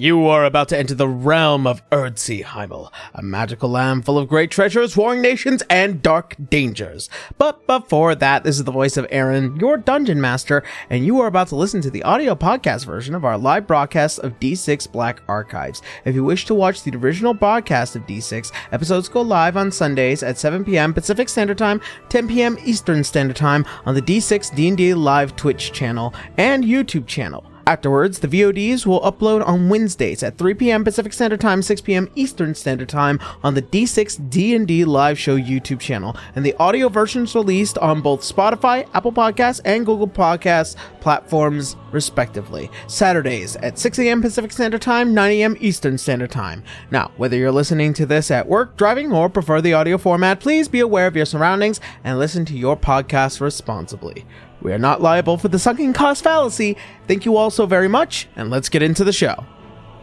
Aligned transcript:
You 0.00 0.28
are 0.28 0.44
about 0.44 0.68
to 0.68 0.78
enter 0.78 0.94
the 0.94 1.08
realm 1.08 1.66
of 1.66 1.82
Erdsea 1.90 2.44
Heimel, 2.44 2.92
a 3.14 3.20
magical 3.20 3.68
land 3.68 4.04
full 4.04 4.16
of 4.16 4.28
great 4.28 4.48
treasures, 4.48 4.96
warring 4.96 5.20
nations, 5.20 5.64
and 5.68 6.00
dark 6.00 6.36
dangers. 6.50 7.10
But 7.36 7.66
before 7.66 8.14
that, 8.14 8.44
this 8.44 8.58
is 8.58 8.62
the 8.62 8.70
voice 8.70 8.96
of 8.96 9.08
Aaron, 9.10 9.56
your 9.56 9.76
dungeon 9.76 10.20
master, 10.20 10.62
and 10.88 11.04
you 11.04 11.18
are 11.20 11.26
about 11.26 11.48
to 11.48 11.56
listen 11.56 11.80
to 11.80 11.90
the 11.90 12.04
audio 12.04 12.36
podcast 12.36 12.86
version 12.86 13.12
of 13.12 13.24
our 13.24 13.36
live 13.36 13.66
broadcast 13.66 14.20
of 14.20 14.38
D6 14.38 14.92
Black 14.92 15.20
Archives. 15.26 15.82
If 16.04 16.14
you 16.14 16.22
wish 16.22 16.44
to 16.44 16.54
watch 16.54 16.84
the 16.84 16.96
original 16.96 17.34
broadcast 17.34 17.96
of 17.96 18.06
D6, 18.06 18.52
episodes 18.70 19.08
go 19.08 19.22
live 19.22 19.56
on 19.56 19.72
Sundays 19.72 20.22
at 20.22 20.38
7 20.38 20.64
p.m. 20.64 20.94
Pacific 20.94 21.28
Standard 21.28 21.58
Time, 21.58 21.80
10 22.08 22.28
p.m. 22.28 22.56
Eastern 22.64 23.02
Standard 23.02 23.34
Time 23.34 23.66
on 23.84 23.96
the 23.96 24.02
D6 24.02 24.54
D&D 24.54 24.94
Live 24.94 25.34
Twitch 25.34 25.72
channel 25.72 26.14
and 26.36 26.62
YouTube 26.62 27.08
channel. 27.08 27.44
Afterwards, 27.68 28.20
the 28.20 28.28
VODs 28.28 28.86
will 28.86 29.02
upload 29.02 29.46
on 29.46 29.68
Wednesdays 29.68 30.22
at 30.22 30.38
3 30.38 30.54
p.m. 30.54 30.84
Pacific 30.84 31.12
Standard 31.12 31.42
Time, 31.42 31.60
6 31.60 31.82
p.m. 31.82 32.08
Eastern 32.14 32.54
Standard 32.54 32.88
Time 32.88 33.20
on 33.44 33.52
the 33.52 33.60
D6 33.60 34.30
D&D 34.30 34.86
Live 34.86 35.18
Show 35.18 35.36
YouTube 35.36 35.78
channel, 35.78 36.16
and 36.34 36.46
the 36.46 36.54
audio 36.54 36.88
versions 36.88 37.34
released 37.34 37.76
on 37.76 38.00
both 38.00 38.22
Spotify, 38.22 38.88
Apple 38.94 39.12
Podcasts, 39.12 39.60
and 39.66 39.84
Google 39.84 40.08
Podcasts 40.08 40.76
platforms, 41.02 41.76
respectively. 41.92 42.70
Saturdays 42.86 43.56
at 43.56 43.78
6 43.78 43.98
a.m. 43.98 44.22
Pacific 44.22 44.50
Standard 44.50 44.80
Time, 44.80 45.12
9 45.12 45.30
a.m. 45.32 45.54
Eastern 45.60 45.98
Standard 45.98 46.30
Time. 46.30 46.64
Now, 46.90 47.10
whether 47.18 47.36
you're 47.36 47.52
listening 47.52 47.92
to 47.94 48.06
this 48.06 48.30
at 48.30 48.48
work, 48.48 48.78
driving, 48.78 49.12
or 49.12 49.28
prefer 49.28 49.60
the 49.60 49.74
audio 49.74 49.98
format, 49.98 50.40
please 50.40 50.68
be 50.68 50.80
aware 50.80 51.06
of 51.06 51.16
your 51.16 51.26
surroundings 51.26 51.80
and 52.02 52.18
listen 52.18 52.46
to 52.46 52.56
your 52.56 52.78
podcast 52.78 53.42
responsibly. 53.42 54.24
We 54.60 54.72
are 54.72 54.78
not 54.78 55.00
liable 55.00 55.38
for 55.38 55.48
the 55.48 55.58
sunken 55.58 55.92
cost 55.92 56.24
fallacy. 56.24 56.76
Thank 57.06 57.24
you 57.24 57.36
all 57.36 57.50
so 57.50 57.64
very 57.66 57.88
much, 57.88 58.28
and 58.36 58.50
let's 58.50 58.68
get 58.68 58.82
into 58.82 59.04
the 59.04 59.12
show. 59.12 59.44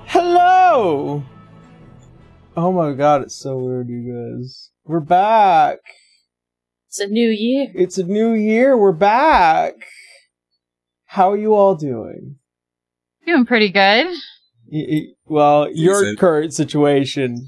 Hello! 0.06 1.24
Oh 2.56 2.72
my 2.72 2.94
god, 2.94 3.24
it's 3.24 3.36
so 3.36 3.58
weird, 3.58 3.90
you 3.90 4.38
guys. 4.40 4.70
We're 4.86 5.02
back. 5.02 5.80
It's 6.88 7.00
a 7.00 7.08
new 7.08 7.30
year. 7.30 7.68
It's 7.76 7.98
a 7.98 8.04
new 8.04 8.34
year. 8.34 8.78
We're 8.78 8.94
back. 8.94 9.74
How 11.06 11.32
are 11.32 11.38
you 11.38 11.54
all 11.54 11.76
doing? 11.76 12.38
Doing 13.26 13.46
pretty 13.46 13.70
good. 13.70 14.08
Y- 14.72 14.86
y- 14.90 15.08
well, 15.26 15.70
your 15.74 16.00
Decent. 16.02 16.20
current 16.20 16.54
situation, 16.54 17.48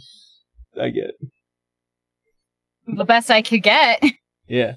I 0.81 0.89
get. 0.89 1.11
The 2.87 3.05
best 3.05 3.29
I 3.31 3.41
could 3.41 3.63
get. 3.63 4.03
Yeah. 4.47 4.73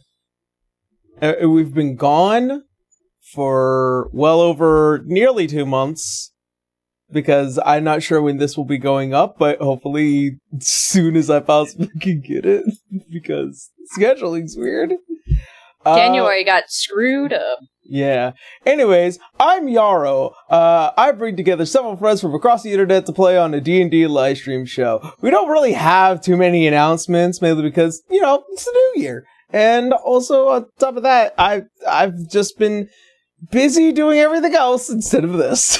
Uh, 1.20 1.34
uh, 1.42 1.48
we've 1.48 1.74
been 1.74 1.96
gone 1.96 2.64
for 3.32 4.08
well 4.12 4.40
over 4.40 5.02
nearly 5.06 5.46
two 5.46 5.66
months 5.66 6.32
because 7.12 7.58
I'm 7.64 7.84
not 7.84 8.02
sure 8.02 8.22
when 8.22 8.38
this 8.38 8.56
will 8.56 8.64
be 8.64 8.78
going 8.78 9.12
up, 9.12 9.38
but 9.38 9.58
hopefully 9.60 10.38
soon 10.60 11.16
as 11.16 11.28
I 11.30 11.40
possibly 11.40 11.90
can 12.00 12.20
get 12.20 12.46
it 12.46 12.64
because 13.12 13.70
scheduling's 13.86 14.56
weird. 14.56 14.94
Uh, 15.84 15.96
January 15.96 16.44
got 16.44 16.64
screwed 16.68 17.32
up. 17.32 17.58
yeah. 17.82 18.32
Anyways, 18.66 19.18
I'm 19.38 19.66
Yaro. 19.66 20.32
Uh, 20.50 20.90
I 20.96 21.12
bring 21.12 21.36
together 21.36 21.64
several 21.64 21.96
friends 21.96 22.20
from 22.20 22.34
across 22.34 22.62
the 22.62 22.72
internet 22.72 23.06
to 23.06 23.12
play 23.12 23.38
on 23.38 23.54
a 23.54 23.60
D&D 23.62 24.06
live 24.06 24.36
stream 24.36 24.66
show. 24.66 25.14
We 25.22 25.30
don't 25.30 25.48
really 25.48 25.72
have 25.72 26.20
too 26.20 26.36
many 26.36 26.66
announcements, 26.66 27.40
mainly 27.40 27.62
because, 27.62 28.02
you 28.10 28.20
know, 28.20 28.44
it's 28.50 28.64
the 28.64 28.72
new 28.72 29.02
year. 29.02 29.24
And 29.52 29.92
also, 29.92 30.48
on 30.48 30.66
top 30.78 30.96
of 30.96 31.02
that, 31.02 31.34
I, 31.38 31.62
I've 31.88 32.28
just 32.30 32.58
been 32.58 32.88
busy 33.50 33.92
doing 33.92 34.18
everything 34.18 34.54
else 34.54 34.88
instead 34.88 35.24
of 35.24 35.32
this. 35.32 35.78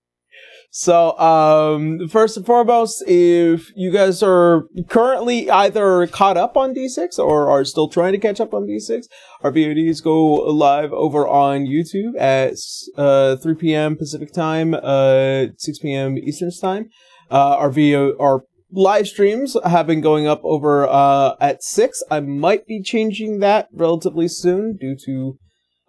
so, 0.70 1.16
um, 1.18 2.08
first 2.08 2.36
and 2.36 2.44
foremost, 2.44 3.04
if 3.06 3.70
you 3.76 3.92
guys 3.92 4.22
are 4.22 4.64
currently 4.88 5.50
either 5.50 6.06
caught 6.08 6.36
up 6.36 6.56
on 6.56 6.74
D6 6.74 7.18
or 7.18 7.48
are 7.48 7.64
still 7.64 7.88
trying 7.88 8.12
to 8.12 8.18
catch 8.18 8.40
up 8.40 8.52
on 8.52 8.66
D6, 8.66 9.04
our 9.42 9.52
VODs 9.52 10.02
go 10.02 10.24
live 10.34 10.92
over 10.92 11.26
on 11.28 11.66
YouTube 11.66 12.18
at 12.18 12.54
uh, 12.96 13.36
3 13.36 13.54
p.m. 13.54 13.96
Pacific 13.96 14.32
time, 14.32 14.74
uh, 14.74 15.46
6 15.56 15.78
p.m. 15.78 16.18
Eastern 16.18 16.50
time. 16.60 16.88
Uh, 17.30 17.56
our 17.58 17.70
VO, 17.70 18.16
our 18.18 18.42
live 18.70 19.08
streams 19.08 19.56
have 19.64 19.86
been 19.86 20.00
going 20.00 20.26
up 20.26 20.40
over 20.44 20.86
uh, 20.88 21.34
at 21.40 21.62
6. 21.62 22.02
I 22.10 22.20
might 22.20 22.66
be 22.66 22.82
changing 22.82 23.40
that 23.40 23.68
relatively 23.72 24.28
soon 24.28 24.76
due 24.76 24.96
to 25.04 25.38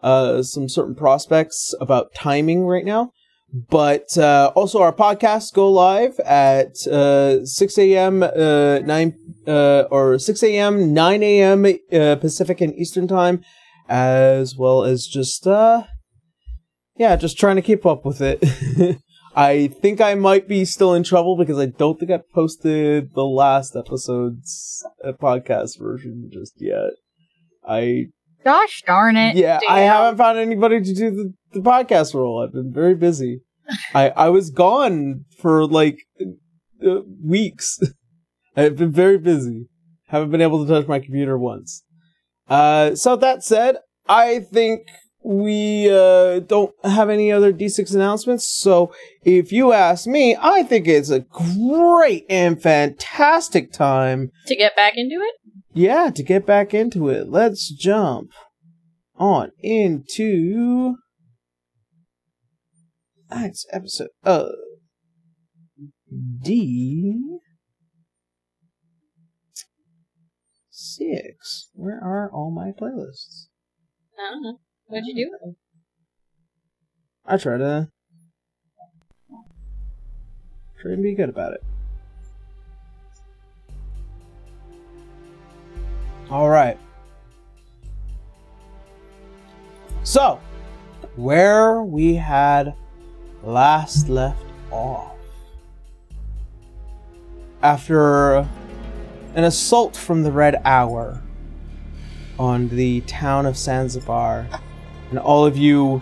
uh, 0.01 0.43
some 0.43 0.69
certain 0.69 0.95
prospects 0.95 1.73
about 1.81 2.13
timing 2.13 2.65
right 2.65 2.85
now. 2.85 3.11
But 3.51 4.15
uh, 4.15 4.51
also, 4.55 4.79
our 4.79 4.93
podcasts 4.93 5.51
go 5.51 5.71
live 5.71 6.19
at 6.19 6.85
uh, 6.85 7.43
6 7.45 7.77
a.m., 7.79 8.21
uh, 8.21 8.79
9 8.79 9.13
uh, 9.47 9.83
or 9.89 10.19
6 10.19 10.43
a.m., 10.43 10.93
9 10.93 11.23
a.m. 11.23 12.19
Pacific 12.19 12.61
and 12.61 12.75
Eastern 12.75 13.07
time, 13.07 13.43
as 13.87 14.55
well 14.55 14.83
as 14.83 15.07
just 15.07 15.47
yeah, 16.99 17.15
just 17.15 17.39
trying 17.39 17.55
to 17.55 17.61
keep 17.63 17.85
up 17.85 18.05
with 18.05 18.21
it. 18.21 18.43
I 19.35 19.67
think 19.67 20.01
I 20.01 20.15
might 20.15 20.47
be 20.47 20.65
still 20.65 20.93
in 20.93 21.03
trouble 21.03 21.37
because 21.37 21.57
I 21.59 21.67
don't 21.67 21.99
think 21.99 22.11
I 22.11 22.19
posted 22.33 23.13
the 23.13 23.25
last 23.25 23.75
episode's 23.75 24.85
uh, 25.03 25.11
podcast 25.13 25.79
version 25.79 26.29
just 26.31 26.53
yet. 26.57 26.91
I 27.67 28.07
Gosh 28.43 28.83
darn 28.85 29.17
it. 29.17 29.35
yeah, 29.35 29.59
I 29.67 29.81
haven't 29.81 30.17
found 30.17 30.37
anybody 30.37 30.81
to 30.81 30.93
do 30.93 31.11
the, 31.11 31.33
the 31.53 31.59
podcast 31.59 32.13
role. 32.13 32.41
I've 32.43 32.53
been 32.53 32.73
very 32.73 32.95
busy. 32.95 33.41
I 33.93 34.09
I 34.09 34.29
was 34.29 34.49
gone 34.49 35.25
for 35.37 35.65
like 35.65 35.99
uh, 36.85 37.01
weeks. 37.23 37.79
I've 38.55 38.77
been 38.77 38.91
very 38.91 39.17
busy. 39.17 39.67
Haven't 40.07 40.31
been 40.31 40.41
able 40.41 40.65
to 40.65 40.71
touch 40.71 40.87
my 40.87 40.99
computer 40.99 41.37
once. 41.37 41.83
Uh, 42.47 42.95
so 42.95 43.15
that 43.15 43.43
said, 43.43 43.77
I 44.07 44.39
think 44.39 44.87
we 45.23 45.89
uh, 45.91 46.39
don't 46.39 46.73
have 46.83 47.09
any 47.09 47.31
other 47.31 47.51
D6 47.51 47.93
announcements. 47.93 48.47
So 48.47 48.93
if 49.23 49.51
you 49.51 49.73
ask 49.73 50.07
me, 50.07 50.35
I 50.39 50.63
think 50.63 50.87
it's 50.87 51.09
a 51.09 51.19
great 51.19 52.25
and 52.29 52.61
fantastic 52.61 53.71
time 53.71 54.31
To 54.47 54.55
get 54.55 54.75
back 54.75 54.93
into 54.95 55.15
it? 55.15 55.35
yeah, 55.73 56.09
to 56.09 56.23
get 56.23 56.45
back 56.45 56.73
into 56.73 57.09
it, 57.09 57.29
let's 57.29 57.69
jump 57.69 58.31
on 59.17 59.51
into 59.59 60.95
tonight's 63.29 63.65
episode 63.71 64.09
of 64.23 64.51
D 66.41 67.39
six. 70.69 71.69
Where 71.73 71.99
are 72.01 72.31
all 72.33 72.51
my 72.51 72.71
playlists? 72.71 73.47
I 74.17 74.31
don't 74.31 74.43
know. 74.43 74.59
What'd 74.89 75.05
you 75.05 75.29
do? 75.43 75.55
I 77.23 77.37
try 77.37 77.59
to 77.59 77.87
try 80.81 80.91
and 80.93 81.03
be 81.03 81.13
good 81.13 81.29
about 81.29 81.53
it. 81.53 81.63
All 86.31 86.49
right. 86.49 86.75
So, 90.01 90.39
where 91.15 91.83
we 91.83 92.15
had 92.15 92.73
last 93.43 94.09
left 94.09 94.43
off. 94.71 95.13
After 97.61 98.37
an 99.35 99.43
assault 99.43 99.95
from 99.95 100.23
the 100.23 100.31
Red 100.31 100.59
Hour 100.65 101.21
on 102.39 102.69
the 102.69 103.01
town 103.01 103.45
of 103.45 103.55
Zanzibar, 103.55 104.47
and 105.09 105.19
all 105.19 105.45
of 105.45 105.57
you 105.57 106.01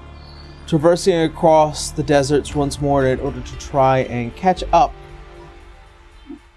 traversing 0.67 1.21
across 1.21 1.91
the 1.91 2.03
deserts 2.03 2.53
once 2.53 2.81
more 2.81 3.05
in 3.05 3.19
order 3.19 3.41
to 3.41 3.57
try 3.57 3.99
and 3.99 4.35
catch 4.35 4.63
up 4.73 4.93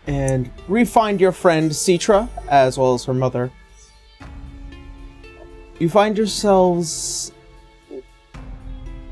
and 0.07 0.51
re-find 0.67 1.21
your 1.21 1.33
friend 1.33 1.71
Citra 1.71 2.29
as 2.49 2.77
well 2.77 2.95
as 2.95 3.05
her 3.05 3.15
mother. 3.15 3.51
You 5.79 5.89
find 5.89 6.19
yourselves 6.19 7.33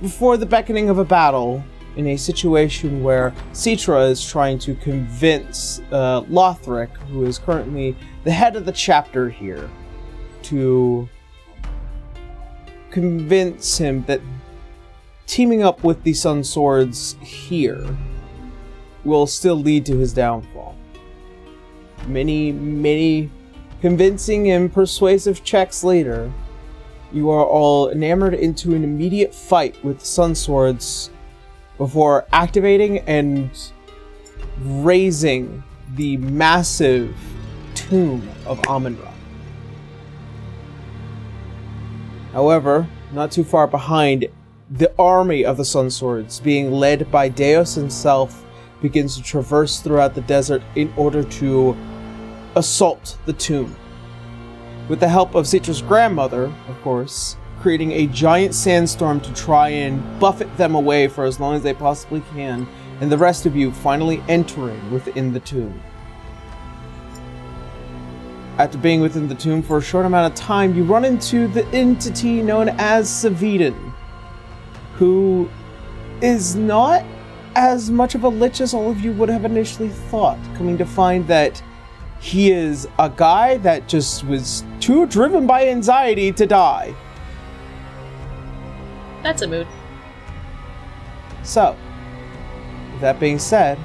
before 0.02 0.37
the 0.37 0.46
beckoning 0.46 0.91
of 0.91 0.99
a 0.99 1.05
battle 1.05 1.62
in 1.96 2.08
a 2.08 2.17
situation 2.17 3.02
where 3.02 3.32
Citra 3.52 4.11
is 4.11 4.25
trying 4.29 4.58
to 4.61 4.75
convince 4.76 5.81
uh, 5.91 6.23
Lothric, 6.23 6.94
who 7.08 7.25
is 7.25 7.38
currently 7.38 7.96
the 8.25 8.31
head 8.31 8.55
of 8.55 8.64
the 8.64 8.73
chapter 8.73 9.29
here, 9.29 9.69
to 10.44 11.08
convince 12.90 13.79
him 13.79 14.05
that 14.05 14.20
teaming 15.26 15.62
up 15.62 15.85
with 15.85 16.02
the 16.02 16.14
Sun 16.14 16.44
Swords 16.44 17.17
here 17.20 17.96
will 19.05 19.26
still 19.26 19.56
lead 19.56 19.87
to 19.87 19.99
his 19.99 20.12
downfall. 20.12 20.76
Many, 22.06 22.52
many 22.52 23.31
convincing 23.81 24.50
and 24.50 24.73
persuasive 24.73 25.44
checks 25.44 25.85
later, 25.85 26.32
you 27.12 27.31
are 27.31 27.44
all 27.44 27.90
enamored 27.90 28.35
into 28.35 28.75
an 28.75 28.85
immediate 28.85 29.34
fight 29.34 29.82
with 29.84 30.05
Sun 30.05 30.34
Swords 30.34 31.11
before 31.76 32.26
activating 32.32 32.99
and 33.00 33.50
raising 34.61 35.62
the 35.94 36.17
massive 36.19 37.17
tomb 37.75 38.29
of 38.44 38.61
Amon 38.67 39.00
Ra. 39.00 39.07
However, 42.33 42.87
not 43.13 43.31
too 43.31 43.45
far 43.45 43.67
behind, 43.67 44.27
the 44.71 44.93
army 44.99 45.45
of 45.45 45.57
the 45.57 45.65
Sun 45.65 45.91
Swords, 45.91 46.41
being 46.41 46.71
led 46.71 47.11
by 47.11 47.29
Deus 47.29 47.75
himself, 47.75 48.45
begins 48.83 49.17
to 49.17 49.23
traverse 49.23 49.81
throughout 49.81 50.15
the 50.15 50.21
desert 50.21 50.63
in 50.77 50.93
order 50.97 51.23
to 51.25 51.77
assault 52.55 53.17
the 53.25 53.33
tomb. 53.33 53.75
With 54.89 55.01
the 55.01 55.09
help 55.09 55.35
of 55.35 55.47
Citra's 55.47 55.83
grandmother, 55.83 56.53
of 56.69 56.83
course, 56.83 57.37
creating 57.61 57.93
a 57.93 58.07
giant 58.07 58.55
sandstorm 58.55 59.21
to 59.21 59.33
try 59.35 59.69
and 59.71 60.21
buffet 60.21 60.57
them 60.57 60.75
away 60.75 61.09
for 61.09 61.25
as 61.25 61.41
long 61.41 61.55
as 61.55 61.63
they 61.63 61.75
possibly 61.75 62.23
can, 62.35 62.67
and 63.01 63.11
the 63.11 63.19
rest 63.19 63.47
of 63.47 63.57
you 63.57 63.73
finally 63.73 64.23
entering 64.29 64.91
within 64.91 65.33
the 65.33 65.41
tomb. 65.41 65.81
After 68.58 68.76
being 68.76 69.00
within 69.00 69.28
the 69.28 69.37
tomb 69.37 69.62
for 69.62 69.78
a 69.78 69.81
short 69.81 70.05
amount 70.05 70.32
of 70.32 70.37
time, 70.37 70.75
you 70.75 70.82
run 70.82 71.05
into 71.05 71.46
the 71.46 71.64
entity 71.69 72.43
known 72.43 72.70
as 72.70 73.08
Saviden, 73.08 73.94
who 74.94 75.49
is 76.20 76.56
not 76.56 77.05
as 77.55 77.88
much 77.88 78.16
of 78.16 78.25
a 78.25 78.28
lich 78.28 78.60
as 78.60 78.75
all 78.75 78.90
of 78.90 78.99
you 78.99 79.12
would 79.12 79.28
have 79.28 79.44
initially 79.44 79.90
thought, 79.90 80.38
coming 80.56 80.76
to 80.76 80.84
find 80.84 81.25
that 81.28 81.62
he 82.19 82.50
is 82.50 82.88
a 82.99 83.08
guy 83.08 83.58
that 83.58 83.87
just 83.87 84.25
was 84.25 84.64
too 84.81 85.06
driven 85.06 85.46
by 85.46 85.69
anxiety 85.69 86.32
to 86.32 86.44
die. 86.44 86.93
That's 89.22 89.43
a 89.43 89.46
mood. 89.46 89.69
So, 91.44 91.76
with 92.93 93.00
that 93.02 93.20
being 93.20 93.38
said, 93.38 93.78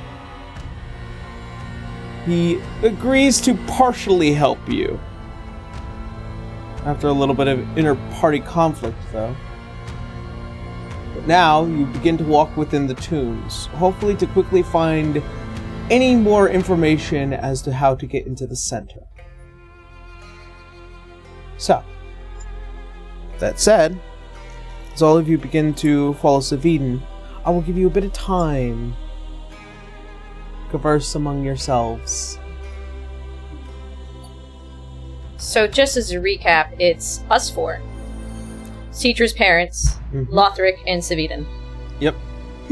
he 2.25 2.61
agrees 2.81 3.41
to 3.41 3.53
partially 3.67 4.33
help 4.33 4.59
you. 4.69 4.99
After 6.85 7.07
a 7.07 7.13
little 7.13 7.35
bit 7.35 7.47
of 7.47 7.59
inter 7.77 7.95
party 8.13 8.39
conflict, 8.39 8.97
though. 9.11 9.35
But 11.13 11.27
now 11.27 11.65
you 11.65 11.85
begin 11.87 12.17
to 12.17 12.23
walk 12.23 12.55
within 12.57 12.87
the 12.87 12.95
tombs, 12.95 13.67
hopefully 13.67 14.15
to 14.15 14.27
quickly 14.27 14.63
find 14.63 15.21
any 15.89 16.15
more 16.15 16.49
information 16.49 17.33
as 17.33 17.61
to 17.63 17.73
how 17.73 17.95
to 17.95 18.05
get 18.05 18.25
into 18.25 18.47
the 18.47 18.55
center. 18.55 19.01
So, 21.57 21.83
that 23.39 23.59
said, 23.59 23.99
as 24.93 25.01
all 25.01 25.17
of 25.17 25.27
you 25.27 25.37
begin 25.37 25.73
to 25.75 26.13
follow 26.15 26.39
Saviden, 26.39 27.01
I 27.45 27.49
will 27.49 27.61
give 27.61 27.77
you 27.77 27.87
a 27.87 27.91
bit 27.91 28.03
of 28.03 28.13
time. 28.13 28.95
Converse 30.77 31.13
among 31.13 31.43
yourselves. 31.43 32.39
So, 35.37 35.67
just 35.67 35.97
as 35.97 36.11
a 36.11 36.15
recap, 36.15 36.73
it's 36.79 37.23
us 37.29 37.47
four 37.47 37.79
Citra's 38.91 39.33
parents, 39.33 39.97
Mhm. 40.11 40.29
Lothric, 40.29 40.79
and 40.87 40.99
Saviden. 40.99 41.45
Yep. 41.99 42.15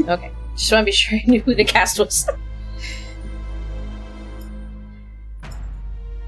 Okay. 0.08 0.32
Just 0.56 0.72
want 0.72 0.82
to 0.82 0.86
be 0.86 0.90
sure 0.90 1.16
I 1.16 1.22
knew 1.30 1.40
who 1.42 1.54
the 1.54 1.62
cast 1.64 2.00
was. 2.00 2.28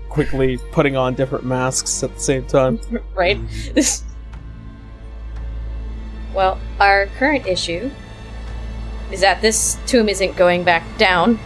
Quickly 0.09 0.59
putting 0.71 0.97
on 0.97 1.15
different 1.15 1.45
masks 1.45 2.05
at 2.05 2.15
the 2.15 2.21
same 2.21 2.47
time. 2.47 2.79
right? 3.17 3.39
This. 3.75 4.05
Well, 6.33 6.59
our 6.81 7.07
current 7.19 7.47
issue 7.47 7.91
is 9.13 9.21
that 9.21 9.41
this 9.41 9.79
tomb 9.87 10.09
isn't 10.09 10.35
going 10.37 10.65
back 10.65 10.83
down. 10.99 11.39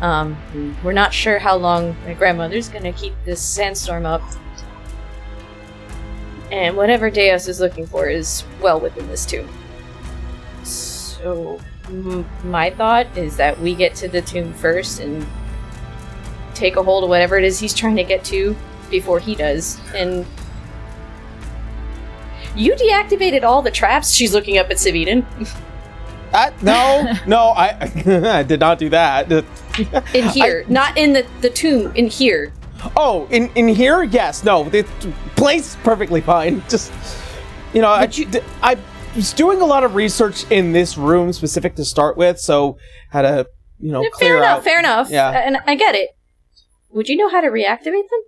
Um, 0.00 0.76
we're 0.84 0.92
not 0.92 1.14
sure 1.14 1.38
how 1.38 1.56
long 1.56 1.96
my 2.04 2.14
grandmother's 2.14 2.68
gonna 2.68 2.92
keep 2.92 3.14
this 3.24 3.40
sandstorm 3.40 4.04
up. 4.04 4.22
And 6.52 6.76
whatever 6.76 7.10
Deus 7.10 7.48
is 7.48 7.60
looking 7.60 7.86
for 7.86 8.06
is 8.06 8.44
well 8.60 8.78
within 8.78 9.08
this 9.08 9.26
tomb. 9.26 9.48
So, 10.62 11.58
m- 11.88 12.26
my 12.44 12.70
thought 12.70 13.06
is 13.16 13.36
that 13.36 13.58
we 13.58 13.74
get 13.74 13.94
to 13.96 14.08
the 14.08 14.20
tomb 14.22 14.52
first 14.54 15.00
and 15.00 15.26
take 16.54 16.76
a 16.76 16.82
hold 16.82 17.04
of 17.04 17.10
whatever 17.10 17.36
it 17.36 17.44
is 17.44 17.58
he's 17.58 17.74
trying 17.74 17.96
to 17.96 18.04
get 18.04 18.24
to 18.24 18.54
before 18.90 19.18
he 19.18 19.34
does. 19.34 19.80
And 19.94 20.24
you 22.54 22.74
deactivated 22.74 23.42
all 23.42 23.60
the 23.62 23.70
traps. 23.70 24.12
She's 24.12 24.32
looking 24.32 24.58
up 24.58 24.70
at 24.70 24.76
Saviden. 24.76 25.24
Uh, 26.36 26.50
no, 26.60 27.12
no, 27.26 27.38
I, 27.56 27.90
I 28.38 28.42
did 28.42 28.60
not 28.60 28.78
do 28.78 28.90
that. 28.90 29.32
In 30.14 30.28
here, 30.28 30.64
not 30.68 30.96
in 30.98 31.12
the, 31.14 31.26
the 31.40 31.48
tomb, 31.50 31.92
in 31.96 32.06
here. 32.08 32.52
Oh, 32.94 33.26
in 33.30 33.48
in 33.54 33.68
here, 33.68 34.02
yes, 34.02 34.44
no, 34.44 34.64
the 34.68 34.82
place 35.34 35.76
perfectly 35.82 36.20
fine. 36.20 36.62
Just 36.68 36.92
you 37.72 37.80
know, 37.80 37.88
I, 37.88 38.04
you- 38.04 38.26
d- 38.26 38.40
I 38.62 38.76
was 39.14 39.32
doing 39.32 39.62
a 39.62 39.64
lot 39.64 39.82
of 39.82 39.94
research 39.94 40.44
in 40.50 40.72
this 40.72 40.98
room 40.98 41.32
specific 41.32 41.74
to 41.76 41.84
start 41.86 42.18
with, 42.18 42.38
so 42.38 42.76
had 43.10 43.22
to 43.22 43.46
you 43.80 43.92
know 43.92 44.04
fair 44.18 44.36
enough, 44.36 44.58
out. 44.58 44.64
fair 44.64 44.78
enough. 44.78 45.10
Yeah. 45.10 45.30
And 45.30 45.56
I 45.66 45.74
get 45.74 45.94
it. 45.94 46.10
Would 46.90 47.08
you 47.08 47.16
know 47.16 47.28
how 47.30 47.40
to 47.40 47.48
reactivate 47.48 48.08
them? 48.10 48.20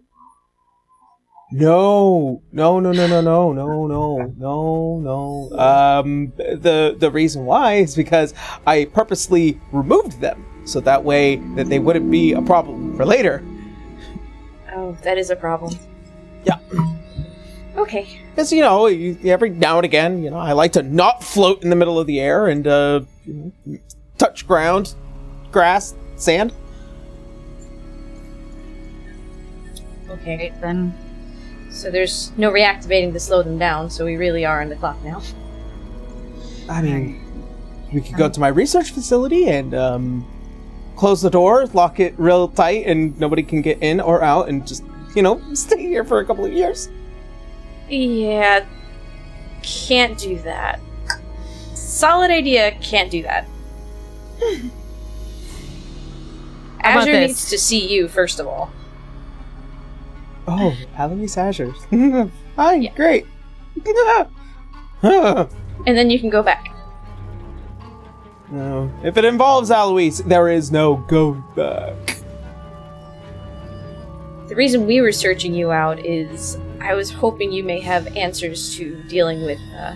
No, 1.51 2.43
no, 2.53 2.79
no, 2.79 2.93
no, 2.93 3.07
no, 3.07 3.23
no, 3.23 3.53
no, 3.53 3.87
no, 3.87 4.33
no, 4.37 5.01
no. 5.01 5.59
Um, 5.59 6.33
the 6.37 6.95
the 6.99 7.11
reason 7.11 7.47
why 7.47 7.77
is 7.77 7.97
because 7.97 8.35
I 8.67 8.85
purposely 8.85 9.59
removed 9.73 10.21
them 10.21 10.45
so 10.67 10.81
that 10.81 11.05
way 11.05 11.37
that 11.57 11.71
they 11.71 11.79
wouldn't 11.79 12.11
be 12.11 12.33
a 12.33 12.43
problem 12.43 12.95
for 12.99 13.07
later. 13.07 13.43
Oh, 14.75 14.95
that 15.03 15.17
is 15.17 15.31
a 15.31 15.37
problem. 15.37 15.75
Yeah. 16.45 16.59
Okay. 17.79 18.21
Because 18.31 18.53
you 18.53 18.61
know, 18.61 18.87
you, 18.87 19.17
every 19.25 19.49
now 19.49 19.79
and 19.79 19.87
again, 19.87 20.23
you 20.23 20.29
know, 20.29 20.39
I 20.39 20.53
like 20.53 20.73
to 20.73 20.83
not 20.83 21.25
float 21.25 21.63
in 21.63 21.71
the 21.71 21.77
middle 21.77 21.99
of 21.99 22.07
the 22.07 22.21
air 22.21 22.49
and 22.49 22.67
uh, 22.67 23.01
you 23.25 23.53
know, 23.65 23.79
touch 24.19 24.47
ground, 24.47 24.95
grass, 25.51 25.95
sand. 26.17 26.53
Okay, 30.11 30.53
then. 30.61 30.93
So 31.79 31.93
there's 31.93 32.33
no 32.37 32.51
reactivating 32.51 33.13
to 33.13 33.21
slow 33.21 33.45
them 33.45 33.57
down, 33.57 33.89
so 33.89 34.05
we 34.05 34.17
really 34.17 34.45
are 34.45 34.61
on 34.61 34.69
the 34.69 34.75
clock 34.75 35.01
now. 35.05 35.23
I 36.69 36.83
mean, 36.83 37.23
we 37.93 38.01
could 38.01 38.17
go 38.17 38.29
to 38.29 38.41
my 38.41 38.49
research 38.49 38.91
facility 38.91 39.49
and 39.49 39.73
um, 39.75 40.29
close 40.97 41.23
the 41.23 41.31
door, 41.31 41.67
lock 41.67 42.01
it 42.01 42.19
real 42.19 42.49
tight, 42.49 42.85
and 42.87 43.17
nobody 43.21 43.45
can 43.45 43.63
get 43.63 43.81
in 43.81 44.01
or 44.01 44.25
out, 44.25 44.49
and 44.49 44.67
just 44.67 44.83
you 45.15 45.23
know 45.23 45.41
stay 45.55 45.81
here 45.81 46.03
for 46.03 46.19
a 46.19 46.25
couple 46.25 46.45
of 46.45 46.53
years. 46.53 46.89
Yeah. 47.89 48.67
Can't 49.63 50.19
do 50.19 50.37
that. 50.41 50.81
Solid 51.75 52.33
idea, 52.33 52.73
can't 52.81 53.09
do 53.09 53.23
that. 53.23 53.47
How 56.81 56.91
about 56.91 57.09
Azure 57.09 57.21
needs 57.21 57.49
to 57.51 57.59
see 57.59 57.87
you, 57.87 58.09
first 58.09 58.41
of 58.41 58.49
all. 58.49 58.73
Oh, 60.51 60.75
Alois 60.99 61.37
Azure. 61.37 61.73
Hi, 62.57 62.75
Yeah. 62.75 62.95
great. 62.95 63.27
And 65.03 65.97
then 65.97 66.11
you 66.11 66.19
can 66.19 66.29
go 66.31 66.43
back. 66.43 66.75
no, 68.51 68.91
if 69.05 69.17
it 69.17 69.25
involves 69.25 69.71
Alois, 69.71 70.21
there 70.27 70.49
is 70.49 70.73
no 70.73 70.97
go 71.09 71.33
back. 71.55 72.17
The 74.49 74.57
reason 74.57 74.87
we 74.87 75.01
were 75.03 75.13
searching 75.13 75.55
you 75.55 75.71
out 75.71 76.05
is 76.05 76.59
I 76.81 76.95
was 76.95 77.11
hoping 77.11 77.53
you 77.53 77.63
may 77.63 77.81
have 77.81 78.07
answers 78.17 78.75
to 78.77 79.01
dealing 79.09 79.45
with 79.45 79.61
uh, 79.79 79.95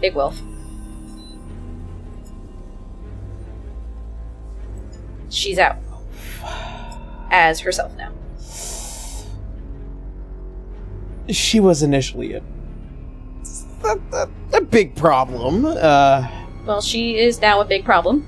Big 0.00 0.14
Wolf. 0.14 0.40
She's 5.28 5.58
out. 5.58 5.76
As 7.30 7.60
herself 7.60 7.94
now. 7.96 8.10
She 11.30 11.60
was 11.60 11.82
initially 11.82 12.34
a 12.34 12.42
a, 13.84 13.98
a, 14.12 14.28
a 14.54 14.60
big 14.60 14.94
problem. 14.94 15.64
Uh, 15.64 16.28
Well, 16.66 16.80
she 16.80 17.18
is 17.18 17.40
now 17.40 17.60
a 17.60 17.64
big 17.64 17.84
problem. 17.84 18.26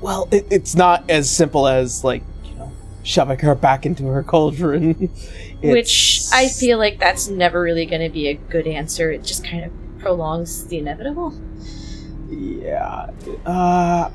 well, 0.00 0.28
it, 0.30 0.46
it's 0.50 0.74
not 0.74 1.08
as 1.10 1.30
simple 1.30 1.66
as 1.66 2.04
like 2.04 2.22
you 2.44 2.54
know 2.54 2.72
shoving 3.02 3.38
her 3.40 3.54
back 3.54 3.84
into 3.86 4.06
her 4.06 4.22
cauldron. 4.22 4.94
Which 5.62 6.22
I 6.32 6.48
feel 6.48 6.78
like 6.78 6.98
that's 7.00 7.28
never 7.28 7.60
really 7.60 7.84
going 7.86 8.02
to 8.02 8.08
be 8.10 8.28
a 8.28 8.34
good 8.34 8.66
answer. 8.66 9.10
It 9.10 9.24
just 9.24 9.44
kind 9.44 9.64
of 9.64 9.72
prolongs 9.98 10.66
the 10.68 10.78
inevitable. 10.78 11.34
Yeah. 12.28 13.10
Uh. 13.44 14.10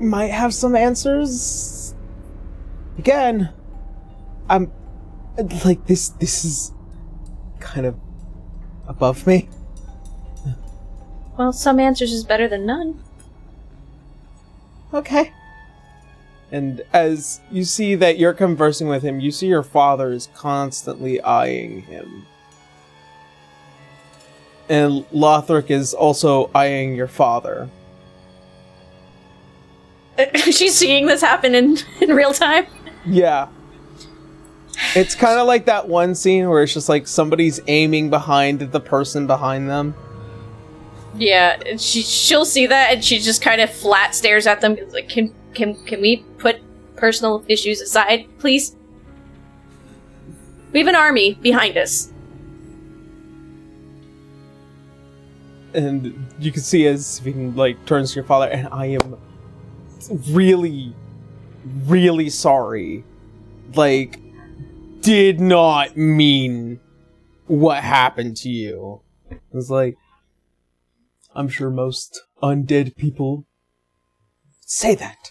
Might 0.00 0.30
have 0.30 0.54
some 0.54 0.74
answers. 0.74 1.94
Again, 2.98 3.50
I'm 4.48 4.70
like 5.64 5.86
this. 5.86 6.10
This 6.10 6.44
is 6.44 6.72
kind 7.60 7.86
of 7.86 7.96
above 8.86 9.26
me. 9.26 9.48
Well, 11.36 11.52
some 11.52 11.78
answers 11.78 12.12
is 12.12 12.24
better 12.24 12.48
than 12.48 12.64
none. 12.64 13.02
Okay. 14.94 15.32
And 16.50 16.82
as 16.92 17.40
you 17.50 17.64
see 17.64 17.96
that 17.96 18.18
you're 18.18 18.32
conversing 18.32 18.88
with 18.88 19.02
him, 19.02 19.20
you 19.20 19.30
see 19.30 19.46
your 19.48 19.64
father 19.64 20.12
is 20.12 20.28
constantly 20.34 21.20
eyeing 21.20 21.82
him. 21.82 22.24
And 24.68 25.04
Lothric 25.10 25.70
is 25.70 25.92
also 25.92 26.50
eyeing 26.54 26.94
your 26.94 27.08
father. 27.08 27.68
She's 30.34 30.74
seeing 30.74 31.06
this 31.06 31.20
happen 31.20 31.54
in, 31.54 31.78
in 32.00 32.10
real 32.10 32.32
time. 32.32 32.66
Yeah. 33.04 33.48
It's 34.94 35.14
kind 35.14 35.38
of 35.38 35.46
like 35.46 35.66
that 35.66 35.88
one 35.88 36.14
scene 36.14 36.48
where 36.48 36.62
it's 36.62 36.74
just 36.74 36.88
like 36.88 37.06
somebody's 37.06 37.60
aiming 37.66 38.10
behind 38.10 38.60
the 38.60 38.80
person 38.80 39.26
behind 39.26 39.68
them. 39.68 39.94
Yeah, 41.14 41.60
and 41.66 41.80
she 41.80 42.02
she'll 42.02 42.44
see 42.44 42.66
that 42.66 42.92
and 42.92 43.04
she 43.04 43.18
just 43.18 43.42
kind 43.42 43.60
of 43.60 43.70
flat 43.70 44.14
stares 44.14 44.46
at 44.46 44.60
them. 44.60 44.76
Like, 44.90 45.08
can 45.08 45.34
can 45.54 45.74
can 45.86 46.00
we 46.00 46.18
put 46.38 46.60
personal 46.96 47.44
issues 47.48 47.80
aside, 47.80 48.26
please? 48.38 48.76
We 50.72 50.80
have 50.80 50.88
an 50.88 50.94
army 50.94 51.34
behind 51.34 51.78
us. 51.78 52.12
and 55.76 56.26
you 56.38 56.50
can 56.50 56.62
see 56.62 56.86
as 56.86 57.18
he 57.18 57.32
like 57.32 57.84
turns 57.84 58.10
to 58.12 58.16
your 58.16 58.24
father 58.24 58.48
and 58.48 58.66
i 58.72 58.86
am 58.86 59.16
really 60.30 60.94
really 61.86 62.30
sorry 62.30 63.04
like 63.74 64.18
did 65.06 65.40
not 65.40 65.96
mean 65.96 66.80
what 67.46 67.80
happened 67.80 68.36
to 68.36 68.48
you 68.48 69.00
it's 69.54 69.70
like 69.70 69.96
i'm 71.32 71.48
sure 71.48 71.70
most 71.70 72.22
undead 72.42 72.96
people 72.96 73.46
say 74.62 74.96
that 74.96 75.30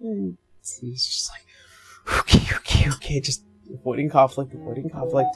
and 0.00 0.36
he's 0.80 1.06
just 1.06 1.30
like 1.30 2.18
okay 2.18 2.56
okay 2.56 2.90
okay 2.90 3.20
just 3.20 3.44
avoiding 3.72 4.10
conflict 4.10 4.52
avoiding 4.52 4.90
conflict 4.90 5.28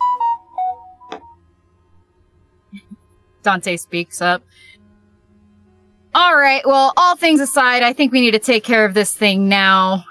Dante 3.43 3.79
speaks 3.79 4.21
up. 4.21 4.43
All 6.15 6.37
right, 6.37 6.61
well, 6.67 6.93
all 6.97 7.17
things 7.17 7.41
aside, 7.41 7.83
I 7.83 7.95
think 7.95 8.13
we 8.13 8.21
need 8.21 8.33
to 8.33 8.39
take 8.39 8.65
care 8.65 8.85
of 8.85 8.93
this 8.93 9.15
thing 9.15 9.49
now. 9.49 10.05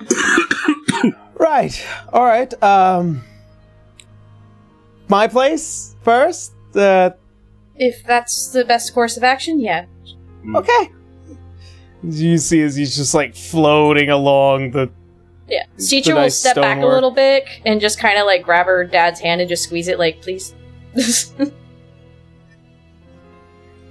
Right. 1.38 1.86
All 2.12 2.24
right. 2.24 2.52
Um 2.62 3.22
my 5.08 5.26
place 5.28 5.94
first. 6.02 6.52
Uh 6.74 7.10
If 7.76 8.04
that's 8.04 8.50
the 8.50 8.64
best 8.64 8.92
course 8.92 9.16
of 9.16 9.24
action, 9.24 9.60
yeah. 9.60 9.86
okay. 10.54 10.90
You 12.02 12.38
see 12.38 12.62
as 12.62 12.76
he's 12.76 12.96
just 12.96 13.14
like 13.14 13.34
floating 13.34 14.10
along 14.10 14.70
the 14.72 14.90
Yeah. 15.48 15.64
It's 15.74 15.88
Teacher 15.88 16.10
the 16.10 16.16
will 16.16 16.22
nice 16.22 16.38
step 16.38 16.56
back 16.56 16.82
a 16.82 16.86
little 16.86 17.10
bit 17.10 17.44
and 17.64 17.80
just 17.80 17.98
kind 17.98 18.18
of 18.18 18.26
like 18.26 18.42
grab 18.42 18.66
her 18.66 18.84
dad's 18.84 19.20
hand 19.20 19.40
and 19.40 19.48
just 19.48 19.64
squeeze 19.64 19.88
it, 19.88 19.98
like, 19.98 20.20
please. 20.22 20.54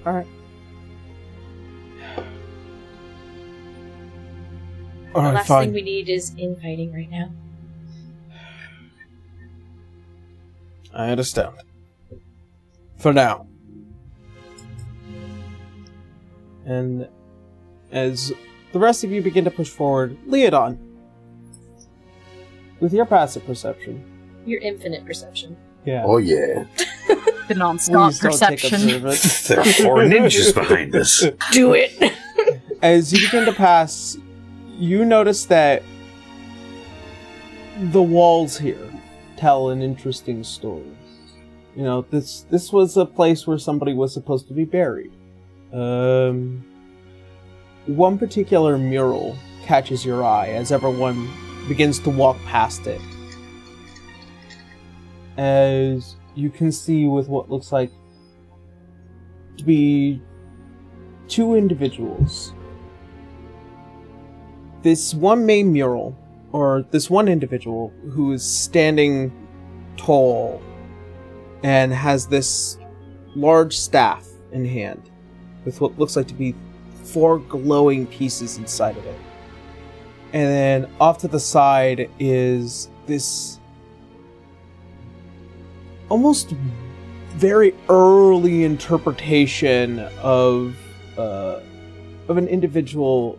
All 0.06 0.14
right. 0.14 0.28
All 5.18 5.24
the 5.24 5.30
right, 5.30 5.36
last 5.36 5.48
fine. 5.48 5.66
thing 5.66 5.74
we 5.74 5.82
need 5.82 6.10
is 6.10 6.34
infighting 6.38 6.94
right 6.94 7.10
now. 7.10 7.32
I 10.94 11.10
understand. 11.10 11.56
For 12.98 13.14
now. 13.14 13.48
And 16.66 17.08
as 17.92 18.34
the 18.74 18.80
rest 18.80 19.04
of 19.04 19.12
you 19.12 19.22
begin 19.22 19.46
to 19.46 19.52
push 19.52 19.70
forward, 19.70 20.18
Leodon, 20.28 20.78
with 22.80 22.94
your 22.94 23.06
passive 23.06 23.46
perception. 23.46 24.04
Your 24.46 24.62
infinite 24.62 25.06
perception. 25.06 25.56
Yeah. 25.86 26.04
Oh 26.06 26.18
yeah, 26.18 26.66
The 27.48 27.56
non-stop 27.56 28.12
Please 28.12 28.20
don't 28.20 28.32
take 28.32 28.60
perception. 28.62 28.90
observant. 29.06 29.46
there 29.48 29.60
are 29.62 29.66
four 29.66 29.98
ninjas 30.04 30.54
behind 30.54 30.96
us. 30.96 31.24
Do 31.54 31.74
it! 31.74 32.14
as 32.82 33.14
you 33.14 33.26
begin 33.26 33.46
to 33.46 33.54
pass, 33.54 34.18
you 34.78 35.06
notice 35.06 35.46
that 35.46 35.84
the 37.80 38.02
walls 38.02 38.58
here 38.58 38.92
tell 39.36 39.70
an 39.70 39.82
interesting 39.82 40.44
story. 40.44 40.98
You 41.76 41.84
know, 41.84 42.02
this 42.10 42.42
this 42.50 42.72
was 42.72 42.98
a 42.98 43.06
place 43.06 43.46
where 43.46 43.58
somebody 43.58 43.94
was 43.94 44.14
supposed 44.14 44.48
to 44.48 44.54
be 44.54 44.66
buried. 44.66 45.12
Um, 45.72 46.66
one 47.86 48.18
particular 48.18 48.78
mural 48.78 49.38
catches 49.64 50.06
your 50.06 50.24
eye 50.24 50.50
as 50.50 50.72
everyone 50.72 51.30
begins 51.68 52.00
to 52.00 52.10
walk 52.10 52.38
past 52.46 52.88
it. 52.88 53.02
As 55.38 56.16
you 56.36 56.50
can 56.50 56.72
see 56.72 57.08
with 57.08 57.28
what 57.28 57.50
looks 57.50 57.72
like 57.72 57.92
to 59.58 59.64
be 59.64 60.22
two 61.28 61.56
individuals 61.56 62.54
this 64.88 65.14
one 65.14 65.46
main 65.46 65.74
mural, 65.74 66.18
or 66.54 66.86
this 66.92 67.10
one 67.10 67.28
individual 67.28 67.92
who 68.12 68.32
is 68.32 68.42
standing 68.42 69.30
tall 69.98 70.62
and 71.62 71.92
has 71.92 72.26
this 72.28 72.78
large 73.36 73.78
staff 73.78 74.26
in 74.54 74.64
hand 74.64 75.12
with 75.66 75.82
what 75.82 76.00
looks 76.00 76.16
like 76.16 76.26
to 76.26 76.34
be 76.34 76.56
four 77.04 77.38
glowing 77.38 78.08
pieces 78.08 78.58
inside 78.58 78.96
of 78.96 79.06
it. 79.06 79.20
And 80.32 80.50
then 80.50 80.90
off 81.02 81.18
to 81.18 81.28
the 81.28 81.40
side 81.42 82.10
is 82.18 82.88
this 83.08 83.60
almost 86.08 86.52
very 87.32 87.76
early 87.90 88.64
interpretation 88.64 90.00
of 90.22 90.78
uh, 91.18 91.60
of 92.30 92.38
an 92.38 92.48
individual 92.48 93.38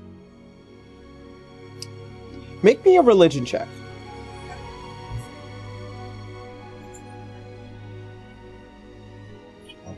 Make 2.63 2.85
me 2.85 2.97
a 2.97 3.03
religion 3.03 3.45
check. 3.45 3.69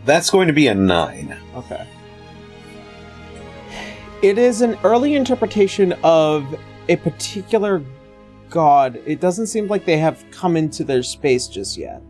That's 0.05 0.31
going 0.31 0.47
to 0.47 0.53
be 0.53 0.67
a 0.67 0.75
nine. 0.75 1.37
Okay. 1.55 1.87
It 4.23 4.39
is 4.39 4.61
an 4.61 4.79
early 4.85 5.15
interpretation 5.15 5.95
of 6.03 6.59
a 6.89 6.97
particular 6.97 7.83
god. 8.51 9.01
It 9.07 9.21
doesn't 9.21 9.47
seem 9.47 9.69
like 9.69 9.85
they 9.85 9.99
have 9.99 10.25
come 10.31 10.57
into 10.57 10.85
their 10.85 11.03
space 11.03 11.47
just 11.47 11.77
yet. 11.77 12.03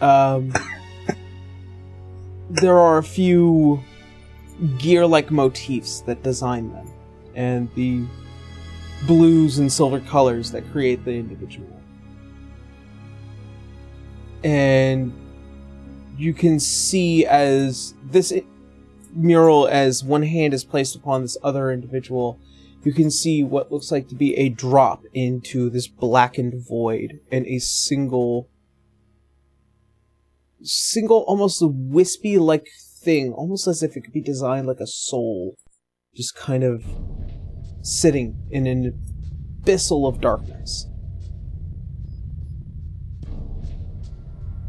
Um, 0.00 0.52
there 2.50 2.78
are 2.78 2.98
a 2.98 3.02
few 3.02 3.82
gear-like 4.78 5.30
motifs 5.30 6.00
that 6.02 6.22
design 6.22 6.72
them, 6.72 6.90
and 7.34 7.72
the 7.74 8.04
blues 9.06 9.58
and 9.58 9.72
silver 9.72 10.00
colors 10.00 10.50
that 10.52 10.70
create 10.72 11.04
the 11.04 11.12
individual. 11.12 11.80
And 14.42 15.12
you 16.16 16.34
can 16.34 16.60
see 16.60 17.24
as 17.26 17.94
this 18.04 18.32
mural, 19.14 19.68
as 19.68 20.04
one 20.04 20.22
hand 20.22 20.54
is 20.54 20.64
placed 20.64 20.94
upon 20.94 21.22
this 21.22 21.36
other 21.42 21.70
individual, 21.70 22.38
you 22.82 22.92
can 22.92 23.10
see 23.10 23.42
what 23.42 23.72
looks 23.72 23.90
like 23.90 24.08
to 24.08 24.14
be 24.14 24.36
a 24.36 24.50
drop 24.50 25.04
into 25.14 25.70
this 25.70 25.88
blackened 25.88 26.66
void 26.68 27.20
and 27.32 27.46
a 27.46 27.58
single, 27.58 28.50
single, 30.62 31.20
almost 31.20 31.62
wispy 31.64 32.36
like 32.36 32.68
thing, 33.02 33.32
almost 33.32 33.66
as 33.66 33.82
if 33.82 33.96
it 33.96 34.02
could 34.02 34.12
be 34.12 34.20
designed 34.20 34.66
like 34.66 34.80
a 34.80 34.86
soul, 34.86 35.56
just 36.14 36.36
kind 36.36 36.62
of 36.62 36.84
sitting 37.84 38.34
in 38.50 38.66
an 38.66 39.00
abyssal 39.62 40.08
of 40.08 40.20
darkness. 40.20 40.88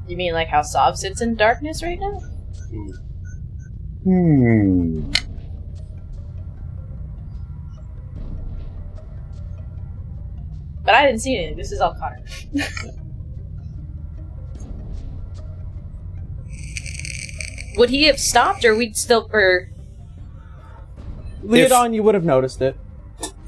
You 0.08 0.18
mean 0.18 0.34
like 0.34 0.50
how 0.50 0.62
Sav 0.62 0.98
sits 0.98 1.22
in 1.22 1.36
darkness 1.36 1.82
right 1.82 2.00
now? 2.00 2.20
Hmm. 4.04 5.12
But 10.84 10.94
I 10.94 11.06
didn't 11.08 11.22
see 11.22 11.36
anything. 11.36 11.58
This 11.58 11.72
is 11.72 11.82
all 11.82 11.96
Connor. 11.96 12.24
Would 17.78 17.90
he 17.90 18.04
have 18.04 18.20
stopped, 18.20 18.64
or 18.64 18.76
we'd 18.76 18.96
still? 18.96 19.28
Or 19.34 19.72
Leodon, 21.44 21.96
you 21.96 22.04
would 22.04 22.14
have 22.16 22.24
noticed 22.24 22.62
it. 22.62 22.78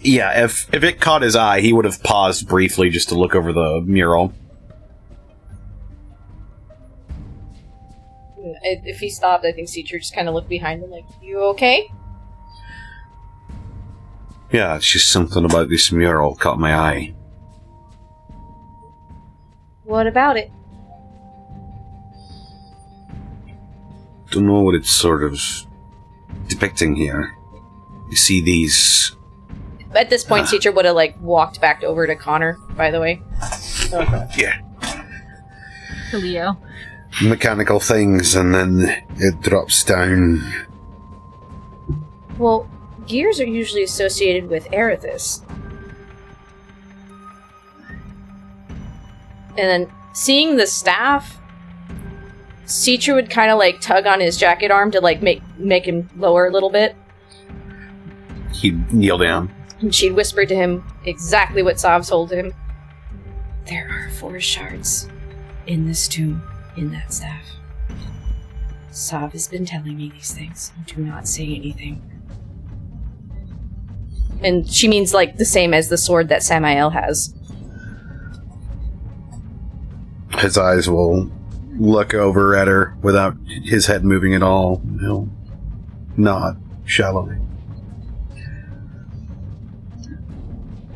Yeah, 0.07 0.45
if 0.45 0.73
if 0.73 0.85
it 0.85 1.01
caught 1.01 1.21
his 1.21 1.35
eye, 1.35 1.59
he 1.59 1.73
would 1.73 1.83
have 1.83 2.01
paused 2.01 2.47
briefly 2.47 2.89
just 2.89 3.09
to 3.09 3.15
look 3.15 3.35
over 3.35 3.51
the 3.51 3.81
mural. 3.85 4.31
If 8.63 8.99
he 8.99 9.09
stopped, 9.09 9.43
I 9.43 9.51
think 9.51 9.67
Citra 9.67 9.99
just 9.99 10.15
kind 10.15 10.29
of 10.29 10.33
looked 10.33 10.47
behind 10.47 10.81
him, 10.81 10.91
like, 10.91 11.03
"You 11.21 11.39
okay?" 11.47 11.91
Yeah, 14.49 14.77
it's 14.77 14.89
just 14.89 15.09
something 15.09 15.43
about 15.43 15.67
this 15.67 15.91
mural 15.91 16.35
caught 16.35 16.57
my 16.57 16.73
eye. 16.73 17.13
What 19.83 20.07
about 20.07 20.37
it? 20.37 20.49
Don't 24.31 24.47
know 24.47 24.61
what 24.61 24.75
it's 24.75 24.89
sort 24.89 25.21
of 25.21 25.37
depicting 26.47 26.95
here. 26.95 27.35
You 28.09 28.15
see 28.15 28.39
these. 28.39 29.16
At 29.97 30.09
this 30.11 30.23
point, 30.23 30.45
ah. 30.45 30.51
Citra 30.51 30.73
would 30.75 30.85
have 30.85 30.95
like 30.95 31.19
walked 31.19 31.59
back 31.59 31.83
over 31.83 32.05
to 32.05 32.15
Connor. 32.15 32.57
By 32.75 32.91
the 32.91 32.99
way, 32.99 33.21
Yeah. 34.37 34.61
To 36.11 36.17
Leo. 36.17 36.57
Mechanical 37.23 37.79
things, 37.79 38.35
and 38.35 38.53
then 38.53 39.03
it 39.17 39.41
drops 39.41 39.83
down. 39.83 40.43
well, 42.37 42.69
gears 43.07 43.39
are 43.39 43.45
usually 43.47 43.81
associated 43.81 44.49
with 44.49 44.65
Erithus, 44.71 45.41
and 49.57 49.57
then 49.57 49.91
seeing 50.13 50.57
the 50.57 50.67
staff, 50.67 51.39
Citra 52.67 53.15
would 53.15 53.29
kind 53.31 53.49
of 53.49 53.57
like 53.57 53.81
tug 53.81 54.05
on 54.05 54.19
his 54.19 54.37
jacket 54.37 54.69
arm 54.69 54.91
to 54.91 55.01
like 55.01 55.21
make 55.23 55.41
make 55.57 55.85
him 55.85 56.09
lower 56.17 56.45
a 56.45 56.51
little 56.51 56.69
bit. 56.69 56.95
He'd 58.53 58.93
kneel 58.93 59.17
down. 59.17 59.51
And 59.79 59.93
she'd 59.93 60.13
whisper 60.13 60.45
to 60.45 60.55
him 60.55 60.83
exactly 61.05 61.61
what 61.61 61.79
Sav 61.79 62.07
told 62.07 62.31
him. 62.31 62.53
There 63.65 63.87
are 63.89 64.09
four 64.11 64.39
shards 64.39 65.07
in 65.67 65.87
this 65.87 66.07
tomb, 66.07 66.41
in 66.77 66.91
that 66.91 67.13
staff. 67.13 67.43
Sav 68.91 69.33
has 69.33 69.47
been 69.47 69.65
telling 69.65 69.97
me 69.97 70.09
these 70.09 70.31
things. 70.31 70.71
Do 70.87 71.01
not 71.01 71.27
say 71.27 71.43
anything. 71.43 72.01
And 74.41 74.69
she 74.69 74.87
means 74.87 75.13
like 75.13 75.37
the 75.37 75.45
same 75.45 75.73
as 75.73 75.89
the 75.89 75.97
sword 75.97 76.29
that 76.29 76.43
Samael 76.43 76.91
has. 76.91 77.33
His 80.39 80.57
eyes 80.57 80.89
will 80.89 81.31
look 81.77 82.13
over 82.13 82.55
at 82.55 82.67
her 82.67 82.95
without 83.01 83.35
his 83.45 83.85
head 83.85 84.03
moving 84.03 84.33
at 84.33 84.43
all. 84.43 84.81
He'll 84.99 85.29
nod 86.15 86.61
shallowly. 86.85 87.37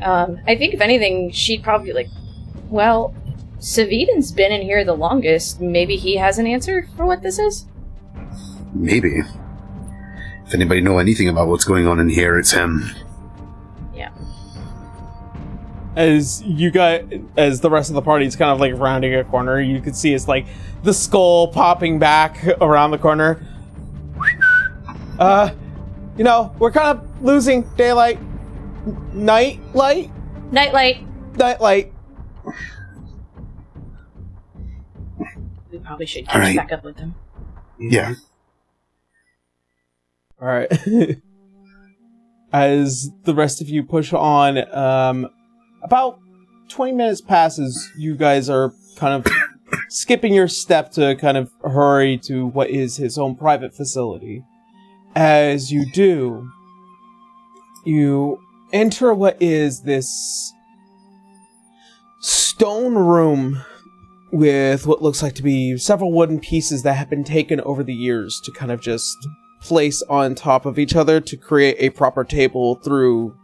Um, 0.02 0.40
I 0.46 0.56
think 0.56 0.74
if 0.74 0.80
anything, 0.80 1.30
she'd 1.30 1.62
probably 1.62 1.88
be 1.88 1.92
like, 1.92 2.08
well, 2.68 3.14
Saviden's 3.58 4.32
been 4.32 4.50
in 4.50 4.62
here 4.62 4.84
the 4.84 4.94
longest. 4.94 5.60
Maybe 5.60 5.96
he 5.96 6.16
has 6.16 6.38
an 6.38 6.46
answer 6.46 6.88
for 6.96 7.06
what 7.06 7.22
this 7.22 7.38
is? 7.38 7.66
Maybe. 8.74 9.22
If 10.46 10.54
anybody 10.54 10.80
know 10.80 10.98
anything 10.98 11.28
about 11.28 11.48
what's 11.48 11.64
going 11.64 11.86
on 11.86 12.00
in 12.00 12.08
here, 12.08 12.38
it's 12.38 12.50
him. 12.50 12.90
Yeah. 13.94 14.10
As 15.94 16.42
you 16.42 16.70
guys, 16.70 17.06
as 17.36 17.60
the 17.60 17.70
rest 17.70 17.90
of 17.90 17.94
the 17.94 18.02
party 18.02 18.26
is 18.26 18.34
kind 18.34 18.50
of 18.50 18.58
like 18.58 18.74
rounding 18.74 19.14
a 19.14 19.24
corner, 19.24 19.60
you 19.60 19.80
can 19.80 19.94
see 19.94 20.12
it's 20.12 20.26
like 20.26 20.46
the 20.82 20.92
skull 20.92 21.48
popping 21.48 21.98
back 21.98 22.44
around 22.60 22.90
the 22.90 22.98
corner. 22.98 23.46
Uh, 25.18 25.50
you 26.16 26.24
know, 26.24 26.54
we're 26.58 26.72
kind 26.72 26.98
of 26.98 27.22
losing 27.22 27.62
daylight, 27.76 28.18
N- 28.86 29.24
night 29.24 29.60
light, 29.74 30.10
Nightlight. 30.50 31.06
night 31.36 31.60
light. 31.60 31.92
We 35.70 35.78
probably 35.78 36.06
should 36.06 36.26
All 36.28 36.32
catch 36.34 36.40
right. 36.42 36.56
back 36.56 36.72
up 36.72 36.84
with 36.84 36.98
him. 36.98 37.14
Yeah. 37.78 38.14
All 40.40 40.48
right. 40.48 40.70
As 42.52 43.10
the 43.24 43.34
rest 43.34 43.62
of 43.62 43.68
you 43.70 43.82
push 43.82 44.12
on, 44.12 44.58
um, 44.74 45.28
about 45.82 46.18
20 46.68 46.92
minutes 46.92 47.20
passes, 47.22 47.88
you 47.96 48.14
guys 48.14 48.50
are 48.50 48.74
kind 48.96 49.14
of 49.24 49.32
skipping 49.88 50.34
your 50.34 50.48
step 50.48 50.90
to 50.92 51.14
kind 51.16 51.38
of 51.38 51.50
hurry 51.64 52.18
to 52.24 52.46
what 52.48 52.68
is 52.68 52.96
his 52.98 53.16
own 53.16 53.34
private 53.36 53.74
facility. 53.74 54.44
As 55.14 55.72
you 55.72 55.90
do, 55.92 56.50
you 57.86 58.38
enter 58.72 59.12
what 59.14 59.36
is 59.40 59.82
this 59.82 60.52
stone 62.20 62.94
room 62.94 63.62
with 64.32 64.86
what 64.86 65.02
looks 65.02 65.22
like 65.22 65.34
to 65.34 65.42
be 65.42 65.76
several 65.76 66.12
wooden 66.12 66.40
pieces 66.40 66.82
that 66.82 66.94
have 66.94 67.10
been 67.10 67.24
taken 67.24 67.60
over 67.60 67.82
the 67.82 67.94
years 67.94 68.40
to 68.44 68.52
kind 68.52 68.72
of 68.72 68.80
just 68.80 69.16
place 69.60 70.02
on 70.08 70.34
top 70.34 70.64
of 70.66 70.78
each 70.78 70.96
other 70.96 71.20
to 71.20 71.36
create 71.36 71.76
a 71.78 71.90
proper 71.90 72.24
table 72.24 72.76
through 72.76 73.36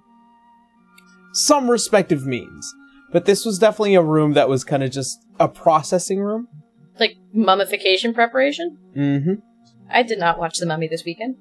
some 1.33 1.71
respective 1.71 2.27
means. 2.27 2.75
But 3.13 3.25
this 3.25 3.45
was 3.45 3.59
definitely 3.59 3.95
a 3.95 4.03
room 4.03 4.33
that 4.35 4.49
was 4.49 4.65
kind 4.65 4.83
of 4.83 4.91
just 4.91 5.19
a 5.39 5.49
processing 5.49 6.21
room. 6.21 6.49
Like 6.99 7.17
mummification 7.33 8.13
preparation? 8.13 8.79
Mm-hmm. 8.97 9.35
I 9.91 10.03
did 10.03 10.19
not 10.19 10.39
watch 10.39 10.59
The 10.59 10.67
Mummy 10.67 10.89
this 10.89 11.05
weekend. 11.05 11.37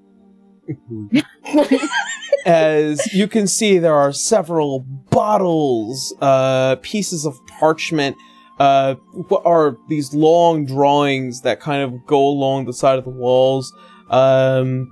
As 2.45 3.13
you 3.13 3.27
can 3.27 3.47
see, 3.47 3.77
there 3.77 3.95
are 3.95 4.13
several 4.13 4.79
bottles, 5.09 6.13
uh, 6.21 6.77
pieces 6.81 7.25
of 7.25 7.39
parchment, 7.59 8.15
uh, 8.59 8.95
what 9.29 9.45
are 9.45 9.77
these 9.87 10.13
long 10.13 10.65
drawings 10.65 11.41
that 11.41 11.59
kind 11.59 11.83
of 11.83 12.05
go 12.05 12.27
along 12.27 12.65
the 12.65 12.73
side 12.73 12.97
of 12.97 13.03
the 13.03 13.11
walls. 13.11 13.73
Um, 14.09 14.91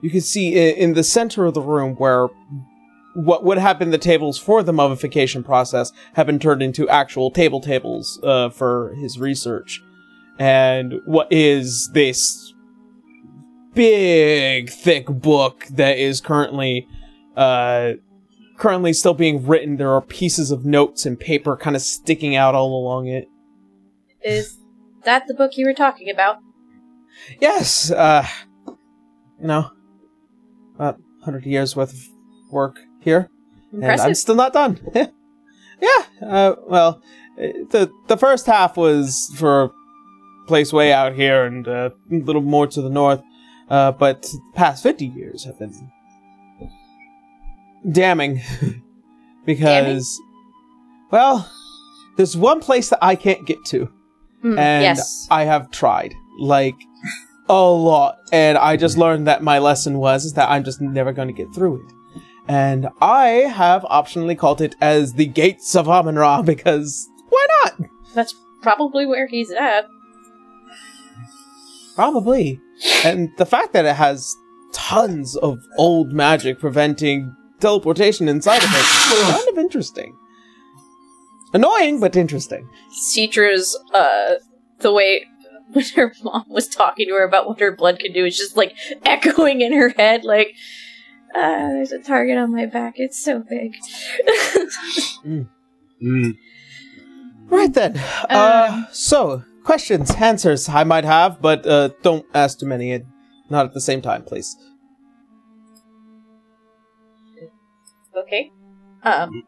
you 0.00 0.10
can 0.10 0.20
see 0.20 0.54
in, 0.54 0.76
in 0.76 0.94
the 0.94 1.04
center 1.04 1.44
of 1.44 1.54
the 1.54 1.60
room 1.60 1.94
where 1.96 2.28
what 3.14 3.44
would 3.44 3.58
have 3.58 3.78
been 3.78 3.90
the 3.90 3.98
tables 3.98 4.38
for 4.38 4.62
the 4.62 4.72
mummification 4.72 5.42
process 5.42 5.92
have 6.14 6.26
been 6.26 6.38
turned 6.38 6.62
into 6.62 6.88
actual 6.88 7.30
table 7.30 7.60
tables 7.60 8.20
uh, 8.22 8.48
for 8.48 8.94
his 8.94 9.18
research. 9.18 9.82
And 10.38 11.00
what 11.04 11.26
is 11.32 11.90
this 11.92 12.47
big, 13.78 14.70
thick 14.70 15.06
book 15.06 15.64
that 15.70 15.98
is 15.98 16.20
currently 16.20 16.88
uh, 17.36 17.92
currently 18.56 18.92
still 18.92 19.14
being 19.14 19.46
written? 19.46 19.76
There 19.76 19.92
are 19.92 20.02
pieces 20.02 20.50
of 20.50 20.64
notes 20.64 21.06
and 21.06 21.18
paper 21.18 21.56
kind 21.56 21.76
of 21.76 21.82
sticking 21.82 22.34
out 22.34 22.56
all 22.56 22.76
along 22.76 23.06
it. 23.06 23.28
Is 24.20 24.58
that 25.04 25.28
the 25.28 25.34
book 25.34 25.56
you 25.56 25.64
were 25.64 25.74
talking 25.74 26.10
about? 26.10 26.38
Yes, 27.40 27.92
uh, 27.92 28.26
you 28.66 29.46
know, 29.46 29.70
about 30.74 30.98
100 31.20 31.46
years 31.46 31.76
worth 31.76 31.92
of 31.92 32.00
work 32.50 32.80
here. 33.00 33.30
And 33.72 33.84
I'm 33.84 34.14
still 34.14 34.34
not 34.34 34.52
done. 34.52 34.80
yeah, 34.94 36.02
uh, 36.20 36.54
well, 36.66 37.00
the 37.36 37.92
the 38.08 38.16
first 38.16 38.46
half 38.46 38.76
was 38.76 39.32
for 39.36 39.62
a 39.64 39.70
place 40.48 40.72
way 40.72 40.92
out 40.92 41.14
here 41.14 41.44
and 41.44 41.68
uh, 41.68 41.90
a 42.10 42.14
little 42.14 42.42
more 42.42 42.66
to 42.66 42.82
the 42.82 42.90
north, 42.90 43.22
uh, 43.70 43.92
but 43.92 44.22
the 44.22 44.40
past 44.54 44.82
50 44.82 45.06
years 45.06 45.44
have 45.44 45.58
been 45.58 45.90
damning. 47.90 48.40
because, 49.46 50.20
well, 51.10 51.50
there's 52.16 52.36
one 52.36 52.60
place 52.60 52.90
that 52.90 52.98
I 53.00 53.14
can't 53.14 53.46
get 53.46 53.64
to 53.66 53.90
Hmm, 54.42 54.58
and 54.58 54.82
yes. 54.84 55.26
I 55.30 55.44
have 55.44 55.70
tried 55.70 56.14
like 56.38 56.76
a 57.48 57.62
lot, 57.62 58.18
and 58.32 58.56
I 58.56 58.76
just 58.76 58.96
learned 58.96 59.26
that 59.26 59.42
my 59.42 59.58
lesson 59.58 59.98
was 59.98 60.24
is 60.24 60.34
that 60.34 60.48
I'm 60.50 60.64
just 60.64 60.80
never 60.80 61.12
going 61.12 61.28
to 61.28 61.34
get 61.34 61.52
through 61.54 61.84
it, 61.84 62.20
and 62.46 62.88
I 63.00 63.26
have 63.28 63.82
optionally 63.82 64.38
called 64.38 64.60
it 64.60 64.76
as 64.80 65.14
the 65.14 65.26
Gates 65.26 65.74
of 65.74 65.88
Amun 65.88 66.16
Ra 66.16 66.42
because 66.42 67.08
why 67.28 67.46
not? 67.64 67.80
That's 68.14 68.34
probably 68.62 69.06
where 69.06 69.26
he's 69.26 69.50
at. 69.50 69.88
Probably, 71.96 72.60
and 73.04 73.30
the 73.38 73.46
fact 73.46 73.72
that 73.72 73.84
it 73.84 73.96
has 73.96 74.34
tons 74.72 75.36
of 75.36 75.58
old 75.78 76.12
magic 76.12 76.58
preventing 76.58 77.34
teleportation 77.60 78.28
inside 78.28 78.62
of 78.62 78.70
it 78.70 78.78
is 78.78 79.30
kind 79.36 79.48
of 79.48 79.58
interesting. 79.58 80.16
Annoying, 81.54 81.98
but 82.00 82.14
interesting. 82.16 82.68
Citra's, 82.92 83.78
uh, 83.94 84.34
the 84.80 84.92
way 84.92 85.24
when 85.72 85.84
her 85.96 86.12
mom 86.22 86.44
was 86.48 86.68
talking 86.68 87.08
to 87.08 87.14
her 87.14 87.24
about 87.24 87.46
what 87.46 87.60
her 87.60 87.74
blood 87.74 87.98
could 87.98 88.12
do 88.14 88.24
is 88.24 88.36
just 88.36 88.56
like 88.56 88.74
echoing 89.04 89.60
in 89.60 89.72
her 89.72 89.88
head, 89.90 90.24
like, 90.24 90.54
uh, 91.34 91.68
there's 91.68 91.92
a 91.92 91.98
target 92.02 92.38
on 92.38 92.52
my 92.52 92.66
back. 92.66 92.94
It's 92.96 93.22
so 93.22 93.40
big. 93.48 93.74
Mm. 96.00 96.36
Right 97.48 97.74
then. 97.74 97.98
uh, 98.30 98.84
so, 98.92 99.42
questions, 99.68 100.10
answers 100.12 100.66
I 100.66 100.82
might 100.82 101.04
have, 101.04 101.42
but 101.42 101.66
uh, 101.66 101.90
don't 102.02 102.24
ask 102.32 102.58
too 102.58 102.64
many. 102.66 102.90
and 102.90 103.04
Not 103.50 103.66
at 103.66 103.74
the 103.74 103.82
same 103.82 104.00
time, 104.00 104.22
please. 104.24 104.56
okay. 108.16 108.50
Um. 109.02 109.44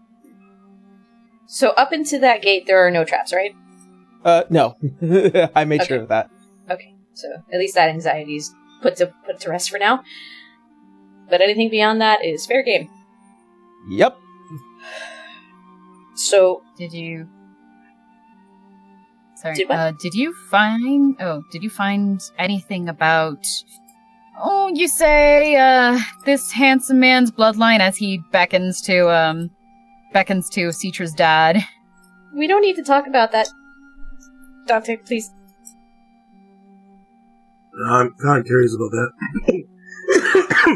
So 1.46 1.70
up 1.70 1.92
into 1.92 2.18
that 2.18 2.42
gate, 2.42 2.66
there 2.66 2.86
are 2.86 2.90
no 2.90 3.02
traps, 3.04 3.32
right? 3.32 3.54
Uh, 4.22 4.44
no. 4.50 4.76
I 5.56 5.64
made 5.64 5.84
sure 5.84 6.02
of 6.02 6.08
that. 6.08 6.30
Okay. 6.70 6.94
So 7.14 7.26
at 7.52 7.58
least 7.58 7.74
that 7.74 7.88
anxiety 7.88 8.36
is 8.36 8.54
put 8.82 8.96
to 8.96 9.12
put 9.24 9.40
to 9.40 9.48
rest 9.50 9.70
for 9.70 9.78
now. 9.78 10.04
But 11.30 11.40
anything 11.40 11.70
beyond 11.70 12.00
that 12.02 12.24
is 12.24 12.44
fair 12.44 12.62
game. 12.62 12.90
Yep. 13.88 14.18
So 16.14 16.62
Did 16.76 16.92
you? 16.92 17.26
Sorry. 19.40 19.54
Did 19.54 19.70
uh, 19.70 19.92
did 19.92 20.14
you 20.14 20.34
find? 20.50 21.16
Oh, 21.20 21.42
did 21.50 21.62
you 21.62 21.70
find 21.70 22.20
anything 22.38 22.88
about? 22.88 23.46
Oh, 24.42 24.70
you 24.74 24.88
say 24.88 25.56
uh, 25.56 25.98
this 26.24 26.50
handsome 26.52 27.00
man's 27.00 27.30
bloodline 27.30 27.80
as 27.80 27.96
he 27.96 28.20
beckons 28.32 28.80
to 28.82 29.08
um, 29.10 29.50
beckons 30.12 30.48
to 30.50 30.68
Citra's 30.68 31.12
dad. 31.14 31.64
we 32.34 32.46
don't 32.46 32.62
need 32.62 32.76
to 32.76 32.82
talk 32.82 33.06
about 33.06 33.32
that. 33.32 33.48
Dante, 34.66 34.96
please. 34.96 35.30
I'm 37.86 38.12
kind 38.22 38.40
of 38.40 38.46
curious 38.46 38.74
about 38.74 38.90
that. 38.90 39.64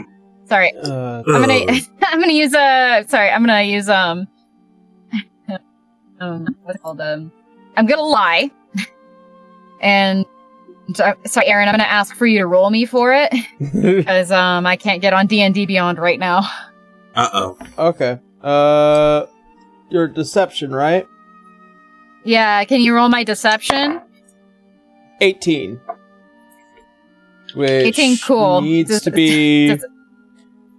Sorry, 0.48 0.72
Uh, 0.82 1.22
I'm 1.26 1.40
gonna 1.40 1.64
Oh. 1.68 1.78
I'm 2.02 2.20
gonna 2.20 2.32
use 2.32 2.54
uh 2.54 3.02
sorry 3.08 3.30
I'm 3.30 3.42
gonna 3.44 3.62
use 3.62 3.88
um 3.88 4.28
um 6.20 6.46
what's 6.62 6.76
it 6.78 6.82
called 6.82 7.00
um 7.00 7.32
I'm 7.76 7.86
gonna 7.86 8.02
lie 8.02 8.50
and 9.80 10.24
uh, 10.98 11.14
sorry 11.24 11.46
Aaron 11.46 11.68
I'm 11.68 11.72
gonna 11.72 11.84
ask 11.84 12.14
for 12.14 12.26
you 12.26 12.38
to 12.38 12.46
roll 12.46 12.70
me 12.70 12.84
for 12.86 13.12
it 13.12 13.32
because 13.58 14.30
um 14.30 14.66
I 14.66 14.76
can't 14.76 15.00
get 15.00 15.12
on 15.12 15.26
D 15.26 15.40
and 15.40 15.54
D 15.54 15.66
Beyond 15.66 15.98
right 15.98 16.18
now. 16.18 16.40
Uh 17.14 17.30
oh. 17.32 17.58
okay. 17.78 18.18
Uh, 18.42 19.26
your 19.88 20.06
deception, 20.08 20.74
right? 20.74 21.06
Yeah, 22.24 22.64
can 22.64 22.80
you 22.80 22.94
roll 22.94 23.08
my 23.08 23.22
deception? 23.24 24.00
18. 25.20 25.80
Which 27.54 27.98
18, 27.98 28.18
cool. 28.18 28.60
needs 28.60 28.90
Does- 28.90 29.02
to 29.02 29.10
be. 29.10 29.78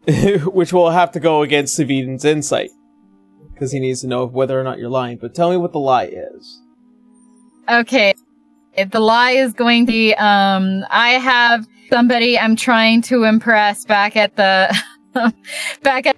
which 0.45 0.73
will 0.73 0.89
have 0.91 1.11
to 1.13 1.19
go 1.19 1.41
against 1.41 1.79
Saviden's 1.79 2.25
insight. 2.25 2.69
Because 3.53 3.71
he 3.71 3.79
needs 3.79 4.01
to 4.01 4.07
know 4.07 4.25
whether 4.25 4.59
or 4.59 4.63
not 4.63 4.77
you're 4.77 4.89
lying. 4.89 5.17
But 5.17 5.33
tell 5.33 5.49
me 5.49 5.57
what 5.57 5.71
the 5.71 5.79
lie 5.79 6.05
is. 6.05 6.61
Okay. 7.69 8.13
If 8.77 8.91
the 8.91 8.99
lie 8.99 9.31
is 9.31 9.53
going 9.53 9.85
to 9.85 9.91
be, 9.91 10.13
um, 10.15 10.83
I 10.89 11.11
have 11.11 11.65
somebody 11.89 12.37
I'm 12.37 12.55
trying 12.55 13.01
to 13.03 13.23
impress 13.23 13.85
back 13.85 14.15
at 14.17 14.35
the, 14.35 14.75
back 15.83 16.05
at, 16.05 16.17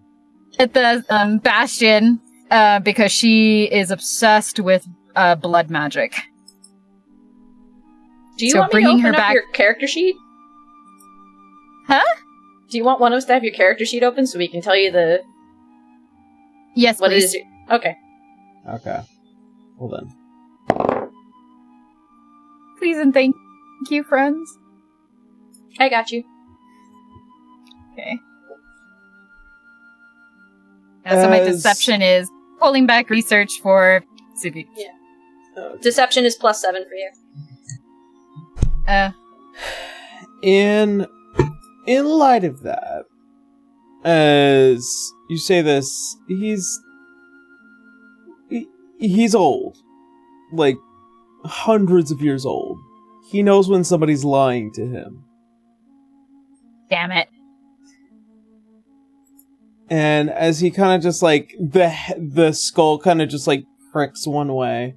at 0.59 0.73
the, 0.73 1.05
um, 1.09 1.37
Bastion, 1.37 2.19
uh, 2.49 2.79
because 2.79 3.11
she 3.11 3.65
is 3.65 3.91
obsessed 3.91 4.59
with, 4.59 4.87
uh, 5.15 5.35
blood 5.35 5.69
magic. 5.69 6.15
Do 8.37 8.45
you 8.45 8.51
So 8.51 8.59
want 8.59 8.73
me 8.73 8.79
to 8.81 8.85
bringing 8.85 8.99
open 8.99 9.01
her 9.01 9.09
up 9.11 9.15
back- 9.17 9.33
your 9.33 9.47
character 9.53 9.87
sheet? 9.87 10.15
Huh? 11.87 12.03
Do 12.69 12.77
you 12.77 12.83
want 12.83 12.99
one 12.99 13.13
of 13.13 13.17
us 13.17 13.25
to 13.25 13.33
have 13.33 13.43
your 13.43 13.53
character 13.53 13.85
sheet 13.85 14.03
open 14.03 14.27
so 14.27 14.37
we 14.37 14.47
can 14.47 14.61
tell 14.61 14.75
you 14.75 14.91
the 14.91 15.21
Yes, 16.75 16.99
what 16.99 17.11
it 17.11 17.15
please. 17.15 17.23
is? 17.25 17.33
you- 17.35 17.45
Okay. 17.71 17.95
Okay. 18.69 18.99
Well 19.77 19.89
then. 19.89 20.13
Please 22.77 22.97
and 22.97 23.13
thank 23.13 23.35
you, 23.89 24.03
friends. 24.03 24.57
I 25.79 25.89
got 25.89 26.11
you. 26.11 26.23
Okay. 27.93 28.19
Uh, 31.05 31.21
so 31.21 31.29
my 31.29 31.39
As- 31.39 31.55
deception 31.63 32.01
is 32.01 32.29
pulling 32.59 32.85
back 32.85 33.09
research 33.09 33.51
for 33.61 34.03
Sugi. 34.43 34.67
Deception 35.81 36.25
is 36.25 36.35
plus 36.35 36.61
seven 36.61 36.83
for 36.83 36.93
you. 36.95 37.11
Uh, 38.87 39.11
in 40.43 41.05
in 41.87 42.05
light 42.05 42.43
of 42.43 42.61
that 42.61 43.03
as 44.03 44.87
you 45.29 45.37
say 45.37 45.61
this 45.61 46.15
he's 46.27 46.79
he, 48.49 48.67
he's 48.99 49.33
old 49.35 49.77
like 50.53 50.77
hundreds 51.45 52.11
of 52.11 52.21
years 52.21 52.45
old. 52.45 52.79
He 53.29 53.43
knows 53.43 53.67
when 53.69 53.83
somebody's 53.83 54.23
lying 54.23 54.71
to 54.73 54.85
him. 54.85 55.23
Damn 56.89 57.11
it. 57.11 57.27
and 59.89 60.29
as 60.29 60.59
he 60.59 60.69
kind 60.71 60.95
of 60.95 61.01
just 61.01 61.21
like 61.21 61.53
the 61.59 61.93
the 62.17 62.51
skull 62.51 62.99
kind 62.99 63.21
of 63.21 63.29
just 63.29 63.47
like 63.47 63.65
pricks 63.91 64.27
one 64.27 64.53
way. 64.53 64.95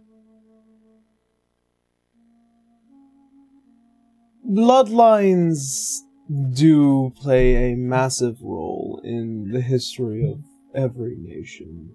Bloodlines 4.49 5.99
do 6.53 7.13
play 7.17 7.73
a 7.73 7.77
massive 7.77 8.39
role 8.43 9.01
in 9.05 9.51
the 9.53 9.61
history 9.61 10.29
of 10.29 10.41
every 10.75 11.17
nation 11.19 11.91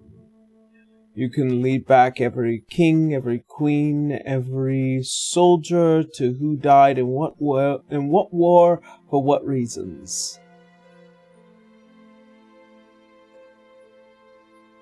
you 1.16 1.30
can 1.30 1.62
lead 1.62 1.86
back 1.86 2.20
every 2.20 2.62
king 2.68 3.14
every 3.14 3.42
queen 3.48 4.20
every 4.24 5.00
soldier 5.02 6.04
to 6.04 6.34
who 6.34 6.56
died 6.56 6.98
in 6.98 7.08
what 7.08 7.40
war 7.40 7.80
in 7.90 8.08
what 8.08 8.32
war 8.32 8.80
for 9.10 9.22
what 9.22 9.44
reasons 9.44 10.38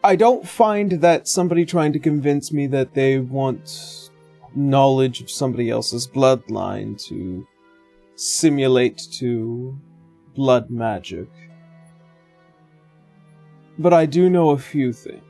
I 0.02 0.16
don't 0.16 0.46
find 0.46 1.00
that 1.00 1.26
somebody 1.26 1.64
trying 1.64 1.94
to 1.94 1.98
convince 1.98 2.52
me 2.52 2.66
that 2.66 2.92
they 2.92 3.20
want 3.20 4.10
knowledge 4.54 5.22
of 5.22 5.30
somebody 5.30 5.70
else's 5.70 6.06
bloodline 6.06 7.02
to 7.08 7.46
simulate 8.14 8.98
to 9.12 9.74
blood 10.34 10.68
magic. 10.68 11.28
But 13.78 13.94
I 13.94 14.04
do 14.04 14.28
know 14.28 14.50
a 14.50 14.58
few 14.58 14.92
things. 14.92 15.22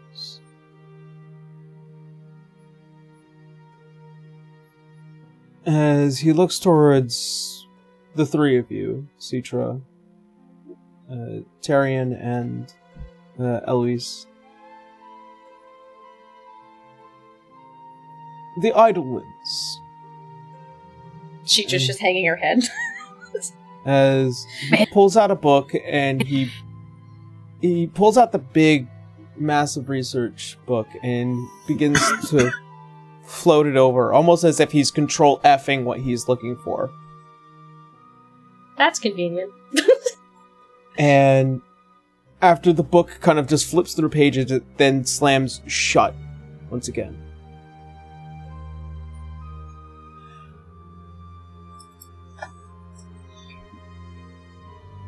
As 5.67 6.19
he 6.19 6.33
looks 6.33 6.59
towards 6.59 7.67
the 8.15 8.27
three 8.27 8.59
of 8.59 8.71
you, 8.71 9.09
Citra, 9.19 9.81
uh, 11.11 11.15
Tarian, 11.63 12.13
and 12.13 12.73
uh, 13.41 13.61
Eloise, 13.67 14.27
the 18.61 18.73
Idlewinds, 18.73 19.77
She 21.45 21.65
just 21.65 21.87
just 21.87 22.01
hanging 22.01 22.27
her 22.27 22.37
head. 22.37 22.63
as 23.85 24.47
he 24.71 24.87
pulls 24.87 25.17
out 25.17 25.31
a 25.31 25.35
book 25.35 25.73
and 25.85 26.23
he 26.23 26.51
he 27.61 27.87
pulls 27.87 28.17
out 28.17 28.33
the 28.33 28.39
big 28.39 28.87
massive 29.37 29.89
research 29.89 30.57
book 30.67 30.87
and 31.03 31.37
begins 31.67 32.01
to 32.29 32.51
float 33.25 33.67
it 33.67 33.77
over 33.77 34.13
almost 34.13 34.45
as 34.45 34.61
if 34.61 34.73
he's 34.73 34.91
control 34.91 35.41
effing 35.41 35.85
what 35.85 36.01
he's 36.01 36.29
looking 36.29 36.57
for. 36.57 36.91
That's 38.77 38.99
convenient. 38.99 39.53
and 40.99 41.61
after 42.43 42.73
the 42.73 42.83
book 42.83 43.19
kind 43.21 43.39
of 43.39 43.47
just 43.47 43.67
flips 43.71 43.95
through 43.95 44.11
pages 44.11 44.51
it 44.51 44.77
then 44.79 45.05
slams 45.05 45.61
shut 45.67 46.15
once 46.71 46.89
again. 46.89 47.21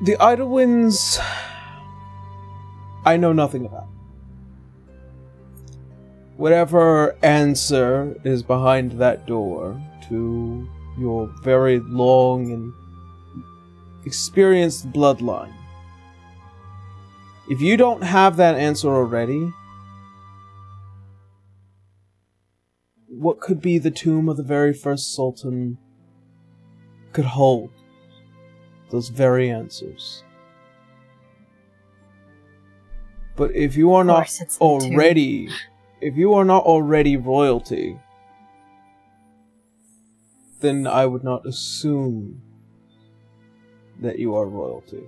The 0.03 0.17
idlewinds 0.17 1.19
i 3.07 3.17
know 3.17 3.33
nothing 3.33 3.65
about 3.65 3.87
whatever 6.37 7.17
answer 7.23 8.17
is 8.25 8.43
behind 8.43 8.93
that 8.93 9.27
door 9.27 9.81
to 10.09 10.69
your 10.99 11.27
very 11.43 11.81
long 11.81 12.51
and 12.53 12.73
experienced 14.05 14.91
bloodline 14.93 15.53
if 17.49 17.61
you 17.61 17.77
don't 17.77 18.03
have 18.03 18.37
that 18.39 18.57
answer 18.57 18.89
already, 18.89 19.53
what 23.07 23.41
could 23.41 23.61
be 23.61 23.79
the 23.79 23.91
tomb 23.91 24.29
of 24.29 24.37
the 24.37 24.43
very 24.43 24.73
first 24.73 25.15
sultan 25.15 25.79
could 27.13 27.25
hold 27.25 27.71
those 28.91 29.09
very 29.11 29.49
answers. 29.49 30.25
But 33.37 33.55
if 33.55 33.77
you 33.77 33.93
are 33.93 34.05
not 34.05 34.29
already, 34.61 35.49
if 36.01 36.17
you 36.17 36.35
are 36.35 36.45
not 36.45 36.65
already 36.65 37.17
royalty, 37.17 37.99
then 40.61 40.87
I 40.87 41.07
would 41.07 41.25
not 41.25 41.47
assume 41.47 42.43
that 44.01 44.19
you 44.19 44.35
are 44.35 44.47
royalty. 44.47 45.03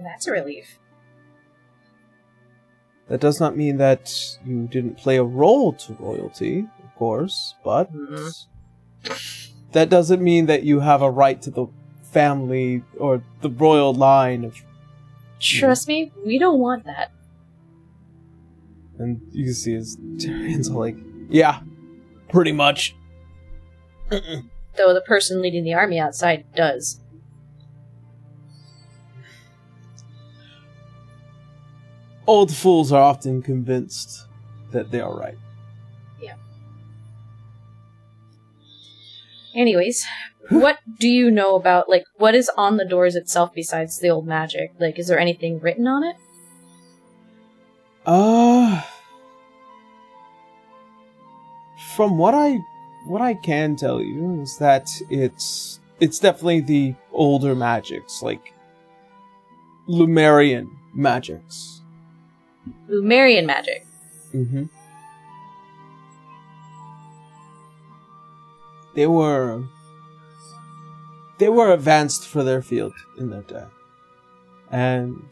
That's 0.00 0.26
a 0.26 0.32
relief. 0.32 0.78
That 3.08 3.20
does 3.20 3.38
not 3.38 3.56
mean 3.56 3.76
that 3.78 4.38
you 4.44 4.66
didn't 4.66 4.96
play 4.96 5.16
a 5.16 5.24
role 5.24 5.72
to 5.74 5.92
royalty, 5.94 6.66
of 6.82 6.94
course, 6.96 7.54
but 7.62 7.92
Mhm. 7.92 8.46
that 9.72 9.90
doesn't 9.90 10.22
mean 10.22 10.46
that 10.46 10.62
you 10.62 10.80
have 10.80 11.02
a 11.02 11.10
right 11.10 11.40
to 11.42 11.50
the 11.50 11.66
family 12.02 12.82
or 12.98 13.22
the 13.40 13.50
royal 13.50 13.92
line 13.92 14.44
of 14.44 14.56
Trust 15.40 15.88
me, 15.88 16.10
we 16.24 16.38
don't 16.38 16.58
want 16.58 16.84
that. 16.84 17.10
And 19.04 19.20
you 19.32 19.44
can 19.44 19.54
see 19.54 19.74
his 19.74 19.96
hands 20.24 20.68
are 20.70 20.74
like 20.74 20.96
yeah 21.28 21.60
pretty 22.30 22.52
much 22.52 22.96
Though 24.10 24.92
the 24.92 25.02
person 25.06 25.40
leading 25.40 25.62
the 25.64 25.74
army 25.74 25.98
outside 26.00 26.44
does. 26.54 27.00
old 32.26 32.54
fools 32.54 32.90
are 32.92 33.02
often 33.02 33.42
convinced 33.42 34.26
that 34.72 34.90
they 34.90 35.00
are 35.00 35.14
right 35.16 35.36
Yeah. 36.20 36.34
Anyways, 39.54 40.04
what 40.48 40.78
do 40.98 41.08
you 41.08 41.30
know 41.30 41.54
about 41.56 41.88
like 41.88 42.04
what 42.16 42.34
is 42.34 42.50
on 42.56 42.76
the 42.76 42.84
doors 42.84 43.14
itself 43.14 43.50
besides 43.54 43.98
the 44.00 44.08
old 44.08 44.26
magic? 44.26 44.72
Like, 44.80 44.98
is 44.98 45.06
there 45.08 45.18
anything 45.18 45.60
written 45.60 45.86
on 45.86 46.02
it? 46.04 46.16
Uh 48.06 48.82
from 51.94 52.18
what 52.18 52.34
I 52.34 52.58
what 53.06 53.20
I 53.20 53.34
can 53.34 53.76
tell 53.76 54.00
you 54.00 54.40
is 54.42 54.58
that 54.58 54.90
it's 55.10 55.80
it's 56.00 56.18
definitely 56.18 56.60
the 56.60 56.94
older 57.12 57.54
magics, 57.54 58.22
like 58.22 58.52
Lumerian 59.88 60.68
magics. 60.94 61.80
Lumerian 62.88 63.46
magic. 63.46 63.86
Mm-hmm. 64.32 64.64
They 68.94 69.06
were 69.06 69.64
they 71.38 71.48
were 71.48 71.72
advanced 71.72 72.26
for 72.26 72.42
their 72.42 72.62
field 72.62 72.94
in 73.18 73.30
their 73.30 73.42
day. 73.42 73.66
And 74.70 75.22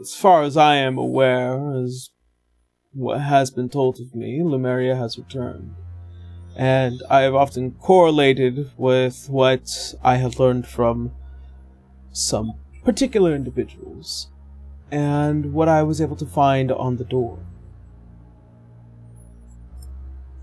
as 0.00 0.14
far 0.14 0.42
as 0.42 0.56
I 0.56 0.76
am 0.76 0.98
aware, 0.98 1.72
as 1.82 2.10
what 2.94 3.20
has 3.20 3.50
been 3.50 3.68
told 3.68 4.00
of 4.00 4.14
me, 4.14 4.40
Lumeria 4.40 4.96
has 4.96 5.18
returned. 5.18 5.74
And 6.56 7.02
I 7.08 7.20
have 7.20 7.34
often 7.34 7.72
correlated 7.72 8.70
with 8.76 9.28
what 9.30 9.94
I 10.02 10.16
have 10.16 10.38
learned 10.38 10.66
from 10.66 11.12
some 12.12 12.52
particular 12.84 13.34
individuals 13.34 14.28
and 14.90 15.54
what 15.54 15.68
I 15.68 15.82
was 15.82 16.00
able 16.00 16.16
to 16.16 16.26
find 16.26 16.70
on 16.70 16.98
the 16.98 17.04
door. 17.04 17.38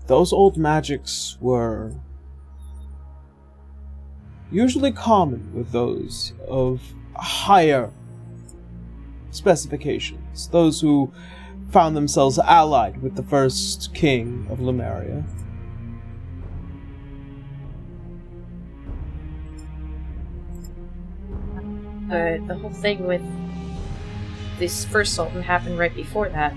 Those 0.08 0.32
old 0.32 0.56
magics 0.56 1.38
were 1.40 1.92
usually 4.50 4.90
common 4.90 5.54
with 5.54 5.70
those 5.70 6.32
of 6.48 6.82
higher 7.14 7.92
specifications, 9.30 10.48
those 10.48 10.80
who 10.80 11.12
found 11.70 11.96
themselves 11.96 12.38
allied 12.38 13.00
with 13.02 13.14
the 13.14 13.22
first 13.22 13.94
king 13.94 14.46
of 14.50 14.60
Lemuria. 14.60 15.24
Uh, 22.10 22.44
the 22.46 22.58
whole 22.60 22.70
thing 22.70 23.06
with 23.06 23.22
this 24.58 24.84
first 24.84 25.14
sultan 25.14 25.42
happened 25.42 25.78
right 25.78 25.94
before 25.94 26.28
that. 26.28 26.54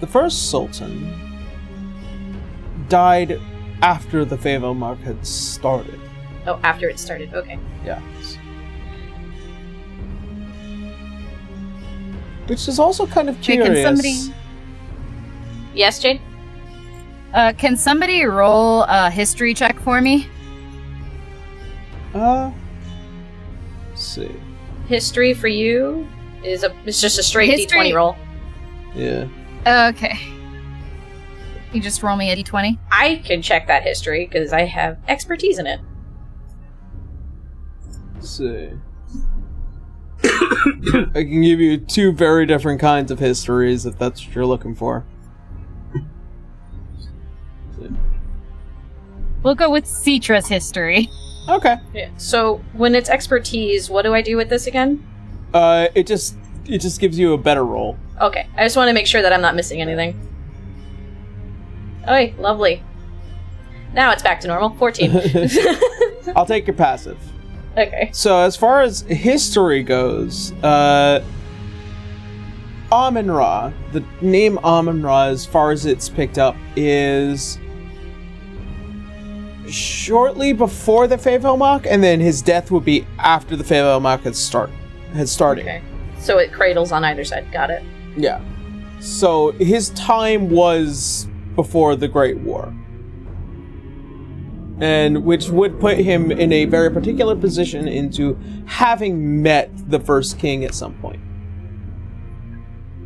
The 0.00 0.06
first 0.06 0.48
sultan 0.48 1.12
died 2.88 3.40
after 3.82 4.24
the 4.24 4.36
Favo 4.36 4.76
Mark 4.76 5.00
had 5.00 5.26
started. 5.26 5.98
Oh, 6.46 6.60
after 6.62 6.88
it 6.88 7.00
started. 7.00 7.34
Okay. 7.34 7.58
Yeah. 7.84 8.00
Which 12.48 12.66
is 12.66 12.78
also 12.78 13.06
kind 13.06 13.28
of 13.28 13.36
Hey, 13.36 13.56
curious. 13.56 13.68
can 13.68 13.82
somebody 13.96 14.34
Yes, 15.74 15.98
Jane. 16.00 16.20
uh, 17.34 17.52
can 17.56 17.76
somebody 17.76 18.24
roll 18.24 18.82
a 18.88 19.10
history 19.10 19.54
check 19.54 19.78
for 19.80 20.00
me? 20.00 20.26
Uh, 22.14 22.50
let's 23.90 24.02
see. 24.02 24.30
History 24.88 25.34
for 25.34 25.48
you 25.48 26.08
is 26.42 26.64
a 26.64 26.74
it's 26.86 27.00
just 27.00 27.18
a 27.18 27.22
straight 27.22 27.50
History- 27.50 27.90
d20 27.90 27.94
roll. 27.94 28.16
Yeah. 28.94 29.26
Okay. 29.66 30.18
You 31.74 31.82
just 31.82 32.02
roll 32.02 32.16
me 32.16 32.30
a 32.30 32.36
d20. 32.36 32.78
I 32.90 33.20
can 33.26 33.42
check 33.42 33.66
that 33.66 33.82
history 33.82 34.24
because 34.26 34.54
I 34.54 34.62
have 34.64 34.96
expertise 35.06 35.58
in 35.58 35.66
it. 35.66 35.80
Let's 38.14 38.30
see. 38.30 38.70
I 40.24 41.22
can 41.22 41.42
give 41.42 41.60
you 41.60 41.78
two 41.78 42.12
very 42.12 42.46
different 42.46 42.80
kinds 42.80 43.10
of 43.10 43.18
histories 43.18 43.86
if 43.86 43.98
that's 43.98 44.24
what 44.24 44.34
you're 44.34 44.46
looking 44.46 44.74
for. 44.74 45.04
We'll 49.42 49.54
go 49.54 49.70
with 49.70 49.84
Citra's 49.84 50.48
history. 50.48 51.08
Okay. 51.48 51.76
Yeah. 51.94 52.10
So 52.16 52.62
when 52.72 52.94
it's 52.94 53.08
expertise, 53.08 53.88
what 53.88 54.02
do 54.02 54.14
I 54.14 54.20
do 54.20 54.36
with 54.36 54.48
this 54.48 54.66
again? 54.66 55.06
Uh, 55.54 55.88
it 55.94 56.06
just 56.06 56.36
it 56.66 56.78
just 56.78 57.00
gives 57.00 57.18
you 57.18 57.32
a 57.32 57.38
better 57.38 57.64
roll. 57.64 57.96
Okay, 58.20 58.46
I 58.56 58.64
just 58.64 58.76
want 58.76 58.88
to 58.88 58.92
make 58.92 59.06
sure 59.06 59.22
that 59.22 59.32
I'm 59.32 59.40
not 59.40 59.54
missing 59.54 59.80
anything. 59.80 60.20
Oh, 62.06 62.26
lovely. 62.38 62.82
Now 63.94 64.10
it's 64.12 64.22
back 64.22 64.40
to 64.40 64.48
normal. 64.48 64.70
14. 64.70 65.10
I'll 66.36 66.46
take 66.46 66.66
your 66.66 66.76
passive. 66.76 67.18
Okay. 67.78 68.10
So 68.12 68.38
as 68.38 68.56
far 68.56 68.82
as 68.82 69.02
history 69.02 69.82
goes, 69.82 70.52
uh 70.62 71.24
Amon 72.90 73.30
Ra, 73.30 73.72
the 73.92 74.02
name 74.22 74.58
Amon 74.58 75.02
Ra, 75.02 75.24
as 75.24 75.44
far 75.44 75.72
as 75.72 75.84
it's 75.84 76.08
picked 76.08 76.38
up, 76.38 76.56
is 76.74 77.58
shortly 79.68 80.54
before 80.54 81.06
the 81.06 81.16
Favelmach, 81.16 81.86
and 81.86 82.02
then 82.02 82.20
his 82.20 82.40
death 82.40 82.70
would 82.70 82.84
be 82.84 83.06
after 83.18 83.56
the 83.56 83.64
Favelmach 83.64 84.20
had 84.20 84.34
start 84.34 84.70
had 85.12 85.28
started. 85.28 85.62
Okay. 85.62 85.82
So 86.18 86.38
it 86.38 86.52
cradles 86.52 86.92
on 86.92 87.04
either 87.04 87.24
side. 87.24 87.50
Got 87.52 87.70
it. 87.70 87.82
Yeah. 88.16 88.40
So 89.00 89.52
his 89.52 89.90
time 89.90 90.50
was 90.50 91.28
before 91.54 91.96
the 91.96 92.08
Great 92.08 92.38
War. 92.38 92.74
And 94.80 95.24
which 95.24 95.48
would 95.48 95.80
put 95.80 95.98
him 95.98 96.30
in 96.30 96.52
a 96.52 96.64
very 96.66 96.90
particular 96.90 97.34
position 97.34 97.88
into 97.88 98.38
having 98.66 99.42
met 99.42 99.70
the 99.90 99.98
first 99.98 100.38
king 100.38 100.64
at 100.64 100.74
some 100.74 100.94
point. 101.00 101.20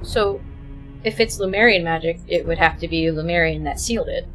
So 0.02 0.40
if 1.04 1.18
it's 1.18 1.38
Lumerian 1.38 1.82
magic, 1.82 2.18
it 2.28 2.46
would 2.46 2.58
have 2.58 2.78
to 2.80 2.88
be 2.88 3.04
Lumerian 3.04 3.64
that 3.64 3.80
sealed 3.80 4.08
it. 4.08 4.26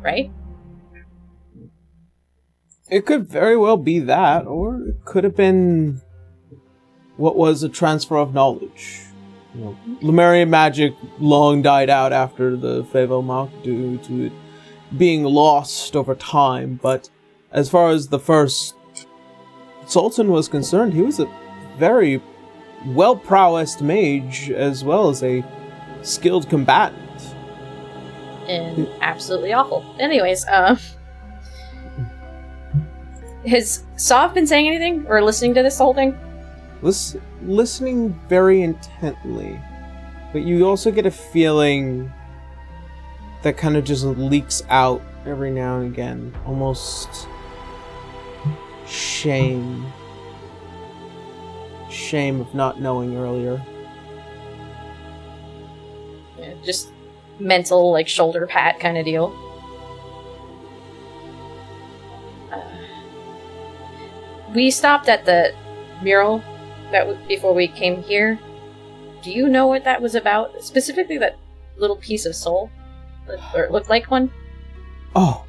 Right? 0.00 0.30
It 2.90 3.06
could 3.06 3.26
very 3.26 3.56
well 3.56 3.78
be 3.78 4.00
that, 4.00 4.46
or 4.46 4.82
it 4.82 5.04
could 5.06 5.24
have 5.24 5.36
been 5.36 6.02
what 7.16 7.36
was 7.36 7.62
a 7.62 7.68
transfer 7.68 8.18
of 8.18 8.34
knowledge. 8.34 9.00
You 9.54 9.60
know, 9.60 9.78
Lumerian 10.02 10.48
magic 10.48 10.94
long 11.18 11.62
died 11.62 11.88
out 11.88 12.12
after 12.12 12.56
the 12.56 12.84
Favomach 12.84 13.50
due 13.62 13.98
to 13.98 14.26
it 14.26 14.32
being 14.96 15.24
lost 15.24 15.96
over 15.96 16.14
time, 16.14 16.78
but 16.82 17.08
as 17.50 17.68
far 17.68 17.90
as 17.90 18.08
the 18.08 18.18
first 18.18 18.74
Sultan 19.86 20.30
was 20.30 20.48
concerned, 20.48 20.94
he 20.94 21.02
was 21.02 21.20
a 21.20 21.28
very 21.78 22.20
well 22.86 23.16
prowessed 23.16 23.82
mage 23.82 24.50
as 24.50 24.84
well 24.84 25.08
as 25.08 25.22
a 25.22 25.44
skilled 26.02 26.48
combatant. 26.48 26.98
And 28.48 28.88
absolutely 29.00 29.52
awful. 29.52 29.84
Anyways, 29.98 30.46
uh. 30.46 30.76
Has 33.46 33.84
Sav 33.96 34.34
been 34.34 34.46
saying 34.46 34.68
anything? 34.68 35.06
Or 35.08 35.22
listening 35.22 35.54
to 35.54 35.62
this 35.62 35.78
whole 35.78 35.94
thing? 35.94 36.16
Lis- 36.80 37.16
listening 37.42 38.18
very 38.28 38.62
intently, 38.62 39.60
but 40.32 40.42
you 40.42 40.66
also 40.66 40.90
get 40.90 41.06
a 41.06 41.10
feeling 41.10 42.12
that 43.42 43.56
kind 43.56 43.76
of 43.76 43.84
just 43.84 44.04
leaks 44.04 44.62
out 44.68 45.02
every 45.26 45.50
now 45.50 45.78
and 45.78 45.92
again, 45.92 46.34
almost 46.46 47.28
shame. 48.86 49.86
Shame 51.90 52.40
of 52.40 52.54
not 52.54 52.80
knowing 52.80 53.16
earlier. 53.16 53.62
Yeah, 56.38 56.54
just 56.64 56.88
mental, 57.38 57.92
like, 57.92 58.08
shoulder 58.08 58.46
pat 58.46 58.80
kind 58.80 58.96
of 58.96 59.04
deal. 59.04 59.34
Uh, 62.50 62.60
we 64.54 64.70
stopped 64.70 65.08
at 65.08 65.24
the 65.24 65.54
mural 66.02 66.42
that 66.90 67.06
w- 67.06 67.18
before 67.28 67.54
we 67.54 67.68
came 67.68 68.02
here. 68.02 68.38
do 69.22 69.30
you 69.30 69.48
know 69.48 69.66
what 69.68 69.84
that 69.84 70.02
was 70.02 70.14
about? 70.14 70.62
Specifically, 70.62 71.16
that 71.18 71.36
little 71.76 71.96
piece 71.96 72.26
of 72.26 72.34
soul, 72.34 72.70
or 73.54 73.68
looked 73.70 73.88
like 73.88 74.10
one. 74.10 74.30
Oh. 75.14 75.44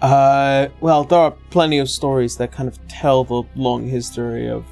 Uh, 0.00 0.68
well, 0.80 1.04
there 1.04 1.18
are 1.18 1.30
plenty 1.50 1.78
of 1.78 1.90
stories 1.90 2.36
that 2.38 2.52
kind 2.52 2.68
of 2.68 2.78
tell 2.88 3.24
the 3.24 3.42
long 3.54 3.86
history 3.86 4.48
of 4.48 4.64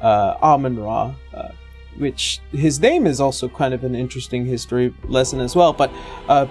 uh, 0.00 0.36
Amun 0.40 0.78
Ra, 0.78 1.14
uh, 1.34 1.48
which 1.98 2.40
his 2.52 2.80
name 2.80 3.06
is 3.06 3.20
also 3.20 3.48
kind 3.48 3.74
of 3.74 3.84
an 3.84 3.94
interesting 3.94 4.46
history 4.46 4.94
lesson 5.04 5.40
as 5.40 5.54
well. 5.54 5.72
But 5.72 5.92
uh, 6.28 6.46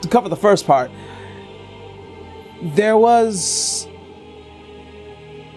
to 0.00 0.08
cover 0.08 0.28
the 0.28 0.36
first 0.36 0.66
part, 0.66 0.90
there 2.62 2.96
was 2.96 3.86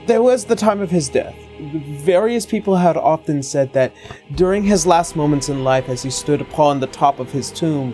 there 0.08 0.22
was 0.24 0.46
the 0.46 0.56
time 0.56 0.82
of 0.82 0.90
his 0.90 1.08
death. 1.08 1.36
Various 1.60 2.46
people 2.46 2.76
had 2.78 2.98
often 2.98 3.44
said 3.44 3.74
that 3.74 3.94
during 4.34 4.64
his 4.64 4.88
last 4.88 5.16
moments 5.16 5.50
in 5.50 5.64
life, 5.64 5.88
as 5.88 6.02
he 6.02 6.10
stood 6.10 6.42
upon 6.42 6.80
the 6.80 6.88
top 6.88 7.20
of 7.20 7.32
his 7.32 7.52
tomb, 7.52 7.94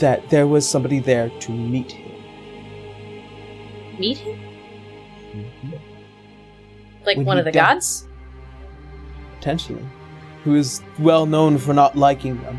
that 0.00 0.28
there 0.30 0.46
was 0.46 0.68
somebody 0.68 0.98
there 0.98 1.30
to 1.40 1.52
meet 1.52 1.92
him. 1.92 2.12
Meet 3.98 4.18
him? 4.18 4.38
Mm-hmm. 5.34 5.72
Like 7.06 7.16
When 7.18 7.26
one 7.26 7.38
of 7.38 7.44
the 7.44 7.52
died. 7.52 7.74
gods? 7.74 8.08
potentially, 9.36 9.84
who 10.42 10.54
is 10.54 10.80
well 10.98 11.26
known 11.26 11.58
for 11.58 11.74
not 11.74 11.96
liking 11.96 12.40
them. 12.42 12.58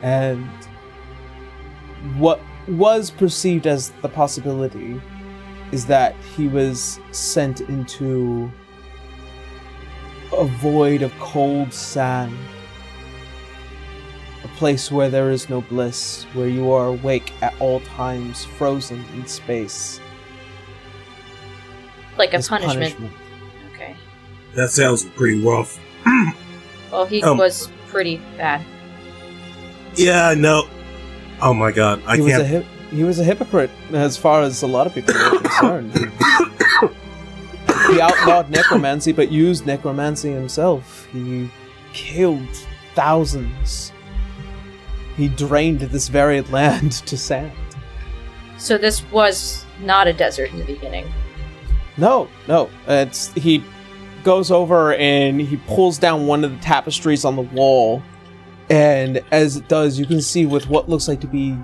And 0.00 0.48
what 2.16 2.40
was 2.66 3.10
perceived 3.10 3.66
as 3.66 3.90
the 4.00 4.08
possibility 4.08 4.98
is 5.72 5.84
that 5.86 6.14
he 6.36 6.48
was 6.48 6.98
sent 7.10 7.60
into 7.60 8.50
a 10.32 10.44
void 10.46 11.02
of 11.02 11.12
cold 11.18 11.74
sand. 11.74 12.34
A 14.44 14.48
place 14.56 14.90
where 14.90 15.10
there 15.10 15.30
is 15.30 15.48
no 15.50 15.60
bliss, 15.60 16.24
where 16.32 16.48
you 16.48 16.70
are 16.72 16.86
awake 16.88 17.32
at 17.42 17.54
all 17.60 17.80
times, 17.80 18.44
frozen 18.44 19.04
in 19.14 19.26
space. 19.26 20.00
Like 22.16 22.32
a 22.32 22.36
as 22.38 22.48
punishment. 22.48 23.12
Okay. 23.74 23.96
That 24.54 24.70
sounds 24.70 25.04
pretty 25.04 25.42
rough. 25.44 25.78
Well, 26.90 27.06
he 27.06 27.22
Um, 27.22 27.38
was 27.38 27.68
pretty 27.86 28.20
bad. 28.36 28.62
Yeah, 29.94 30.34
no. 30.36 30.64
Oh 31.40 31.54
my 31.54 31.70
god, 31.70 32.02
I 32.04 32.16
he 32.16 32.22
was 32.22 32.32
a 32.32 32.36
can't. 32.38 32.48
hip, 32.48 32.64
he 32.90 33.04
was 33.04 33.20
a 33.20 33.24
hypocrite 33.24 33.70
as 33.92 34.16
far 34.16 34.42
as 34.42 34.62
a 34.62 34.66
lot 34.66 34.88
of 34.88 34.94
people 34.94 35.16
are 35.16 35.38
concerned. 35.38 35.92
he 37.90 38.00
outlawed 38.00 38.50
necromancy, 38.50 39.12
but 39.12 39.30
used 39.30 39.66
necromancy 39.66 40.32
himself. 40.32 41.06
He 41.12 41.48
killed 41.92 42.48
thousands. 42.96 43.92
He 45.16 45.28
drained 45.28 45.80
this 45.80 46.08
very 46.08 46.40
land 46.42 46.92
to 47.06 47.16
sand. 47.16 47.52
So 48.58 48.78
this 48.78 49.02
was 49.10 49.64
not 49.80 50.06
a 50.06 50.12
desert 50.12 50.50
in 50.50 50.58
the 50.58 50.64
beginning. 50.64 51.10
No, 51.96 52.28
no. 52.46 52.70
It's 52.86 53.32
he 53.32 53.64
goes 54.22 54.50
over 54.50 54.94
and 54.94 55.40
he 55.40 55.56
pulls 55.56 55.98
down 55.98 56.26
one 56.26 56.44
of 56.44 56.50
the 56.52 56.58
tapestries 56.58 57.24
on 57.24 57.36
the 57.36 57.42
wall, 57.42 58.02
and 58.68 59.22
as 59.30 59.56
it 59.56 59.68
does, 59.68 59.98
you 59.98 60.06
can 60.06 60.20
see 60.20 60.46
with 60.46 60.68
what 60.68 60.88
looks 60.88 61.08
like 61.08 61.20
to 61.22 61.26
be 61.26 61.56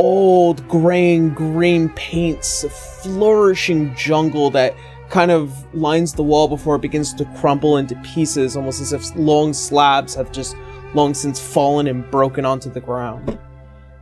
old 0.00 0.66
graying 0.68 1.34
green 1.34 1.88
paints, 1.90 2.64
a 2.64 2.70
flourishing 2.70 3.94
jungle 3.94 4.50
that 4.50 4.74
kind 5.10 5.30
of 5.30 5.74
lines 5.74 6.14
the 6.14 6.22
wall 6.22 6.48
before 6.48 6.76
it 6.76 6.82
begins 6.82 7.14
to 7.14 7.24
crumble 7.36 7.76
into 7.76 7.94
pieces, 7.96 8.56
almost 8.56 8.80
as 8.80 8.92
if 8.92 9.14
long 9.16 9.52
slabs 9.52 10.14
have 10.14 10.30
just 10.32 10.56
long 10.94 11.14
since 11.14 11.40
fallen 11.40 11.86
and 11.86 12.10
broken 12.10 12.44
onto 12.44 12.70
the 12.70 12.80
ground. 12.80 13.38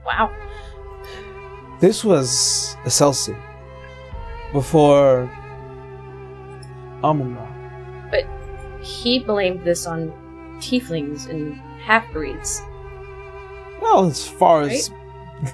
Wow. 0.05 0.31
This 1.81 2.05
was 2.05 2.77
Excelsior 2.85 3.41
before 4.53 5.31
Amun 7.03 7.37
But 8.11 8.27
He 8.83 9.19
blamed 9.19 9.65
this 9.65 9.87
on 9.87 10.13
tieflings 10.61 11.29
and 11.29 11.55
half 11.81 12.11
breeds. 12.13 12.63
Well, 13.83 14.07
as 14.07 14.27
far 14.27 14.63
as 14.63 14.91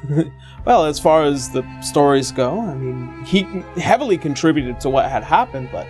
well, 0.65 0.85
as 0.85 1.01
far 1.01 1.25
as 1.25 1.51
the 1.51 1.65
stories 1.81 2.31
go, 2.31 2.61
I 2.61 2.75
mean, 2.75 3.25
he 3.25 3.43
heavily 3.81 4.17
contributed 4.17 4.79
to 4.81 4.91
what 4.91 5.11
had 5.11 5.25
happened, 5.25 5.71
but 5.73 5.87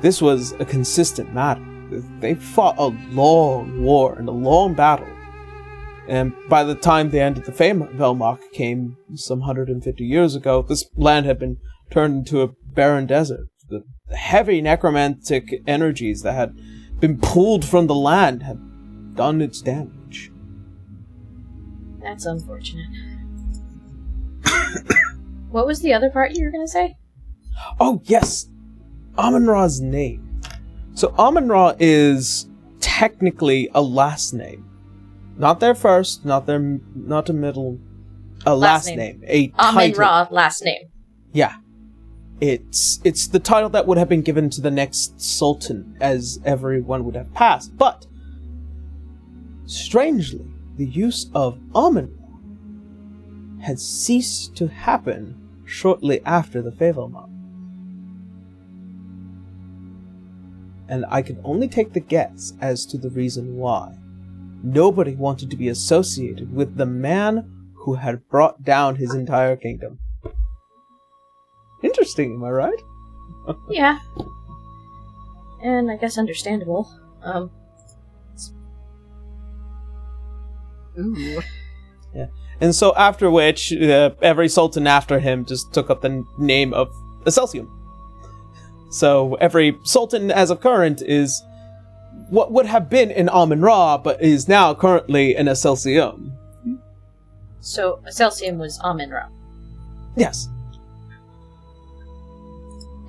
this 0.00 0.20
was 0.20 0.52
a 0.52 0.64
consistent 0.64 1.32
matter. 1.32 1.64
They 2.20 2.34
fought 2.34 2.76
a 2.78 2.86
long 3.12 3.82
war 3.82 4.18
and 4.18 4.28
a 4.28 4.32
long 4.32 4.74
battle. 4.74 5.08
And 6.08 6.32
by 6.48 6.64
the 6.64 6.74
time 6.74 7.10
the 7.10 7.20
end 7.20 7.38
of 7.38 7.44
the 7.44 7.52
Fame 7.52 7.82
Velmach 7.96 8.40
came 8.52 8.96
some 9.14 9.40
150 9.40 10.04
years 10.04 10.34
ago, 10.34 10.62
this 10.62 10.84
land 10.94 11.26
had 11.26 11.38
been 11.38 11.58
turned 11.90 12.18
into 12.18 12.42
a 12.42 12.50
barren 12.74 13.06
desert. 13.06 13.46
The 13.68 13.82
heavy 14.14 14.60
necromantic 14.60 15.62
energies 15.66 16.22
that 16.22 16.34
had 16.34 16.56
been 17.00 17.18
pulled 17.18 17.64
from 17.64 17.86
the 17.86 17.94
land 17.94 18.42
had 18.42 19.16
done 19.16 19.40
its 19.40 19.60
damage. 19.60 20.30
That's 22.00 22.24
unfortunate. 22.24 22.86
what 25.50 25.66
was 25.66 25.80
the 25.80 25.92
other 25.92 26.10
part 26.10 26.36
you 26.36 26.44
were 26.44 26.52
gonna 26.52 26.68
say? 26.68 26.94
Oh, 27.80 28.00
yes. 28.04 28.48
Amun 29.18 29.46
Ra's 29.46 29.80
name. 29.80 30.25
So 30.96 31.14
Amun 31.18 31.48
Ra 31.48 31.74
is 31.78 32.46
technically 32.80 33.68
a 33.74 33.82
last 33.82 34.32
name. 34.32 34.64
Not 35.36 35.60
their 35.60 35.74
first, 35.74 36.24
not 36.24 36.46
their 36.46 36.58
not 36.58 37.28
a 37.28 37.34
middle 37.34 37.78
a 38.46 38.56
last, 38.56 38.86
Last 38.86 38.96
name. 38.96 39.20
name. 39.20 39.22
A 39.26 39.48
title. 39.48 40.00
Ra, 40.00 40.26
last 40.30 40.64
name. 40.64 40.88
Yeah. 41.32 41.56
It's 42.40 42.98
it's 43.04 43.26
the 43.26 43.38
title 43.38 43.68
that 43.70 43.86
would 43.86 43.98
have 43.98 44.08
been 44.08 44.22
given 44.22 44.48
to 44.50 44.62
the 44.62 44.70
next 44.70 45.20
sultan 45.20 45.98
as 46.00 46.40
everyone 46.46 47.04
would 47.04 47.14
have 47.14 47.32
passed. 47.34 47.76
But 47.76 48.06
strangely, 49.66 50.46
the 50.78 50.86
use 50.86 51.30
of 51.34 51.58
Amun 51.74 52.08
Ra 52.18 53.64
had 53.66 53.78
ceased 53.78 54.56
to 54.56 54.68
happen 54.68 55.60
shortly 55.66 56.24
after 56.24 56.62
the 56.62 56.70
Favelmont. 56.70 57.35
And 60.88 61.04
I 61.08 61.22
can 61.22 61.40
only 61.44 61.68
take 61.68 61.92
the 61.92 62.00
guess 62.00 62.52
as 62.60 62.86
to 62.86 62.98
the 62.98 63.10
reason 63.10 63.56
why. 63.56 63.96
Nobody 64.62 65.14
wanted 65.14 65.50
to 65.50 65.56
be 65.56 65.68
associated 65.68 66.54
with 66.54 66.76
the 66.76 66.86
man 66.86 67.70
who 67.74 67.94
had 67.94 68.28
brought 68.28 68.62
down 68.62 68.96
his 68.96 69.14
entire 69.14 69.56
kingdom. 69.56 69.98
Interesting, 71.82 72.34
am 72.34 72.44
I 72.44 72.50
right? 72.50 72.82
Yeah. 73.70 74.00
And 75.62 75.88
I 75.90 75.96
guess 75.96 76.18
understandable. 76.18 76.90
Um, 77.22 77.50
Ooh. 80.98 81.40
And 82.60 82.74
so, 82.74 82.94
after 82.96 83.30
which, 83.30 83.72
uh, 83.72 84.10
every 84.22 84.48
sultan 84.48 84.86
after 84.86 85.18
him 85.18 85.44
just 85.44 85.72
took 85.74 85.90
up 85.90 86.00
the 86.00 86.08
n- 86.08 86.24
name 86.38 86.72
of 86.72 86.88
Excelsium. 87.24 87.68
So, 88.90 89.34
every 89.34 89.76
sultan 89.84 90.30
as 90.30 90.50
of 90.50 90.60
current 90.60 91.02
is 91.02 91.42
what 92.28 92.52
would 92.52 92.66
have 92.66 92.88
been 92.88 93.10
an 93.10 93.28
Amun 93.28 93.60
Ra, 93.60 93.98
but 93.98 94.20
is 94.22 94.48
now 94.48 94.74
currently 94.74 95.36
an 95.36 95.46
Excelsium. 95.46 96.32
so 97.60 98.00
Celsium 98.10 98.58
was 98.58 98.78
Amun 98.82 99.10
Ra. 99.10 99.28
Yes. 100.16 100.48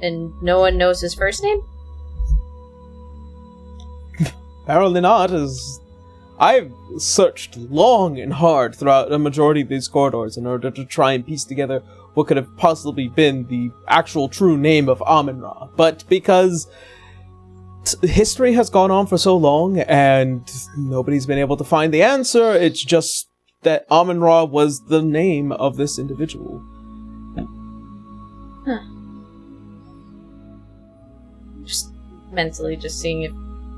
And 0.02 0.32
no 0.42 0.60
one 0.60 0.78
knows 0.78 1.02
his 1.02 1.15
first 1.15 1.42
name? 1.42 1.62
Apparently 4.63 5.02
not, 5.02 5.32
as 5.32 5.80
I've 6.40 6.71
searched 6.98 7.58
long 7.58 8.19
and 8.19 8.31
hard 8.31 8.75
throughout 8.75 9.12
a 9.12 9.17
majority 9.17 9.62
of 9.62 9.69
these 9.69 9.88
corridors 9.88 10.38
in 10.38 10.46
order 10.46 10.69
to 10.69 10.85
try 10.85 11.13
and 11.13 11.25
piece 11.25 11.44
together 11.44 11.81
what 12.13 12.27
could 12.27 12.38
have 12.38 12.56
possibly 12.58 13.08
been 13.08 13.48
the 13.48 13.71
actual 13.88 14.29
true 14.29 14.58
name 14.58 14.88
of 14.90 15.02
Amun 15.06 15.42
Ra. 15.42 15.67
But 15.75 16.04
because 16.10 16.67
t- 17.85 18.08
history 18.08 18.54
has 18.54 18.69
gone 18.69 18.92
on 18.92 19.08
for 19.08 19.17
so 19.17 19.35
long 19.35 19.79
and 19.79 20.48
nobody's 20.77 21.25
been 21.25 21.40
able 21.40 21.58
to 21.58 21.63
find 21.63 21.94
the 21.94 22.04
answer, 22.04 22.54
it's 22.54 22.83
just 22.83 23.29
that 23.63 23.85
Amun 23.90 24.19
Ra 24.21 24.44
was 24.44 24.85
the 24.85 25.02
name 25.02 25.52
of 25.52 25.77
this 25.77 25.98
individual. 25.98 26.63
Just 31.63 31.92
mentally 32.31 32.75
just 32.75 33.00
seeing 33.00 33.23
if 33.23 33.31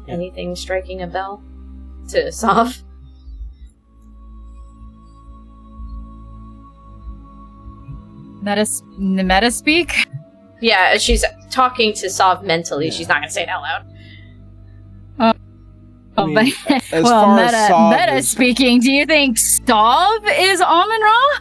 anything 0.07 0.55
striking 0.55 1.01
a 1.01 1.07
bell 1.07 1.41
to 2.09 2.31
Sov. 2.31 2.81
Meta, 8.41 8.65
meta 8.97 9.51
speak? 9.51 9.93
Yeah, 10.61 10.97
she's 10.97 11.25
talking 11.51 11.93
to 11.93 12.09
Sov 12.09 12.43
mentally. 12.43 12.89
She's 12.91 13.07
not 13.07 13.15
gonna 13.17 13.29
say 13.29 13.43
it 13.43 13.49
out 13.49 13.61
loud. 13.61 13.85
Oh. 16.17 16.23
I 16.23 16.25
mean, 16.25 16.53
but- 16.67 16.93
as 16.93 17.03
well, 17.03 17.25
far 17.25 17.39
as 17.39 17.51
meta, 17.51 17.67
Sov 17.67 17.91
meta 17.91 18.15
is- 18.15 18.29
speaking, 18.29 18.79
do 18.81 18.91
you 18.91 19.05
think 19.05 19.37
Sov 19.37 20.25
is 20.27 20.61
Amun 20.61 21.01
Ra? 21.01 21.39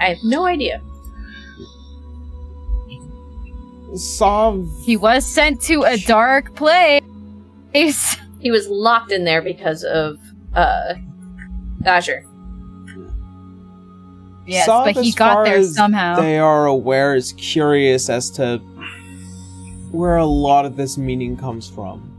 I 0.00 0.08
have 0.10 0.18
no 0.24 0.46
idea. 0.46 0.80
Sov 3.94 4.68
He 4.84 4.96
was 4.96 5.24
sent 5.26 5.60
to 5.62 5.82
a 5.84 5.96
dark 5.98 6.54
place. 6.54 7.02
He 8.40 8.50
was 8.50 8.68
locked 8.68 9.12
in 9.12 9.24
there 9.24 9.42
because 9.42 9.84
of 9.84 10.18
uh 10.54 10.94
Azure. 11.84 12.24
Yes, 14.46 14.66
Sov, 14.66 14.86
but 14.86 14.96
he 14.96 15.10
as 15.10 15.14
got 15.14 15.34
far 15.34 15.44
there 15.44 15.58
as 15.58 15.74
somehow. 15.74 16.16
They 16.16 16.38
are 16.38 16.66
aware, 16.66 17.14
is 17.14 17.34
curious 17.34 18.08
as 18.08 18.30
to 18.32 18.58
where 19.90 20.16
a 20.16 20.24
lot 20.24 20.64
of 20.64 20.76
this 20.76 20.96
meaning 20.96 21.36
comes 21.36 21.68
from. 21.68 22.14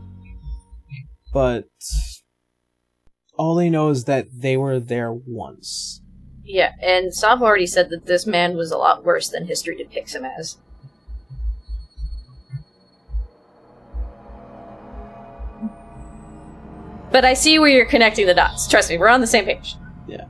But 1.32 1.66
all 3.36 3.54
they 3.54 3.70
know 3.70 3.88
is 3.88 4.04
that 4.04 4.26
they 4.32 4.56
were 4.56 4.78
there 4.78 5.12
once. 5.12 6.02
Yeah, 6.44 6.72
and 6.82 7.14
Sav 7.14 7.42
already 7.42 7.66
said 7.66 7.90
that 7.90 8.06
this 8.06 8.26
man 8.26 8.56
was 8.56 8.70
a 8.70 8.78
lot 8.78 9.04
worse 9.04 9.28
than 9.28 9.46
history 9.46 9.76
depicts 9.76 10.14
him 10.14 10.24
as. 10.24 10.58
But 17.10 17.24
I 17.24 17.34
see 17.34 17.58
where 17.58 17.68
you're 17.68 17.86
connecting 17.86 18.26
the 18.26 18.34
dots. 18.34 18.68
Trust 18.68 18.90
me, 18.90 18.98
we're 18.98 19.08
on 19.08 19.20
the 19.20 19.26
same 19.26 19.44
page. 19.44 19.74
yeah. 20.06 20.26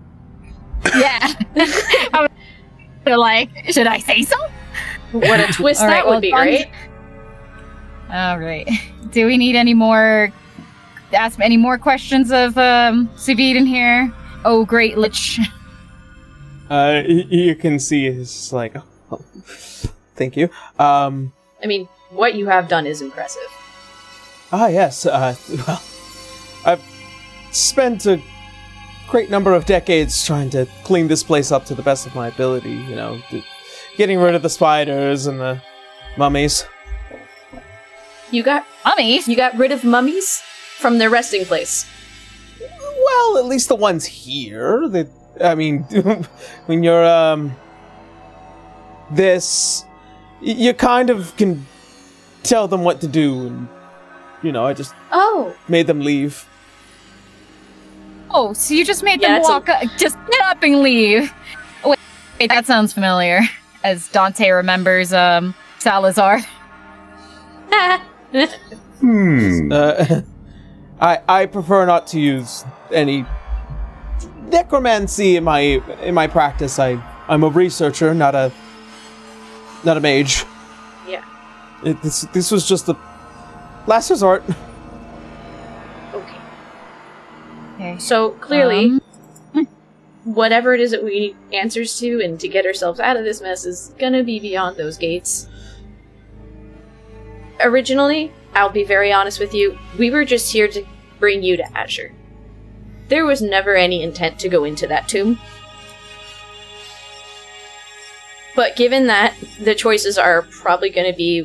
yeah. 0.97 1.35
They're 3.05 3.19
like, 3.19 3.51
should 3.71 3.87
I 3.87 3.99
say 3.99 4.23
so? 4.23 4.37
What 5.13 5.41
a 5.41 5.53
twist 5.53 5.81
All 5.81 5.89
that 5.89 6.05
would 6.05 6.13
well, 6.13 6.21
be, 6.21 6.31
Don- 6.31 6.39
right? 6.39 6.71
All 8.11 8.39
right. 8.39 8.69
Do 9.11 9.27
we 9.27 9.37
need 9.39 9.57
any 9.57 9.75
more? 9.75 10.33
Ask 11.13 11.41
any 11.41 11.57
more 11.57 11.79
questions 11.79 12.31
of 12.31 12.57
um, 12.57 13.09
Savid 13.17 13.57
in 13.57 13.67
here? 13.67 14.13
Oh, 14.45 14.65
great 14.65 14.97
lich. 14.97 15.41
Uh, 16.71 17.03
you 17.07 17.57
can 17.57 17.81
see 17.81 18.07
it's 18.07 18.53
like, 18.53 18.77
oh, 19.11 19.21
thank 20.15 20.37
you. 20.37 20.49
Um, 20.79 21.33
I 21.63 21.67
mean, 21.67 21.89
what 22.11 22.37
you 22.37 22.47
have 22.47 22.69
done 22.69 22.87
is 22.87 23.03
impressive. 23.03 23.43
ah, 24.53 24.69
yes. 24.69 25.05
Uh, 25.05 25.35
well, 25.67 25.83
I've 26.65 26.83
spent 27.53 28.07
a 28.07 28.21
great 29.09 29.31
number 29.31 29.55
of 29.55 29.65
decades 29.67 30.25
trying 30.25 30.51
to 30.51 30.67
clean 30.85 31.09
this 31.09 31.23
place 31.23 31.51
up 31.53 31.65
to 31.67 31.75
the 31.75 31.83
best 31.83 32.07
of 32.07 32.15
my 32.15 32.29
ability. 32.29 32.71
You 32.73 32.97
know, 32.97 33.21
getting 33.97 34.19
rid 34.19 34.35
of 34.35 34.43
the 34.43 34.51
spiders 34.51 35.27
and 35.27 35.41
the 35.41 35.61
mummies. 36.17 36.65
You 38.31 38.43
got 38.43 38.65
Mummies? 38.85 39.27
you 39.27 39.35
got 39.37 39.57
rid 39.59 39.73
of 39.73 39.83
mummies 39.85 40.43
from 40.79 40.99
their 40.99 41.11
resting 41.11 41.45
place. 41.45 41.85
Well, 43.05 43.39
at 43.39 43.45
least 43.47 43.69
the 43.69 43.75
ones 43.77 44.05
here. 44.05 44.89
That 44.89 45.09
I 45.43 45.55
mean, 45.55 45.83
when 46.67 46.83
you're 46.83 47.05
um, 47.05 47.57
this, 49.11 49.85
you 50.41 50.73
kind 50.75 51.11
of 51.11 51.37
can 51.37 51.67
tell 52.43 52.69
them 52.69 52.85
what 52.85 53.01
to 53.01 53.09
do, 53.09 53.47
and 53.47 53.69
you 54.43 54.53
know, 54.53 54.65
I 54.65 54.75
just 54.75 54.95
Oh, 55.11 55.55
made 55.69 55.87
them 55.87 56.01
leave. 56.01 56.47
Oh, 58.33 58.53
so 58.53 58.75
you 58.75 58.85
just 58.85 59.03
made 59.03 59.21
Yeah, 59.21 59.29
them 59.29 59.41
it's 59.41 59.49
a- 59.49 59.53
walk 59.53 59.69
up, 59.69 59.83
just 59.99 60.17
get 60.31 60.41
up 60.45 60.63
and 60.63 60.81
leave. 60.83 61.33
Wait, 61.85 61.99
wait, 62.39 62.49
that 62.51 62.67
sounds 62.67 62.93
familiar. 62.93 63.41
As 63.83 64.09
Dante 64.09 64.49
remembers 64.51 65.13
um, 65.13 65.55
Salazar. 65.79 66.41
Hmm. 69.01 69.73
Uh, 69.73 70.21
I 71.01 71.21
I 71.27 71.47
prefer 71.47 71.87
not 71.87 72.07
to 72.09 72.21
use 72.21 72.65
any 72.93 73.25
necromancy 74.51 75.37
in 75.37 75.45
my 75.45 75.61
in 76.03 76.15
my 76.15 76.27
practice. 76.27 76.79
I 76.79 77.03
I'm 77.29 77.43
a 77.43 77.49
researcher, 77.49 78.13
not 78.15 78.35
a 78.35 78.53
not 79.85 79.97
a 79.97 80.01
mage. 80.01 80.45
Yeah. 81.09 81.25
It, 81.83 82.01
this 82.03 82.23
this 82.33 82.51
was 82.51 82.69
just 82.69 82.87
the 82.87 82.95
last 83.87 84.11
resort. 84.11 84.45
Okay. 87.81 87.99
So 87.99 88.33
clearly, 88.33 89.01
Um, 89.55 89.67
whatever 90.25 90.75
it 90.75 90.81
is 90.81 90.91
that 90.91 91.03
we 91.03 91.19
need 91.19 91.37
answers 91.53 91.99
to 92.01 92.21
and 92.23 92.39
to 92.39 92.47
get 92.47 92.67
ourselves 92.67 93.01
out 93.01 93.17
of 93.17 93.25
this 93.25 93.41
mess 93.41 93.65
is 93.65 93.95
gonna 93.99 94.23
be 94.23 94.39
beyond 94.39 94.77
those 94.77 94.99
gates. 94.99 95.49
Originally, 97.61 98.33
I'll 98.55 98.69
be 98.69 98.85
very 98.85 99.11
honest 99.11 99.41
with 99.41 99.55
you, 99.55 99.79
we 99.99 100.11
were 100.11 100.27
just 100.27 100.53
here 100.53 100.69
to 100.69 100.85
bring 101.19 101.43
you 101.43 101.57
to 101.57 101.79
Azure. 101.79 102.13
There 103.09 103.25
was 103.25 103.41
never 103.41 103.75
any 103.77 104.03
intent 104.03 104.39
to 104.41 104.49
go 104.51 104.65
into 104.65 104.87
that 104.87 105.09
tomb. 105.09 105.39
But 108.55 108.77
given 108.77 109.07
that, 109.07 109.35
the 109.59 109.75
choices 109.75 110.19
are 110.19 110.43
probably 110.43 110.91
going 110.91 111.11
to 111.11 111.17
be 111.17 111.43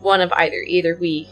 one 0.00 0.20
of 0.20 0.32
either. 0.32 0.58
Either 0.58 0.96
we 0.96 1.28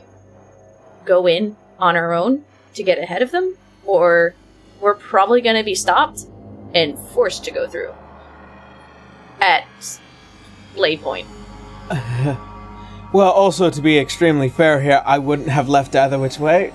go 1.04 1.26
in 1.28 1.56
on 1.78 1.94
our 1.94 2.12
own 2.12 2.44
to 2.74 2.82
get 2.82 2.98
ahead 2.98 3.22
of 3.22 3.30
them, 3.30 3.56
or 3.86 4.34
we're 4.80 4.94
probably 4.94 5.40
going 5.40 5.56
to 5.56 5.64
be 5.64 5.74
stopped 5.74 6.26
and 6.74 6.98
forced 6.98 7.44
to 7.44 7.50
go 7.50 7.68
through 7.68 7.92
at 9.40 9.66
lay 10.76 10.96
point. 10.96 11.26
Well, 13.14 13.30
also 13.30 13.70
to 13.70 13.80
be 13.80 13.96
extremely 13.96 14.48
fair 14.48 14.80
here, 14.80 15.00
I 15.06 15.18
wouldn't 15.18 15.48
have 15.48 15.68
left 15.68 15.94
either 15.94 16.18
which 16.18 16.40
way 16.40 16.72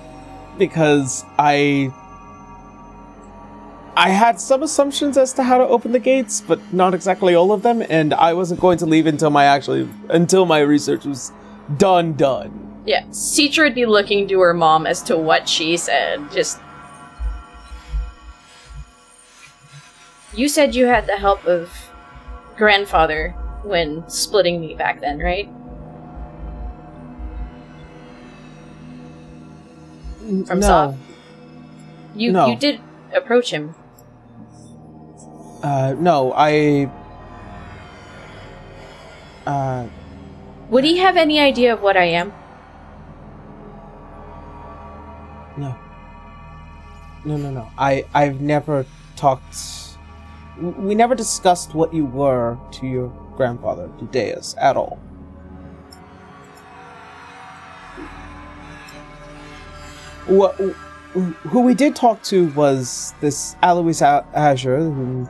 because 0.58 1.26
I 1.38 1.92
I 3.98 4.08
had 4.08 4.40
some 4.40 4.64
assumptions 4.64 5.18
as 5.18 5.34
to 5.34 5.44
how 5.44 5.58
to 5.58 5.66
open 5.66 5.92
the 5.92 6.00
gates, 6.00 6.40
but 6.40 6.62
not 6.72 6.94
exactly 6.94 7.36
all 7.36 7.52
of 7.52 7.62
them, 7.62 7.84
and 7.90 8.14
I 8.14 8.34
wasn't 8.34 8.62
going 8.62 8.78
to 8.78 8.86
leave 8.86 9.06
until 9.06 9.32
my 9.32 9.44
actually 9.44 9.90
until 10.08 10.46
my 10.46 10.60
research 10.60 11.04
was 11.04 11.34
done 11.76 12.14
done. 12.14 12.84
Yeah, 12.86 13.04
Citra 13.08 13.66
would 13.66 13.76
be 13.76 13.86
looking 13.86 14.26
to 14.30 14.40
her 14.40 14.54
mom 14.54 14.88
as 14.88 15.02
to 15.04 15.18
what 15.18 15.50
she 15.50 15.76
said. 15.76 16.32
Just. 16.32 16.62
You 20.34 20.48
said 20.48 20.76
you 20.76 20.86
had 20.86 21.08
the 21.08 21.18
help 21.18 21.46
of 21.46 21.72
grandfather 22.56 23.32
when 23.64 24.08
splitting 24.10 24.62
me 24.62 24.76
back 24.76 25.02
then, 25.02 25.20
right? 25.20 25.50
From 30.46 30.60
no. 30.60 30.98
You 32.16 32.32
No. 32.32 32.48
you 32.48 32.56
did 32.56 32.80
approach 33.14 33.52
him. 33.52 33.74
Uh 35.64 35.96
no, 35.98 36.34
I 36.36 36.90
uh 39.48 39.88
Would 40.70 40.84
he 40.84 40.98
have 40.98 41.18
any 41.18 41.40
idea 41.40 41.74
of 41.74 41.82
what 41.82 41.98
I 41.98 42.06
am? 42.06 42.32
No. 45.58 45.76
No, 47.26 47.36
no, 47.38 47.50
no. 47.52 47.68
I 47.78 48.06
I've 48.14 48.40
never 48.40 48.86
talked. 49.16 49.79
W- 50.62 50.88
We 50.88 50.96
never 50.96 51.16
discussed 51.16 51.74
what 51.74 51.94
you 51.94 52.06
were 52.06 52.58
to 52.74 52.88
your 52.88 53.08
grandfather, 53.36 53.90
to 54.00 54.06
Deus, 54.06 54.56
at 54.60 54.76
all. 54.78 55.00
What? 60.28 60.56
Who 60.56 61.62
we 61.62 61.74
did 61.74 61.96
talk 61.96 62.22
to 62.24 62.50
was 62.50 63.14
this 63.20 63.56
Alois 63.64 64.02
A- 64.02 64.26
Azure, 64.36 64.78
who 64.80 65.28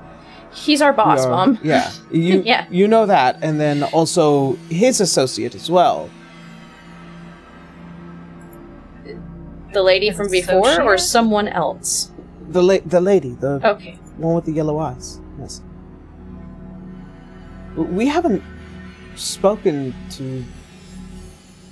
He's 0.52 0.82
our 0.82 0.92
boss, 0.92 1.26
are- 1.26 1.30
mom. 1.32 1.60
Yeah, 1.64 1.90
you 2.12 2.42
Yeah. 2.46 2.66
you 2.70 2.88
know 2.88 3.06
that, 3.06 3.38
and 3.42 3.60
then 3.60 3.84
also 3.84 4.54
his 4.70 5.00
associate 5.00 5.56
as 5.56 5.70
well. 5.72 6.10
The 9.72 9.84
lady 9.84 10.10
from 10.12 10.30
before, 10.32 10.82
or 10.82 10.98
someone 10.98 11.48
else? 11.48 12.10
The 12.50 12.64
la- 12.64 12.84
the 12.86 13.00
lady, 13.00 13.36
the 13.40 13.62
Okay. 13.64 13.99
One 14.20 14.36
with 14.36 14.46
the 14.46 14.52
yellow 14.52 14.78
eyes. 14.80 15.20
Yes. 15.40 15.62
We 17.76 18.08
haven't 18.08 18.44
spoken 19.16 19.94
to 20.12 20.44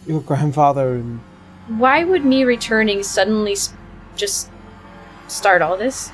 your 0.06 0.22
grandfather 0.22 0.95
and 0.95 1.20
Why 1.68 2.04
would 2.04 2.24
me 2.24 2.43
returning 2.45 3.04
suddenly 3.04 3.52
s- 3.54 3.74
just 4.16 4.50
start 5.28 5.62
all 5.62 5.76
this? 5.78 6.12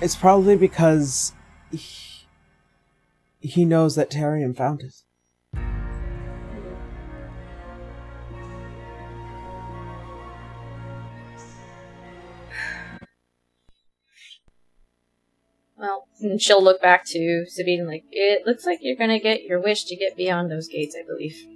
it's 0.00 0.16
probably 0.16 0.56
because 0.56 1.32
he, 1.70 2.26
he 3.40 3.64
knows 3.64 3.94
that 3.96 4.10
Tyrion 4.10 4.56
found 4.56 4.82
it. 4.82 4.94
And 16.20 16.40
she'll 16.40 16.62
look 16.62 16.80
back 16.80 17.04
to 17.06 17.44
Sabine 17.48 17.86
like, 17.86 18.04
it 18.10 18.46
looks 18.46 18.64
like 18.64 18.78
you're 18.82 18.96
gonna 18.96 19.18
get 19.18 19.42
your 19.44 19.60
wish 19.60 19.84
to 19.84 19.96
get 19.96 20.16
beyond 20.16 20.50
those 20.50 20.68
gates, 20.68 20.96
I 20.98 21.04
believe. 21.06 21.46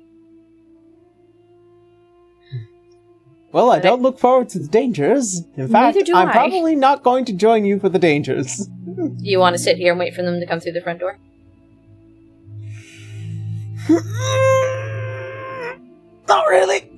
Well, 3.51 3.71
I 3.71 3.79
don't 3.79 4.03
look 4.03 4.19
forward 4.19 4.51
to 4.51 4.59
the 4.59 4.69
dangers. 4.69 5.43
In 5.57 5.69
fact, 5.69 5.97
I'm 6.13 6.29
I. 6.29 6.33
probably 6.33 6.75
not 6.75 7.03
going 7.03 7.25
to 7.27 7.33
join 7.33 7.65
you 7.65 7.81
for 7.81 7.89
the 7.89 7.99
dangers. 7.99 8.67
Do 8.67 9.17
you 9.21 9.39
want 9.39 9.55
to 9.55 9.59
sit 9.59 9.79
here 9.79 9.93
and 9.93 9.99
wait 9.99 10.15
for 10.15 10.23
them 10.23 10.39
to 10.39 10.47
come 10.47 10.61
through 10.61 10.73
the 10.73 10.83
front 10.83 11.01
door? 11.01 11.19
not 16.29 16.47
really. 16.49 16.91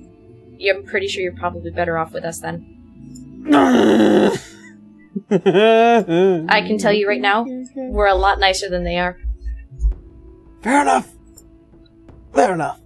Yeah, 0.57 0.73
I'm 0.73 0.83
pretty 0.83 1.07
sure 1.07 1.23
you're 1.23 1.31
probably 1.31 1.71
better 1.71 1.97
off 1.97 2.11
with 2.11 2.25
us 2.25 2.39
then. 2.39 2.77
I 5.29 6.45
I 6.49 6.61
can 6.61 6.77
tell 6.77 6.93
you 6.93 7.07
right 7.07 7.21
now, 7.21 7.45
we're 7.75 8.07
a 8.07 8.15
lot 8.15 8.39
nicer 8.39 8.69
than 8.69 8.83
they 8.83 8.97
are. 8.97 9.17
Fair 10.61 10.81
enough. 10.81 11.09
Fair 12.33 12.53
enough. 12.53 12.79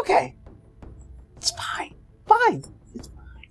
Okay. 0.00 0.34
It's 1.36 1.50
fine. 1.50 1.94
Fine. 2.26 2.64
It's 2.94 3.08
fine. 3.08 3.50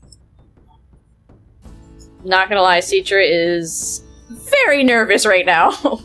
Not 2.24 2.50
gonna 2.50 2.62
lie, 2.62 2.80
Citra 2.80 3.24
is 3.24 4.04
very 4.30 4.84
nervous 4.84 5.26
right 5.26 5.46
now. 5.46 5.72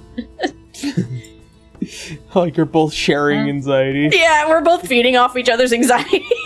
like 2.34 2.56
you're 2.56 2.66
both 2.66 2.92
sharing 2.92 3.48
anxiety. 3.48 4.10
yeah, 4.12 4.48
we're 4.48 4.60
both 4.60 4.86
feeding 4.86 5.16
off 5.16 5.36
each 5.36 5.48
other's 5.48 5.72
anxiety. 5.72 6.24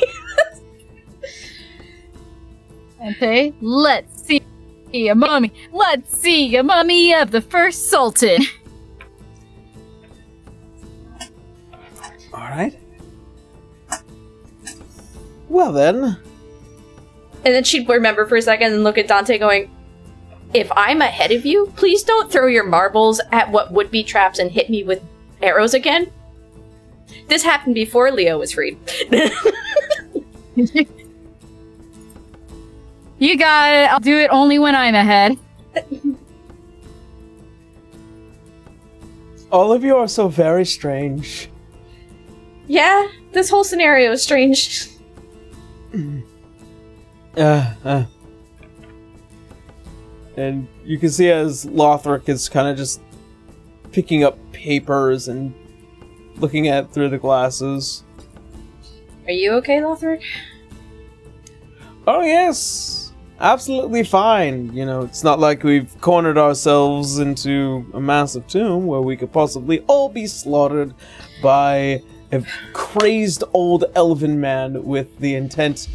Okay, 3.09 3.55
let's 3.61 4.27
see 4.27 4.43
a 4.93 5.15
mummy. 5.15 5.53
Let's 5.73 6.17
see 6.17 6.57
a 6.57 6.63
mummy 6.63 7.15
of 7.15 7.31
the 7.31 7.41
first 7.41 7.89
sultan. 7.89 8.41
All 12.33 12.41
right. 12.41 12.79
Well 15.49 15.73
then, 15.73 16.19
and 17.47 17.55
then 17.55 17.63
she'd 17.63 17.89
remember 17.89 18.27
for 18.27 18.35
a 18.37 18.43
second 18.43 18.73
and 18.73 18.83
look 18.83 18.99
at 18.99 19.07
Dante 19.07 19.39
going, 19.39 19.71
If 20.53 20.71
I'm 20.73 21.01
ahead 21.01 21.31
of 21.31 21.47
you, 21.47 21.73
please 21.77 22.03
don't 22.03 22.31
throw 22.31 22.49
your 22.49 22.65
marbles 22.65 23.21
at 23.31 23.53
what 23.53 23.73
would 23.73 23.93
be 23.93 24.03
traps 24.03 24.41
and 24.41 24.51
hit 24.51 24.69
me 24.69 24.83
with 24.83 25.01
arrows 25.41 25.73
again. 25.73 26.11
This 27.29 27.45
happened 27.45 27.77
before 27.77 28.11
Leo 28.11 28.39
was 28.39 28.53
freed. 28.53 28.77
You 33.19 33.39
got 33.39 33.73
it. 33.73 33.91
I'll 33.91 34.01
do 34.01 34.19
it 34.19 34.29
only 34.31 34.59
when 34.59 34.75
I'm 34.75 34.95
ahead. 34.95 35.39
all 39.51 39.73
of 39.73 39.83
you 39.85 39.97
are 39.97 40.09
so 40.09 40.29
very 40.29 40.65
strange. 40.67 41.49
yeah, 42.67 43.09
this 43.33 43.49
whole 43.49 43.65
scenario 43.65 44.13
is 44.13 44.23
strange. 44.23 44.89
Uh, 47.37 47.75
uh. 47.85 48.05
And 50.39 50.67
you 50.87 50.99
can 50.99 51.11
see 51.11 51.31
as 51.31 51.67
Lothric 51.67 52.31
is 52.31 52.49
kind 52.49 52.67
of 52.67 52.79
just 52.79 53.03
picking 53.93 54.25
up 54.25 54.39
papers 54.53 55.29
and 55.29 55.53
looking 56.37 56.69
at 56.69 56.85
it 56.85 56.93
through 56.93 57.11
the 57.11 57.19
glasses. 57.19 58.05
Are 59.27 59.33
you 59.33 59.53
okay, 59.57 59.81
Lothric? 59.81 60.23
Oh 62.07 62.23
yes, 62.23 63.06
absolutely 63.41 64.03
fine. 64.05 64.73
You 64.75 64.87
know, 64.87 65.03
it's 65.03 65.25
not 65.25 65.39
like 65.39 65.63
we've 65.63 65.91
cornered 66.01 66.39
ourselves 66.39 67.19
into 67.19 67.87
a 67.95 68.01
massive 68.01 68.47
tomb 68.47 68.87
where 68.87 69.01
we 69.01 69.17
could 69.17 69.33
possibly 69.33 69.81
all 69.87 70.09
be 70.09 70.27
slaughtered 70.27 70.95
by 71.43 72.03
a 72.33 72.43
crazed 72.73 73.45
old 73.53 73.85
elven 73.95 74.41
man 74.41 74.85
with 74.85 75.19
the 75.19 75.35
intent 75.35 75.89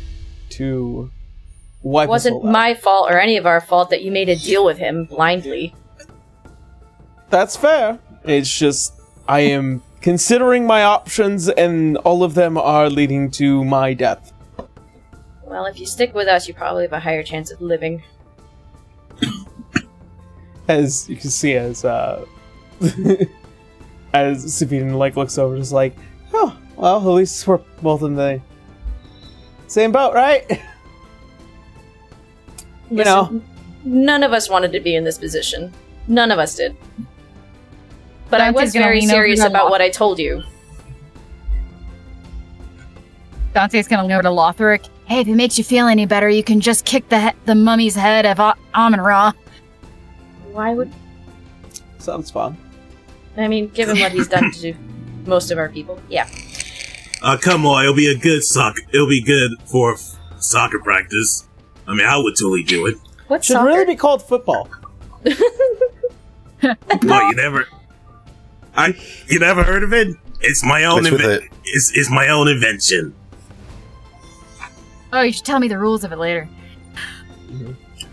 to 0.49 1.11
wipe 1.83 2.07
It 2.07 2.09
wasn't 2.09 2.35
us 2.37 2.41
all 2.41 2.47
out. 2.47 2.51
my 2.51 2.73
fault 2.73 3.11
or 3.11 3.19
any 3.19 3.37
of 3.37 3.45
our 3.45 3.61
fault 3.61 3.89
that 3.89 4.01
you 4.01 4.11
made 4.11 4.29
a 4.29 4.35
deal 4.35 4.63
with 4.65 4.77
him 4.77 5.05
blindly. 5.05 5.75
That's 7.29 7.55
fair. 7.55 7.99
It's 8.23 8.49
just 8.49 8.93
I 9.27 9.41
am 9.41 9.81
considering 10.01 10.65
my 10.65 10.83
options, 10.83 11.47
and 11.47 11.97
all 11.97 12.23
of 12.23 12.33
them 12.33 12.57
are 12.57 12.89
leading 12.89 13.29
to 13.31 13.63
my 13.63 13.93
death. 13.93 14.30
Well, 15.51 15.65
if 15.65 15.77
you 15.81 15.85
stick 15.85 16.15
with 16.15 16.29
us, 16.29 16.47
you 16.47 16.53
probably 16.53 16.83
have 16.83 16.93
a 16.93 16.99
higher 17.01 17.23
chance 17.23 17.51
of 17.51 17.59
living. 17.59 18.01
as 20.69 21.09
you 21.09 21.17
can 21.17 21.29
see 21.29 21.55
as 21.55 21.83
uh 21.83 22.23
as 24.13 24.53
Sabine 24.53 24.93
like 24.93 25.17
looks 25.17 25.37
over 25.37 25.57
just 25.57 25.73
like 25.73 25.93
oh 26.33 26.57
well 26.77 26.97
at 26.97 27.05
least 27.13 27.45
we're 27.45 27.57
both 27.81 28.03
in 28.03 28.15
the 28.15 28.39
same 29.67 29.91
boat 29.91 30.13
right 30.13 30.49
you 30.49 30.57
Listen, 32.91 33.03
know 33.03 33.41
none 33.83 34.23
of 34.23 34.31
us 34.31 34.49
wanted 34.49 34.71
to 34.71 34.79
be 34.79 34.95
in 34.95 35.03
this 35.03 35.17
position. 35.17 35.73
None 36.07 36.31
of 36.31 36.39
us 36.39 36.55
did. 36.55 36.77
But 38.29 38.39
I 38.39 38.51
was 38.51 38.71
very 38.71 39.01
serious 39.01 39.41
about 39.43 39.63
Loth- 39.65 39.71
what 39.71 39.81
I 39.81 39.89
told 39.89 40.17
you. 40.17 40.43
Dante's 43.53 43.87
gonna 43.89 44.07
go 44.07 44.21
to 44.21 44.29
Lothric. 44.29 44.87
Hey, 45.11 45.19
if 45.19 45.27
it 45.27 45.35
makes 45.35 45.57
you 45.57 45.65
feel 45.65 45.87
any 45.87 46.05
better, 46.05 46.29
you 46.29 46.41
can 46.41 46.61
just 46.61 46.85
kick 46.85 47.09
the 47.09 47.19
he- 47.19 47.35
the 47.43 47.53
mummy's 47.53 47.95
head 47.95 48.25
of 48.25 48.39
A- 48.39 48.55
Amun 48.73 49.01
Ra. 49.01 49.33
Why 50.53 50.73
would 50.73 50.89
sounds 51.99 52.31
fun 52.31 52.55
I 53.35 53.49
mean, 53.49 53.67
given 53.67 53.99
what 53.99 54.13
he's 54.13 54.29
done 54.29 54.53
to 54.53 54.73
most 55.25 55.51
of 55.51 55.57
our 55.57 55.67
people? 55.67 55.99
Yeah. 56.07 56.29
Uh, 57.21 57.35
come 57.35 57.65
on, 57.65 57.83
it'll 57.83 57.93
be 57.93 58.09
a 58.09 58.17
good 58.17 58.41
soccer. 58.41 58.83
It'll 58.93 59.09
be 59.09 59.21
good 59.21 59.51
for 59.65 59.95
f- 59.95 60.15
soccer 60.39 60.79
practice. 60.79 61.45
I 61.89 61.93
mean, 61.93 62.07
I 62.07 62.15
would 62.17 62.35
totally 62.39 62.63
do 62.63 62.85
it. 62.85 62.95
What's 63.27 63.47
should 63.47 63.55
soccer? 63.55 63.67
really 63.67 63.85
be 63.85 63.95
called 63.97 64.23
football 64.23 64.69
What 66.61 67.03
you 67.03 67.35
never? 67.35 67.65
I 68.77 68.95
you 69.27 69.39
never 69.39 69.63
heard 69.63 69.83
of 69.83 69.91
it? 69.91 70.15
It's 70.39 70.63
my 70.63 70.85
own 70.85 71.03
Mix 71.03 71.11
with 71.11 71.21
inven- 71.21 71.43
it. 71.43 71.51
It's, 71.65 71.91
it's 71.97 72.09
my 72.09 72.29
own 72.29 72.47
invention. 72.47 73.13
Oh, 75.13 75.21
you 75.21 75.31
should 75.31 75.45
tell 75.45 75.59
me 75.59 75.67
the 75.67 75.77
rules 75.77 76.03
of 76.03 76.11
it 76.11 76.17
later. 76.17 76.47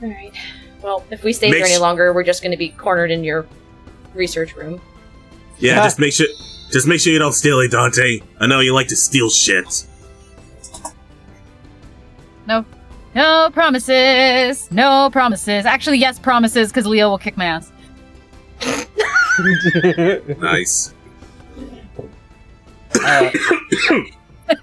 All 0.02 0.08
right. 0.08 0.32
Well, 0.82 1.04
if 1.10 1.24
we 1.24 1.32
stay 1.32 1.50
Make 1.50 1.58
here 1.58 1.66
any 1.66 1.78
longer, 1.78 2.12
we're 2.12 2.24
just 2.24 2.42
going 2.42 2.52
to 2.52 2.56
be 2.56 2.70
cornered 2.70 3.10
in 3.10 3.24
your 3.24 3.46
research 4.14 4.54
room. 4.56 4.80
Yeah, 5.58 5.76
Yeah. 5.76 5.82
just 5.84 5.98
make 5.98 6.12
sure. 6.12 6.26
Just 6.70 6.86
make 6.86 7.00
sure 7.00 7.12
you 7.12 7.18
don't 7.18 7.32
steal 7.32 7.60
it, 7.60 7.70
Dante. 7.70 8.20
I 8.40 8.46
know 8.46 8.60
you 8.60 8.74
like 8.74 8.88
to 8.88 8.96
steal 8.96 9.30
shit. 9.30 9.86
No 12.46 12.64
no 13.14 13.50
promises. 13.52 14.70
No 14.70 15.08
promises. 15.10 15.66
Actually, 15.66 15.98
yes, 15.98 16.18
promises, 16.18 16.68
because 16.68 16.86
Leo 16.86 17.08
will 17.08 17.18
kick 17.18 17.36
my 17.36 17.46
ass. 17.46 17.72
Nice. 20.38 20.92
Uh, 23.00 23.30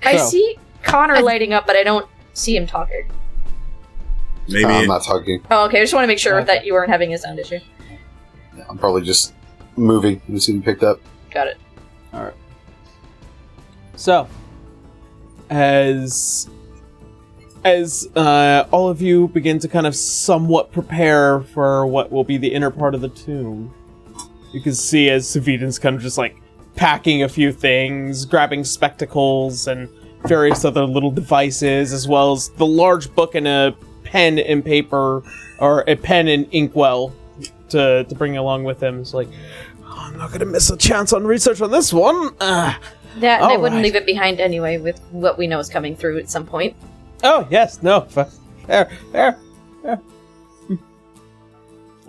I 0.04 0.18
see 0.18 0.58
Connor 0.84 1.22
lighting 1.22 1.54
up, 1.54 1.66
but 1.66 1.78
I 1.78 1.84
don't 1.84 2.06
see 2.36 2.56
him 2.56 2.68
talking. 2.68 3.12
Maybe. 4.48 4.66
I'm 4.66 4.86
not 4.88 5.04
talking. 5.04 5.42
Oh, 5.50 5.66
okay. 5.66 5.80
I 5.80 5.84
just 5.84 5.94
want 5.94 6.04
to 6.04 6.08
make 6.08 6.20
sure 6.20 6.36
Okay. 6.40 6.46
that 6.46 6.66
you 6.66 6.74
weren't 6.74 6.92
having 6.92 7.12
a 7.14 7.18
sound 7.18 7.40
issue. 7.40 7.60
I'm 8.70 8.78
probably 8.78 9.02
just 9.02 9.34
moving. 9.76 10.22
You 10.28 10.40
see 10.40 10.54
him 10.54 10.62
picked 10.62 10.84
up. 10.84 11.00
Got 11.32 11.48
it. 11.48 11.58
All 12.14 12.24
right. 12.24 12.34
So, 13.96 14.28
as 15.50 16.48
as 17.64 18.08
uh, 18.16 18.66
all 18.72 18.90
of 18.90 19.02
you 19.02 19.28
begin 19.30 19.58
to 19.60 19.68
kind 19.68 19.88
of 19.88 19.96
somewhat 19.96 20.72
prepare 20.72 21.42
for 21.42 21.88
what 21.88 22.12
will 22.12 22.24
be 22.24 22.38
the 22.38 22.54
inner 22.54 22.70
part 22.70 22.94
of 22.94 23.02
the 23.02 23.10
tomb, 23.10 23.74
you 24.54 24.62
can 24.62 24.76
see 24.76 25.10
as 25.10 25.26
Savidan's 25.26 25.80
kind 25.80 25.96
of 25.96 26.02
just 26.04 26.18
like 26.20 26.38
packing 26.76 27.24
a 27.24 27.30
few 27.30 27.52
things, 27.52 28.26
grabbing 28.26 28.64
spectacles 28.64 29.68
and 29.68 29.90
various 30.28 30.66
other 30.66 30.86
little 30.86 31.12
devices, 31.12 31.94
as 31.94 32.08
well 32.08 32.32
as 32.34 32.50
the 32.50 32.66
large 32.66 33.14
book 33.16 33.36
and 33.36 33.48
a 33.48 33.76
pen 34.04 34.40
and 34.40 34.64
paper, 34.64 35.24
or 35.60 35.84
a 35.88 35.96
pen 35.96 36.28
and 36.28 36.48
inkwell 36.52 37.14
to 37.70 38.04
to 38.04 38.16
bring 38.16 38.38
along 38.38 38.64
with 38.64 38.82
him. 38.82 39.00
It's 39.02 39.14
like. 39.14 39.28
"Oh, 39.84 39.96
I'm 40.12 40.18
not 40.18 40.32
gonna 40.32 40.46
miss 40.46 40.70
a 40.70 40.78
chance 40.78 41.14
on 41.14 41.26
research 41.26 41.62
on 41.62 41.72
this 41.72 41.94
one. 41.94 42.32
Uh, 42.42 42.74
That 43.20 43.42
I 43.42 43.56
wouldn't 43.56 43.76
right. 43.80 43.84
leave 43.84 43.96
it 43.96 44.06
behind 44.06 44.40
anyway 44.42 44.78
with 44.78 45.00
what 45.12 45.38
we 45.38 45.48
know 45.48 45.60
is 45.60 45.70
coming 45.70 45.96
through 45.96 46.18
at 46.20 46.30
some 46.30 46.46
point. 46.46 46.76
Oh 47.24 47.48
yes, 47.50 47.82
no, 47.82 48.02
fa- 48.02 48.30
fair, 48.68 48.90
fair, 49.12 49.38
fair. 49.82 50.00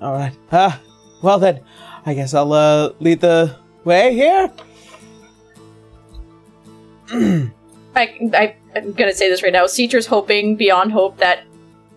All 0.03 0.13
right. 0.13 0.33
Ah, 0.53 0.81
well 1.23 1.39
then, 1.39 1.61
I 2.05 2.13
guess 2.15 2.35
I'll 2.35 2.53
uh, 2.53 2.91
lead 3.01 3.21
the 3.21 3.55
way 3.85 4.13
here. 4.15 4.51
I, 7.97 8.55
I'm 8.75 8.93
gonna 8.93 9.15
say 9.15 9.29
this 9.31 9.43
right 9.43 9.53
now. 9.53 9.65
Citra's 9.65 10.07
hoping 10.07 10.55
beyond 10.57 10.93
hope 10.93 11.17
that 11.19 11.45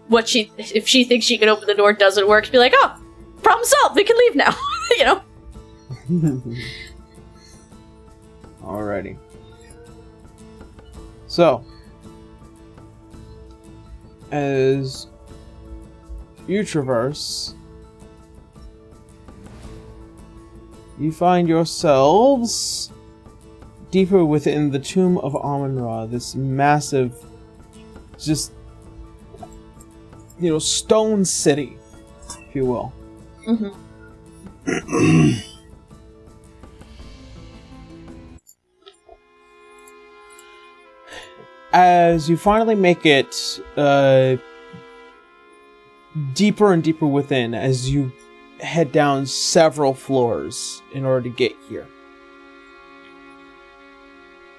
what 0.08 0.28
she 0.28 0.52
if 0.58 0.88
she 0.88 1.04
thinks 1.04 1.26
she 1.26 1.38
can 1.38 1.50
open 1.50 1.68
the 1.68 1.76
door 1.76 1.94
doesn't 1.94 2.28
work, 2.28 2.46
she'll 2.46 2.54
be 2.54 2.58
like, 2.58 2.74
oh, 2.76 3.00
problem 3.44 3.66
solved. 3.66 3.96
We 3.96 4.04
can 4.04 4.18
leave 4.18 4.36
now. 4.36 4.56
you 4.98 5.06
know. 5.06 5.22
Alrighty. 8.64 9.18
So, 11.28 11.64
as 14.32 15.08
you 16.48 16.64
traverse, 16.64 17.54
you 20.98 21.12
find 21.12 21.48
yourselves 21.48 22.92
deeper 23.92 24.24
within 24.24 24.72
the 24.72 24.80
tomb 24.80 25.18
of 25.20 25.36
Amun 25.36 25.80
Ra, 25.80 26.06
this 26.06 26.36
massive, 26.36 27.14
just, 28.18 28.52
you 30.40 30.50
know, 30.50 30.60
stone 30.60 31.26
city, 31.26 31.78
if 32.48 32.56
you 32.56 32.66
will. 32.66 32.94
hmm 33.46 33.70
as 41.72 42.30
you 42.30 42.36
finally 42.36 42.76
make 42.76 43.06
it 43.06 43.60
uh, 43.78 44.36
deeper 46.34 46.74
and 46.74 46.84
deeper 46.84 47.06
within 47.06 47.54
as 47.54 47.90
you 47.90 48.12
head 48.60 48.92
down 48.92 49.26
several 49.26 49.94
floors 49.94 50.82
in 50.94 51.06
order 51.06 51.22
to 51.22 51.36
get 51.36 51.56
here 51.70 51.88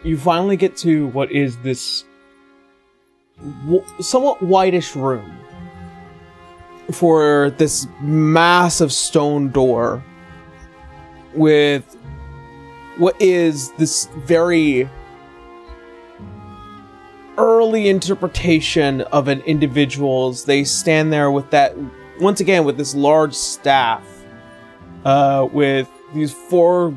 you 0.02 0.16
finally 0.16 0.56
get 0.56 0.76
to 0.78 1.08
what 1.08 1.30
is 1.30 1.56
this 1.58 2.04
w- 3.64 3.84
somewhat 4.00 4.42
whitish 4.42 4.96
room 4.96 5.38
for 6.92 7.50
this 7.58 7.86
massive 8.00 8.92
stone 8.92 9.50
door 9.50 10.02
with 11.34 11.96
what 12.96 13.20
is 13.20 13.72
this 13.72 14.08
very 14.18 14.88
early 17.38 17.88
interpretation 17.88 19.00
of 19.02 19.28
an 19.28 19.40
individual's 19.42 20.44
they 20.44 20.64
stand 20.64 21.12
there 21.12 21.30
with 21.30 21.48
that 21.50 21.74
once 22.20 22.40
again 22.40 22.64
with 22.64 22.76
this 22.76 22.94
large 22.94 23.34
staff 23.34 24.04
uh, 25.04 25.48
with 25.52 25.88
these 26.12 26.32
four 26.32 26.94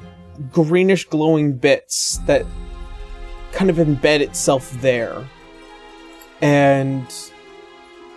greenish 0.51 1.07
glowing 1.07 1.53
bits 1.53 2.19
that 2.25 2.45
kind 3.63 3.79
of 3.79 3.87
embed 3.87 4.19
itself 4.19 4.71
there 4.81 5.25
and 6.41 7.31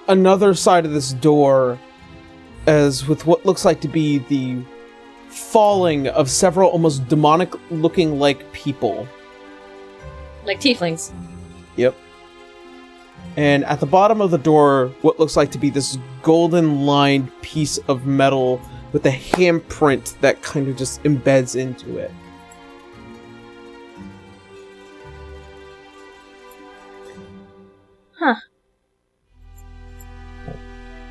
another 0.08 0.54
side 0.54 0.84
of 0.84 0.90
this 0.90 1.12
door 1.12 1.78
as 2.66 3.06
with 3.06 3.26
what 3.26 3.46
looks 3.46 3.64
like 3.64 3.80
to 3.80 3.86
be 3.86 4.18
the 4.18 4.60
falling 5.28 6.08
of 6.08 6.28
several 6.28 6.68
almost 6.70 7.06
demonic 7.06 7.54
looking 7.70 8.18
like 8.18 8.50
people 8.52 9.06
Like 10.44 10.58
tieflings. 10.58 11.12
Yep. 11.76 11.94
And 13.36 13.64
at 13.66 13.78
the 13.78 13.86
bottom 13.86 14.20
of 14.20 14.32
the 14.32 14.38
door, 14.38 14.92
what 15.02 15.20
looks 15.20 15.36
like 15.36 15.52
to 15.52 15.58
be 15.58 15.70
this 15.70 15.96
golden 16.24 16.86
lined 16.86 17.30
piece 17.42 17.78
of 17.86 18.04
metal 18.04 18.60
with 18.92 19.06
a 19.06 19.12
handprint 19.12 20.18
that 20.22 20.42
kind 20.42 20.66
of 20.66 20.76
just 20.76 21.00
embeds 21.04 21.54
into 21.54 21.98
it. 21.98 22.10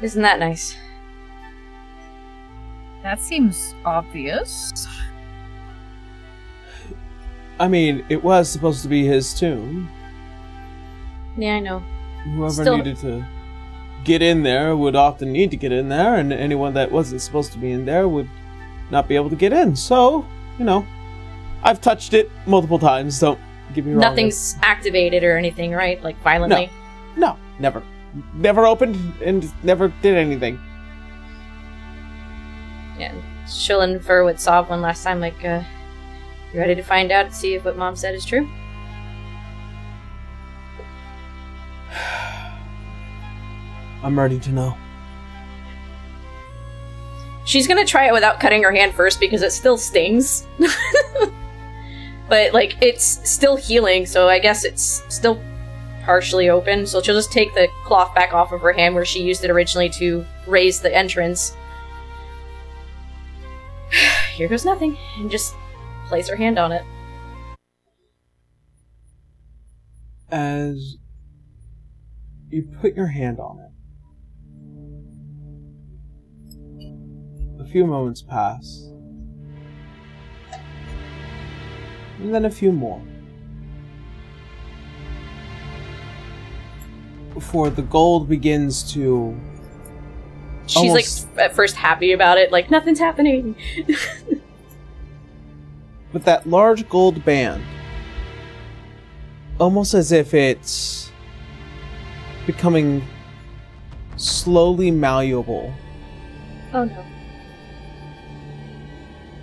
Isn't 0.02 0.22
that 0.22 0.40
nice? 0.40 0.76
That 3.04 3.20
seems 3.20 3.74
obvious. 3.86 4.88
I 7.60 7.68
mean, 7.68 8.06
it 8.10 8.24
was 8.24 8.50
supposed 8.50 8.82
to 8.84 8.88
be 8.90 9.06
his 9.06 9.34
tomb. 9.34 9.90
Yeah, 11.38 11.56
I 11.56 11.60
know. 11.60 11.80
Whoever 12.36 12.64
Still- 12.64 12.78
needed 12.78 12.98
to 12.98 13.26
get 14.04 14.22
in 14.22 14.44
there 14.44 14.76
would 14.76 14.96
often 14.96 15.32
need 15.32 15.52
to 15.52 15.58
get 15.58 15.72
in 15.72 15.90
there, 15.90 16.16
and 16.16 16.34
anyone 16.34 16.74
that 16.74 16.92
wasn't 16.92 17.22
supposed 17.22 17.52
to 17.54 17.58
be 17.58 17.72
in 17.72 17.86
there 17.86 18.08
would 18.08 18.30
not 18.92 19.08
be 19.08 19.16
able 19.16 19.30
to 19.30 19.36
get 19.36 19.54
in. 19.54 19.76
So, 19.76 20.26
you 20.60 20.66
know, 20.66 20.86
I've 21.64 21.82
touched 21.82 22.14
it 22.14 22.30
multiple 22.46 22.78
times. 22.80 23.20
Don't 23.20 23.40
get 23.74 23.86
me 23.86 23.94
wrong. 23.94 24.02
Nothing's 24.02 24.58
activated 24.62 25.24
or 25.24 25.38
anything, 25.38 25.72
right? 25.72 26.02
Like 26.04 26.18
violently. 26.22 26.68
No, 26.68 26.72
never. 27.60 27.84
Never 28.34 28.66
opened 28.66 28.96
and 29.22 29.52
never 29.64 29.90
did 30.02 30.16
anything. 30.16 30.60
Yeah. 32.98 33.14
She'll 33.48 33.82
infer 33.82 34.24
what 34.24 34.40
Sav 34.40 34.70
one 34.70 34.82
last 34.82 35.04
time, 35.04 35.20
like, 35.20 35.44
uh, 35.44 35.62
you 36.54 36.60
ready 36.60 36.76
to 36.76 36.82
find 36.82 37.12
out 37.12 37.26
and 37.26 37.36
see 37.36 37.56
if 37.56 37.66
what 37.66 37.78
mom 37.78 37.96
said 37.96 38.16
is 38.16 38.26
true? 38.26 38.50
I'm 44.04 44.18
ready 44.18 44.40
to 44.40 44.52
know. 44.52 44.78
She's 47.46 47.68
gonna 47.68 47.86
try 47.86 48.08
it 48.08 48.14
without 48.14 48.40
cutting 48.40 48.64
her 48.64 48.72
hand 48.72 48.96
first 48.96 49.20
because 49.20 49.44
it 49.44 49.52
still 49.52 49.78
stings. 49.78 50.48
but, 52.30 52.54
like, 52.54 52.76
it's 52.82 53.30
still 53.30 53.56
healing, 53.56 54.08
so 54.08 54.28
I 54.28 54.40
guess 54.40 54.64
it's 54.64 55.04
still 55.10 55.40
partially 56.06 56.50
open. 56.50 56.86
So 56.86 57.02
she'll 57.02 57.16
just 57.16 57.32
take 57.32 57.54
the 57.54 57.68
cloth 57.84 58.14
back 58.14 58.34
off 58.34 58.52
of 58.52 58.62
her 58.62 58.72
hand 58.72 58.96
where 58.96 59.04
she 59.04 59.24
used 59.24 59.44
it 59.44 59.50
originally 59.50 59.90
to 59.90 60.26
raise 60.48 60.80
the 60.80 60.96
entrance. 60.96 61.56
Here 64.36 64.48
goes 64.48 64.64
nothing. 64.64 64.98
And 65.18 65.30
just 65.30 65.56
place 66.08 66.30
her 66.30 66.36
hand 66.36 66.60
on 66.60 66.72
it. 66.72 66.84
As 70.30 70.98
you 72.50 72.64
put 72.82 72.96
your 72.96 73.08
hand 73.08 73.40
on 73.40 73.60
it, 73.60 73.72
a 77.62 77.66
few 77.66 77.86
moments 77.86 78.22
pass, 78.22 78.90
and 82.20 82.34
then 82.34 82.46
a 82.46 82.52
few 82.52 82.72
more. 82.72 83.02
Before 87.36 87.70
the 87.70 87.84
gold 87.84 88.28
begins 88.28 88.92
to 88.94 89.38
She's 90.68 90.78
Almost- 90.78 91.28
like 91.36 91.44
at 91.46 91.54
first 91.56 91.76
happy 91.76 92.12
about 92.12 92.40
it, 92.40 92.52
like 92.52 92.72
nothing's 92.72 92.98
happening. 92.98 93.56
but 96.12 96.26
that 96.26 96.48
large 96.50 96.90
gold 96.90 97.24
band, 97.24 97.62
almost 99.60 99.94
as 99.94 100.12
if 100.12 100.34
it's 100.34 101.12
becoming 102.48 103.04
slowly 104.16 104.90
malleable 104.90 105.72
Oh 106.74 106.86
no. 106.86 107.06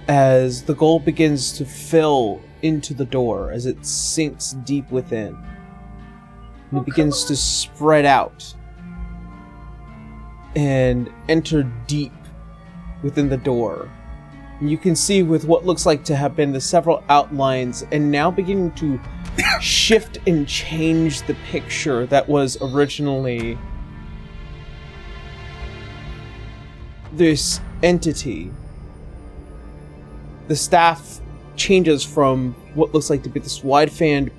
as 0.08 0.62
the 0.64 0.74
gold 0.74 1.04
begins 1.04 1.52
to 1.58 1.64
fill 1.64 2.40
into 2.62 2.94
the 2.94 3.04
door 3.04 3.52
as 3.52 3.64
it 3.66 3.84
sinks 3.86 4.52
deep 4.64 4.90
within. 4.90 5.36
And 6.72 6.80
it 6.80 6.84
begins 6.84 7.24
to 7.24 7.36
spread 7.36 8.04
out 8.04 8.54
and 10.56 11.12
enter 11.28 11.62
deep 11.86 12.12
within 13.02 13.28
the 13.28 13.36
door. 13.36 13.88
And 14.58 14.70
you 14.70 14.78
can 14.78 14.96
see 14.96 15.22
with 15.22 15.44
what 15.44 15.66
looks 15.66 15.86
like 15.86 16.04
to 16.04 16.16
have 16.16 16.34
been 16.34 16.52
the 16.52 16.60
several 16.60 17.04
outlines 17.08 17.84
and 17.92 18.10
now 18.10 18.30
beginning 18.30 18.72
to 18.72 18.98
shift 19.60 20.18
and 20.26 20.48
change 20.48 21.22
the 21.22 21.34
picture 21.50 22.06
that 22.06 22.28
was 22.28 22.56
originally 22.60 23.58
this 27.12 27.60
entity 27.82 28.50
the 30.48 30.56
staff 30.56 31.20
changes 31.56 32.02
from 32.04 32.54
what 32.74 32.92
looks 32.94 33.10
like 33.10 33.22
to 33.22 33.28
be 33.28 33.40
this 33.40 33.62
wide 33.62 33.92
fanned 33.92 34.30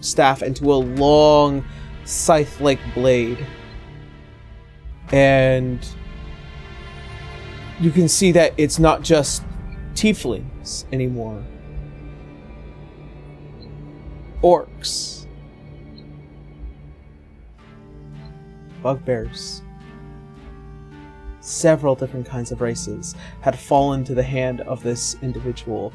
staff 0.00 0.42
into 0.42 0.72
a 0.72 0.76
long 0.76 1.64
scythe 2.04 2.60
like 2.60 2.78
blade. 2.94 3.46
And 5.12 5.86
you 7.80 7.90
can 7.90 8.08
see 8.08 8.32
that 8.32 8.52
it's 8.56 8.78
not 8.78 9.02
just 9.02 9.42
tieflings 9.94 10.84
anymore, 10.92 11.42
orcs, 14.42 15.26
bugbears. 18.82 19.62
Several 21.40 21.94
different 21.94 22.26
kinds 22.26 22.52
of 22.52 22.60
races 22.60 23.14
had 23.40 23.58
fallen 23.58 24.04
to 24.04 24.14
the 24.14 24.22
hand 24.22 24.60
of 24.62 24.82
this 24.82 25.16
individual. 25.22 25.92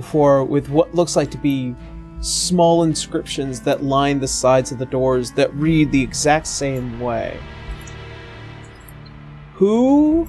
For 0.00 0.42
with 0.44 0.68
what 0.70 0.94
looks 0.94 1.14
like 1.14 1.30
to 1.30 1.38
be 1.38 1.76
small 2.22 2.84
inscriptions 2.84 3.60
that 3.62 3.82
line 3.82 4.20
the 4.20 4.28
sides 4.28 4.70
of 4.72 4.78
the 4.78 4.86
doors 4.86 5.32
that 5.32 5.52
read 5.54 5.90
the 5.90 6.00
exact 6.02 6.46
same 6.46 6.98
way. 7.00 7.38
Who 9.54 10.28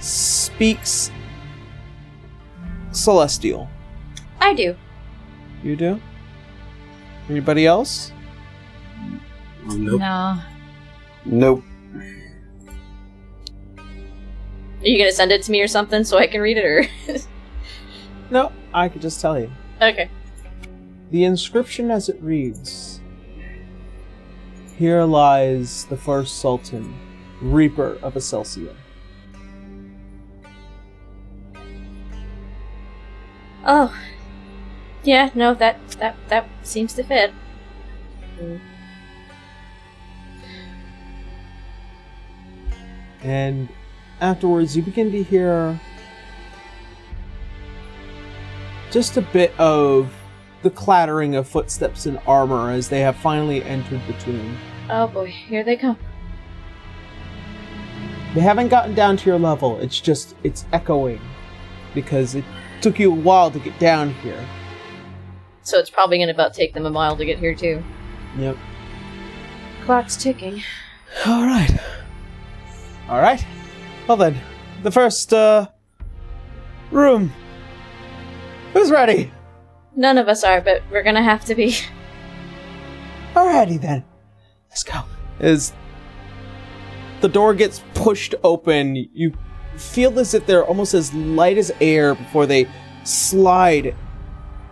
speaks 0.00 1.10
celestial? 2.92 3.68
I 4.40 4.54
do. 4.54 4.74
You 5.62 5.76
do? 5.76 6.00
Anybody 7.28 7.66
else? 7.66 8.10
Nope. 9.66 10.00
No. 10.00 10.38
Nope. 11.24 11.62
Are 14.80 14.88
you 14.88 14.98
gonna 14.98 15.12
send 15.12 15.30
it 15.30 15.42
to 15.42 15.52
me 15.52 15.60
or 15.60 15.68
something 15.68 16.02
so 16.04 16.18
I 16.18 16.26
can 16.26 16.40
read 16.40 16.56
it, 16.56 16.64
or 16.64 16.86
No, 18.30 18.50
I 18.74 18.88
could 18.88 19.02
just 19.02 19.20
tell 19.20 19.38
you. 19.38 19.50
okay? 19.80 20.10
The 21.12 21.24
inscription 21.24 21.90
as 21.90 22.08
it 22.08 22.18
reads 22.22 22.98
Here 24.78 25.04
lies 25.04 25.84
the 25.84 25.96
first 25.98 26.38
Sultan, 26.38 26.98
Reaper 27.42 27.98
of 28.00 28.16
Excelsior. 28.16 28.74
Oh, 33.66 33.94
yeah. 35.04 35.28
No, 35.34 35.52
that 35.52 35.76
that 35.98 36.16
that 36.28 36.48
seems 36.62 36.94
to 36.94 37.02
fit. 37.02 37.34
And 43.20 43.68
afterwards, 44.18 44.74
you 44.74 44.82
begin 44.82 45.12
to 45.12 45.22
hear 45.22 45.78
just 48.90 49.18
a 49.18 49.22
bit 49.22 49.52
of 49.60 50.10
the 50.62 50.70
clattering 50.70 51.34
of 51.34 51.48
footsteps 51.48 52.06
in 52.06 52.16
armor 52.18 52.70
as 52.70 52.88
they 52.88 53.00
have 53.00 53.16
finally 53.16 53.62
entered 53.64 54.00
the 54.06 54.12
tomb. 54.14 54.56
Oh 54.88 55.08
boy, 55.08 55.26
here 55.26 55.64
they 55.64 55.76
come. 55.76 55.98
They 58.34 58.40
haven't 58.40 58.68
gotten 58.68 58.94
down 58.94 59.16
to 59.18 59.26
your 59.28 59.38
level, 59.38 59.78
it's 59.80 60.00
just, 60.00 60.36
it's 60.42 60.64
echoing. 60.72 61.20
Because 61.94 62.34
it 62.34 62.44
took 62.80 62.98
you 62.98 63.12
a 63.12 63.14
while 63.14 63.50
to 63.50 63.58
get 63.58 63.78
down 63.78 64.14
here. 64.14 64.42
So 65.62 65.78
it's 65.78 65.90
probably 65.90 66.18
gonna 66.18 66.32
about 66.32 66.54
take 66.54 66.72
them 66.74 66.86
a 66.86 66.90
mile 66.90 67.16
to 67.16 67.24
get 67.24 67.38
here 67.38 67.54
too. 67.54 67.82
Yep. 68.38 68.56
Clock's 69.84 70.16
ticking. 70.16 70.62
Alright. 71.26 71.78
Alright. 73.08 73.44
Well 74.08 74.16
then, 74.16 74.38
the 74.82 74.90
first, 74.90 75.32
uh, 75.32 75.68
room. 76.90 77.32
Who's 78.72 78.90
ready? 78.90 79.30
None 79.94 80.18
of 80.18 80.28
us 80.28 80.42
are, 80.44 80.60
but 80.60 80.82
we're 80.90 81.02
gonna 81.02 81.22
have 81.22 81.44
to 81.46 81.54
be. 81.54 81.76
Alrighty 83.34 83.80
then. 83.80 84.04
Let's 84.68 84.84
go. 84.84 85.02
As 85.38 85.72
the 87.20 87.28
door 87.28 87.54
gets 87.54 87.82
pushed 87.94 88.34
open, 88.42 88.96
you 88.96 89.32
feel 89.76 90.18
as 90.18 90.34
if 90.34 90.46
they're 90.46 90.64
almost 90.64 90.94
as 90.94 91.12
light 91.14 91.58
as 91.58 91.72
air 91.80 92.14
before 92.14 92.46
they 92.46 92.66
slide 93.04 93.94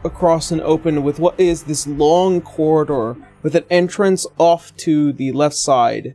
across 0.04 0.50
and 0.50 0.60
open 0.62 1.02
with 1.02 1.18
what 1.18 1.38
is 1.38 1.64
this 1.64 1.86
long 1.86 2.40
corridor 2.40 3.16
with 3.42 3.54
an 3.54 3.64
entrance 3.70 4.26
off 4.38 4.74
to 4.76 5.12
the 5.12 5.32
left 5.32 5.56
side. 5.56 6.14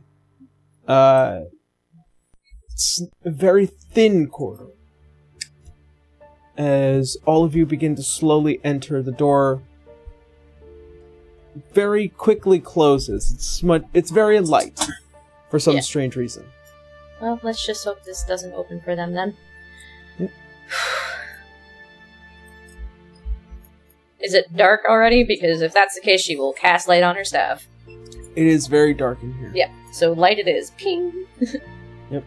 Uh, 0.86 1.40
it's 2.70 3.02
a 3.24 3.30
very 3.30 3.66
thin 3.66 4.28
corridor. 4.28 4.75
As 6.56 7.16
all 7.26 7.44
of 7.44 7.54
you 7.54 7.66
begin 7.66 7.94
to 7.96 8.02
slowly 8.02 8.60
enter, 8.64 9.02
the 9.02 9.12
door 9.12 9.62
very 11.72 12.08
quickly 12.08 12.58
closes. 12.60 13.30
It's 13.32 13.44
smut- 13.46 13.84
It's 13.94 14.10
very 14.10 14.40
light 14.40 14.80
for 15.50 15.58
some 15.58 15.74
Yeah. 15.76 15.80
strange 15.82 16.16
reason. 16.16 16.44
Well, 17.20 17.40
let's 17.42 17.64
just 17.64 17.84
hope 17.84 18.02
this 18.04 18.22
doesn't 18.24 18.52
open 18.54 18.80
for 18.80 18.94
them 18.94 19.12
then. 19.14 19.36
Yep. 20.18 20.30
Mm. 20.30 20.32
Is 24.20 24.34
it 24.34 24.54
dark 24.56 24.82
already? 24.88 25.24
Because 25.24 25.60
if 25.60 25.72
that's 25.72 25.94
the 25.94 26.00
case, 26.00 26.20
she 26.22 26.36
will 26.36 26.52
cast 26.52 26.88
light 26.88 27.02
on 27.02 27.16
her 27.16 27.24
staff. 27.24 27.66
It 28.34 28.46
is 28.46 28.66
very 28.66 28.92
dark 28.94 29.22
in 29.22 29.32
here. 29.34 29.50
Yeah, 29.54 29.70
so 29.92 30.12
light 30.12 30.38
it 30.38 30.48
is. 30.48 30.70
Ping! 30.78 31.26
Yep. 32.10 32.22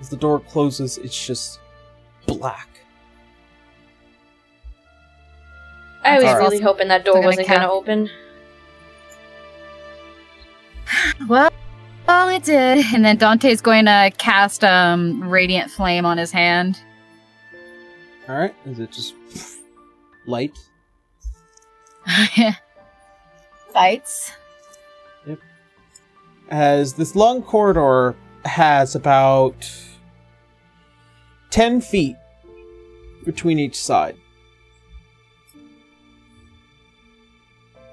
As 0.00 0.08
the 0.08 0.16
door 0.16 0.40
closes, 0.40 0.96
it's 0.96 1.26
just 1.26 1.60
black. 2.26 2.68
I 6.04 6.16
was 6.16 6.24
Alright. 6.24 6.42
really 6.42 6.60
hoping 6.60 6.88
that 6.88 7.04
door 7.04 7.14
gonna 7.14 7.26
wasn't 7.26 7.48
gonna 7.48 7.70
open. 7.70 8.10
Well, 11.28 11.52
well, 12.08 12.28
it 12.28 12.42
did. 12.42 12.84
And 12.92 13.04
then 13.04 13.16
Dante's 13.16 13.60
going 13.60 13.84
to 13.84 14.10
cast 14.18 14.64
um 14.64 15.22
radiant 15.22 15.70
flame 15.70 16.04
on 16.04 16.18
his 16.18 16.32
hand. 16.32 16.80
All 18.28 18.36
right, 18.36 18.54
is 18.66 18.80
it 18.80 18.90
just 18.90 19.14
light? 20.26 20.58
Lights. 23.74 24.32
Yep. 25.26 25.38
As 26.48 26.94
this 26.94 27.14
long 27.14 27.42
corridor 27.42 28.16
has 28.44 28.96
about 28.96 29.70
ten 31.50 31.80
feet 31.80 32.16
between 33.24 33.60
each 33.60 33.80
side. 33.80 34.16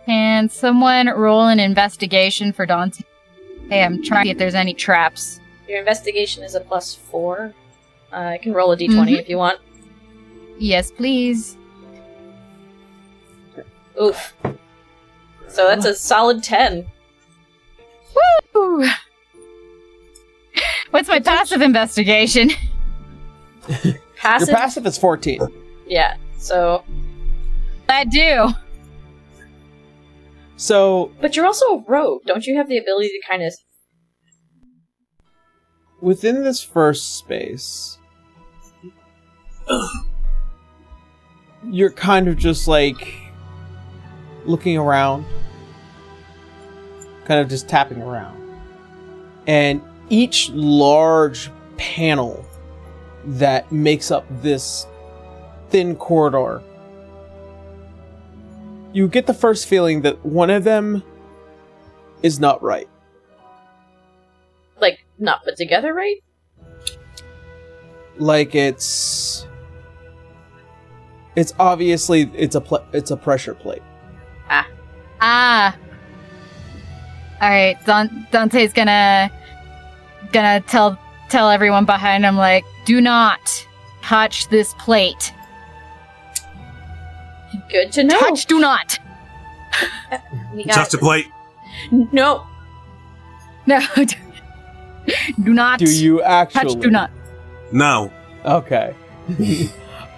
Can 0.07 0.47
someone 0.49 1.07
roll 1.09 1.47
an 1.47 1.59
investigation 1.59 2.53
for 2.53 2.65
Dante? 2.65 3.03
Hey, 3.69 3.83
I'm 3.83 4.01
trying 4.01 4.23
to 4.23 4.27
see 4.27 4.31
if 4.31 4.37
there's 4.37 4.55
any 4.55 4.73
traps. 4.73 5.41
Your 5.67 5.79
investigation 5.79 6.43
is 6.43 6.55
a 6.55 6.61
plus 6.61 6.95
four. 6.95 7.53
Uh, 8.13 8.15
I 8.15 8.37
can 8.37 8.53
roll 8.53 8.71
a 8.71 8.77
d20 8.77 8.87
Mhm. 8.87 9.19
if 9.19 9.27
you 9.27 9.37
want. 9.37 9.59
Yes, 10.59 10.91
please. 10.91 11.57
Oof. 14.01 14.33
So 15.49 15.67
that's 15.67 15.85
a 15.85 15.93
solid 15.93 16.41
10. 16.41 16.87
Woo! 18.55 18.87
What's 20.91 21.09
my 21.09 21.19
passive 21.19 21.61
investigation? 21.61 22.51
Passive? 24.15 24.47
Your 24.47 24.57
passive 24.57 24.85
is 24.87 24.97
fourteen. 24.97 25.41
yeah, 25.85 26.15
so. 26.37 26.83
I 27.89 28.05
do. 28.05 28.47
So 30.57 31.11
But 31.21 31.35
you're 31.35 31.45
also 31.45 31.65
a 31.65 31.83
rogue. 31.87 32.23
Don't 32.25 32.45
you 32.45 32.57
have 32.57 32.67
the 32.67 32.77
ability 32.77 33.09
to 33.09 33.21
kind 33.29 33.43
of. 33.43 33.53
within 36.01 36.43
this 36.43 36.61
first 36.63 37.17
space, 37.17 37.97
you're 41.63 41.91
kind 41.91 42.27
of 42.27 42.37
just 42.37 42.67
like 42.67 43.15
looking 44.45 44.77
around, 44.77 45.25
kind 47.25 47.39
of 47.39 47.49
just 47.49 47.67
tapping 47.67 48.01
around. 48.01 48.35
And 49.45 49.81
each 50.09 50.49
large 50.49 51.51
panel 51.77 52.45
that 53.25 53.71
makes 53.71 54.09
up 54.11 54.25
this 54.41 54.87
thin 55.69 55.95
corridor, 55.95 56.61
you 58.97 59.07
get 59.07 59.27
the 59.27 59.33
first 59.33 59.67
feeling 59.67 60.01
that 60.01 60.25
one 60.25 60.49
of 60.49 60.63
them 60.63 61.03
is 62.23 62.39
not 62.39 62.63
right. 62.63 62.89
Like, 64.81 65.05
not 65.19 65.43
put 65.43 65.55
together 65.55 65.93
right? 65.93 66.17
like 68.19 68.55
it's 68.55 69.45
it's 71.35 71.53
obviously 71.59 72.31
it's 72.33 72.55
a 72.55 72.61
pl- 72.61 72.83
it's 72.91 73.11
a 73.11 73.15
pressure 73.17 73.53
plate 73.53 73.83
Ah. 74.49 74.67
Ah. 75.21 75.77
All 77.39 77.49
right, 77.49 77.77
Don- 77.85 78.25
Dante's 78.31 78.73
gonna 78.73 79.29
gonna 80.31 80.61
tell 80.61 80.97
tell 81.29 81.51
everyone 81.51 81.85
behind 81.85 82.25
him 82.25 82.37
like, 82.37 82.65
do 82.85 82.99
not 82.99 83.67
touch 84.01 84.47
this 84.49 84.73
plate. 84.79 85.31
Good 87.69 87.91
to 87.93 88.03
know. 88.03 88.19
Touch, 88.19 88.45
do 88.45 88.59
not. 88.59 88.99
We 90.53 90.63
got- 90.63 90.75
Touch 90.75 90.89
the 90.91 90.97
plate. 90.97 91.27
No. 91.91 92.45
No. 93.65 93.81
do 95.43 95.53
not 95.53 95.79
do 95.79 95.85
you 95.85 96.21
actually 96.21 96.75
touch. 96.75 96.81
Do 96.81 96.89
not. 96.89 97.11
No. 97.71 98.11
okay 98.45 98.95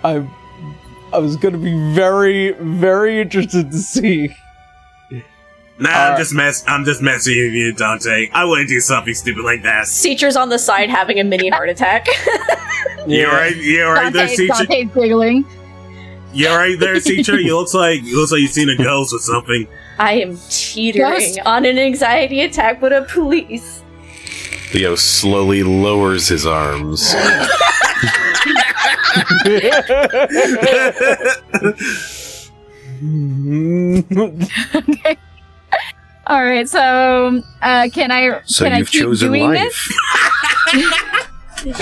i 0.03 0.23
i 1.11 1.17
was 1.17 1.35
gonna 1.37 1.57
be 1.57 1.93
very 1.93 2.51
very 2.51 3.19
interested 3.21 3.71
to 3.71 3.77
see 3.77 4.29
Nah, 5.81 5.89
I'm 5.89 5.95
Alright. 5.95 6.17
just 6.19 6.33
mess. 6.33 6.63
I'm 6.67 6.83
just 6.83 7.01
messing 7.01 7.37
with 7.37 7.53
you, 7.53 7.71
Dante. 7.73 8.29
I 8.33 8.43
wouldn't 8.43 8.67
do 8.67 8.81
something 8.81 9.13
stupid 9.13 9.45
like 9.45 9.63
that. 9.63 9.85
Citra's 9.85 10.35
on 10.35 10.49
the 10.49 10.59
side 10.59 10.89
having 10.89 11.21
a 11.21 11.23
mini 11.23 11.47
heart 11.47 11.69
attack. 11.69 12.05
You're 13.07 13.31
right. 13.31 13.55
You 13.55 13.83
alright 13.85 14.11
there, 14.11 14.27
Dante, 14.27 14.35
teacher? 14.35 14.65
Dante's 14.65 14.93
giggling. 14.93 15.45
You 16.33 16.47
alright 16.47 16.79
there, 16.79 16.99
teacher? 16.99 17.39
You 17.39 17.57
looks 17.57 17.73
like 17.73 18.03
you 18.03 18.17
looks 18.19 18.31
like 18.31 18.41
you've 18.41 18.51
seen 18.51 18.69
a 18.69 18.75
ghost 18.77 19.13
or 19.13 19.19
something. 19.19 19.67
I 19.97 20.13
am 20.13 20.37
teetering 20.49 21.11
Ghost. 21.11 21.39
on 21.45 21.65
an 21.65 21.77
anxiety 21.79 22.41
attack, 22.41 22.81
with 22.81 22.93
a 22.93 23.01
police. 23.09 23.81
Leo 24.73 24.95
slowly 24.95 25.63
lowers 25.63 26.27
his 26.27 26.45
arms. 26.45 27.13
Okay. 33.81 35.17
All 36.27 36.43
right, 36.43 36.69
so 36.69 37.41
uh, 37.61 37.89
can 37.91 38.11
I 38.11 38.41
So 38.45 38.65
can 38.65 38.73
I 38.73 38.77
you've 38.79 38.91
keep 38.91 39.01
chosen 39.01 39.29
doing 39.29 39.43
life. 39.43 39.59
this? 39.59 39.93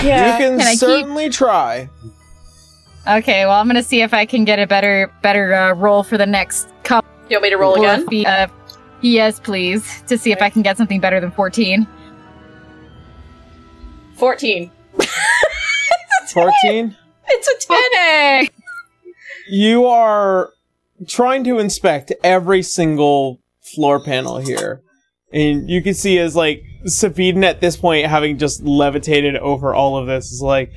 Yeah. 0.02 0.32
you 0.32 0.38
can, 0.38 0.58
Can 0.58 0.60
I 0.66 0.70
keep- 0.70 0.78
certainly 0.80 1.28
try. 1.28 1.88
Okay, 3.08 3.46
well 3.46 3.54
I'm 3.54 3.66
gonna 3.66 3.82
see 3.82 4.02
if 4.02 4.12
I 4.12 4.26
can 4.26 4.44
get 4.44 4.58
a 4.58 4.66
better 4.66 5.10
better 5.22 5.54
uh, 5.54 5.72
roll 5.72 6.02
for 6.02 6.18
the 6.18 6.26
next 6.26 6.68
couple. 6.82 7.10
You 7.30 7.36
want 7.36 7.44
me 7.44 7.50
to 7.50 7.56
roll 7.56 7.74
again? 7.74 8.02
of 8.02 8.26
Uh, 8.26 8.48
yes, 9.00 9.40
please, 9.40 10.02
to 10.08 10.18
see 10.18 10.32
if 10.32 10.42
I 10.42 10.50
can 10.50 10.62
get 10.62 10.76
something 10.76 11.00
better 11.00 11.20
than 11.20 11.30
14. 11.30 11.86
14. 14.16 14.70
14. 16.32 16.96
It's 17.28 17.48
a 17.48 17.66
10. 17.66 17.78
Hey! 17.92 18.48
you 19.48 19.86
are 19.86 20.50
trying 21.06 21.44
to 21.44 21.58
inspect 21.58 22.12
every 22.22 22.62
single 22.62 23.40
floor 23.60 24.00
panel 24.00 24.38
here. 24.38 24.82
And 25.32 25.68
you 25.68 25.82
can 25.82 25.94
see 25.94 26.18
as 26.18 26.34
like 26.34 26.62
Safidin 26.86 27.44
at 27.44 27.60
this 27.60 27.76
point 27.76 28.06
having 28.06 28.38
just 28.38 28.62
levitated 28.62 29.36
over 29.36 29.74
all 29.74 29.96
of 29.96 30.06
this 30.06 30.32
is 30.32 30.40
like, 30.42 30.72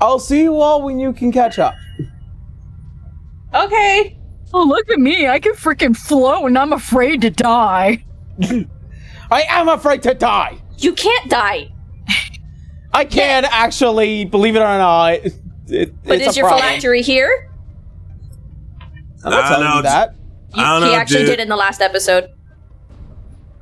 I'll 0.00 0.18
see 0.18 0.42
you 0.42 0.60
all 0.60 0.82
when 0.82 0.98
you 0.98 1.12
can 1.12 1.32
catch 1.32 1.58
up. 1.58 1.74
Okay. 3.54 4.16
Oh, 4.54 4.62
look 4.64 4.88
at 4.90 4.98
me! 4.98 5.28
I 5.28 5.38
can 5.40 5.52
freaking 5.54 5.94
float, 5.96 6.46
and 6.46 6.56
I'm 6.58 6.72
afraid 6.72 7.20
to 7.22 7.30
die. 7.30 8.04
I 9.30 9.42
am 9.50 9.68
afraid 9.68 10.02
to 10.04 10.14
die. 10.14 10.58
You 10.78 10.92
can't 10.94 11.28
die. 11.28 11.72
I 12.94 13.04
can 13.04 13.44
actually, 13.44 14.24
believe 14.24 14.56
it 14.56 14.60
or 14.60 14.78
not. 14.78 15.12
It, 15.14 15.34
it- 15.68 16.02
But 16.04 16.16
it's 16.18 16.28
is 16.28 16.36
a 16.36 16.40
your 16.40 16.48
problem. 16.48 16.66
phylactery 16.66 17.02
here? 17.02 17.50
I'm 19.24 19.30
not 19.32 19.44
I 19.44 19.48
telling 19.48 19.68
know, 19.68 19.76
you 19.76 19.82
that. 19.82 20.14
You, 20.54 20.62
I 20.62 20.72
don't 20.80 20.88
he 20.88 20.94
know, 20.94 21.00
actually 21.00 21.18
dude. 21.20 21.26
did 21.30 21.40
in 21.40 21.48
the 21.50 21.56
last 21.56 21.82
episode. 21.82 22.30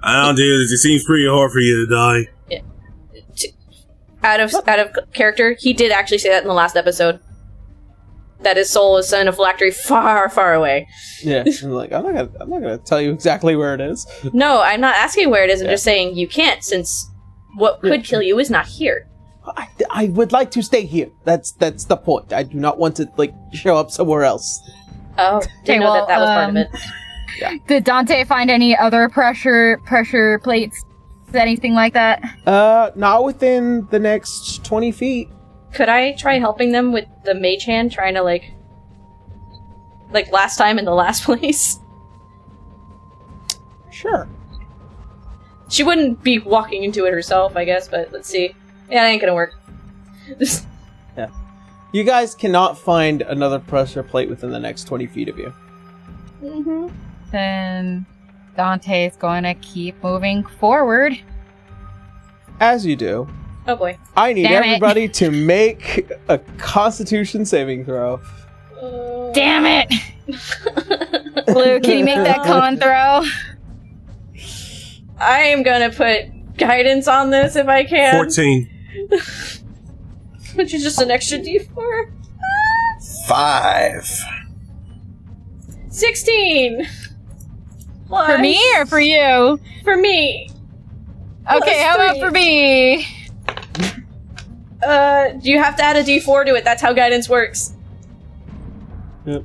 I 0.02 0.22
don't 0.24 0.36
do 0.36 0.58
this. 0.62 0.70
It 0.70 0.78
seems 0.78 1.02
pretty 1.04 1.26
hard 1.26 1.50
for 1.50 1.58
you 1.58 1.84
to 1.86 1.92
die. 1.92 2.32
Out 4.22 4.40
of 4.40 4.54
out 4.66 4.78
of 4.78 5.12
character, 5.12 5.56
he 5.58 5.72
did 5.72 5.92
actually 5.92 6.18
say 6.18 6.30
that 6.30 6.42
in 6.42 6.48
the 6.48 6.54
last 6.54 6.76
episode. 6.76 7.20
That 8.42 8.56
his 8.58 8.70
soul 8.70 8.98
is 8.98 9.12
in 9.12 9.28
a 9.28 9.32
phylactery 9.32 9.70
far, 9.70 10.28
far 10.28 10.52
away. 10.54 10.86
Yeah, 11.22 11.44
I'm 11.62 11.70
like 11.70 11.92
I'm 11.92 12.02
not 12.04 12.12
gonna, 12.14 12.28
I'm 12.40 12.50
not 12.50 12.60
gonna 12.60 12.78
tell 12.78 13.00
you 13.00 13.12
exactly 13.12 13.56
where 13.56 13.74
it 13.74 13.80
is. 13.80 14.06
No, 14.32 14.60
I'm 14.60 14.80
not 14.80 14.94
asking 14.96 15.30
where 15.30 15.42
it 15.44 15.50
is. 15.50 15.60
I'm 15.60 15.66
Yeah. 15.66 15.72
just 15.74 15.84
saying 15.84 16.16
you 16.16 16.28
can't, 16.28 16.62
since 16.62 17.08
what 17.56 17.80
Yeah, 17.82 17.90
could 17.90 18.04
kill 18.04 18.20
you 18.22 18.38
is 18.38 18.50
not 18.50 18.66
here. 18.66 19.08
I, 19.46 19.68
I 19.90 20.04
would 20.08 20.32
like 20.32 20.50
to 20.52 20.62
stay 20.62 20.84
here. 20.84 21.08
That's 21.24 21.52
that's 21.52 21.84
the 21.84 21.96
point. 21.96 22.32
I 22.32 22.42
do 22.42 22.58
not 22.58 22.78
want 22.78 22.96
to 22.96 23.08
like 23.16 23.32
show 23.52 23.76
up 23.76 23.90
somewhere 23.90 24.24
else. 24.24 24.60
Oh, 25.18 25.40
didn't 25.64 25.80
know 25.80 25.86
well, 25.92 26.06
that 26.06 26.08
that 26.08 26.20
was 26.20 26.28
part 26.28 26.50
of 26.50 26.56
um, 26.56 26.56
it. 27.52 27.66
Did 27.68 27.84
Dante 27.84 28.24
find 28.24 28.50
any 28.50 28.76
other 28.76 29.08
pressure 29.08 29.78
pressure 29.86 30.38
plates? 30.40 30.82
Is 31.28 31.34
anything 31.34 31.74
like 31.74 31.92
that? 31.94 32.22
Uh, 32.46 32.90
not 32.94 33.24
within 33.24 33.86
the 33.90 33.98
next 33.98 34.64
twenty 34.64 34.92
feet. 34.92 35.28
Could 35.74 35.88
I 35.88 36.12
try 36.12 36.38
helping 36.38 36.72
them 36.72 36.92
with 36.92 37.06
the 37.24 37.34
mage 37.34 37.64
hand, 37.64 37.92
trying 37.92 38.14
to 38.14 38.22
like, 38.22 38.52
like 40.10 40.30
last 40.32 40.56
time 40.56 40.78
in 40.78 40.84
the 40.84 40.94
last 40.94 41.24
place? 41.24 41.78
Sure. 43.90 44.28
She 45.68 45.82
wouldn't 45.82 46.22
be 46.22 46.38
walking 46.38 46.84
into 46.84 47.06
it 47.06 47.12
herself, 47.12 47.56
I 47.56 47.64
guess. 47.64 47.88
But 47.88 48.12
let's 48.12 48.28
see. 48.28 48.54
Yeah, 48.88 49.02
that 49.02 49.08
ain't 49.08 49.20
gonna 49.20 49.34
work. 49.34 49.54
Yeah. 51.16 51.30
You 51.92 52.04
guys 52.04 52.34
cannot 52.34 52.76
find 52.76 53.22
another 53.22 53.58
pressure 53.58 54.02
plate 54.02 54.28
within 54.28 54.50
the 54.50 54.58
next 54.58 54.84
twenty 54.84 55.06
feet 55.06 55.28
of 55.28 55.38
you. 55.38 55.52
mm-hmm. 56.42 56.88
Then 57.32 58.04
Dante's 58.56 59.16
going 59.16 59.44
to 59.44 59.54
keep 59.54 60.02
moving 60.02 60.44
forward. 60.44 61.18
As 62.60 62.86
you 62.86 62.96
do, 62.96 63.28
Oh 63.68 63.74
boy. 63.74 63.98
I 64.16 64.32
need 64.32 64.44
Damn 64.44 64.62
it. 64.62 64.66
everybody 64.66 65.08
to 65.08 65.30
make 65.30 66.08
a 66.28 66.38
Constitution 66.56 67.44
saving 67.44 67.84
throw. 67.84 68.20
Damn 69.34 69.66
it! 69.66 69.92
Blue, 71.46 71.80
can 71.80 71.98
you 71.98 72.04
make 72.04 72.16
that 72.16 72.42
con 72.44 72.76
throw? 72.78 73.22
I 75.18 75.38
am 75.40 75.62
gonna 75.62 75.90
put 75.90 76.56
guidance 76.56 77.08
on 77.08 77.30
this 77.30 77.56
if 77.56 77.66
I 77.66 77.84
can. 77.84 78.14
14. 78.14 78.70
Which 80.54 80.72
is 80.72 80.82
just 80.82 81.00
an 81.00 81.10
extra 81.10 81.38
d4. 81.38 82.12
Five. 83.26 84.08
16! 85.88 86.86
Plus, 88.08 88.30
For 88.30 88.38
me 88.38 88.60
or 88.76 88.86
for 88.86 89.00
you? 89.00 89.58
For 89.84 89.96
me. 89.96 90.48
Okay, 91.52 91.82
how 91.82 91.94
about 91.96 92.18
for 92.18 92.30
me? 92.30 93.06
Uh, 94.86 95.30
do 95.32 95.50
you 95.50 95.58
have 95.58 95.76
to 95.76 95.82
add 95.82 95.96
a 95.96 96.02
d4 96.04 96.46
to 96.46 96.54
it. 96.54 96.64
That's 96.64 96.82
how 96.82 96.92
guidance 96.92 97.28
works. 97.28 97.74
Yep. 99.24 99.44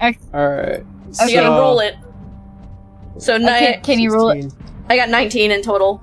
Ex- 0.00 0.18
All 0.34 0.46
right. 0.48 0.84
So 1.12 1.24
you 1.26 1.34
gotta 1.36 1.50
roll 1.60 1.80
it. 1.80 1.94
So 3.18 3.34
Okay, 3.34 3.74
ni- 3.76 3.82
can 3.82 3.98
you 4.00 4.10
roll 4.12 4.30
it? 4.30 4.52
I 4.88 4.96
got 4.96 5.08
19 5.08 5.50
in 5.50 5.62
total. 5.62 6.02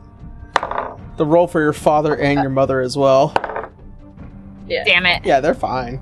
The 1.17 1.25
roll 1.25 1.47
for 1.47 1.61
your 1.61 1.73
father 1.73 2.15
and 2.17 2.39
your 2.41 2.49
mother 2.49 2.81
as 2.81 2.97
well. 2.97 3.33
Yeah. 4.67 4.83
Damn 4.85 5.05
it. 5.05 5.25
Yeah, 5.25 5.39
they're 5.39 5.53
fine. 5.53 6.01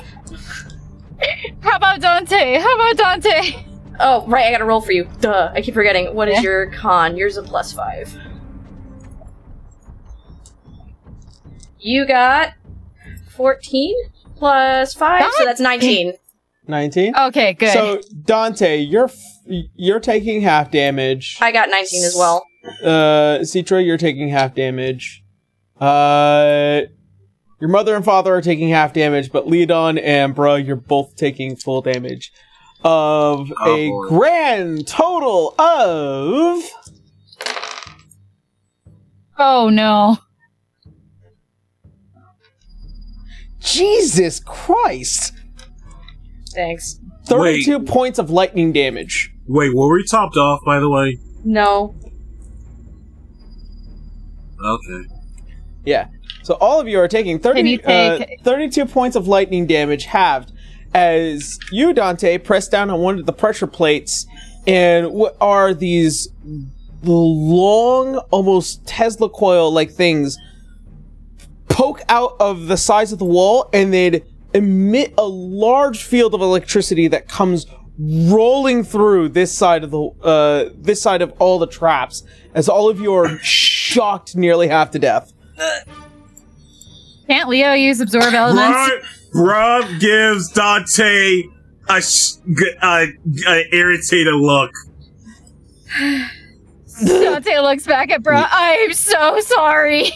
how 1.60 1.76
about 1.76 2.00
Dante? 2.00 2.58
How 2.58 2.74
about 2.74 2.96
Dante? 2.96 3.64
Oh, 4.00 4.24
right, 4.26 4.46
I 4.46 4.50
gotta 4.50 4.64
roll 4.64 4.80
for 4.80 4.92
you. 4.92 5.08
Duh, 5.20 5.50
I 5.54 5.60
keep 5.62 5.74
forgetting. 5.74 6.14
What 6.14 6.28
is 6.28 6.36
Yeah. 6.36 6.40
your 6.42 6.70
con? 6.72 7.16
Yours 7.16 7.36
a 7.36 7.42
plus 7.42 7.72
five. 7.72 8.12
You 11.78 12.06
got 12.06 12.54
14 13.30 13.94
plus 14.36 14.94
5, 14.94 15.32
so 15.36 15.44
that's 15.44 15.60
19. 15.60 16.14
Nineteen. 16.68 17.12
Okay, 17.16 17.54
good. 17.54 17.72
So 17.72 18.00
Dante, 18.24 18.76
you're 18.78 19.06
f- 19.06 19.18
you're 19.74 19.98
taking 19.98 20.42
half 20.42 20.70
damage. 20.70 21.38
I 21.40 21.50
got 21.50 21.68
19 21.70 22.04
as 22.04 22.14
well. 22.14 22.46
Uh, 22.82 23.40
Citra, 23.40 23.84
you're 23.84 23.96
taking 23.98 24.28
half 24.28 24.54
damage. 24.54 25.24
Uh, 25.80 26.82
your 27.62 27.68
mother 27.70 27.94
and 27.94 28.04
father 28.04 28.34
are 28.34 28.42
taking 28.42 28.70
half 28.70 28.92
damage, 28.92 29.30
but 29.30 29.46
Leodon 29.46 30.00
and 30.02 30.34
Bruh, 30.34 30.66
you're 30.66 30.74
both 30.74 31.14
taking 31.14 31.54
full 31.54 31.80
damage. 31.80 32.32
Of 32.82 33.52
Oh, 33.60 33.72
a 33.76 33.88
boy. 33.88 34.08
grand 34.08 34.88
total 34.88 35.54
of 35.60 36.64
oh 39.38 39.68
no. 39.68 40.18
Jesus 43.60 44.40
Christ, 44.40 45.32
Thanks. 46.52 46.98
thirty-two 47.26 47.78
points 47.84 48.18
of 48.18 48.28
lightning 48.30 48.72
damage. 48.72 49.32
Wait, 49.46 49.72
were 49.72 49.92
we 49.92 50.04
topped 50.04 50.36
off, 50.36 50.58
by 50.66 50.80
the 50.80 50.90
way? 50.90 51.16
No. 51.44 51.94
Okay. 54.64 55.08
Yeah. 55.84 56.08
So 56.42 56.54
all 56.54 56.80
of 56.80 56.88
you 56.88 56.98
are 56.98 57.08
taking 57.08 57.38
30, 57.38 57.58
Can 57.58 57.66
you 57.66 57.80
uh, 57.80 58.26
32 58.42 58.86
points 58.86 59.16
of 59.16 59.28
lightning 59.28 59.66
damage 59.66 60.04
halved 60.06 60.52
as 60.94 61.58
you, 61.70 61.92
Dante, 61.92 62.38
press 62.38 62.68
down 62.68 62.90
on 62.90 63.00
one 63.00 63.18
of 63.18 63.26
the 63.26 63.32
pressure 63.32 63.66
plates 63.66 64.26
and 64.66 65.12
what 65.12 65.36
are 65.40 65.72
these 65.72 66.28
long, 67.02 68.16
almost 68.30 68.86
Tesla 68.86 69.28
coil 69.28 69.72
like 69.72 69.90
things 69.90 70.38
poke 71.68 72.02
out 72.08 72.36
of 72.38 72.66
the 72.66 72.76
sides 72.76 73.12
of 73.12 73.18
the 73.18 73.24
wall 73.24 73.68
and 73.72 73.92
they'd 73.92 74.24
emit 74.52 75.14
a 75.16 75.26
large 75.26 76.02
field 76.02 76.34
of 76.34 76.42
electricity 76.42 77.08
that 77.08 77.28
comes 77.28 77.66
rolling 77.98 78.84
through 78.84 79.28
this 79.28 79.56
side 79.56 79.84
of 79.84 79.90
the 79.90 80.02
uh 80.22 80.70
this 80.76 81.00
side 81.00 81.22
of 81.22 81.32
all 81.38 81.58
the 81.58 81.66
traps 81.66 82.22
as 82.54 82.68
all 82.68 82.88
of 82.88 83.00
you 83.00 83.12
are 83.14 83.38
shocked 83.38 84.34
nearly 84.36 84.68
half 84.68 84.90
to 84.90 84.98
death. 84.98 85.32
Can't 87.32 87.48
Leo 87.48 87.72
use 87.72 87.98
absorb 88.00 88.34
elements? 88.34 88.92
Rob, 89.34 89.84
Rob 89.86 90.00
gives 90.00 90.50
Dante 90.50 91.44
a, 91.88 92.02
sh- 92.02 92.32
g- 92.54 92.72
a, 92.82 93.06
a 93.48 93.74
irritated 93.74 94.34
look. 94.34 94.70
Dante 97.06 97.58
looks 97.60 97.86
back 97.86 98.10
at 98.10 98.22
Bra. 98.22 98.44
Mm. 98.44 98.48
I'm 98.52 98.92
so 98.92 99.40
sorry. 99.40 100.10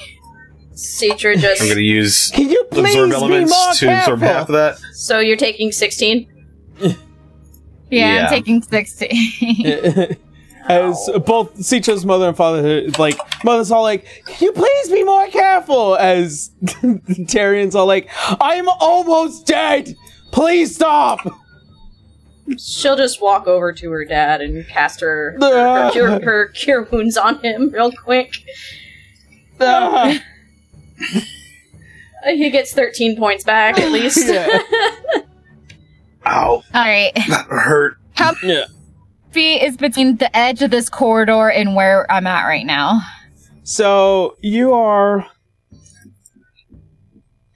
Citra 0.75 1.39
just. 1.39 1.63
I'm 1.63 1.69
going 1.69 1.79
to 1.79 1.83
use 1.83 2.31
Can 2.33 2.51
you 2.51 2.65
please 2.65 2.95
absorb 2.95 3.09
be 3.09 3.15
elements 3.17 3.79
to 3.79 3.99
absorb 3.99 4.21
half 4.21 4.51
of 4.51 4.53
that. 4.53 4.77
So 4.93 5.19
you're 5.19 5.39
taking 5.39 5.73
16? 5.73 6.29
Yeah, 6.79 6.93
Yeah. 7.89 8.25
I'm 8.25 8.29
taking 8.29 8.61
60. 8.61 10.19
As 10.69 11.11
both 11.25 11.55
Citra's 11.59 12.05
mother 12.05 12.29
and 12.29 12.37
father, 12.37 12.89
like, 12.99 13.17
mother's 13.45 13.71
all 13.71 13.83
like, 13.83 14.05
Can 14.27 14.47
you 14.47 14.53
please 14.53 14.89
be 14.91 15.05
more 15.05 15.27
careful? 15.29 15.97
As 15.97 16.51
Tarian's 17.29 17.75
all 17.75 17.87
like, 17.87 18.09
I'm 18.41 18.69
almost 18.69 19.47
dead! 19.47 19.95
Please 20.33 20.75
stop! 20.75 21.21
she'll 22.59 22.97
just 22.97 23.21
walk 23.21 23.47
over 23.47 23.73
to 23.73 23.91
her 23.91 24.05
dad 24.05 24.41
and 24.41 24.67
cast 24.69 25.01
her 25.01 25.37
her, 25.41 25.85
her, 25.85 25.91
cure, 25.93 26.21
her 26.21 26.49
cure 26.49 26.83
wounds 26.85 27.17
on 27.17 27.41
him 27.41 27.71
real 27.71 27.93
quick. 27.93 28.37
He 32.25 32.51
gets 32.51 32.73
13 32.75 33.17
points 33.17 33.45
back 33.45 33.79
at 33.79 33.93
least. 33.93 34.27
Yeah. 34.27 34.59
Ow, 36.27 36.49
All 36.51 36.63
right. 36.75 37.13
that 37.15 37.47
hurt. 37.49 37.99
How 38.17 38.35
Yeah. 38.43 38.65
Feet 39.37 39.63
is 39.63 39.77
between 39.77 40.17
the 40.17 40.35
edge 40.35 40.63
of 40.63 40.71
this 40.71 40.89
corridor 40.89 41.51
and 41.51 41.75
where 41.75 42.11
I'm 42.11 42.27
at 42.27 42.47
right 42.47 42.65
now? 42.65 43.03
So 43.65 44.39
you 44.41 44.73
are 44.73 45.27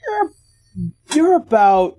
you're, 0.05 0.31
you're 1.15 1.37
about 1.37 1.97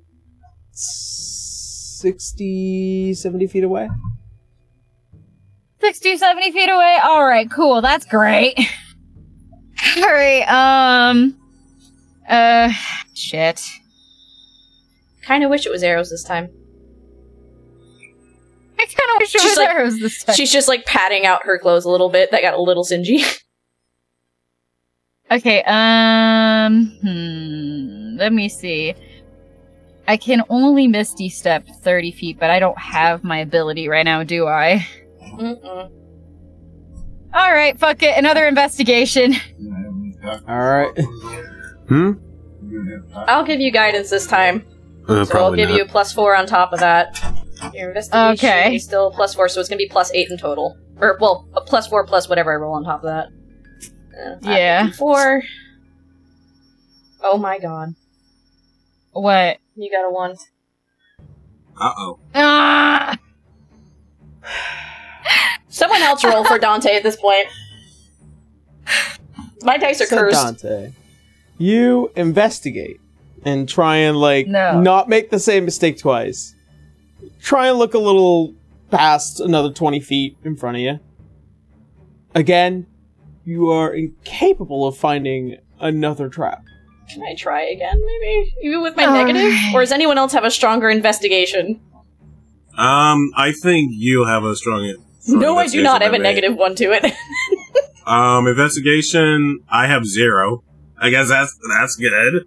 60 0.72 3.16
70 3.16 3.48
feet 3.48 3.64
away 3.64 3.90
60, 5.80 6.18
70 6.18 6.52
feet 6.52 6.70
away? 6.70 7.00
All 7.04 7.26
right, 7.26 7.50
cool. 7.50 7.82
That's 7.82 8.06
great. 8.06 8.54
All 9.98 10.04
right, 10.04 10.44
um. 10.44 11.36
Uh, 12.30 12.72
shit. 13.16 13.64
kind 15.24 15.44
of 15.44 15.50
wish 15.50 15.66
it 15.66 15.72
was 15.72 15.82
arrows 15.82 16.12
this 16.12 16.24
time. 16.24 16.52
I 18.82 18.86
kind 18.86 19.10
of 19.16 19.20
wish 19.20 19.36
it 19.36 19.42
She's 19.42 19.52
was 19.52 19.58
like- 19.58 19.70
arrows 19.70 20.00
this 20.00 20.24
time. 20.24 20.36
She's 20.36 20.52
just 20.52 20.68
like 20.68 20.86
patting 20.86 21.26
out 21.26 21.46
her 21.46 21.60
clothes 21.60 21.86
a 21.86 21.90
little 21.90 22.10
bit. 22.10 22.32
That 22.32 22.42
got 22.42 22.54
a 22.56 22.62
little 22.62 22.84
singy. 22.84 23.24
Okay, 25.32 25.64
um, 25.64 26.88
hmm, 27.02 28.18
let 28.18 28.34
me 28.34 28.50
see. 28.50 28.94
I 30.06 30.18
can 30.18 30.44
only 30.50 30.88
Misty 30.88 31.30
Step 31.30 31.66
30 31.66 32.12
feet, 32.12 32.38
but 32.38 32.50
I 32.50 32.60
don't 32.60 32.78
have 32.78 33.24
my 33.24 33.38
ability 33.38 33.88
right 33.88 34.04
now, 34.04 34.24
do 34.24 34.46
I? 34.48 34.86
Mm-mm. 35.24 35.90
Alright, 37.34 37.80
fuck 37.80 38.04
it, 38.04 38.18
another 38.18 38.46
investigation. 38.46 39.36
all 40.50 40.60
right 40.60 40.98
Hmm. 41.88 42.12
I'll 43.16 43.46
give 43.46 43.62
you 43.62 43.72
guidance 43.72 44.10
this 44.10 44.28
time. 44.28 44.66
Uh, 45.08 45.24
So 45.24 45.40
I'll 45.40 45.54
give 45.56 45.70
you 45.70 45.84
a 45.84 45.88
plus 45.88 46.12
four 46.12 46.36
on 46.36 46.46
top 46.46 46.74
of 46.74 46.80
that. 46.82 47.18
Your 47.74 47.90
investigation 47.90 48.34
Okay. 48.34 48.76
is 48.76 48.84
still 48.84 49.12
plus 49.12 49.34
four, 49.36 49.48
so 49.50 49.60
it's 49.60 49.70
gonna 49.70 49.78
be 49.78 49.88
plus 49.90 50.12
eight 50.14 50.30
in 50.32 50.38
total. 50.38 50.78
Or 51.00 51.18
well, 51.20 51.48
a 51.56 51.62
plus 51.62 51.88
four 51.88 52.06
plus 52.06 52.28
whatever 52.30 52.52
I 52.54 52.58
roll 52.58 52.74
on 52.74 52.84
top 52.84 53.04
of 53.04 53.10
that. 53.10 53.28
Uh, 54.18 54.38
Yeah. 54.42 54.92
Four. 54.92 55.44
Oh 57.24 57.38
my 57.38 57.60
god. 57.60 57.96
What? 59.12 59.58
You 59.76 59.92
got 59.92 60.06
a 60.08 60.12
one. 60.12 60.36
Uh 61.80 61.92
oh. 61.98 62.20
Ah! 62.36 63.18
Someone 65.70 66.02
else 66.02 66.24
roll 66.24 66.44
for 66.44 66.58
Dante 66.60 66.96
at 66.96 67.04
this 67.04 67.16
point. 67.16 67.48
My 69.64 69.78
dice 69.78 70.02
are 70.02 70.06
So 70.06 70.18
cursed. 70.18 70.42
Dante, 70.62 70.92
you 71.58 72.12
investigate 72.16 73.00
and 73.46 73.68
try 73.70 73.98
and 73.98 74.18
like 74.18 74.48
No. 74.48 74.80
not 74.82 75.08
make 75.08 75.30
the 75.30 75.40
same 75.40 75.66
mistake 75.66 75.98
twice. 76.00 76.56
Try 77.42 77.68
and 77.70 77.78
look 77.78 77.94
a 77.94 78.00
little 78.00 78.54
past 78.90 79.40
another 79.40 79.72
twenty 79.72 80.00
feet 80.00 80.38
in 80.44 80.56
front 80.56 80.78
of 80.78 80.82
you. 80.82 81.00
Again, 82.34 82.88
you 83.46 83.70
are 83.70 83.94
incapable 83.94 84.86
of 84.88 84.98
finding 84.98 85.58
another 85.80 86.30
trap. 86.30 86.64
Can 87.10 87.24
I 87.24 87.36
try 87.36 87.64
again, 87.64 88.00
maybe? 88.06 88.56
Even 88.64 88.82
with 88.82 88.96
my 88.96 89.06
All 89.06 89.14
negative? 89.14 89.42
right. 89.52 89.72
Or 89.74 89.82
does 89.82 89.92
anyone 89.92 90.18
else 90.18 90.32
have 90.34 90.46
a 90.46 90.52
stronger 90.52 90.90
investigation? 90.90 91.82
Um, 92.78 93.32
I 93.36 93.52
think 93.52 93.92
you 93.94 94.24
have 94.26 94.44
a 94.46 94.56
strong. 94.56 94.96
strong 95.20 95.40
No, 95.42 95.58
I 95.58 95.68
do 95.68 95.84
not 95.84 96.02
have 96.02 96.14
a 96.14 96.16
investigation 96.16 96.24
negative 96.52 96.58
one 96.58 96.76
to 96.76 96.92
it. 96.94 97.14
Um, 98.04 98.48
investigation. 98.48 99.60
I 99.70 99.86
have 99.86 100.06
zero. 100.06 100.64
I 101.00 101.12
guess 101.12 101.30
that's 101.30 101.56
that's 101.78 101.96
good. 101.96 102.46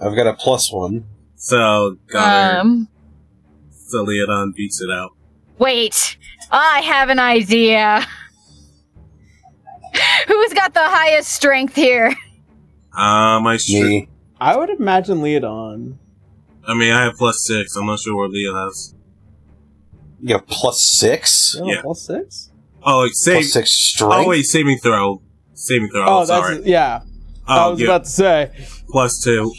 I've 0.00 0.14
got 0.14 0.28
a 0.28 0.34
plus 0.34 0.72
one. 0.72 1.04
So 1.34 1.96
got 2.06 2.54
her. 2.54 2.60
Um, 2.60 2.88
So 3.88 4.04
Leodon 4.04 4.54
beats 4.54 4.80
it 4.80 4.90
out. 4.90 5.12
wait. 5.58 6.16
I 6.50 6.80
have 6.80 7.10
an 7.10 7.18
idea. 7.18 8.00
Who's 10.26 10.52
got 10.54 10.72
the 10.74 10.80
highest 10.88 11.30
strength 11.32 11.74
here? 11.74 12.08
Um, 12.96 13.46
I 13.46 13.56
str- 13.58 13.84
Me. 13.84 14.08
I 14.40 14.56
would 14.56 14.70
imagine 14.70 15.18
Leodon. 15.18 15.96
I 16.66 16.74
mean, 16.74 16.92
I 16.92 17.02
have 17.04 17.16
plus 17.16 17.44
six. 17.46 17.76
I'm 17.76 17.86
not 17.86 18.00
sure 18.00 18.16
where 18.16 18.28
Leo 18.28 18.54
has. 18.54 18.94
You 20.20 20.34
have 20.36 20.46
plus 20.46 20.80
six? 20.80 21.56
Oh, 21.60 21.70
Yeah. 21.70 21.82
plus 21.82 22.06
six. 22.06 22.50
Oh, 22.82 23.00
like 23.00 23.12
save. 23.14 23.34
Plus 23.36 23.52
six 23.52 23.70
strength? 23.70 24.26
Oh 24.26 24.28
wait, 24.28 24.42
saving 24.44 24.78
throw. 24.78 25.22
Saving 25.54 25.88
throw. 25.90 26.04
Oh, 26.06 26.20
Oh, 26.20 26.24
sorry. 26.24 26.54
that's 26.56 26.66
yeah. 26.66 27.00
I 27.46 27.64
Oh, 27.66 27.70
was 27.72 27.80
yeah. 27.80 27.86
about 27.86 28.04
to 28.04 28.10
say. 28.10 28.50
plus 28.90 29.22
two. 29.22 29.52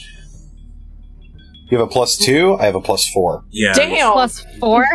You 1.70 1.78
have 1.78 1.88
a 1.88 1.92
plus 1.92 2.18
two? 2.18 2.56
I 2.56 2.66
have 2.66 2.76
a 2.76 2.82
plus 2.82 3.08
four. 3.10 3.46
Yeah. 3.52 3.74
Damn! 3.74 4.12
Plus 4.14 4.44
four? 4.60 4.86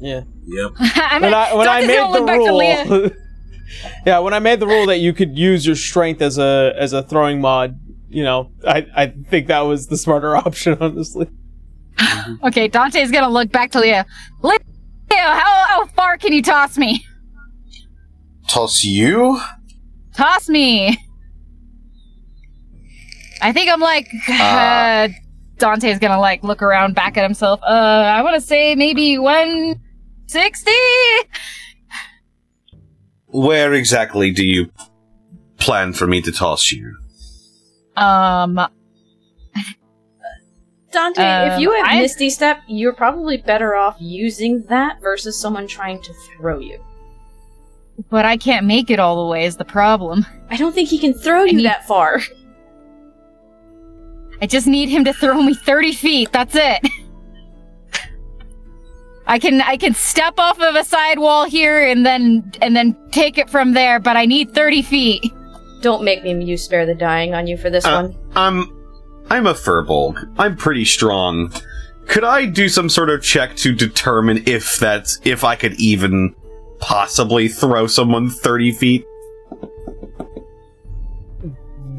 Yeah. 0.00 0.22
Yep. 0.46 0.72
I'm 0.78 1.22
when 1.22 1.34
I 1.34 1.54
when 1.54 1.68
I 1.68 1.80
made 1.80 2.14
the 2.14 2.24
back 2.26 2.40
to 2.40 2.54
Leah. 2.54 2.84
rule, 2.86 3.10
yeah, 4.06 4.18
when 4.18 4.34
I 4.34 4.38
made 4.38 4.60
the 4.60 4.66
rule 4.66 4.86
that 4.86 4.98
you 4.98 5.12
could 5.14 5.38
use 5.38 5.66
your 5.66 5.76
strength 5.76 6.20
as 6.20 6.36
a 6.38 6.74
as 6.76 6.92
a 6.92 7.02
throwing 7.02 7.40
mod, 7.40 7.80
you 8.10 8.22
know, 8.22 8.50
I 8.66 8.86
I 8.94 9.06
think 9.06 9.46
that 9.48 9.60
was 9.60 9.86
the 9.86 9.96
smarter 9.96 10.36
option, 10.46 10.76
honestly. 10.80 11.28
Okay, 12.42 12.68
Dante's 12.68 13.10
gonna 13.10 13.30
look 13.30 13.50
back 13.50 13.70
to 13.72 13.80
Leah. 13.80 14.04
Leah, 14.42 14.58
how, 15.10 15.64
how 15.68 15.86
far 15.86 16.18
can 16.18 16.32
you 16.32 16.42
toss 16.42 16.76
me? 16.76 17.04
Toss 18.48 18.84
you? 18.84 19.40
Toss 20.14 20.48
me. 20.48 20.98
I 23.40 23.52
think 23.52 23.70
I'm 23.70 23.80
like 23.80 24.08
uh, 24.28 25.08
Dante's 25.64 25.98
gonna 25.98 26.20
like 26.20 26.44
look 26.44 26.60
around 26.60 26.94
back 26.94 27.16
at 27.16 27.22
himself. 27.22 27.58
Uh, 27.62 27.66
I 27.66 28.20
want 28.20 28.34
to 28.34 28.40
say 28.40 28.74
maybe 28.74 29.16
one 29.18 29.80
sixty. 30.26 30.70
Where 33.28 33.72
exactly 33.72 34.30
do 34.30 34.44
you 34.46 34.70
plan 35.56 35.94
for 35.94 36.06
me 36.06 36.20
to 36.20 36.30
toss 36.32 36.70
you? 36.70 36.94
Um, 37.96 38.60
Dante, 40.92 41.22
if 41.46 41.52
Um, 41.54 41.60
you 41.60 41.72
have 41.72 41.86
I- 41.88 42.00
Misty 42.02 42.28
Step, 42.28 42.58
you're 42.68 42.92
probably 42.92 43.38
better 43.38 43.74
off 43.74 43.96
using 43.98 44.62
that 44.68 45.00
versus 45.00 45.40
someone 45.40 45.66
trying 45.66 46.00
to 46.02 46.12
throw 46.36 46.58
you. 46.58 46.78
but 48.10 48.24
I 48.26 48.36
can't 48.36 48.66
make 48.66 48.90
it 48.90 48.98
all 48.98 49.24
the 49.24 49.30
way. 49.30 49.44
Is 49.44 49.56
the 49.56 49.64
problem? 49.64 50.26
I 50.50 50.56
don't 50.56 50.74
think 50.74 50.88
he 50.88 50.98
can 50.98 51.14
throw 51.14 51.44
you 51.44 51.54
need- 51.58 51.66
that 51.66 51.86
far. 51.86 52.20
I 54.44 54.46
just 54.46 54.66
need 54.66 54.90
him 54.90 55.04
to 55.06 55.14
throw 55.14 55.40
me 55.40 55.54
30 55.54 55.94
feet. 55.94 56.30
That's 56.30 56.54
it. 56.54 56.78
I 59.26 59.38
can 59.38 59.62
I 59.62 59.78
can 59.78 59.94
step 59.94 60.34
off 60.38 60.60
of 60.60 60.74
a 60.74 60.84
side 60.84 61.18
wall 61.18 61.46
here 61.46 61.82
and 61.82 62.04
then 62.04 62.52
and 62.60 62.76
then 62.76 62.94
take 63.10 63.38
it 63.38 63.48
from 63.48 63.72
there, 63.72 63.98
but 63.98 64.18
I 64.18 64.26
need 64.26 64.52
30 64.54 64.82
feet. 64.82 65.32
Don't 65.80 66.04
make 66.04 66.22
me 66.24 66.44
use 66.44 66.62
Spare 66.62 66.84
the 66.84 66.94
Dying 66.94 67.32
on 67.32 67.46
you 67.46 67.56
for 67.56 67.70
this 67.70 67.86
Uh, 67.86 68.02
one. 68.10 68.18
I'm 68.36 68.86
I'm 69.30 69.46
a 69.46 69.54
furbolg. 69.54 70.22
I'm 70.36 70.58
pretty 70.58 70.84
strong. 70.84 71.50
Could 72.06 72.24
I 72.24 72.44
do 72.44 72.68
some 72.68 72.90
sort 72.90 73.08
of 73.08 73.22
check 73.22 73.56
to 73.56 73.74
determine 73.74 74.42
if 74.46 74.78
that's 74.78 75.20
if 75.24 75.42
I 75.42 75.56
could 75.56 75.72
even 75.80 76.34
possibly 76.80 77.48
throw 77.48 77.86
someone 77.86 78.28
thirty 78.28 78.72
feet? 78.72 79.06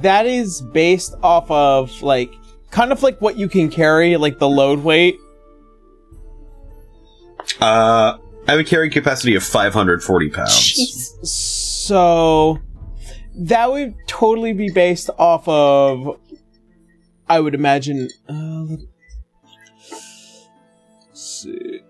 That 0.02 0.26
is 0.26 0.62
based 0.62 1.16
off 1.24 1.50
of 1.50 2.02
like 2.02 2.34
kind 2.72 2.92
of 2.92 3.02
like 3.04 3.22
what 3.22 3.38
you 3.38 3.48
can 3.48 3.70
carry, 3.70 4.18
like 4.18 4.40
the 4.40 4.50
load 4.50 4.84
weight. 4.84 5.18
Uh, 7.62 8.18
I 8.48 8.52
have 8.52 8.60
a 8.60 8.64
carrying 8.64 8.92
capacity 8.92 9.36
of 9.36 9.44
540 9.44 10.30
pounds. 10.30 10.52
Jeez. 10.52 11.26
So 11.26 12.60
that 13.36 13.72
would 13.72 13.96
totally 14.08 14.54
be 14.54 14.70
based 14.70 15.10
off 15.18 15.48
of 15.48 16.20
I 17.28 17.40
would 17.40 17.56
imagine 17.56 18.10
uh, 18.30 18.66
let's 21.08 21.22
see. 21.22 21.82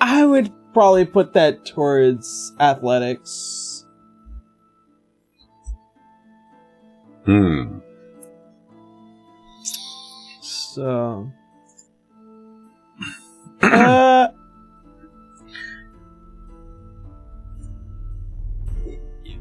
I 0.00 0.24
would 0.24 0.52
probably 0.78 1.04
put 1.04 1.32
that 1.32 1.66
towards 1.66 2.52
athletics. 2.60 3.84
Hmm. 7.24 7.80
So 10.40 11.32
uh 13.60 14.28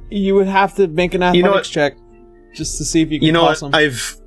you 0.10 0.34
would 0.34 0.48
have 0.48 0.74
to 0.78 0.88
make 0.88 1.14
an 1.14 1.22
athletics 1.22 1.38
You 1.38 1.44
know 1.44 1.62
check 1.62 1.98
just 2.56 2.80
to 2.80 2.84
see 2.84 3.04
if 3.04 3.12
you 3.12 3.20
can 3.20 3.28
You 3.28 3.32
know 3.34 3.42
toss 3.46 3.62
what? 3.62 3.74
them. 3.74 3.80
I've 3.80 4.18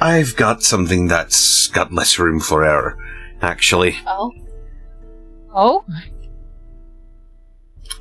I've 0.00 0.34
got 0.34 0.64
something 0.64 1.06
that's 1.06 1.68
got 1.68 1.92
less 1.92 2.18
room 2.18 2.40
for 2.40 2.64
error, 2.64 2.96
actually. 3.40 3.94
Oh. 4.04 4.32
Oh, 5.54 5.84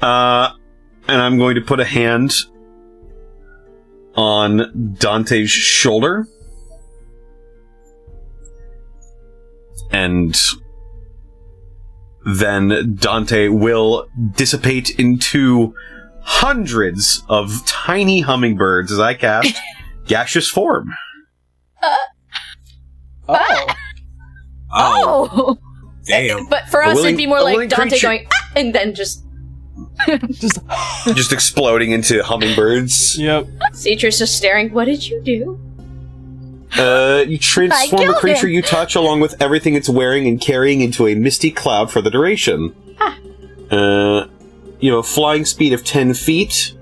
Uh, 0.01 0.51
and 1.07 1.21
I'm 1.21 1.37
going 1.37 1.55
to 1.55 1.61
put 1.61 1.79
a 1.79 1.85
hand 1.85 2.33
on 4.15 4.95
Dante's 4.99 5.49
shoulder. 5.49 6.27
And 9.91 10.35
then 12.25 12.95
Dante 12.99 13.47
will 13.47 14.07
dissipate 14.35 14.91
into 14.99 15.73
hundreds 16.21 17.23
of 17.27 17.65
tiny 17.65 18.21
hummingbirds 18.21 18.91
as 18.91 18.99
I 18.99 19.15
cast 19.15 19.55
gaseous 20.05 20.47
form. 20.47 20.89
Oh. 21.81 23.67
Oh, 24.71 25.29
oh, 25.31 25.57
damn. 26.05 26.45
But 26.47 26.67
for 26.69 26.83
us, 26.83 26.95
willing- 26.95 27.09
it'd 27.09 27.17
be 27.17 27.25
more 27.25 27.41
like 27.41 27.69
Dante 27.69 27.89
creature- 27.89 28.07
going, 28.07 28.27
ah, 28.31 28.51
and 28.55 28.73
then 28.75 28.93
just 28.93 29.25
Just 30.29 30.59
Just 31.15 31.31
exploding 31.33 31.91
into 31.91 32.23
hummingbirds. 32.23 33.17
yep. 33.17 33.45
Citra's 33.73 34.17
just 34.19 34.37
staring. 34.37 34.71
What 34.73 34.85
did 34.85 35.07
you 35.07 35.21
do? 35.21 35.59
Uh, 36.77 37.23
you 37.27 37.37
transform 37.37 38.07
the 38.07 38.13
creature 38.13 38.47
him. 38.47 38.53
you 38.53 38.61
touch 38.61 38.95
along 38.95 39.19
with 39.19 39.41
everything 39.41 39.73
it's 39.73 39.89
wearing 39.89 40.27
and 40.27 40.39
carrying 40.39 40.81
into 40.81 41.07
a 41.07 41.15
misty 41.15 41.51
cloud 41.51 41.91
for 41.91 42.01
the 42.01 42.11
duration. 42.11 42.75
Uh, 43.71 44.27
you 44.79 44.91
have 44.93 44.99
a 44.99 45.03
flying 45.03 45.45
speed 45.45 45.73
of 45.73 45.83
10 45.83 46.13
feet. 46.13 46.73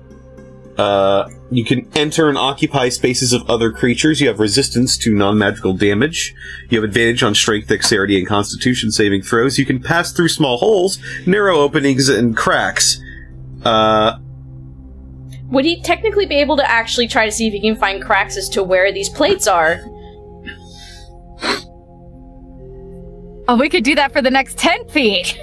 Uh, 0.76 1.28
you 1.50 1.64
can 1.64 1.88
enter 1.96 2.28
and 2.28 2.38
occupy 2.38 2.88
spaces 2.88 3.32
of 3.32 3.48
other 3.50 3.72
creatures. 3.72 4.20
You 4.20 4.28
have 4.28 4.38
resistance 4.38 4.96
to 4.98 5.12
non-magical 5.14 5.72
damage. 5.72 6.34
You 6.68 6.80
have 6.80 6.84
advantage 6.88 7.22
on 7.22 7.34
strength, 7.34 7.68
dexterity, 7.68 8.16
and 8.18 8.26
constitution 8.26 8.92
saving 8.92 9.22
throws. 9.22 9.58
You 9.58 9.66
can 9.66 9.82
pass 9.82 10.12
through 10.12 10.28
small 10.28 10.58
holes, 10.58 10.98
narrow 11.26 11.58
openings, 11.58 12.08
and 12.08 12.36
cracks. 12.36 13.00
Uh, 13.64 14.18
Would 15.50 15.64
he 15.64 15.80
technically 15.82 16.26
be 16.26 16.36
able 16.36 16.56
to 16.56 16.70
actually 16.70 17.08
try 17.08 17.24
to 17.26 17.32
see 17.32 17.46
if 17.46 17.52
he 17.52 17.60
can 17.60 17.76
find 17.76 18.02
cracks 18.02 18.36
as 18.36 18.48
to 18.50 18.62
where 18.62 18.92
these 18.92 19.08
plates 19.08 19.46
are? 19.46 19.80
oh, 23.48 23.56
we 23.58 23.68
could 23.68 23.84
do 23.84 23.94
that 23.94 24.12
for 24.12 24.22
the 24.22 24.30
next 24.30 24.58
ten 24.58 24.86
feet. 24.88 25.38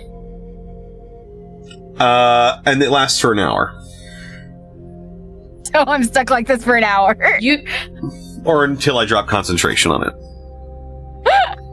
uh, 2.00 2.62
and 2.66 2.82
it 2.82 2.90
lasts 2.90 3.20
for 3.20 3.32
an 3.32 3.40
hour. 3.40 3.74
So 5.74 5.84
I'm 5.88 6.04
stuck 6.04 6.30
like 6.30 6.48
this 6.48 6.64
for 6.64 6.76
an 6.76 6.84
hour. 6.84 7.18
You 7.40 7.66
Or 8.46 8.64
until 8.64 8.98
I 8.98 9.06
drop 9.06 9.28
concentration 9.28 9.92
on 9.92 10.08
it. 10.08 10.14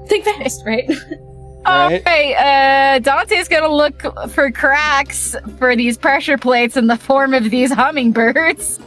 think 0.08 0.24
fast, 0.24 0.64
right? 0.66 0.90
Right. 1.64 2.00
Okay, 2.00 2.34
uh, 2.34 2.98
Dante's 2.98 3.48
gonna 3.48 3.68
look 3.72 4.02
for 4.30 4.50
cracks 4.50 5.36
for 5.58 5.76
these 5.76 5.96
pressure 5.96 6.36
plates 6.38 6.76
in 6.76 6.86
the 6.88 6.96
form 6.96 7.34
of 7.34 7.50
these 7.50 7.72
hummingbirds. 7.72 8.80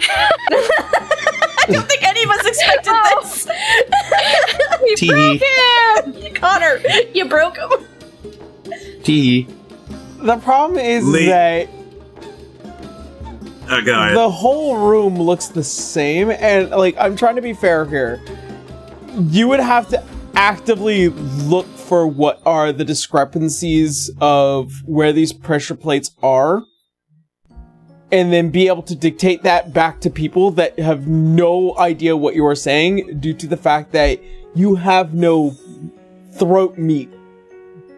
I 0.00 1.66
don't 1.68 1.88
think 1.88 2.02
any 2.06 2.22
of 2.24 2.30
us 2.30 2.46
expected 2.46 2.92
Oh. 2.94 3.20
this. 3.22 3.48
We 4.82 4.94
Tee. 4.94 5.08
broke 5.08 5.40
him! 5.42 6.34
Connor, 6.34 6.78
you 7.12 7.24
broke 7.24 7.56
him. 7.56 7.70
Tee. 9.02 9.46
The 10.18 10.36
problem 10.38 10.78
is 10.78 11.04
Lee- 11.06 11.26
that 11.26 11.68
Uh, 13.68 13.80
go 13.80 14.00
ahead. 14.00 14.16
the 14.16 14.30
whole 14.30 14.76
room 14.76 15.16
looks 15.16 15.48
the 15.48 15.64
same, 15.64 16.30
and 16.30 16.70
like 16.70 16.96
I'm 16.98 17.16
trying 17.16 17.36
to 17.36 17.42
be 17.42 17.52
fair 17.52 17.84
here. 17.84 18.22
You 19.18 19.48
would 19.48 19.60
have 19.60 19.88
to 19.88 20.02
actively 20.34 21.08
look 21.08 21.66
for 21.66 22.06
what 22.06 22.40
are 22.44 22.72
the 22.72 22.84
discrepancies 22.84 24.10
of 24.20 24.82
where 24.84 25.12
these 25.12 25.32
pressure 25.32 25.74
plates 25.74 26.10
are, 26.22 26.62
and 28.12 28.32
then 28.32 28.50
be 28.50 28.68
able 28.68 28.82
to 28.84 28.94
dictate 28.94 29.42
that 29.42 29.72
back 29.72 30.00
to 30.02 30.10
people 30.10 30.50
that 30.52 30.78
have 30.78 31.08
no 31.08 31.76
idea 31.78 32.16
what 32.16 32.34
you 32.34 32.46
are 32.46 32.54
saying 32.54 33.18
due 33.18 33.34
to 33.34 33.46
the 33.46 33.56
fact 33.56 33.92
that 33.92 34.20
you 34.54 34.76
have 34.76 35.12
no 35.12 35.50
throat 36.32 36.78
meat 36.78 37.10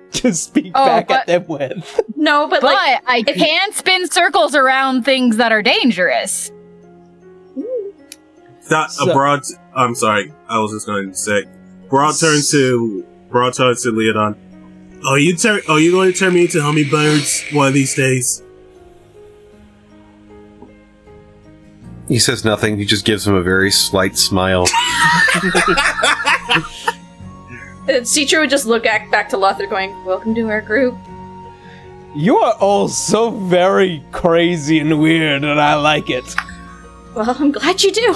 to 0.13 0.33
speak 0.35 0.73
Oh, 0.75 0.85
back 0.87 1.11
at 1.11 1.27
them 1.27 1.47
with. 1.47 2.01
No, 2.17 2.49
but, 2.49 2.61
But 2.63 2.75
like, 2.75 3.03
I 3.07 3.23
if- 3.27 3.37
can 3.37 3.73
spin 3.73 4.09
circles 4.09 4.55
around 4.55 5.05
things 5.05 5.37
that 5.37 5.53
are 5.53 5.63
dangerous. 5.63 6.51
That, 8.69 8.91
So- 8.91 9.11
a 9.11 9.15
broad. 9.15 9.43
I'm 9.75 9.95
sorry. 9.95 10.33
I 10.49 10.59
was 10.59 10.73
just 10.73 10.87
going 10.87 11.11
to 11.11 11.17
say. 11.17 11.45
Broad 11.89 12.15
turns 12.19 12.51
to. 12.51 13.07
Broad 13.31 13.55
turns 13.55 13.83
to 13.85 13.91
Leodon. 13.93 14.37
Are 15.07 15.19
you 15.19 15.37
turn? 15.37 15.61
Are 15.69 15.79
you 15.79 15.93
going 15.93 16.13
to 16.13 16.19
turn 16.19 16.35
me 16.35 16.43
into 16.43 16.61
hummingbirds 16.61 17.45
one 17.53 17.69
of 17.69 17.75
these 17.75 17.95
days? 17.95 18.43
He 22.09 22.19
says 22.19 22.45
nothing. 22.45 22.79
He 22.79 22.85
just 22.85 23.05
gives 23.05 23.27
him 23.27 23.35
a 23.35 23.43
very 23.43 23.71
slight 23.71 24.17
smile. 24.19 24.67
Citra 27.89 28.41
would 28.41 28.51
just 28.51 28.67
look 28.67 28.85
at, 28.85 29.11
back 29.11 29.31
to 29.31 29.39
Lothar 29.39 29.67
going, 29.67 30.05
Welcome 30.05 30.35
to 30.35 30.49
our 30.51 30.61
group. 30.61 30.95
You 32.15 32.37
are 32.37 32.53
all 32.55 32.89
so 32.89 33.31
very 33.31 34.05
crazy 34.13 34.79
and 34.79 35.01
weird, 35.01 35.43
and 35.43 35.59
I 35.59 35.75
like 35.75 36.11
it. 36.11 36.25
Well, 37.15 37.35
I'm 37.39 37.51
glad 37.51 37.83
you 37.83 37.91
do. 37.91 38.15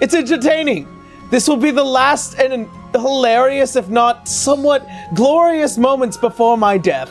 It's 0.00 0.14
entertaining. 0.14 0.88
This 1.30 1.46
will 1.46 1.58
be 1.58 1.70
the 1.70 1.84
last 1.84 2.38
and 2.38 2.68
hilarious, 2.94 3.76
if 3.76 3.88
not 3.90 4.26
somewhat 4.26 4.86
glorious 5.14 5.76
moments 5.76 6.16
before 6.16 6.56
my 6.56 6.78
death. 6.78 7.10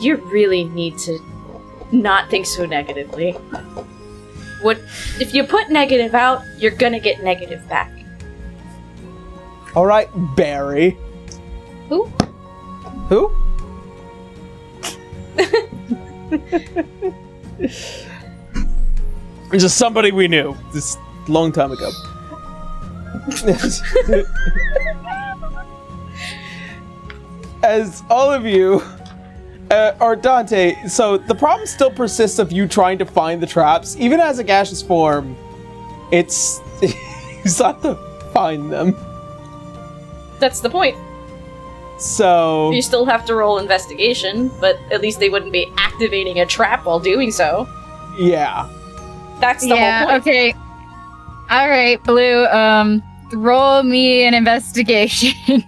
You 0.00 0.16
really 0.32 0.64
need 0.64 0.98
to 0.98 1.20
not 1.92 2.28
think 2.30 2.46
so 2.46 2.66
negatively. 2.66 3.32
What 4.62 4.78
if 5.20 5.34
you 5.34 5.44
put 5.44 5.70
negative 5.70 6.14
out, 6.14 6.42
you're 6.58 6.72
gonna 6.72 7.00
get 7.00 7.22
negative 7.22 7.66
back. 7.68 7.92
All 9.74 9.86
right, 9.86 10.08
Barry. 10.36 10.98
Who? 11.88 12.04
Who? 13.08 13.32
Just 19.52 19.78
somebody 19.78 20.12
we 20.12 20.28
knew 20.28 20.54
this 20.72 20.98
long 21.28 21.52
time 21.52 21.72
ago. 21.72 21.90
As 27.62 28.02
all 28.10 28.30
of 28.30 28.44
you, 28.44 28.82
uh, 29.70 29.94
or 30.00 30.16
Dante, 30.16 30.74
so 30.86 31.16
the 31.16 31.34
problem 31.34 31.66
still 31.66 31.90
persists 31.90 32.38
of 32.38 32.52
you 32.52 32.68
trying 32.68 32.98
to 32.98 33.06
find 33.06 33.42
the 33.42 33.46
traps, 33.46 33.96
even 33.96 34.20
as 34.20 34.38
a 34.38 34.44
gaseous 34.44 34.82
form. 34.82 35.36
It's 36.10 36.60
it's 36.82 37.58
have 37.58 37.80
to 37.82 37.94
find 38.34 38.70
them. 38.70 38.94
That's 40.42 40.58
the 40.60 40.68
point. 40.68 40.96
So 41.98 42.72
You 42.72 42.82
still 42.82 43.06
have 43.06 43.24
to 43.26 43.34
roll 43.36 43.58
investigation, 43.58 44.50
but 44.60 44.76
at 44.90 45.00
least 45.00 45.20
they 45.20 45.28
wouldn't 45.28 45.52
be 45.52 45.72
activating 45.78 46.40
a 46.40 46.46
trap 46.46 46.84
while 46.84 46.98
doing 46.98 47.30
so. 47.30 47.68
yeah, 48.18 48.68
That's 49.40 49.62
the 49.62 49.68
yeah, 49.76 49.98
whole 50.00 50.08
point. 50.08 50.22
okay. 50.26 50.52
All 51.48 51.68
right, 51.68 52.02
Blue, 52.02 52.46
um, 52.46 53.02
roll 53.32 53.84
me 53.84 54.24
an 54.24 54.34
investigation. 54.34 55.32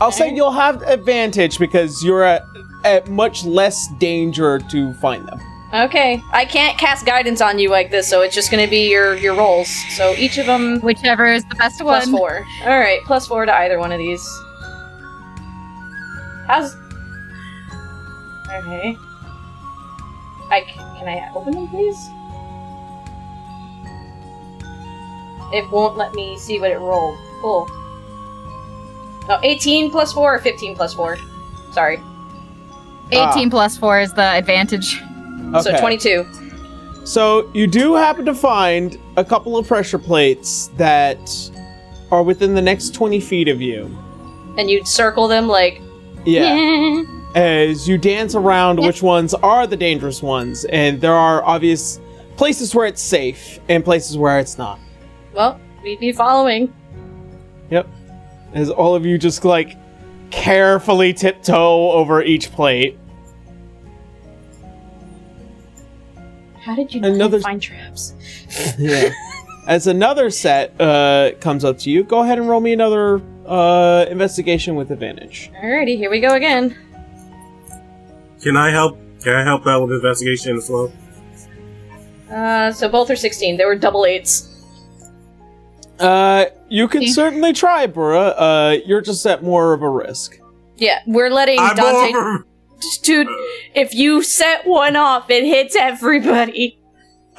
I'll 0.00 0.12
say 0.12 0.32
you'll 0.32 0.52
have 0.52 0.82
advantage 0.82 1.58
because 1.58 2.04
you're 2.04 2.22
at, 2.22 2.42
at 2.84 3.08
much 3.08 3.44
less 3.44 3.88
danger 3.98 4.60
to 4.70 4.92
find 4.94 5.26
them. 5.26 5.40
Okay, 5.74 6.22
I 6.30 6.44
can't 6.44 6.78
cast 6.78 7.04
guidance 7.04 7.40
on 7.40 7.58
you 7.58 7.68
like 7.68 7.90
this, 7.90 8.08
so 8.08 8.20
it's 8.20 8.34
just 8.34 8.48
gonna 8.52 8.68
be 8.68 8.88
your 8.88 9.16
your 9.16 9.34
rolls. 9.34 9.68
So 9.96 10.12
each 10.12 10.38
of 10.38 10.46
them 10.46 10.80
Whichever 10.80 11.32
is 11.32 11.44
the 11.46 11.56
best 11.56 11.80
plus 11.80 12.06
one. 12.06 12.16
four. 12.16 12.46
All 12.62 12.78
right, 12.78 13.00
plus 13.04 13.26
four 13.26 13.44
to 13.44 13.52
either 13.52 13.80
one 13.80 13.90
of 13.90 13.98
these. 13.98 14.24
How's? 16.46 16.76
Okay. 18.52 18.96
I 20.50 20.60
c- 20.60 20.74
can 20.76 21.08
I 21.08 21.28
open 21.34 21.54
them, 21.54 21.66
please? 21.68 21.98
It 25.52 25.68
won't 25.70 25.96
let 25.96 26.14
me 26.14 26.38
see 26.38 26.60
what 26.60 26.70
it 26.70 26.78
rolled. 26.78 27.18
Cool. 27.40 27.66
Oh, 29.28 29.40
18 29.42 29.90
plus 29.90 30.12
4 30.12 30.34
or 30.34 30.38
15 30.38 30.76
plus 30.76 30.92
4? 30.94 31.16
Sorry. 31.72 31.96
18 33.10 33.16
ah. 33.16 33.46
plus 33.50 33.76
4 33.78 34.00
is 34.00 34.12
the 34.12 34.22
advantage. 34.22 35.00
So 35.62 35.78
22. 35.78 36.26
So 37.04 37.50
you 37.54 37.66
do 37.66 37.94
happen 37.94 38.24
to 38.24 38.34
find 38.34 38.98
a 39.16 39.24
couple 39.24 39.56
of 39.56 39.68
pressure 39.68 39.98
plates 39.98 40.68
that 40.76 41.18
are 42.10 42.22
within 42.22 42.54
the 42.54 42.62
next 42.62 42.94
20 42.94 43.20
feet 43.20 43.48
of 43.48 43.60
you. 43.60 43.84
And 44.56 44.70
you'd 44.70 44.86
circle 44.86 45.28
them 45.28 45.46
like. 45.46 45.80
Yeah. 46.24 47.02
As 47.34 47.88
you 47.88 47.98
dance 47.98 48.34
around 48.36 48.78
which 48.78 49.02
ones 49.02 49.34
are 49.34 49.66
the 49.66 49.76
dangerous 49.76 50.22
ones, 50.22 50.64
and 50.66 51.00
there 51.00 51.14
are 51.14 51.44
obvious 51.44 51.98
places 52.36 52.74
where 52.74 52.86
it's 52.86 53.02
safe 53.02 53.58
and 53.68 53.84
places 53.84 54.16
where 54.16 54.38
it's 54.38 54.56
not. 54.56 54.78
Well, 55.32 55.60
we'd 55.82 55.98
be 55.98 56.12
following. 56.12 56.72
Yep. 57.70 57.88
As 58.54 58.70
all 58.70 58.94
of 58.94 59.04
you 59.04 59.18
just 59.18 59.44
like 59.44 59.76
carefully 60.30 61.12
tiptoe 61.12 61.90
over 61.90 62.22
each 62.22 62.52
plate. 62.52 62.98
How 66.64 66.74
did 66.74 66.94
you 66.94 67.00
know 67.00 67.12
Another- 67.12 67.38
to 67.38 67.42
find 67.44 67.60
traps? 67.60 68.14
Yeah. 68.78 69.10
As 69.66 69.86
another 69.86 70.28
set 70.30 70.78
uh, 70.80 71.32
comes 71.40 71.64
up 71.64 71.78
to 71.80 71.90
you, 71.90 72.04
go 72.04 72.22
ahead 72.22 72.38
and 72.38 72.46
roll 72.48 72.60
me 72.60 72.72
another 72.74 73.22
uh, 73.46 74.04
investigation 74.10 74.74
with 74.74 74.90
advantage. 74.90 75.50
Alrighty, 75.62 75.96
here 75.96 76.10
we 76.10 76.20
go 76.20 76.34
again. 76.34 76.76
Can 78.42 78.56
I 78.58 78.70
help? 78.70 78.98
Can 79.22 79.34
I 79.34 79.42
help 79.42 79.66
out 79.66 79.82
with 79.86 79.92
investigation 79.92 80.56
as 80.58 80.68
well? 80.68 80.92
Uh, 82.30 82.72
so 82.72 82.90
both 82.90 83.08
are 83.10 83.16
16. 83.16 83.56
They 83.56 83.64
were 83.64 83.74
double 83.76 84.04
eights. 84.04 84.50
Uh, 85.98 86.46
you 86.68 86.86
can 86.88 87.06
certainly 87.06 87.52
try, 87.54 87.86
Bura. 87.86 88.34
Uh, 88.36 88.76
you're 88.84 89.00
just 89.00 89.24
at 89.26 89.42
more 89.42 89.72
of 89.72 89.80
a 89.82 89.88
risk. 89.88 90.38
Yeah, 90.76 91.00
we're 91.06 91.30
letting 91.30 91.58
I'm 91.58 91.74
Dante. 91.76 92.14
over. 92.18 92.46
Dude, 93.02 93.28
if 93.74 93.94
you 93.94 94.22
set 94.22 94.66
one 94.66 94.96
off, 94.96 95.30
it 95.30 95.44
hits 95.44 95.76
everybody. 95.76 96.78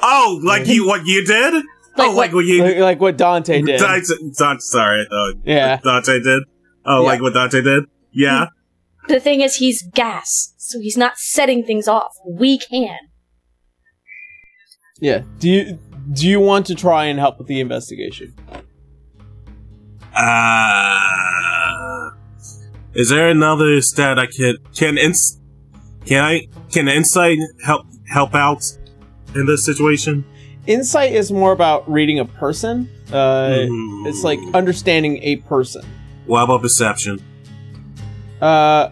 Oh, 0.02 0.40
like 0.44 0.66
you? 0.66 0.86
What 0.86 1.06
you 1.06 1.24
did? 1.24 1.54
Like 1.96 2.10
oh, 2.10 2.12
like 2.12 2.32
what 2.34 2.44
you? 2.44 2.62
Like, 2.62 2.76
like 2.76 3.00
what 3.00 3.16
Dante 3.16 3.62
did. 3.62 3.78
Dante, 3.80 4.04
Dante, 4.38 4.60
sorry, 4.60 5.06
uh, 5.10 5.32
Yeah. 5.44 5.78
Dante 5.82 6.20
did. 6.20 6.42
Oh, 6.84 7.00
Yeah. 7.02 7.06
like 7.08 7.22
what 7.22 7.32
Dante 7.34 7.62
did? 7.62 7.84
Yeah. 8.12 8.46
The 9.08 9.20
thing 9.20 9.40
is, 9.40 9.56
he's 9.56 9.82
gas, 9.94 10.52
so 10.58 10.78
he's 10.80 10.96
not 10.96 11.16
setting 11.16 11.64
things 11.64 11.88
off. 11.88 12.12
We 12.28 12.58
can. 12.58 12.98
Yeah. 15.00 15.22
Do 15.38 15.48
you 15.48 15.78
do 16.12 16.28
you 16.28 16.40
want 16.40 16.66
to 16.66 16.74
try 16.74 17.06
and 17.06 17.18
help 17.18 17.38
with 17.38 17.46
the 17.46 17.60
investigation? 17.60 18.34
Uh, 20.14 22.10
is 22.96 23.08
there 23.10 23.28
another 23.28 23.80
stat 23.80 24.18
I 24.18 24.26
can 24.26 24.56
can 24.74 24.98
ins 24.98 25.38
can 26.06 26.24
I 26.24 26.48
can 26.72 26.88
insight 26.88 27.38
help 27.64 27.86
help 28.08 28.34
out 28.34 28.62
in 29.34 29.46
this 29.46 29.64
situation? 29.64 30.24
Insight 30.66 31.12
is 31.12 31.30
more 31.30 31.52
about 31.52 31.88
reading 31.90 32.18
a 32.18 32.24
person. 32.24 32.88
Uh, 33.12 33.66
Hmm. 33.66 34.06
it's 34.06 34.24
like 34.24 34.40
understanding 34.54 35.18
a 35.22 35.36
person. 35.36 35.84
What 36.26 36.42
about 36.42 36.62
perception? 36.62 37.20
Uh, 38.40 38.90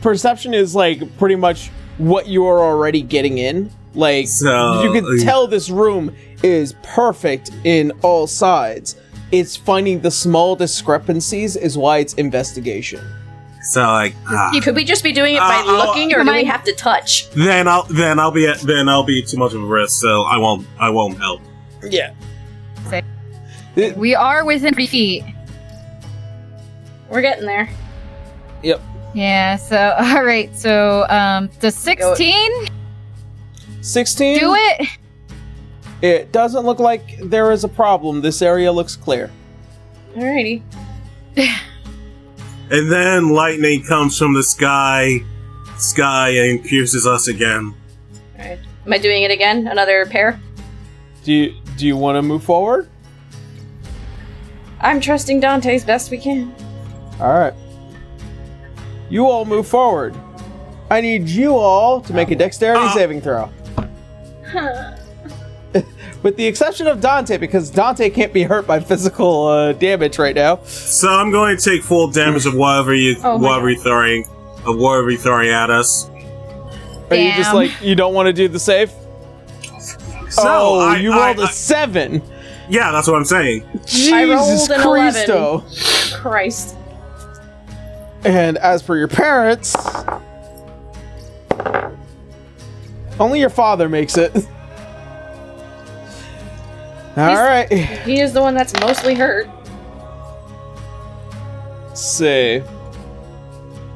perception 0.00 0.54
is 0.54 0.74
like 0.74 1.00
pretty 1.18 1.36
much 1.36 1.70
what 1.98 2.28
you 2.28 2.44
are 2.46 2.60
already 2.60 3.02
getting 3.02 3.38
in. 3.38 3.70
Like 3.94 4.28
So 4.28 4.82
you 4.82 4.92
can 4.92 5.18
tell 5.24 5.46
this 5.46 5.70
room 5.70 6.14
is 6.42 6.74
perfect 6.82 7.50
in 7.64 7.90
all 8.02 8.26
sides. 8.26 8.94
It's 9.38 9.56
finding 9.56 10.00
the 10.00 10.10
small 10.10 10.56
discrepancies 10.56 11.56
is 11.56 11.76
why 11.76 11.98
it's 11.98 12.14
investigation. 12.14 13.04
So 13.62 13.82
like, 13.82 14.14
ah. 14.28 14.58
Could 14.62 14.76
we 14.76 14.84
just 14.84 15.02
be 15.02 15.12
doing 15.12 15.34
it 15.34 15.40
by 15.40 15.56
Uh, 15.56 15.64
I'll- 15.66 15.86
looking, 15.88 16.14
or 16.14 16.22
do 16.24 16.32
we 16.32 16.44
have 16.44 16.62
to 16.64 16.72
touch? 16.72 17.28
then 17.30 17.66
I'll 17.68 17.82
then 17.84 18.18
I'll 18.18 18.30
be 18.30 18.46
at, 18.46 18.60
then 18.60 18.88
I'll 18.88 19.02
be 19.02 19.22
too 19.22 19.36
much 19.36 19.52
of 19.54 19.62
a 19.62 19.66
risk. 19.66 20.00
So 20.00 20.22
I 20.22 20.36
won't 20.38 20.66
I 20.78 20.88
won't 20.90 21.18
help. 21.18 21.40
Yeah. 21.82 22.10
We 23.96 24.14
are 24.14 24.44
within 24.44 24.72
three 24.72 24.86
feet. 24.86 25.22
We're 27.10 27.20
getting 27.20 27.44
there. 27.44 27.68
Yep. 28.62 28.80
Yeah, 29.14 29.56
so 29.56 29.94
all 29.98 30.24
right, 30.24 30.54
so 30.56 31.04
um 31.10 31.50
the 31.60 31.70
16 31.70 32.50
16 33.82 34.38
do 34.38 34.54
it? 34.54 34.88
It 36.02 36.30
doesn't 36.32 36.64
look 36.66 36.78
like 36.78 37.18
there 37.22 37.50
is 37.52 37.64
a 37.64 37.68
problem. 37.68 38.20
This 38.20 38.42
area 38.42 38.70
looks 38.72 38.96
clear. 38.96 39.30
Alrighty. 40.14 40.62
And 42.68 42.90
then 42.90 43.28
lightning 43.28 43.84
comes 43.84 44.18
from 44.18 44.34
the 44.34 44.42
sky, 44.42 45.20
sky 45.78 46.30
and 46.30 46.64
pierces 46.64 47.06
us 47.06 47.28
again. 47.28 47.72
Alright. 48.36 48.58
Am 48.84 48.92
I 48.92 48.98
doing 48.98 49.22
it 49.22 49.30
again? 49.30 49.68
Another 49.68 50.04
pair? 50.06 50.40
Do 51.22 51.32
you 51.32 51.54
do 51.76 51.86
you 51.86 51.96
want 51.96 52.16
to 52.16 52.22
move 52.22 52.42
forward? 52.42 52.88
I'm 54.80 55.00
trusting 55.00 55.38
Dante 55.38 55.76
as 55.76 55.84
best 55.84 56.10
we 56.10 56.18
can. 56.18 56.52
All 57.20 57.38
right. 57.38 57.54
You 59.10 59.28
all 59.28 59.44
move 59.44 59.68
forward. 59.68 60.16
I 60.90 61.00
need 61.00 61.28
you 61.28 61.54
all 61.54 62.00
to 62.00 62.12
make 62.12 62.32
a 62.32 62.34
dexterity 62.34 62.80
Uh. 62.84 62.94
saving 62.94 63.20
throw. 63.20 63.48
With 66.22 66.36
the 66.36 66.46
exception 66.46 66.86
of 66.86 67.00
Dante, 67.00 67.36
because 67.36 67.70
Dante 67.70 68.10
can't 68.10 68.32
be 68.32 68.42
hurt 68.42 68.66
by 68.66 68.80
physical 68.80 69.46
uh, 69.46 69.72
damage 69.72 70.18
right 70.18 70.34
now. 70.34 70.56
So 70.64 71.08
I'm 71.08 71.30
going 71.30 71.56
to 71.56 71.62
take 71.62 71.82
full 71.82 72.10
damage 72.10 72.46
of 72.46 72.54
whatever 72.54 72.94
you 72.94 73.16
oh 73.22 73.36
whatever 73.38 73.70
you're 73.70 73.80
throwing 73.80 74.26
of 74.64 74.76
whatever 74.76 75.10
you're 75.10 75.20
throwing 75.20 75.50
at 75.50 75.70
us. 75.70 76.08
Are 77.10 77.14
you 77.14 77.32
just 77.34 77.54
like 77.54 77.70
you 77.82 77.94
don't 77.94 78.14
want 78.14 78.26
to 78.26 78.32
do 78.32 78.48
the 78.48 78.58
save? 78.58 78.90
So 80.30 80.42
oh, 80.42 80.78
I- 80.80 80.96
you 80.98 81.12
rolled 81.12 81.38
a 81.38 81.42
I- 81.42 81.50
seven. 81.50 82.22
yeah, 82.68 82.90
that's 82.90 83.06
what 83.06 83.16
I'm 83.16 83.24
saying. 83.24 83.64
Jesus 83.86 84.68
an 84.68 84.80
11. 84.80 84.82
Christo! 84.82 85.64
Christ. 86.20 86.76
And 88.24 88.58
as 88.58 88.82
for 88.82 88.96
your 88.96 89.06
parents, 89.06 89.76
only 93.20 93.38
your 93.38 93.50
father 93.50 93.88
makes 93.88 94.16
it. 94.18 94.34
All 97.16 97.34
right. 97.34 97.72
He 97.72 98.20
is 98.20 98.34
the 98.34 98.42
one 98.42 98.54
that's 98.54 98.78
mostly 98.80 99.14
hurt. 99.14 99.48
Let's 101.88 102.02
see. 102.02 102.62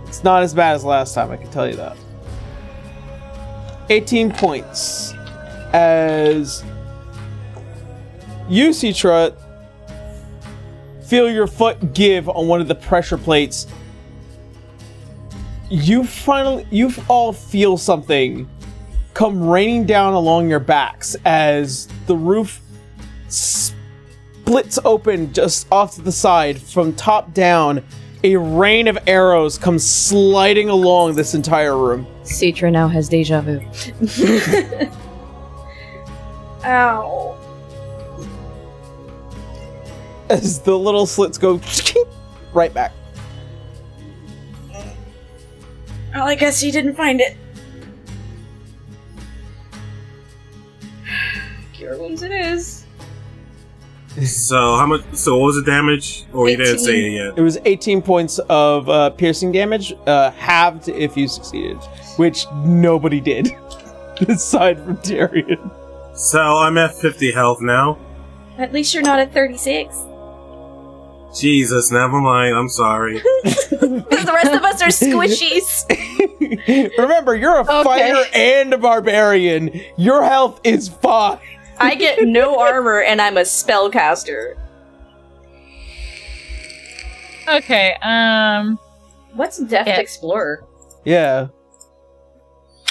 It's 0.06 0.24
not 0.24 0.42
as 0.42 0.54
bad 0.54 0.74
as 0.74 0.84
last 0.84 1.14
time, 1.14 1.30
I 1.30 1.36
can 1.36 1.50
tell 1.50 1.68
you 1.68 1.76
that. 1.76 1.98
18 3.90 4.32
points. 4.32 5.12
As 5.74 6.64
you, 8.48 8.70
Citra, 8.70 9.34
feel 11.04 11.30
your 11.30 11.46
foot 11.46 11.92
give 11.92 12.26
on 12.28 12.48
one 12.48 12.62
of 12.62 12.68
the 12.68 12.74
pressure 12.74 13.18
plates. 13.18 13.66
You 15.68 16.04
finally, 16.04 16.66
you 16.70 16.90
all 17.06 17.34
feel 17.34 17.76
something 17.76 18.48
come 19.12 19.46
raining 19.46 19.84
down 19.84 20.14
along 20.14 20.48
your 20.48 20.58
backs 20.58 21.16
as 21.26 21.86
the 22.06 22.16
roof 22.16 22.62
splits 23.32 24.78
open 24.84 25.32
just 25.32 25.66
off 25.70 25.94
to 25.94 26.02
the 26.02 26.12
side 26.12 26.60
from 26.60 26.92
top 26.94 27.32
down. 27.32 27.84
A 28.22 28.36
rain 28.36 28.86
of 28.86 28.98
arrows 29.06 29.56
comes 29.56 29.88
sliding 29.88 30.68
along 30.68 31.14
this 31.14 31.34
entire 31.34 31.76
room. 31.78 32.06
Citra 32.22 32.70
now 32.70 32.86
has 32.88 33.08
deja 33.08 33.40
vu. 33.40 33.60
Ow. 36.64 37.38
As 40.28 40.60
the 40.60 40.78
little 40.78 41.06
slits 41.06 41.38
go 41.38 41.60
right 42.52 42.74
back. 42.74 42.92
Well, 46.14 46.26
I 46.26 46.34
guess 46.34 46.60
he 46.60 46.70
didn't 46.70 46.94
find 46.96 47.20
it. 47.20 47.36
Cure 51.72 51.96
wounds 51.98 52.22
it 52.22 52.32
is. 52.32 52.79
So 54.24 54.76
how 54.76 54.86
much? 54.86 55.02
So 55.12 55.38
what 55.38 55.46
was 55.46 55.56
the 55.56 55.70
damage? 55.70 56.24
Or 56.32 56.48
you 56.48 56.56
didn't 56.56 56.80
say 56.80 56.98
it 57.06 57.10
yet. 57.12 57.38
It 57.38 57.42
was 57.42 57.58
18 57.64 58.02
points 58.02 58.38
of 58.48 58.88
uh, 58.88 59.10
piercing 59.10 59.52
damage, 59.52 59.92
uh, 60.06 60.32
halved 60.32 60.88
if 60.88 61.16
you 61.16 61.28
succeeded, 61.28 61.76
which 62.16 62.44
nobody 62.64 63.20
did, 63.20 63.50
aside 64.28 64.78
from 64.84 64.96
Darian. 64.96 65.70
So 66.14 66.40
I'm 66.40 66.76
at 66.76 66.94
50 66.96 67.30
health 67.32 67.58
now. 67.60 67.98
At 68.58 68.72
least 68.72 68.92
you're 68.94 69.02
not 69.04 69.20
at 69.20 69.32
36. 69.32 69.96
Jesus, 71.38 71.92
never 71.92 72.20
mind. 72.20 72.56
I'm 72.56 72.68
sorry. 72.68 73.20
the 73.44 74.32
rest 74.34 74.52
of 74.52 74.64
us 74.64 74.82
are 74.82 74.88
squishies. 74.88 75.86
Remember, 76.98 77.36
you're 77.36 77.58
a 77.58 77.60
Okay. 77.60 77.84
fighter 77.84 78.24
and 78.34 78.74
a 78.74 78.78
barbarian. 78.78 79.80
Your 79.96 80.24
health 80.24 80.60
is 80.64 80.88
fine. 80.88 81.38
I 81.80 81.94
get 81.94 82.22
no 82.26 82.58
armor 82.60 83.00
and 83.00 83.20
I'm 83.20 83.36
a 83.36 83.42
spellcaster. 83.42 84.54
Okay, 87.48 87.96
um 88.02 88.78
What's 89.34 89.58
Deft 89.58 89.88
Yeah. 89.88 89.98
Explorer? 90.00 90.64
Yeah. 91.04 91.48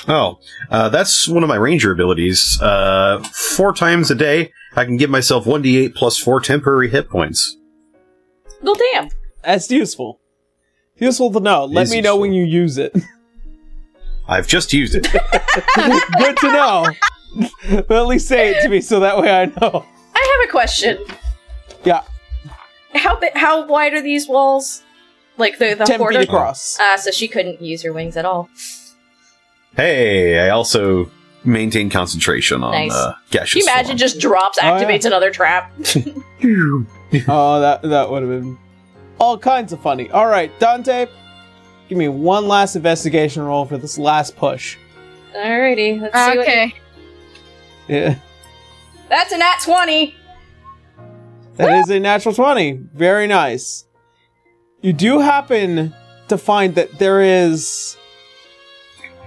Oh, 0.08 0.40
uh, 0.72 0.90
that's 0.90 1.28
one 1.28 1.44
of 1.44 1.50
my 1.50 1.58
ranger 1.58 1.92
abilities. 1.92 2.58
Uh, 2.62 3.22
four 3.32 3.74
times 3.74 4.10
a 4.10 4.16
day, 4.16 4.52
I 4.76 4.86
can 4.86 4.98
give 4.98 5.10
myself 5.10 5.46
1d8 5.46 5.94
plus 5.94 6.18
four 6.18 6.40
temporary 6.40 6.90
hit 6.90 7.10
points. 7.10 7.58
Well, 8.62 8.76
damn. 8.94 9.10
That's 9.44 9.70
useful. 9.70 10.20
Useful 10.98 11.32
to 11.34 11.40
know. 11.40 11.66
Let 11.66 11.84
is 11.84 11.92
me 11.92 12.02
know 12.02 12.18
when 12.18 12.34
you 12.34 12.46
use 12.46 12.78
it. 12.78 12.96
I've 14.28 14.48
just 14.48 14.74
used 14.74 14.96
it. 14.96 15.04
Good 16.18 16.38
to 16.38 16.48
know. 16.48 16.86
But 17.36 17.92
at 17.92 18.08
least 18.08 18.28
say 18.28 18.52
it 18.52 18.62
to 18.64 18.70
me 18.70 18.82
so 18.82 19.00
that 19.02 19.18
way 19.18 19.30
I 19.32 19.46
know. 19.46 19.86
I 20.16 20.38
have 20.40 20.50
a 20.50 20.52
question. 20.52 20.98
Yeah, 21.84 22.02
How 22.96 23.20
bi- 23.20 23.32
how 23.36 23.66
wide 23.66 23.94
are 23.94 24.02
these 24.02 24.28
walls? 24.28 24.84
Like 25.38 25.58
the 25.60 25.74
the 25.76 25.86
10 25.86 25.98
quarter? 26.00 26.20
feet 26.20 26.28
across. 26.28 26.78
Ah, 26.82 26.96
so 26.98 27.12
she 27.12 27.28
couldn't 27.28 27.62
use 27.62 27.82
her 27.84 27.94
wings 27.94 28.18
at 28.18 28.26
all. 28.26 28.50
Hey, 29.76 30.40
I 30.40 30.50
also 30.50 31.10
maintain 31.46 31.90
concentration 31.90 32.64
on 32.64 32.72
Nice. 32.72 32.92
uh, 32.94 33.14
Can 33.32 33.42
gaseous 33.44 33.56
you 33.56 33.62
imagine 33.64 33.88
form. 33.92 33.98
just 33.98 34.20
drops, 34.20 34.58
Oh, 34.62 34.66
yeah. 34.66 34.84
activates 34.84 35.06
another 35.06 35.32
trap? 35.32 35.72
oh, 36.44 37.60
that 37.62 37.80
that 37.84 38.10
would 38.10 38.24
have 38.24 38.32
been 38.32 38.58
all 39.20 39.38
kinds 39.38 39.72
of 39.72 39.80
funny. 39.82 40.10
All 40.12 40.28
right, 40.28 40.52
Dante, 40.60 41.08
give 41.88 41.98
me 41.98 42.08
one 42.10 42.48
last 42.48 42.76
investigation 42.76 43.44
roll 43.44 43.66
for 43.66 43.78
this 43.78 43.98
last 43.98 44.36
push. 44.36 44.78
Alrighty, 45.34 46.02
let's 46.02 46.14
see 46.18 46.38
what. 46.38 46.40
Okay. 46.40 46.74
Yeah, 47.90 48.16
That's 49.10 49.32
a 49.34 49.38
nat 49.38 49.58
twenty. 49.64 50.16
that 51.58 51.80
is 51.80 51.90
a 51.90 52.00
natural 52.00 52.34
twenty. 52.36 52.74
Very 52.94 53.26
nice. 53.28 53.86
You 54.82 54.94
do 54.94 55.20
happen 55.20 55.94
to 56.28 56.38
find 56.38 56.76
that 56.76 57.00
there 57.00 57.22
is 57.22 57.98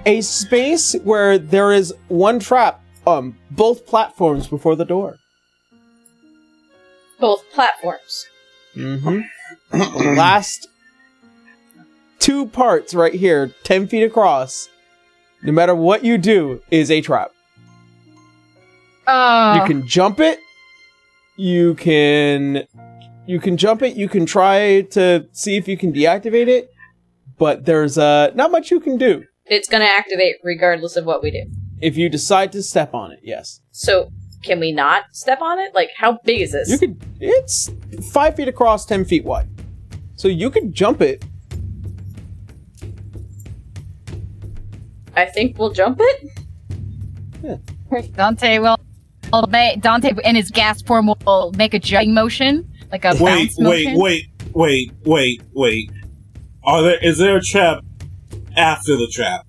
a 0.07 0.21
space 0.21 0.95
where 1.05 1.39
there 1.39 1.73
is 1.73 1.93
one 2.09 2.39
trap 2.39 2.81
on 3.07 3.37
both 3.51 3.85
platforms 3.87 4.47
before 4.47 4.77
the 4.77 4.85
door. 4.85 5.17
Both 7.21 7.45
platforms. 7.53 8.27
Mm-hmm. 8.77 10.17
Last 10.17 10.69
two 12.19 12.47
parts 12.47 12.95
right 12.95 13.15
here, 13.15 13.53
10 13.65 13.89
feet 13.89 14.05
across, 14.05 14.69
no 15.43 15.53
matter 15.53 15.75
what 15.75 16.05
you 16.05 16.17
do, 16.19 16.63
is 16.71 16.91
a 16.91 17.01
trap. 17.01 17.33
Oh. 19.07 19.55
You 19.57 19.65
can 19.67 19.87
jump 19.87 20.21
it. 20.21 20.39
You 21.37 21.75
can 21.75 22.65
you 23.27 23.41
can 23.41 23.57
jump 23.57 23.83
it. 23.83 23.97
You 23.97 24.09
can 24.09 24.27
try 24.27 24.83
to 24.93 25.27
see 25.33 25.57
if 25.57 25.67
you 25.69 25.77
can 25.77 25.93
deactivate 25.93 26.49
it, 26.49 26.71
but 27.39 27.65
there's 27.65 27.99
uh 27.99 28.31
not 28.35 28.51
much 28.51 28.71
you 28.71 28.81
can 28.81 28.97
do 28.99 29.25
It's 29.47 29.69
gonna 29.69 29.85
activate 29.87 30.37
regardless 30.45 30.97
of 30.97 31.05
what 31.05 31.23
we 31.23 31.31
do. 31.31 31.45
if 31.81 31.97
you 31.97 32.09
decide 32.09 32.53
to 32.53 32.63
step 32.63 32.95
on 32.95 33.13
it. 33.13 33.21
Yes, 33.23 33.61
So 33.71 34.11
can 34.45 34.61
we 34.61 34.73
not 34.73 35.05
step 35.13 35.41
on 35.41 35.59
it? 35.61 35.73
Like, 35.75 35.91
how 35.97 36.19
big 36.25 36.41
is 36.41 36.53
this? 36.53 36.69
you 36.71 36.79
could. 36.79 37.01
It's 37.21 37.71
five 38.13 38.37
feet 38.37 38.49
across, 38.49 38.85
ten 38.85 39.05
feet 39.05 39.25
wide, 39.25 39.49
so 40.17 40.29
you 40.29 40.51
could 40.51 40.73
jump 40.75 41.01
it. 41.01 41.25
I 45.15 45.27
think 45.27 45.59
we'll 45.59 45.73
jump 45.73 45.99
it. 46.01 46.29
Dante 48.17 48.59
will. 48.59 48.77
Will 49.33 49.47
ma- 49.49 49.75
Dante 49.77 50.13
in 50.25 50.37
his 50.37 50.51
gas 50.51 50.83
form 50.83 51.07
will 51.27 51.53
make 51.57 51.75
a 51.75 51.79
jumping 51.79 52.15
motion, 52.15 52.71
like 52.91 53.05
a 53.05 53.11
Wait, 53.11 53.21
bounce 53.21 53.57
wait, 53.59 53.85
motion. 53.87 54.01
wait, 54.01 54.27
wait, 54.55 54.93
wait, 55.05 55.43
wait. 55.55 55.91
Are 56.65 56.83
there? 56.83 56.99
Is 57.05 57.19
there 57.19 57.37
a 57.37 57.43
trap 57.43 57.83
after 58.57 58.97
the 58.97 59.09
trap? 59.13 59.47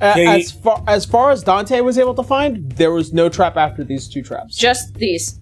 A- 0.00 0.10
Okay. 0.12 0.40
As 0.40 0.50
far 0.50 0.82
as 0.88 1.04
far 1.04 1.30
as 1.30 1.44
Dante 1.44 1.80
was 1.80 1.96
able 1.96 2.14
to 2.14 2.24
find, 2.24 2.72
there 2.72 2.90
was 2.90 3.12
no 3.12 3.28
trap 3.28 3.56
after 3.56 3.84
these 3.84 4.08
two 4.08 4.22
traps. 4.22 4.56
Just 4.56 4.94
these. 4.94 5.38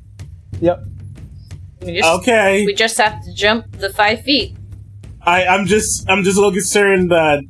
Yep. 0.61 0.85
We 1.81 1.97
just, 1.97 2.09
Okay. 2.21 2.67
we 2.67 2.75
just 2.75 2.99
have 2.99 3.25
to 3.25 3.33
jump 3.33 3.65
the 3.79 3.89
five 3.91 4.21
feet. 4.21 4.55
I, 5.23 5.47
I'm 5.47 5.65
just, 5.65 6.05
I'm 6.11 6.23
just 6.25 6.37
a 6.37 6.41
little 6.41 6.53
concerned 6.53 7.11
that 7.11 7.43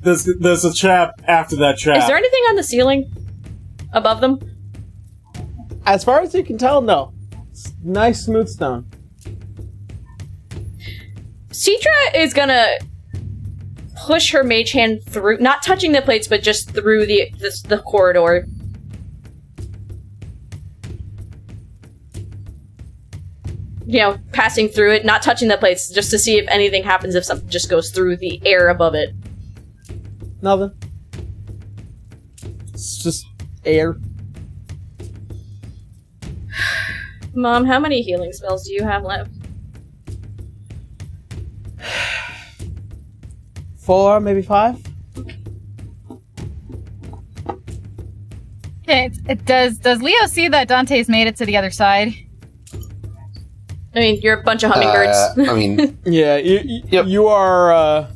there's, 0.00 0.24
there's 0.40 0.64
a 0.64 0.72
trap 0.72 1.10
after 1.28 1.56
that 1.56 1.76
trap. 1.76 1.98
Is 1.98 2.06
there 2.06 2.16
anything 2.16 2.40
on 2.48 2.56
the 2.56 2.62
ceiling 2.62 3.10
above 3.92 4.20
them? 4.20 4.38
As 5.86 6.02
far 6.04 6.20
as 6.20 6.34
you 6.34 6.44
can 6.44 6.58
tell, 6.58 6.82
no. 6.82 7.12
It's 7.50 7.72
nice 7.82 8.24
smooth 8.24 8.48
stone. 8.48 8.86
Citra 11.50 12.14
is 12.14 12.34
gonna 12.34 12.66
push 13.94 14.30
her 14.32 14.44
mage 14.44 14.72
hand 14.72 15.02
through, 15.08 15.38
not 15.38 15.62
touching 15.62 15.92
the 15.92 16.02
plates, 16.02 16.28
but 16.28 16.42
just 16.42 16.70
through 16.70 17.06
the 17.06 17.30
the, 17.38 17.64
the 17.68 17.78
corridor. 17.78 18.46
You 23.86 24.00
know, 24.00 24.18
passing 24.32 24.68
through 24.68 24.94
it, 24.94 25.04
not 25.04 25.22
touching 25.22 25.48
the 25.48 25.56
plates, 25.56 25.88
just 25.90 26.10
to 26.10 26.18
see 26.18 26.38
if 26.38 26.46
anything 26.48 26.82
happens 26.82 27.14
if 27.14 27.24
something 27.24 27.48
just 27.48 27.70
goes 27.70 27.90
through 27.90 28.16
the 28.16 28.42
air 28.44 28.68
above 28.68 28.94
it. 28.94 29.14
Nothing. 30.42 30.72
It's 32.74 33.02
just 33.02 33.24
air. 33.66 33.96
Mom, 37.34 37.64
how 37.66 37.78
many 37.78 38.00
healing 38.02 38.32
spells 38.32 38.66
do 38.66 38.72
you 38.72 38.82
have 38.82 39.02
left? 39.04 39.30
Four, 43.78 44.20
maybe 44.20 44.42
five. 44.42 44.76
Okay, 48.82 49.06
it's- 49.06 49.18
it 49.28 49.44
does. 49.44 49.78
Does 49.78 50.00
Leo 50.00 50.26
see 50.26 50.48
that 50.48 50.68
Dante's 50.68 51.08
made 51.08 51.26
it 51.26 51.36
to 51.36 51.46
the 51.46 51.56
other 51.56 51.70
side? 51.70 52.14
I 53.94 53.98
mean, 54.00 54.20
you're 54.22 54.38
a 54.40 54.42
bunch 54.42 54.62
of 54.62 54.70
hummingbirds. 54.70 55.16
Uh, 55.16 55.50
I 55.50 55.54
mean, 55.54 55.98
Yeah, 56.04 56.36
you 56.36 56.60
you, 56.64 56.82
Yep. 56.88 57.06
you 57.06 57.26
are 57.28 57.72
uh, 57.72 58.10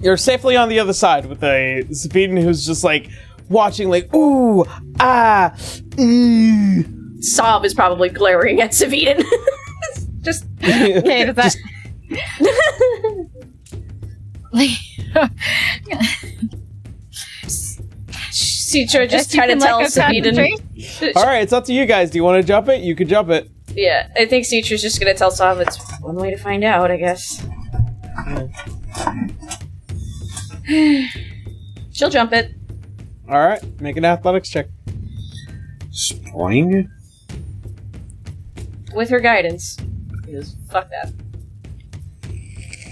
you're 0.00 0.16
safely 0.16 0.56
on 0.56 0.68
the 0.68 0.78
other 0.78 0.92
side 0.92 1.26
with 1.26 1.42
a 1.42 1.84
Sabine 1.92 2.36
who's 2.36 2.64
just 2.64 2.84
like 2.84 3.08
watching, 3.48 3.88
like 3.90 4.12
ooh 4.14 4.64
ah. 5.00 5.52
Mm. 5.56 7.22
Sov 7.22 7.64
is 7.64 7.74
probably 7.74 8.08
glaring 8.08 8.60
at 8.60 8.70
Saviden. 8.70 9.24
just 10.22 10.44
Okay, 10.62 11.24
does 11.24 11.36
that? 11.36 11.56
Citra 18.26 19.08
just 19.08 19.30
Guess 19.30 19.34
you 19.34 19.40
try 19.40 19.46
to 19.46 19.56
tell 19.56 19.78
let 19.78 19.94
go 19.94 20.00
Saviden. 20.00 21.16
All 21.16 21.24
right, 21.24 21.42
it's 21.42 21.52
up 21.52 21.64
to 21.66 21.72
you 21.72 21.86
guys. 21.86 22.10
Do 22.10 22.18
you 22.18 22.24
want 22.24 22.40
to 22.42 22.46
jump 22.46 22.68
it? 22.68 22.82
You 22.82 22.94
can 22.94 23.08
jump 23.08 23.30
it. 23.30 23.50
Yeah, 23.74 24.08
I 24.16 24.26
think 24.26 24.46
Citra's 24.46 24.82
just 24.82 25.00
gonna 25.00 25.14
tell 25.14 25.30
Sov 25.30 25.60
it's 25.60 25.78
one 26.00 26.16
way 26.16 26.30
to 26.30 26.36
find 26.36 26.64
out, 26.64 26.90
I 26.90 26.96
guess. 26.96 27.46
She'll 31.92 32.10
jump 32.10 32.32
it. 32.32 32.54
All 33.28 33.38
right, 33.46 33.80
make 33.80 33.96
an 33.96 34.04
athletics 34.04 34.48
check. 34.48 34.66
Spring? 35.90 36.90
with 38.94 39.10
her 39.10 39.20
guidance. 39.20 39.76
Because 40.24 40.56
fuck 40.70 40.88
that. 40.90 41.12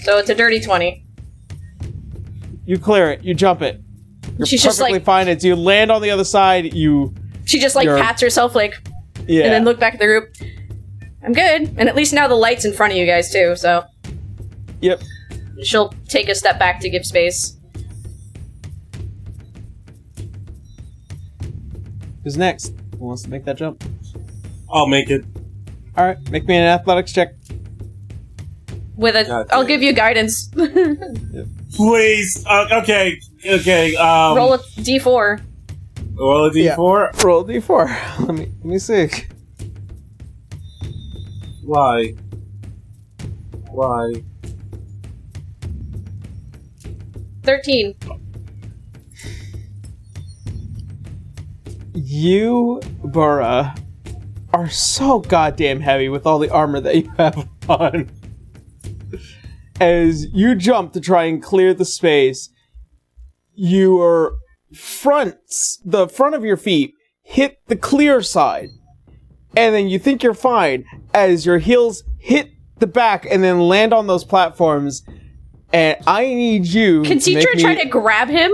So 0.03 0.19
it's 0.19 0.29
a 0.29 0.35
dirty 0.35 0.61
20. 0.61 1.03
You 2.67 2.79
clear 2.79 3.11
it. 3.13 3.25
You 3.25 3.33
jump 3.33 3.63
it. 3.63 3.81
You're 4.37 4.47
She's 4.47 4.63
just 4.63 4.79
perfectly 4.79 4.99
like- 4.99 5.05
fine. 5.05 5.29
As 5.29 5.43
you 5.43 5.57
land 5.57 5.91
on 5.91 6.03
the 6.03 6.11
other 6.11 6.25
side, 6.25 6.75
you 6.75 7.15
She 7.47 7.59
just 7.59 7.75
like 7.75 7.87
You're- 7.87 8.01
pats 8.01 8.21
herself 8.21 8.55
like 8.55 8.75
yeah. 9.27 9.45
and 9.45 9.53
then 9.55 9.65
look 9.65 9.81
back 9.81 9.95
at 9.95 9.99
the 10.01 10.05
group. 10.07 10.35
I'm 11.23 11.33
good. 11.33 11.75
And 11.79 11.89
at 11.89 11.97
least 11.97 12.13
now 12.13 12.29
the 12.29 12.35
light's 12.35 12.67
in 12.67 12.75
front 12.75 12.93
of 12.93 12.99
you 12.99 13.07
guys 13.07 13.31
too, 13.33 13.57
so 13.57 13.85
Yep. 14.83 15.01
she'll 15.63 15.89
take 16.09 16.29
a 16.29 16.35
step 16.35 16.59
back 16.59 16.81
to 16.81 16.91
give 16.91 17.07
space. 17.07 17.57
Who's 22.25 22.37
next? 22.39 22.75
Who 22.99 23.05
wants 23.05 23.23
to 23.23 23.31
make 23.31 23.45
that 23.45 23.57
jump? 23.57 23.85
I'll 24.73 24.87
make 24.87 25.11
it. 25.11 25.25
All 25.97 26.05
right, 26.07 26.31
make 26.31 26.47
me 26.47 26.57
an 26.57 26.65
athletics 26.65 27.13
check. 27.13 27.35
With 28.97 29.15
a 29.15 29.25
God 29.25 29.47
I'll 29.51 29.65
give 29.65 29.83
you 29.83 29.93
guidance. 29.93 30.49
Please. 31.75 32.45
Uh, 32.47 32.81
okay. 32.83 33.21
Okay. 33.47 33.95
Um, 33.97 34.37
Roll 34.37 34.55
a 34.55 34.59
D4. 34.59 35.41
roll 36.15 36.47
a 36.47 36.51
d4. 36.51 37.25
Roll 37.25 37.41
a 37.41 37.45
d4. 37.45 38.19
Let 38.27 38.35
me 38.35 38.47
let 38.47 38.65
me 38.65 38.79
see. 38.79 39.09
Why? 41.65 42.15
Why? 43.71 44.13
13. 47.43 47.95
You, 51.95 52.81
Burra, 53.05 53.75
are 54.53 54.69
so 54.69 55.21
goddamn 55.21 55.81
heavy 55.81 56.09
with 56.09 56.27
all 56.27 56.39
the 56.39 56.51
armor 56.51 56.81
that 56.81 56.97
you 56.97 57.11
have 57.17 57.49
on. 57.69 58.11
As 59.81 60.27
you 60.33 60.55
jump 60.55 60.93
to 60.93 61.01
try 61.01 61.25
and 61.25 61.43
clear 61.43 61.75
the 61.75 61.85
space, 61.85 62.51
your 63.55 64.35
fronts, 64.75 65.81
the 65.85 66.09
front 66.09 66.35
of 66.35 66.45
your 66.45 66.57
feet, 66.57 66.95
hit 67.23 67.59
the 67.67 67.77
clear 67.77 68.23
side. 68.23 68.69
And 69.57 69.75
then 69.75 69.89
you 69.89 69.99
think 69.99 70.23
you're 70.23 70.35
fine 70.35 70.85
as 71.13 71.47
your 71.47 71.59
heels 71.59 72.03
hit 72.19 72.51
the 72.79 72.87
back 72.89 73.25
and 73.25 73.43
then 73.43 73.61
land 73.61 73.93
on 73.93 74.07
those 74.09 74.25
platforms. 74.25 75.05
And 75.73 75.97
I 76.07 76.23
need 76.23 76.67
you. 76.67 77.03
Can 77.03 77.19
to 77.21 77.31
Citra 77.31 77.55
me- 77.55 77.63
try 77.63 77.75
to 77.77 77.89
grab 77.89 78.29
him? 78.29 78.53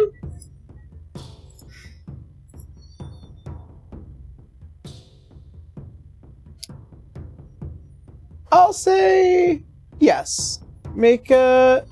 I'll 8.53 8.73
say 8.73 9.63
yes. 9.99 10.61
Make 10.95 11.31
a. 11.31 11.87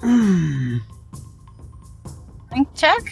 Hmm. 0.00 0.78
Strength 2.46 2.74
check? 2.74 3.02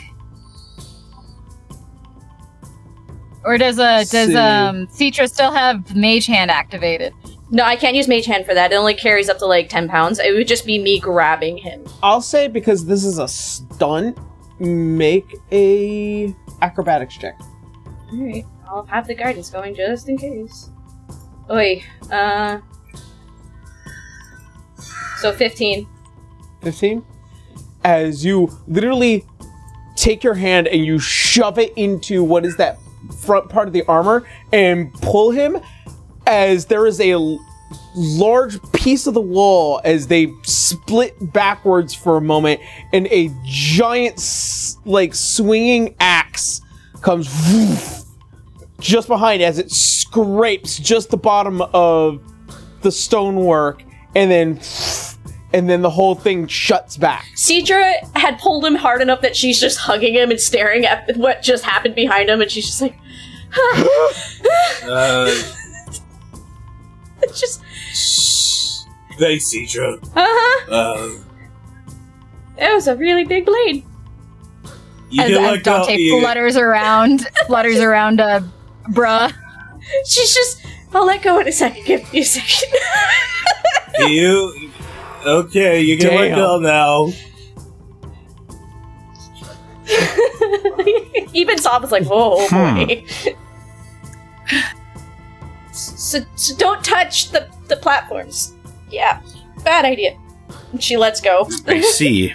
Or 3.44 3.58
does 3.58 3.78
a 3.78 4.04
does 4.04 4.28
See. 4.28 4.36
um 4.36 4.86
Citra 4.88 5.28
still 5.28 5.52
have 5.52 5.94
Mage 5.96 6.26
Hand 6.26 6.50
activated? 6.50 7.12
No, 7.50 7.62
I 7.64 7.76
can't 7.76 7.94
use 7.94 8.08
Mage 8.08 8.26
Hand 8.26 8.44
for 8.44 8.54
that. 8.54 8.72
It 8.72 8.74
only 8.74 8.94
carries 8.94 9.28
up 9.28 9.38
to 9.38 9.46
like 9.46 9.68
10 9.68 9.88
pounds. 9.88 10.18
It 10.18 10.34
would 10.34 10.48
just 10.48 10.66
be 10.66 10.80
me 10.80 10.98
grabbing 10.98 11.56
him. 11.56 11.84
I'll 12.02 12.20
say 12.20 12.48
because 12.48 12.86
this 12.86 13.04
is 13.04 13.18
a 13.18 13.28
stunt, 13.28 14.18
make 14.58 15.36
a 15.52 16.34
acrobatics 16.60 17.16
check. 17.16 17.38
Alright, 18.12 18.44
I'll 18.68 18.86
have 18.86 19.06
the 19.06 19.14
guidance 19.14 19.50
going 19.50 19.74
just 19.74 20.08
in 20.08 20.16
case. 20.16 20.70
Oi, 21.50 21.82
uh. 22.10 22.58
So 25.18 25.32
15. 25.32 25.86
15 26.62 27.04
as 27.84 28.24
you 28.24 28.50
literally 28.66 29.24
take 29.94 30.24
your 30.24 30.34
hand 30.34 30.66
and 30.66 30.84
you 30.84 30.98
shove 30.98 31.56
it 31.56 31.72
into 31.76 32.24
what 32.24 32.44
is 32.44 32.56
that 32.56 32.76
front 33.20 33.48
part 33.48 33.68
of 33.68 33.72
the 33.72 33.84
armor 33.86 34.26
and 34.52 34.92
pull 34.94 35.30
him 35.30 35.56
as 36.26 36.66
there 36.66 36.86
is 36.86 37.00
a 37.00 37.14
large 37.94 38.60
piece 38.72 39.06
of 39.06 39.14
the 39.14 39.20
wall 39.20 39.80
as 39.84 40.08
they 40.08 40.32
split 40.42 41.14
backwards 41.32 41.94
for 41.94 42.16
a 42.16 42.20
moment 42.20 42.60
and 42.92 43.06
a 43.12 43.30
giant 43.44 44.20
like 44.84 45.14
swinging 45.14 45.94
axe 46.00 46.60
comes 47.02 47.28
just 48.80 49.08
behind 49.08 49.42
as 49.42 49.58
it 49.58 49.70
scrapes 49.70 50.78
just 50.78 51.10
the 51.10 51.16
bottom 51.16 51.62
of 51.62 52.20
the 52.82 52.92
stonework 52.92 53.82
and 54.14 54.30
then 54.30 54.60
and 55.52 55.70
then 55.70 55.80
the 55.80 55.90
whole 55.90 56.14
thing 56.14 56.46
shuts 56.46 56.96
back. 56.96 57.24
Citra 57.36 57.92
had 58.16 58.38
pulled 58.38 58.64
him 58.64 58.74
hard 58.74 59.00
enough 59.00 59.22
that 59.22 59.34
she's 59.36 59.58
just 59.60 59.78
hugging 59.78 60.14
him 60.14 60.30
and 60.30 60.40
staring 60.40 60.84
at 60.84 61.16
what 61.16 61.42
just 61.42 61.64
happened 61.64 61.94
behind 61.94 62.28
him, 62.28 62.40
and 62.42 62.50
she's 62.50 62.66
just 62.66 62.82
like, 62.82 62.94
Uh, 64.84 65.26
it's 67.22 67.40
just, 67.40 67.62
thanks, 69.18 69.50
Citra. 69.54 69.98
uh 70.04 70.08
huh. 70.16 70.74
Uh, 70.74 71.10
It 72.58 72.74
was 72.74 72.88
a 72.88 72.96
really 72.96 73.24
big 73.24 73.46
blade. 73.46 73.84
you 75.10 75.22
as, 75.22 75.28
can 75.30 75.36
as 75.44 75.50
let. 75.52 75.62
Dante 75.64 76.08
flutters 76.20 76.56
around 76.56 77.26
flutters 77.46 77.78
around 77.78 78.20
uh 78.20 78.40
bruh. 78.90 79.32
She's 80.06 80.34
just, 80.34 80.66
I'll 80.92 81.06
let 81.06 81.22
go 81.22 81.38
in 81.38 81.48
a 81.48 81.52
second. 81.52 81.84
Give 81.84 82.12
me 82.12 82.20
a 82.20 82.24
second. 82.24 82.78
you 84.08 84.70
okay? 85.24 85.80
You 85.80 85.96
can 85.98 86.14
let 86.14 86.28
Damn. 86.28 86.36
go 86.36 86.58
now. 86.58 87.12
Even 91.32 91.58
Sov 91.58 91.82
was 91.82 91.92
like, 91.92 92.04
"Whoa, 92.04 92.46
hmm. 92.48 92.86
boy." 92.86 93.04
so, 95.72 96.20
so 96.34 96.56
don't 96.56 96.84
touch 96.84 97.30
the 97.30 97.48
the 97.68 97.76
platforms. 97.76 98.54
Yeah, 98.90 99.20
bad 99.64 99.84
idea. 99.84 100.18
And 100.72 100.82
She 100.82 100.96
lets 100.96 101.20
go. 101.20 101.48
I 101.66 101.80
see. 101.82 102.34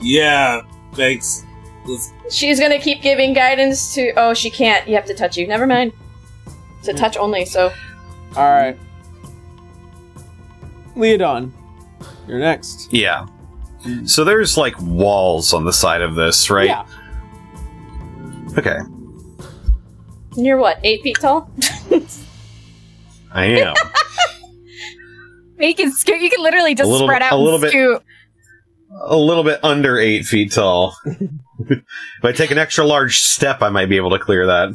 Yeah, 0.00 0.62
thanks. 0.94 1.44
Let's- 1.86 2.12
She's 2.30 2.60
gonna 2.60 2.78
keep 2.78 3.02
giving 3.02 3.32
guidance 3.32 3.94
to. 3.94 4.12
Oh, 4.16 4.32
she 4.34 4.50
can't. 4.50 4.86
You 4.88 4.94
have 4.94 5.04
to 5.06 5.14
touch 5.14 5.36
you. 5.36 5.46
Never 5.46 5.66
mind. 5.66 5.92
It's 6.78 6.88
a 6.88 6.94
touch 6.94 7.16
only. 7.16 7.44
So 7.44 7.72
All 8.36 8.48
right. 8.50 8.78
Leodon, 10.96 11.50
you're 12.28 12.38
next. 12.38 12.92
Yeah. 12.92 13.26
So 14.04 14.24
there's 14.24 14.56
like 14.56 14.74
walls 14.80 15.52
on 15.54 15.64
the 15.64 15.72
side 15.72 16.02
of 16.02 16.14
this, 16.14 16.50
right? 16.50 16.66
Yeah. 16.68 16.86
Okay. 18.58 18.78
you're 20.36 20.58
what? 20.58 20.78
Eight 20.84 21.02
feet 21.02 21.16
tall. 21.20 21.50
I 23.32 23.44
am. 23.46 23.74
You 25.58 25.74
can 25.74 25.92
scoot 25.92 26.22
you 26.22 26.30
can 26.30 26.42
literally 26.42 26.74
just 26.74 26.88
A 26.88 26.90
little 26.90 27.06
spread 27.06 27.20
out 27.20 27.32
a 27.32 27.36
little 27.36 27.56
and 27.56 27.60
bit- 27.60 27.70
scoot. 27.70 28.02
a 29.02 29.14
little 29.14 29.44
bit 29.44 29.60
under 29.62 29.98
eight 29.98 30.24
feet 30.24 30.52
tall. 30.52 30.96
if 31.68 32.24
I 32.24 32.32
take 32.32 32.50
an 32.50 32.58
extra 32.58 32.84
large 32.84 33.18
step, 33.20 33.62
I 33.62 33.68
might 33.68 33.86
be 33.88 33.96
able 33.96 34.10
to 34.10 34.18
clear 34.18 34.46
that. 34.46 34.74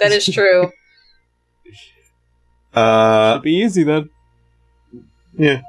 that 0.00 0.12
is 0.12 0.26
true. 0.26 0.70
Uh, 2.72 3.34
Should 3.34 3.42
be 3.42 3.52
easy 3.56 3.82
then. 3.82 4.10
yeah. 5.36 5.60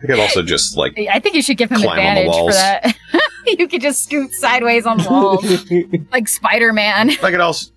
I 0.00 0.06
could 0.06 0.20
also 0.20 0.40
just 0.44 0.76
like 0.76 0.96
I 0.96 1.18
think 1.18 1.34
you 1.34 1.42
should 1.42 1.56
give 1.56 1.68
him 1.68 1.80
Climb 1.80 1.98
advantage 1.98 2.32
for 2.32 2.52
that. 2.52 2.94
you 3.58 3.66
could 3.66 3.80
just 3.80 4.04
scoot 4.04 4.30
sideways 4.34 4.86
on 4.86 5.02
walls 5.04 5.44
like 6.12 6.28
Spider 6.28 6.72
Man. 6.72 7.10
I 7.10 7.32
could 7.32 7.40
also 7.40 7.72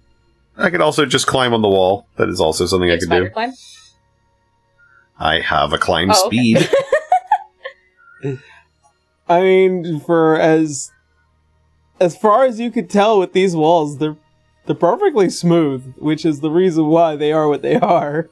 I 0.55 0.69
could 0.69 0.81
also 0.81 1.07
just 1.07 1.25
climb 1.25 1.55
on 1.55 1.63
the 1.63 1.69
wall. 1.69 2.05
That 2.17 2.29
is 2.29 2.39
also 2.39 2.67
something 2.67 2.91
I 2.91 2.99
could 2.99 3.09
do. 3.09 3.29
climb. 3.31 3.51
I 5.17 5.39
have 5.39 5.73
a 5.73 5.79
climb 5.79 6.11
Oh, 6.13 6.27
okay. 6.27 6.53
speed. 6.53 6.69
I 9.27 9.41
mean, 9.41 9.99
for 10.01 10.35
as 10.39 10.91
as 12.01 12.17
far 12.17 12.43
as 12.45 12.59
you 12.59 12.71
could 12.71 12.89
tell 12.89 13.19
with 13.19 13.33
these 13.33 13.55
walls, 13.55 13.97
they're 13.99 14.17
they're 14.65 14.75
perfectly 14.75 15.29
smooth, 15.29 15.93
which 15.97 16.25
is 16.25 16.39
the 16.41 16.51
reason 16.51 16.87
why 16.87 17.15
they 17.15 17.31
are 17.31 17.47
what 17.47 17.61
they 17.61 17.75
are. 17.75 18.29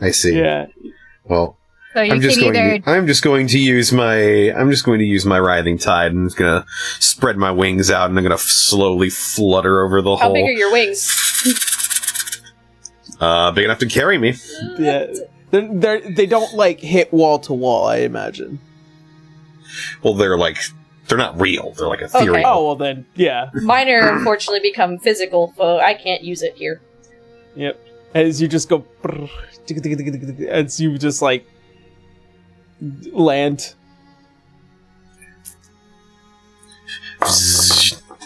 I 0.00 0.10
see. 0.12 0.36
Yeah. 0.38 0.66
Well, 1.24 1.56
So 1.94 2.00
you 2.02 2.12
I'm 2.14 2.20
just 2.20 2.40
going. 2.40 2.56
either 2.56 2.78
To, 2.78 2.90
I'm 2.90 3.06
just 3.06 3.22
going 3.22 3.46
to 3.48 3.58
use 3.58 3.92
my. 3.92 4.16
I'm 4.52 4.70
just 4.70 4.84
going 4.84 4.98
to 5.00 5.04
use 5.04 5.24
my 5.26 5.38
writhing 5.38 5.78
tide. 5.78 6.12
and 6.12 6.20
I'm 6.22 6.26
just 6.28 6.36
gonna 6.38 6.64
spread 6.98 7.36
my 7.36 7.50
wings 7.50 7.90
out, 7.90 8.08
and 8.10 8.18
I'm 8.18 8.24
gonna 8.24 8.34
f- 8.34 8.40
slowly 8.40 9.10
flutter 9.10 9.84
over 9.84 10.00
the 10.02 10.16
How 10.16 10.24
hole. 10.26 10.34
big 10.34 10.44
are 10.46 10.52
your 10.52 10.72
wings? 10.72 11.06
uh, 13.20 13.52
big 13.52 13.64
enough 13.66 13.78
to 13.80 13.86
carry 13.86 14.18
me. 14.18 14.34
Yeah. 14.78 15.06
They're, 15.50 15.68
they're, 15.72 16.00
they 16.12 16.26
don't 16.26 16.54
like 16.54 16.78
hit 16.80 17.12
wall 17.12 17.38
to 17.40 17.52
wall, 17.52 17.86
I 17.86 17.98
imagine. 17.98 18.60
Well, 20.02 20.14
they're 20.14 20.38
like 20.38 20.58
they're 21.10 21.18
not 21.18 21.38
real. 21.40 21.72
They're 21.72 21.88
like 21.88 22.00
ethereal. 22.00 22.36
Okay. 22.36 22.42
Oh 22.46 22.64
well, 22.66 22.76
then 22.76 23.04
yeah. 23.16 23.50
Mine 23.52 23.88
are 23.90 24.16
unfortunately 24.16 24.60
become 24.60 24.98
physical, 24.98 25.52
so 25.56 25.78
I 25.78 25.94
can't 25.94 26.22
use 26.22 26.42
it 26.42 26.54
here. 26.54 26.80
Yep. 27.56 27.84
As 28.14 28.40
you 28.40 28.48
just 28.48 28.68
go, 28.68 28.86
as 30.48 30.80
you 30.80 30.96
just 30.98 31.20
like 31.20 31.46
land. 33.12 33.74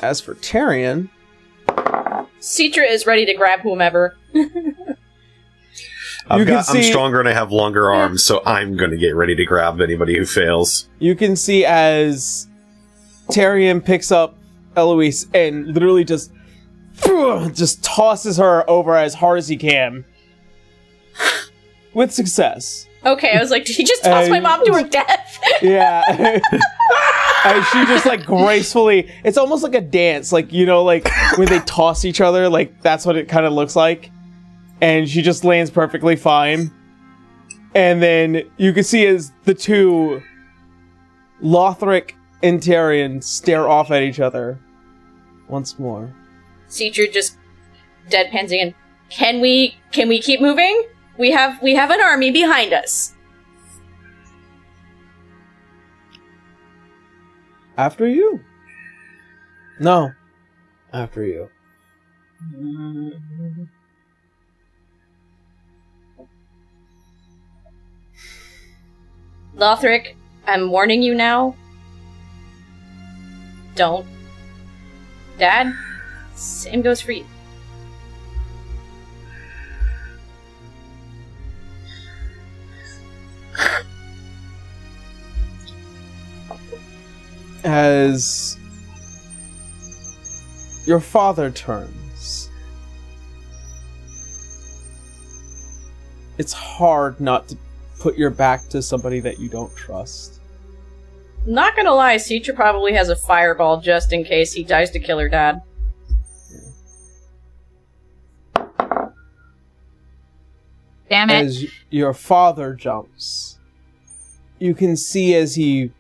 As 0.03 0.21
for 0.21 0.35
Tyrion, 0.37 1.09
Citra 2.41 2.89
is 2.89 3.07
ready 3.07 3.25
to 3.27 3.35
grab 3.35 3.61
whomever. 3.61 4.17
I've 6.27 6.39
You 6.41 6.47
can 6.47 6.55
got, 6.55 6.71
I'm 6.71 6.83
stronger 6.83 7.21
and 7.21 7.29
I 7.29 7.33
have 7.33 7.53
longer 7.53 7.91
arms, 7.93 8.25
so 8.25 8.43
I'm 8.47 8.77
going 8.77 8.91
to 8.91 8.97
get 8.97 9.15
ready 9.15 9.35
to 9.35 9.45
grab 9.45 9.81
anybody 9.81 10.17
who 10.17 10.25
fails. 10.25 10.89
you 10.99 11.15
can 11.15 11.37
see 11.37 11.65
as 11.67 12.49
Tyrion 13.29 13.85
picks 13.85 14.11
up 14.13 14.37
Eloise 14.77 15.27
and 15.35 15.67
literally 15.69 16.05
just 16.05 16.33
just 17.53 17.83
tosses 17.83 18.37
her 18.37 18.69
over 18.69 18.97
as 18.97 19.15
hard 19.15 19.39
as 19.39 19.49
he 19.49 19.57
can. 19.57 20.05
With 21.95 22.13
success. 22.13 22.87
Okay, 23.07 23.37
I 23.37 23.41
was 23.41 23.51
like, 23.51 23.65
did 23.67 23.77
he 23.77 23.85
just 23.85 24.03
toss 24.03 24.29
my 24.29 24.39
Uh, 24.39 24.43
mom 24.43 24.65
to 24.65 24.73
her 24.73 24.83
death? 24.83 25.41
Yeah. 25.63 26.03
and 27.45 27.65
she 27.67 27.85
just 27.85 28.07
like 28.07 28.25
gracefully 28.25 29.11
it's 29.25 29.37
almost 29.39 29.63
like 29.63 29.75
a 29.75 29.81
dance, 29.81 30.33
like 30.33 30.53
you 30.53 30.65
know, 30.67 30.83
like 30.83 31.09
when 31.37 31.47
they 31.49 31.61
toss 31.61 32.05
each 32.05 32.21
other, 32.21 32.49
like 32.49 32.81
that's 32.83 33.05
what 33.07 33.17
it 33.17 33.29
kind 33.29 33.47
of 33.47 33.53
looks 33.53 33.77
like. 33.77 34.11
And 34.81 35.09
she 35.09 35.23
just 35.23 35.45
lands 35.45 35.71
perfectly 35.71 36.17
fine. 36.17 36.71
And 37.75 38.03
then 38.03 38.43
you 38.57 38.73
can 38.73 38.85
see 38.85 39.07
as 39.07 39.33
the 39.45 39.55
two 39.55 40.23
Lothric 41.43 42.13
and 42.45 42.61
Tyrion 42.61 43.25
stare 43.25 43.69
off 43.69 43.91
at 43.91 44.03
each 44.03 44.21
other 44.21 44.59
once 45.49 45.79
more. 45.79 46.15
Citra 46.69 47.11
just 47.11 47.39
deadpans 48.11 48.47
again. 48.47 48.75
Can 49.09 49.41
we 49.41 49.77
can 49.93 50.09
we 50.09 50.21
keep 50.21 50.41
moving? 50.41 50.85
We 51.17 51.31
have 51.31 51.61
we 51.63 51.75
have 51.75 51.91
an 51.91 52.03
army 52.03 52.31
behind 52.31 52.75
us. 52.75 53.15
After 57.79 58.07
you. 58.07 58.41
No. 59.81 60.13
After 60.93 61.25
you. 61.25 61.49
Lothric, 69.57 70.15
I'm 70.47 70.71
warning 70.71 71.03
you 71.03 71.15
now 71.15 71.57
don't. 73.75 74.07
Dad? 75.39 75.73
Same 76.35 76.83
goes 76.83 77.01
for 77.01 77.13
you. 77.13 77.25
As 87.65 88.59
your 90.87 91.01
father 91.01 91.51
turns, 91.51 92.51
it's 96.37 96.53
hard 96.53 97.19
not 97.21 97.49
to 97.49 97.57
put 98.01 98.19
your 98.19 98.29
back 98.29 98.69
to 98.69 98.83
somebody 98.83 99.21
that 99.21 99.39
you 99.39 99.49
don't 99.49 99.75
trust. 99.75 100.41
Not 101.47 101.77
gonna 101.77 101.93
lie, 101.93 102.17
Citra 102.17 102.55
probably 102.55 102.95
has 102.95 103.11
a 103.11 103.17
fireball 103.17 103.81
just 103.81 104.13
in 104.13 104.25
case 104.25 104.53
he 104.55 104.65
tries 104.65 104.91
to 104.93 104.99
kill 104.99 105.19
her 105.19 105.29
dad. 105.29 105.61
Damn 111.11 111.31
it. 111.31 111.45
As 111.45 111.67
your 111.91 112.15
father 112.15 112.73
jumps, 112.73 113.59
you 114.59 114.75
can 114.75 114.97
see 114.97 115.35
as 115.35 115.55
he 115.55 115.93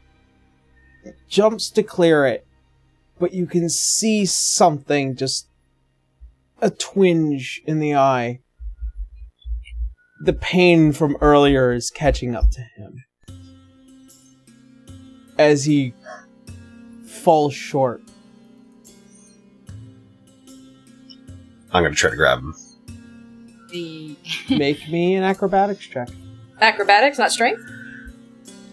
jumps 1.29 1.69
to 1.71 1.83
clear 1.83 2.25
it, 2.25 2.47
but 3.19 3.35
you 3.35 3.47
can 3.47 3.69
see 3.69 4.25
something 4.25 5.15
just 5.15 5.47
a 6.63 6.71
twinge 6.71 7.61
in 7.67 7.81
the 7.81 7.95
eye. 7.95 8.41
The 10.23 10.33
pain 10.33 10.93
from 10.93 11.19
earlier 11.21 11.73
is 11.73 11.91
catching 11.91 12.35
up 12.35 12.51
to 12.53 12.63
him. 12.77 13.05
As 15.39 15.65
he 15.65 15.93
falls 17.07 17.55
short. 17.55 18.03
I'm 21.73 21.83
gonna 21.83 21.95
try 21.95 22.11
to 22.11 22.17
grab 22.17 22.39
him. 22.39 22.55
The- 23.71 24.17
Make 24.51 24.89
me 24.89 25.15
an 25.15 25.25
acrobatics 25.25 25.87
check. 25.87 26.09
Acrobatics, 26.61 27.19
not 27.19 27.33
strength? 27.33 27.61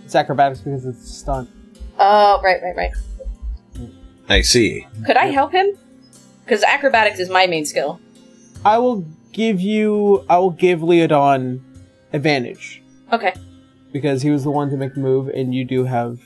It's 0.06 0.14
acrobatics 0.16 0.62
because 0.62 0.86
it's 0.86 1.04
a 1.04 1.08
stunt. 1.08 1.50
Oh, 1.98 2.40
right, 2.44 2.62
right, 2.62 2.76
right. 2.76 2.92
I 4.30 4.42
see. 4.42 4.86
Could 5.06 5.18
I 5.18 5.28
help 5.28 5.52
him? 5.52 5.72
Because 6.46 6.64
acrobatics 6.64 7.20
is 7.20 7.30
my 7.30 7.48
main 7.48 7.66
skill. 7.66 8.00
I 8.64 8.78
will 8.78 9.06
give 9.34 9.60
you. 9.60 10.24
I 10.30 10.38
will 10.38 10.52
give 10.52 10.80
Leodon 10.82 11.62
advantage 12.14 12.82
Okay. 13.12 13.34
because 13.92 14.22
he 14.22 14.30
was 14.30 14.44
the 14.44 14.52
one 14.52 14.70
to 14.70 14.78
make 14.78 14.94
the 14.94 15.00
move, 15.00 15.28
and 15.30 15.56
you 15.56 15.66
do 15.66 15.86
have 15.86 16.20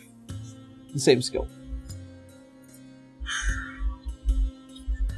the 0.96 1.02
same 1.02 1.22
skill. 1.22 1.48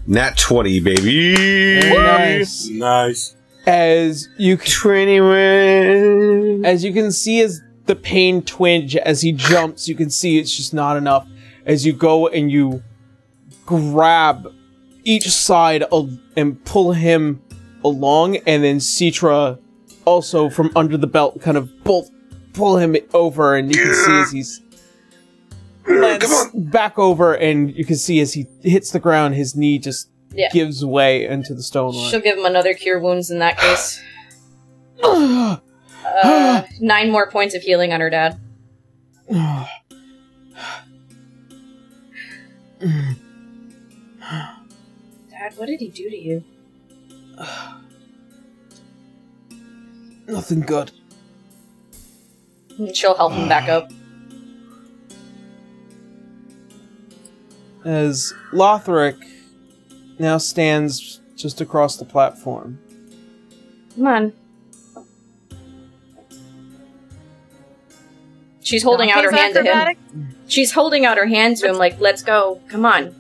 Nat 0.06 0.38
20, 0.38 0.80
baby! 0.80 1.36
Very 1.82 1.94
nice. 2.40 2.68
Nice. 2.70 3.36
As 3.66 4.30
you 4.38 4.58
c- 4.58 4.72
21! 4.72 6.66
as 6.66 6.84
you 6.84 6.94
can 6.94 7.12
see, 7.12 7.41
as 7.41 7.62
the 7.86 7.95
pain 7.95 8.41
twinge 8.41 8.95
as 8.95 9.22
he 9.22 9.32
jumps, 9.32 9.88
you 9.88 9.95
can 9.95 10.10
see 10.10 10.40
it's 10.40 10.56
just 10.56 10.74
not 10.74 10.98
enough. 10.98 11.28
As 11.66 11.86
you 11.86 11.94
go 11.94 12.28
and 12.28 12.49
you 12.52 12.82
grab 13.66 14.48
each 15.04 15.30
side 15.30 15.84
al- 15.91 16.18
and 16.38 16.64
pull 16.66 16.94
him 16.94 17.41
along, 17.84 18.38
and 18.38 18.64
then 18.64 18.78
Citra 18.78 19.60
also 20.06 20.49
from 20.49 20.72
under 20.76 20.95
the 20.98 21.08
belt 21.08 21.41
kind 21.41 21.58
of 21.58 21.84
bolt 21.84 22.10
pull 22.54 22.78
him 22.78 22.95
over, 23.14 23.56
and 23.56 23.74
you 23.76 23.82
can 23.82 23.94
see 23.94 24.20
as 24.22 24.32
he's 24.32 24.62
lands 25.88 26.45
back 26.53 26.97
over, 26.99 27.34
and 27.34 27.76
you 27.76 27.85
can 27.85 27.95
see 27.95 28.19
as 28.19 28.34
he 28.34 28.45
hits 28.61 28.91
the 28.91 28.99
ground, 28.99 29.35
his 29.35 29.55
knee 29.55 29.80
just 29.80 30.09
Yeah. 30.34 30.49
gives 30.51 30.84
way 30.85 31.26
into 31.26 31.53
the 31.53 31.64
stone. 31.64 31.93
She'll 32.09 32.19
give 32.22 32.38
him 32.38 32.45
another 32.45 32.73
cure 32.73 32.99
wounds 32.99 33.30
in 33.31 33.39
that 33.39 33.57
case. 33.59 34.01
Uh, 36.23 36.64
nine 36.80 37.11
more 37.11 37.30
points 37.30 37.53
of 37.53 37.61
healing 37.61 37.91
on 37.91 37.99
her 37.99 38.09
dad. 38.09 38.39
Dad, 45.30 45.53
what 45.57 45.65
did 45.68 45.80
he 45.80 45.89
do 45.89 46.09
to 46.09 46.18
you? 46.18 46.43
Nothing 50.27 50.61
good. 50.61 50.91
And 52.77 52.95
She'll 52.95 53.15
help 53.15 53.34
him 53.34 53.47
back 53.47 53.69
up. 53.69 53.91
As 57.88 58.34
Lothric 58.51 59.18
now 60.19 60.38
stands 60.38 61.22
just 61.35 61.61
across 61.61 61.95
the 61.95 62.05
platform. 62.05 62.80
Come 63.95 64.07
on. 64.07 64.34
She's 68.61 68.84
holding 68.84 69.09
out 69.09 69.23
her 69.23 69.31
Dante's 69.31 69.65
hand 69.65 69.97
to 70.05 70.18
him. 70.18 70.35
She's 70.49 70.73
holding 70.73 71.05
out 71.05 71.18
her 71.18 71.26
hand 71.26 71.55
to 71.57 71.69
him, 71.69 71.77
like, 71.77 71.97
let's 72.01 72.22
go. 72.22 72.59
Come 72.68 72.85
on. 72.85 73.15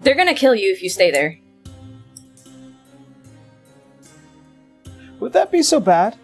They're 0.00 0.16
gonna 0.16 0.34
kill 0.34 0.56
you 0.56 0.72
if 0.72 0.82
you 0.82 0.88
stay 0.88 1.12
there. 1.12 1.38
Would 5.20 5.32
that 5.34 5.52
be 5.52 5.62
so 5.62 5.78
bad? 5.78 6.16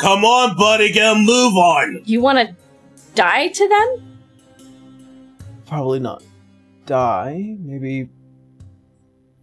Come 0.00 0.24
on, 0.24 0.56
buddy, 0.56 0.90
get 0.90 1.12
a 1.12 1.14
move 1.14 1.54
on. 1.54 2.00
You 2.06 2.22
wanna 2.22 2.56
die 3.16 3.48
to 3.48 3.68
them? 3.68 4.18
Probably 5.66 5.98
not. 5.98 6.22
Die? 6.86 7.56
Maybe 7.58 8.08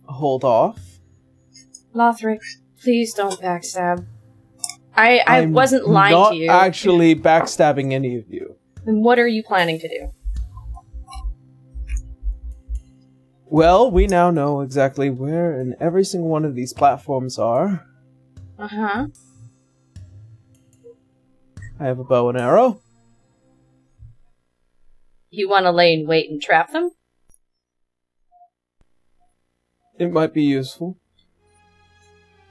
hold 0.05 0.43
off? 0.45 0.79
Lothric, 1.93 2.39
please 2.81 3.13
don't 3.13 3.39
backstab. 3.41 4.05
I 4.95 5.19
I 5.27 5.39
I'm 5.41 5.53
wasn't 5.53 5.87
lying 5.87 6.13
not 6.13 6.29
to 6.29 6.35
you. 6.35 6.49
actually 6.49 7.15
backstabbing 7.15 7.91
any 7.91 8.15
of 8.15 8.29
you. 8.29 8.55
Then 8.85 9.01
what 9.03 9.19
are 9.19 9.27
you 9.27 9.43
planning 9.43 9.79
to 9.79 9.87
do? 9.87 10.11
Well, 13.45 13.91
we 13.91 14.07
now 14.07 14.31
know 14.31 14.61
exactly 14.61 15.09
where 15.09 15.59
and 15.59 15.75
every 15.79 16.03
single 16.03 16.29
one 16.29 16.45
of 16.45 16.55
these 16.55 16.73
platforms 16.73 17.37
are. 17.37 17.85
Uh 18.57 18.67
huh. 18.67 19.07
I 21.79 21.85
have 21.85 21.99
a 21.99 22.03
bow 22.03 22.29
and 22.29 22.37
arrow. 22.37 22.79
You 25.35 25.49
wanna 25.49 25.71
lay 25.71 25.93
in 25.93 26.05
wait 26.05 26.29
and 26.29 26.39
trap 26.39 26.71
them? 26.71 26.91
It 29.97 30.11
might 30.11 30.31
be 30.31 30.43
useful. 30.43 30.95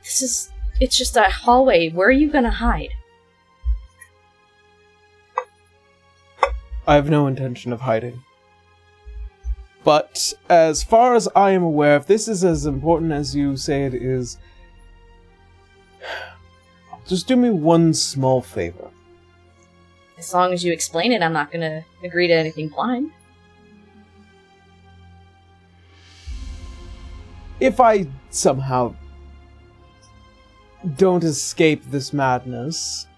This 0.02 0.20
is. 0.20 0.50
It's 0.80 0.98
just 0.98 1.16
a 1.16 1.22
hallway. 1.22 1.90
Where 1.90 2.09
are 2.09 2.10
you 2.10 2.28
gonna 2.28 2.50
hide? 2.50 2.88
I 6.84 6.96
have 6.96 7.09
no 7.09 7.28
intention 7.28 7.72
of 7.72 7.82
hiding. 7.82 8.24
But 9.84 10.32
as 10.48 10.82
far 10.82 11.14
as 11.14 11.28
I 11.36 11.52
am 11.52 11.62
aware, 11.62 11.94
if 11.94 12.09
this 12.09 12.26
is 12.26 12.42
as 12.42 12.66
important 12.66 13.12
as 13.12 13.32
you 13.32 13.56
say 13.56 13.84
it 13.84 13.94
is, 13.94 14.38
just 17.06 17.28
do 17.28 17.36
me 17.36 17.50
one 17.50 17.94
small 17.94 18.40
favor. 18.42 18.90
As 20.23 20.32
long 20.32 20.53
as 20.53 20.62
you 20.62 20.73
explain 20.73 21.11
it, 21.11 21.20
I'm 21.20 21.32
not 21.32 21.51
gonna 21.51 21.85
agree 22.05 22.28
to 22.28 22.32
anything 22.32 22.69
blind. 22.69 23.11
If 27.59 27.81
I 27.81 28.07
somehow 28.31 28.94
don't 30.97 31.24
escape 31.24 31.82
this 31.90 32.12
madness, 32.12 33.09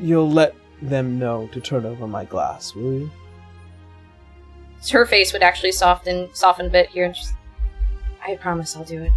you'll 0.00 0.30
let 0.30 0.54
them 0.80 1.18
know 1.18 1.48
to 1.48 1.60
turn 1.60 1.84
over 1.84 2.06
my 2.06 2.24
glass, 2.24 2.74
will 2.74 3.00
you? 3.00 3.10
Her 4.90 5.04
face 5.04 5.34
would 5.34 5.42
actually 5.42 5.72
soften 5.72 6.30
soften 6.32 6.66
a 6.66 6.70
bit 6.70 6.88
here 6.88 7.04
and 7.04 7.14
she's 7.14 7.34
I 8.26 8.36
promise 8.36 8.74
I'll 8.76 8.84
do 8.84 9.02
it. 9.02 9.12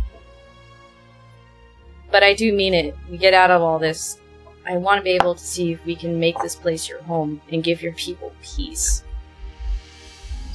But 2.11 2.23
I 2.23 2.34
do 2.34 2.53
mean 2.53 2.73
it. 2.73 2.95
We 3.10 3.18
get 3.18 3.34
out 3.34 3.52
of 3.52 3.61
all 3.61 3.80
this. 3.80 4.19
I 4.65 4.77
want 4.77 4.99
to 4.99 5.03
be 5.03 5.11
able 5.11 5.36
to 5.36 5.44
see 5.44 5.73
if 5.73 5.86
we 5.86 5.95
can 5.95 6.19
make 6.19 6.40
this 6.41 6.56
place 6.56 6.88
your 6.88 7.02
home 7.03 7.41
and 7.52 7.64
give 7.64 7.81
your 7.81 7.94
people 7.94 8.34
peace. 8.41 9.03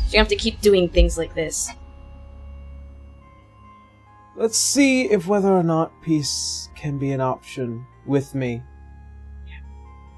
So 0.06 0.12
you 0.12 0.18
have 0.18 0.28
to 0.28 0.36
keep 0.36 0.60
doing 0.60 0.88
things 0.88 1.18
like 1.18 1.34
this. 1.34 1.70
Let's 4.36 4.58
see 4.58 5.10
if 5.10 5.26
whether 5.26 5.52
or 5.52 5.62
not 5.62 5.92
peace 6.02 6.68
can 6.76 6.98
be 6.98 7.12
an 7.12 7.20
option 7.20 7.86
with 8.06 8.34
me. 8.34 8.62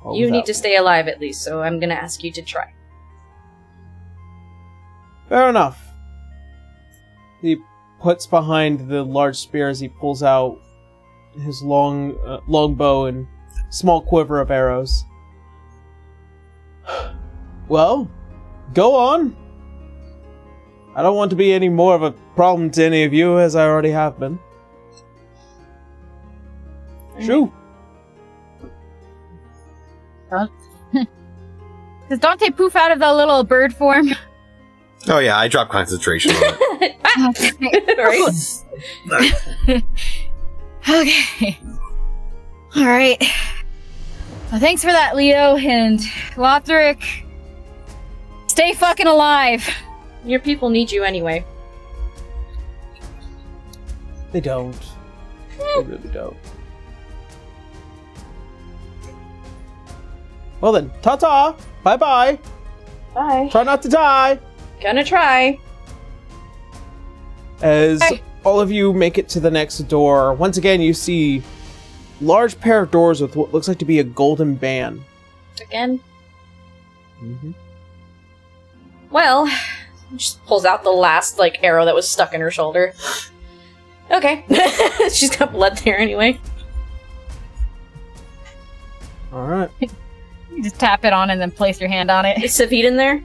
or 0.03 0.17
you 0.17 0.31
need 0.31 0.47
to 0.47 0.51
me. 0.51 0.55
stay 0.55 0.77
alive 0.77 1.09
at 1.09 1.21
least, 1.21 1.43
so 1.43 1.63
I'm 1.63 1.79
gonna 1.79 1.95
ask 1.95 2.25
you 2.25 2.33
to 2.33 2.43
try. 2.43 2.73
Fair 5.29 5.49
enough. 5.49 5.83
He 7.43 7.57
puts 8.01 8.27
behind 8.27 8.89
the 8.89 9.03
large 9.03 9.37
spear 9.37 9.69
as 9.69 9.81
he 9.81 9.89
pulls 9.89 10.23
out 10.23 10.59
his 11.41 11.63
long, 11.63 12.17
uh, 12.25 12.41
long 12.47 12.75
bow 12.75 13.07
and 13.07 13.27
small 13.71 14.01
quiver 14.01 14.41
of 14.41 14.51
arrows. 14.51 15.05
Well, 17.69 18.09
go 18.75 18.95
on. 18.95 19.37
I 20.95 21.03
don't 21.03 21.17
want 21.17 21.31
to 21.31 21.37
be 21.37 21.53
any 21.53 21.69
more 21.69 21.97
of 21.97 22.03
a 22.05 22.13
problem 22.37 22.71
to 22.71 22.85
any 22.85 23.03
of 23.03 23.13
you 23.13 23.41
as 23.41 23.57
I 23.57 23.67
already 23.67 23.91
have 23.91 24.21
been. 24.21 24.39
Shoo. 27.21 27.53
Does 32.09 32.21
Dante 32.21 32.51
poof 32.51 32.77
out 32.77 32.93
of 32.93 33.01
the 33.01 33.13
little 33.13 33.43
bird 33.43 33.75
form? 33.75 34.11
Oh 35.09 35.21
yeah, 35.21 35.39
I 35.39 35.47
drop 35.47 35.69
concentration 35.69 36.33
on 36.33 36.43
it. 36.83 36.97
right? 39.09 39.85
Okay. 40.89 41.59
All 42.77 42.87
right. 42.87 43.23
Well, 44.51 44.61
thanks 44.61 44.83
for 44.83 44.93
that, 44.93 45.17
Leo 45.17 45.57
and 45.57 45.99
Lothric. 46.35 47.03
Stay 48.47 48.75
fucking 48.75 49.07
alive. 49.07 49.69
Your 50.25 50.41
people 50.41 50.71
need 50.71 50.91
you 50.91 51.03
anyway. 51.03 51.45
They 54.33 54.41
don't. 54.41 54.79
They 55.59 55.65
eh. 55.65 55.83
really 55.85 56.09
don't. 56.13 56.37
Well 60.61 60.73
then, 60.73 60.91
ta 61.03 61.17
ta! 61.17 61.57
Bye 61.83 61.97
bye! 61.97 62.39
Bye. 63.15 63.49
Try 63.51 63.63
not 63.63 63.83
to 63.83 63.89
die! 63.89 64.39
Gonna 64.83 65.05
try. 65.05 65.59
As 67.63 68.03
Hey. 68.03 68.23
All 68.47 68.61
of 68.61 68.71
you 68.71 68.93
make 68.93 69.19
it 69.19 69.29
to 69.31 69.41
the 69.41 69.51
next 69.51 69.79
door, 69.89 70.33
once 70.33 70.57
again 70.57 70.81
you 70.81 70.95
see 70.95 71.43
large 72.21 72.59
pair 72.61 72.83
of 72.83 72.93
doors 72.93 73.21
with 73.21 73.35
what 73.35 73.53
looks 73.53 73.67
like 73.67 73.79
to 73.79 73.85
be 73.85 73.99
a 73.99 74.05
golden 74.05 74.55
band. 74.55 75.03
Again. 75.61 76.01
Mm-hmm. 77.21 77.51
Well, 79.11 79.49
she 80.17 80.37
pulls 80.47 80.65
out 80.65 80.85
the 80.85 80.91
last 80.91 81.39
like 81.41 81.63
arrow 81.65 81.85
that 81.85 81.95
was 81.95 82.09
stuck 82.09 82.35
in 82.35 82.41
her 82.41 82.53
shoulder. 82.53 82.95
Okay. 84.13 84.45
She's 85.13 85.35
got 85.35 85.51
blood 85.51 85.79
there 85.79 85.99
anyway. 85.99 86.39
Alright. 89.33 89.71
You 89.81 90.63
just 90.63 90.79
tap 90.79 91.05
it 91.05 91.13
on 91.13 91.31
and 91.31 91.41
then 91.41 91.51
place 91.51 91.81
your 91.81 91.89
hand 91.89 92.13
on 92.13 92.25
it. 92.25 92.43
Is 92.43 92.53
Savid 92.53 92.85
in 92.85 92.97
there? 92.97 93.25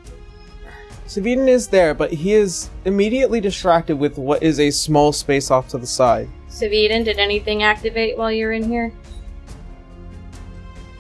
Saviden 1.08 1.48
is 1.48 1.68
there, 1.68 1.94
but 1.94 2.14
he 2.14 2.34
is 2.34 2.70
immediately 2.86 3.42
distracted 3.42 3.98
with 3.98 4.18
what 4.18 4.42
is 4.42 4.60
a 4.60 4.72
small 4.72 5.12
space 5.12 5.52
off 5.52 5.68
to 5.70 5.78
the 5.78 5.88
side. 5.88 6.30
Saviden, 6.50 7.04
did 7.04 7.20
anything 7.20 7.64
activate 7.64 8.18
while 8.18 8.32
you 8.32 8.46
were 8.46 8.54
in 8.54 8.64
here? 8.64 8.94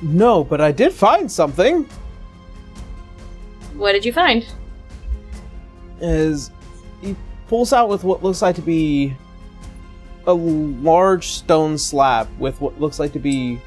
No, 0.01 0.43
but 0.43 0.59
I 0.59 0.71
did 0.71 0.91
find 0.93 1.31
something. 1.31 1.87
What 3.75 3.93
did 3.93 4.03
you 4.03 4.11
find? 4.11 4.45
As 5.99 6.51
he 7.01 7.15
pulls 7.47 7.71
out 7.71 7.89
with 7.89 8.03
what 8.03 8.23
looks 8.23 8.41
like 8.41 8.55
to 8.55 8.61
be 8.61 9.15
a 10.27 10.33
large 10.33 11.27
stone 11.27 11.77
slab 11.77 12.27
with 12.39 12.59
what 12.61 12.79
looks 12.79 12.99
like 12.99 13.13
to 13.13 13.19
be 13.19 13.59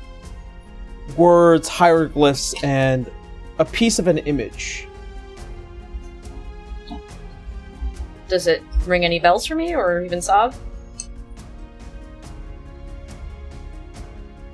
words, 1.17 1.69
hieroglyphs, 1.69 2.55
and 2.63 3.11
a 3.59 3.65
piece 3.65 3.99
of 3.99 4.07
an 4.09 4.19
image. 4.19 4.89
Does 8.35 8.49
it 8.49 8.65
ring 8.85 9.05
any 9.05 9.21
bells 9.21 9.47
for 9.47 9.55
me 9.55 9.77
or 9.77 10.03
even 10.03 10.21
sob? 10.21 10.57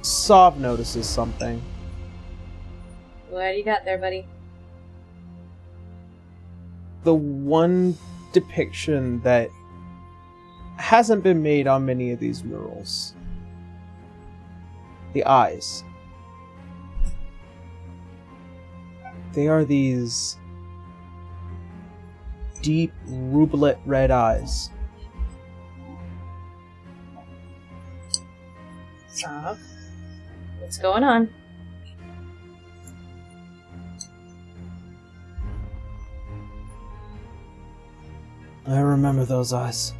Sov 0.02 0.60
notices 0.60 1.08
something. 1.08 1.62
What 3.30 3.52
do 3.52 3.56
you 3.56 3.64
got 3.64 3.86
there, 3.86 3.96
buddy? 3.96 4.26
The 7.04 7.14
one 7.14 7.96
depiction 8.34 9.22
that 9.22 9.48
hasn't 10.76 11.22
been 11.22 11.42
made 11.42 11.66
on 11.66 11.86
many 11.86 12.10
of 12.10 12.20
these 12.20 12.44
murals. 12.44 13.14
The 15.14 15.24
eyes. 15.24 15.84
They 19.32 19.48
are 19.48 19.64
these 19.64 20.36
deep 22.62 22.92
rubelet 23.06 23.78
red 23.86 24.10
eyes. 24.10 24.70
Sov. 29.08 29.58
What's 30.60 30.78
going 30.78 31.04
on? 31.04 31.28
I 38.66 38.78
remember 38.78 39.24
those 39.24 39.52
eyes. 39.52 39.94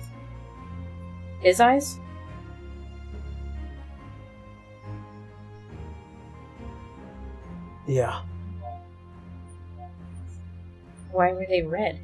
His 1.40 1.60
eyes? 1.60 1.98
Yeah. 7.86 8.22
Why 11.10 11.32
were 11.32 11.46
they 11.48 11.62
red? 11.62 11.98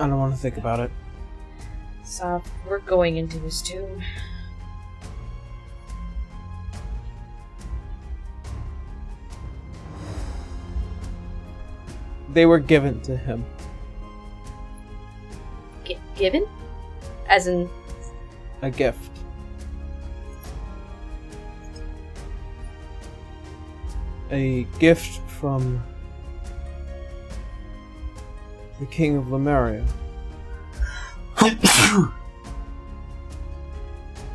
I 0.00 0.06
don't 0.06 0.18
want 0.18 0.34
to 0.34 0.38
think 0.40 0.56
about 0.56 0.80
it. 0.80 0.90
Sov, 2.04 2.48
we're 2.68 2.78
going 2.80 3.16
into 3.16 3.38
his 3.38 3.60
tomb. 3.60 4.02
They 12.32 12.46
were 12.46 12.58
given 12.58 13.00
to 13.02 13.16
him. 13.16 13.44
G- 15.84 15.98
given? 16.16 16.46
As 17.28 17.46
in, 17.46 17.68
A 18.62 18.70
gift. 18.70 19.10
A 24.30 24.64
gift 24.78 25.20
from 25.28 25.82
the 28.78 28.86
King 28.86 29.16
of 29.16 29.30
Lemuria. 29.30 29.84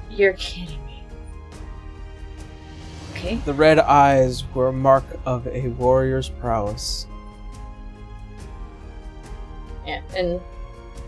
you're 0.10 0.34
kidding 0.34 0.86
me. 0.86 1.04
Okay. 3.12 3.36
The 3.46 3.54
red 3.54 3.80
eyes 3.80 4.44
were 4.54 4.68
a 4.70 4.74
mark 4.74 5.06
of 5.26 5.48
a 5.48 5.68
warrior's 5.70 6.30
prowess. 6.30 7.08
Yeah, 9.86 10.02
and 10.16 10.40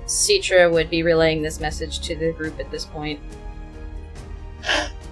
Citra 0.06 0.72
would 0.72 0.90
be 0.90 1.04
relaying 1.04 1.42
this 1.42 1.60
message 1.60 2.00
to 2.02 2.16
the 2.16 2.32
group 2.34 2.60
at 2.60 2.70
this 2.72 2.86
point. 2.86 3.20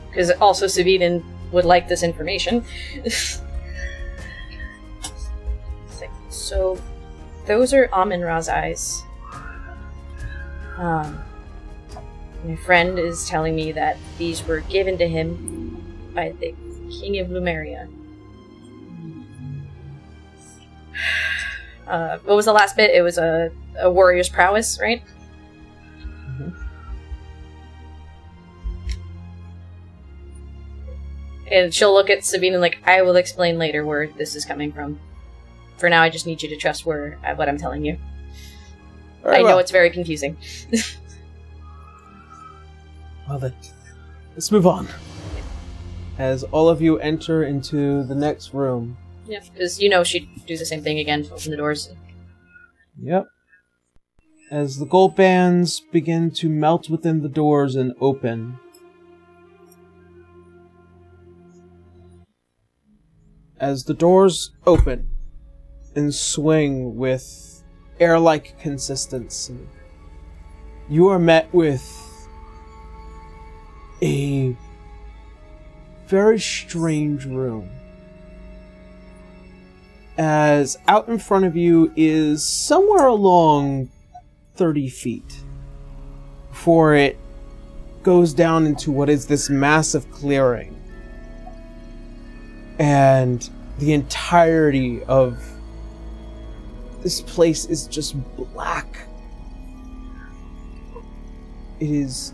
Because 0.09 0.31
also 0.31 0.65
Saviden 0.65 1.23
would 1.51 1.65
like 1.65 1.87
this 1.87 2.03
information. 2.03 2.65
Like, 6.01 6.11
so, 6.29 6.77
those 7.45 7.73
are 7.73 7.89
Amun 7.93 8.21
Ra's 8.21 8.49
eyes. 8.49 9.03
Um, 10.77 11.19
my 12.43 12.55
friend 12.57 12.97
is 12.99 13.27
telling 13.27 13.55
me 13.55 13.71
that 13.73 13.97
these 14.17 14.45
were 14.45 14.61
given 14.61 14.97
to 14.97 15.07
him 15.07 16.11
by 16.13 16.33
the 16.39 16.53
King 16.89 17.19
of 17.19 17.27
Lumeria. 17.27 17.87
Uh, 21.85 22.17
what 22.19 22.35
was 22.35 22.45
the 22.45 22.53
last 22.53 22.77
bit? 22.77 22.95
It 22.95 23.01
was 23.01 23.17
a, 23.17 23.51
a 23.77 23.91
warrior's 23.91 24.29
prowess, 24.29 24.79
right? 24.79 25.03
And 31.53 31.71
she'll 31.73 31.93
look 31.93 32.09
at 32.09 32.25
Sabine 32.25 32.53
and 32.53 32.61
like, 32.61 32.79
I 32.83 33.03
will 33.03 33.15
explain 33.15 33.59
later 33.59 33.85
where 33.85 34.07
this 34.07 34.35
is 34.35 34.43
coming 34.43 34.71
from. 34.71 34.99
For 35.77 35.89
now, 35.89 36.01
I 36.01 36.09
just 36.09 36.25
need 36.25 36.41
you 36.41 36.49
to 36.49 36.55
trust 36.55 36.85
where 36.85 37.19
uh, 37.25 37.35
what 37.35 37.49
I'm 37.49 37.57
telling 37.57 37.83
you. 37.83 37.97
Very 39.23 39.37
I 39.37 39.41
know 39.41 39.57
it's 39.57 39.71
very 39.71 39.89
confusing. 39.89 40.37
Well 43.27 43.39
then, 43.39 43.53
let's 44.35 44.51
move 44.51 44.67
on. 44.67 44.87
As 46.17 46.43
all 46.43 46.67
of 46.67 46.81
you 46.81 46.99
enter 46.99 47.43
into 47.43 48.03
the 48.03 48.15
next 48.15 48.53
room. 48.53 48.97
Yeah, 49.25 49.39
because 49.53 49.79
you 49.79 49.89
know 49.89 50.03
she'd 50.03 50.27
do 50.45 50.57
the 50.57 50.65
same 50.65 50.83
thing 50.83 50.99
again. 50.99 51.27
Open 51.31 51.51
the 51.51 51.57
doors. 51.57 51.93
Yep. 53.01 53.27
As 54.51 54.77
the 54.77 54.85
gold 54.85 55.15
bands 55.15 55.81
begin 55.91 56.31
to 56.31 56.49
melt 56.49 56.89
within 56.89 57.21
the 57.21 57.29
doors 57.29 57.75
and 57.75 57.93
open. 58.01 58.59
As 63.57 63.85
the 63.85 63.93
doors 63.93 64.51
open 64.67 65.12
and 65.95 66.13
swing 66.13 66.95
with 66.95 67.63
air 67.99 68.19
like 68.19 68.59
consistency, 68.59 69.57
you 70.89 71.07
are 71.07 71.19
met 71.19 71.53
with 71.53 71.83
a 74.01 74.55
very 76.07 76.39
strange 76.39 77.25
room. 77.25 77.69
As 80.17 80.77
out 80.87 81.07
in 81.07 81.17
front 81.17 81.45
of 81.45 81.55
you 81.55 81.91
is 81.95 82.43
somewhere 82.43 83.07
along 83.07 83.89
30 84.55 84.89
feet 84.89 85.39
before 86.49 86.93
it 86.93 87.17
goes 88.03 88.33
down 88.33 88.67
into 88.67 88.91
what 88.91 89.09
is 89.09 89.25
this 89.25 89.49
massive 89.49 90.11
clearing. 90.11 90.79
And 92.77 93.49
the 93.79 93.93
entirety 93.93 95.03
of 95.05 95.52
this 97.03 97.21
place 97.21 97.65
is 97.65 97.85
just 97.85 98.15
black. 98.35 99.07
It 101.79 101.91
is 101.91 102.33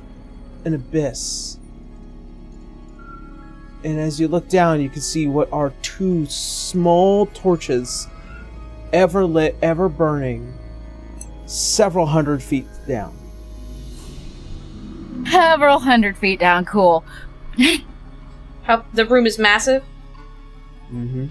an 0.63 0.75
abyss. 0.75 1.57
And 3.83 3.99
as 3.99 4.19
you 4.19 4.27
look 4.27 4.47
down, 4.47 4.81
you 4.81 4.89
can 4.89 5.01
see 5.01 5.27
what 5.27 5.51
are 5.51 5.73
two 5.81 6.25
small 6.27 7.25
torches, 7.27 8.07
ever 8.93 9.25
lit, 9.25 9.55
ever 9.61 9.89
burning, 9.89 10.53
several 11.45 12.05
hundred 12.05 12.43
feet 12.43 12.67
down. 12.87 13.15
Several 15.31 15.79
hundred 15.79 16.17
feet 16.17 16.39
down. 16.39 16.65
Cool. 16.65 17.03
How 18.63 18.85
the 18.93 19.05
room 19.05 19.25
is 19.25 19.39
massive. 19.39 19.83
Mm-hmm. 20.93 21.27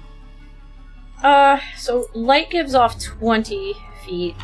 Uh, 1.23 1.59
so 1.77 2.07
light 2.15 2.51
gives 2.51 2.75
off 2.75 3.01
20 3.03 3.75
feet. 4.05 4.37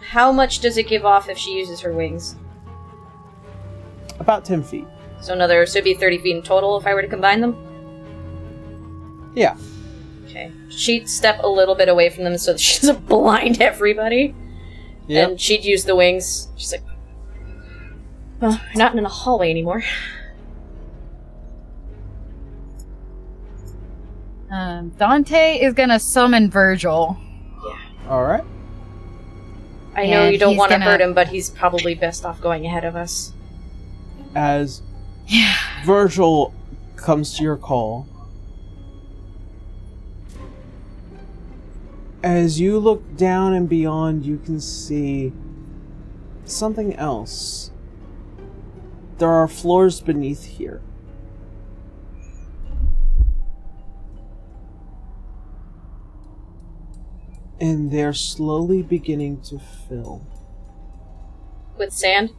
How 0.00 0.32
much 0.32 0.60
does 0.60 0.78
it 0.78 0.88
give 0.88 1.04
off 1.04 1.28
if 1.28 1.36
she 1.36 1.52
uses 1.52 1.80
her 1.80 1.92
wings? 1.92 2.36
About 4.18 4.44
10 4.44 4.62
feet. 4.62 4.86
So 5.20 5.32
another, 5.32 5.66
so 5.66 5.78
it'd 5.78 5.84
be 5.84 5.94
30 5.94 6.18
feet 6.18 6.36
in 6.36 6.42
total 6.42 6.78
if 6.78 6.86
I 6.86 6.94
were 6.94 7.02
to 7.02 7.08
combine 7.08 7.40
them? 7.40 7.56
Yeah. 9.34 9.56
Okay. 10.26 10.52
She'd 10.68 11.08
step 11.08 11.40
a 11.42 11.48
little 11.48 11.74
bit 11.74 11.88
away 11.88 12.10
from 12.10 12.24
them 12.24 12.38
so 12.38 12.52
that 12.52 12.60
she 12.60 12.80
doesn't 12.80 13.06
blind 13.06 13.60
everybody. 13.60 14.34
Yep. 15.08 15.28
And 15.28 15.40
she'd 15.40 15.64
use 15.64 15.84
the 15.84 15.94
wings. 15.94 16.48
She's 16.56 16.72
like, 16.72 16.82
well, 18.40 18.60
we're 18.74 18.78
not 18.78 18.96
in 18.96 19.04
a 19.04 19.08
hallway 19.08 19.50
anymore. 19.50 19.82
Um, 24.50 24.90
Dante 24.90 25.58
is 25.58 25.74
gonna 25.74 25.98
summon 25.98 26.50
Virgil. 26.50 27.16
Yeah. 27.66 28.10
All 28.10 28.22
right. 28.24 28.44
I 29.96 30.06
know 30.06 30.22
And 30.24 30.32
you 30.32 30.38
don't 30.38 30.56
want 30.56 30.70
to 30.70 30.74
gonna- 30.78 30.84
hurt 30.84 31.00
him, 31.00 31.14
but 31.14 31.28
he's 31.28 31.50
probably 31.50 31.94
best 31.94 32.24
off 32.24 32.40
going 32.40 32.66
ahead 32.66 32.84
of 32.84 32.94
us. 32.96 33.32
As 34.34 34.82
Yeah. 35.26 35.54
Virgil 35.84 36.52
comes 36.96 37.34
to 37.38 37.42
your 37.42 37.56
call, 37.56 38.06
as 42.22 42.60
you 42.60 42.78
look 42.78 43.16
down 43.16 43.52
and 43.52 43.68
beyond, 43.68 44.24
you 44.26 44.36
can 44.38 44.60
see 44.60 45.32
something 46.44 46.94
else. 46.96 47.70
There 49.18 49.30
are 49.30 49.48
floors 49.48 50.00
beneath 50.00 50.44
here. 50.44 50.80
And 57.60 57.90
they're 57.90 58.12
slowly 58.12 58.82
beginning 58.82 59.40
to 59.42 59.58
fill. 59.58 60.22
With 61.78 61.92
sand. 61.92 62.30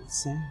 with 0.00 0.10
sand. 0.10 0.42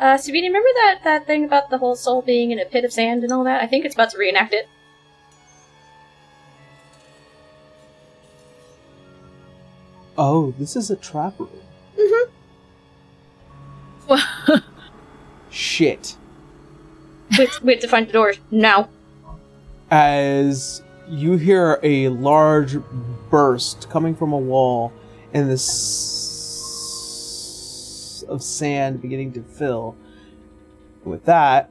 Uh, 0.00 0.16
Sabine, 0.16 0.44
remember 0.44 0.68
that, 0.76 1.00
that 1.04 1.26
thing 1.26 1.44
about 1.44 1.70
the 1.70 1.78
whole 1.78 1.96
soul 1.96 2.22
being 2.22 2.50
in 2.52 2.58
a 2.58 2.64
pit 2.64 2.84
of 2.84 2.92
sand 2.92 3.24
and 3.24 3.32
all 3.32 3.42
that? 3.44 3.62
I 3.62 3.66
think 3.66 3.84
it's 3.84 3.94
about 3.94 4.10
to 4.10 4.18
reenact 4.18 4.54
it. 4.54 4.68
Oh, 10.16 10.52
this 10.58 10.76
is 10.76 10.90
a 10.90 10.96
trap 10.96 11.38
room. 11.38 11.50
mhm 11.98 12.24
Shit. 15.50 16.16
Wait, 17.38 17.62
wait 17.62 17.80
to 17.80 17.88
find 17.88 18.08
the 18.08 18.12
door. 18.12 18.34
Now. 18.50 18.88
As 19.90 20.82
you 21.08 21.36
hear 21.36 21.78
a 21.82 22.08
large 22.08 22.76
burst 23.30 23.88
coming 23.88 24.14
from 24.14 24.32
a 24.32 24.38
wall 24.38 24.92
and 25.32 25.50
this 25.50 26.28
of 28.28 28.42
sand 28.42 29.00
beginning 29.00 29.32
to 29.32 29.42
fill. 29.42 29.96
With 31.04 31.24
that, 31.24 31.70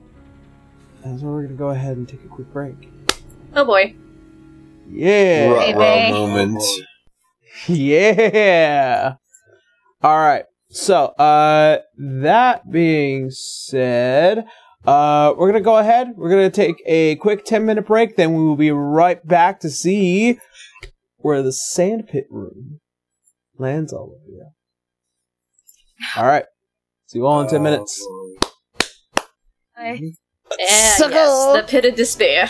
that's 1.03 1.21
where 1.21 1.31
we're 1.31 1.43
gonna 1.43 1.55
go 1.55 1.69
ahead 1.69 1.97
and 1.97 2.07
take 2.07 2.23
a 2.23 2.27
quick 2.27 2.51
break. 2.51 2.89
Oh 3.55 3.65
boy. 3.65 3.95
Yeah. 4.89 5.49
Right. 5.51 5.75
Ruh-roh 5.75 6.11
moment. 6.27 6.63
Yeah. 7.67 9.15
All 10.01 10.17
right. 10.17 10.45
So, 10.69 11.05
uh, 11.05 11.79
that 11.97 12.69
being 12.69 13.31
said, 13.31 14.45
uh, 14.87 15.33
we're 15.37 15.47
gonna 15.51 15.61
go 15.61 15.77
ahead. 15.77 16.13
We're 16.15 16.29
gonna 16.29 16.49
take 16.49 16.81
a 16.85 17.15
quick 17.17 17.45
ten 17.45 17.65
minute 17.65 17.85
break. 17.85 18.15
Then 18.15 18.33
we 18.33 18.43
will 18.43 18.55
be 18.55 18.71
right 18.71 19.25
back 19.27 19.59
to 19.59 19.69
see 19.69 20.39
where 21.17 21.43
the 21.43 21.51
sandpit 21.51 22.25
room 22.31 22.79
lands 23.57 23.91
all 23.93 24.15
of 24.15 24.27
you. 24.27 24.45
All 26.15 26.25
right. 26.25 26.45
See 27.07 27.19
you 27.19 27.25
all 27.27 27.41
in 27.41 27.47
ten 27.47 27.61
minutes. 27.63 28.01
I- 29.75 29.83
And 29.91 30.11
yes, 30.59 30.97
the 31.55 31.65
pit 31.67 31.83
of 31.85 31.95
despair. 31.95 32.49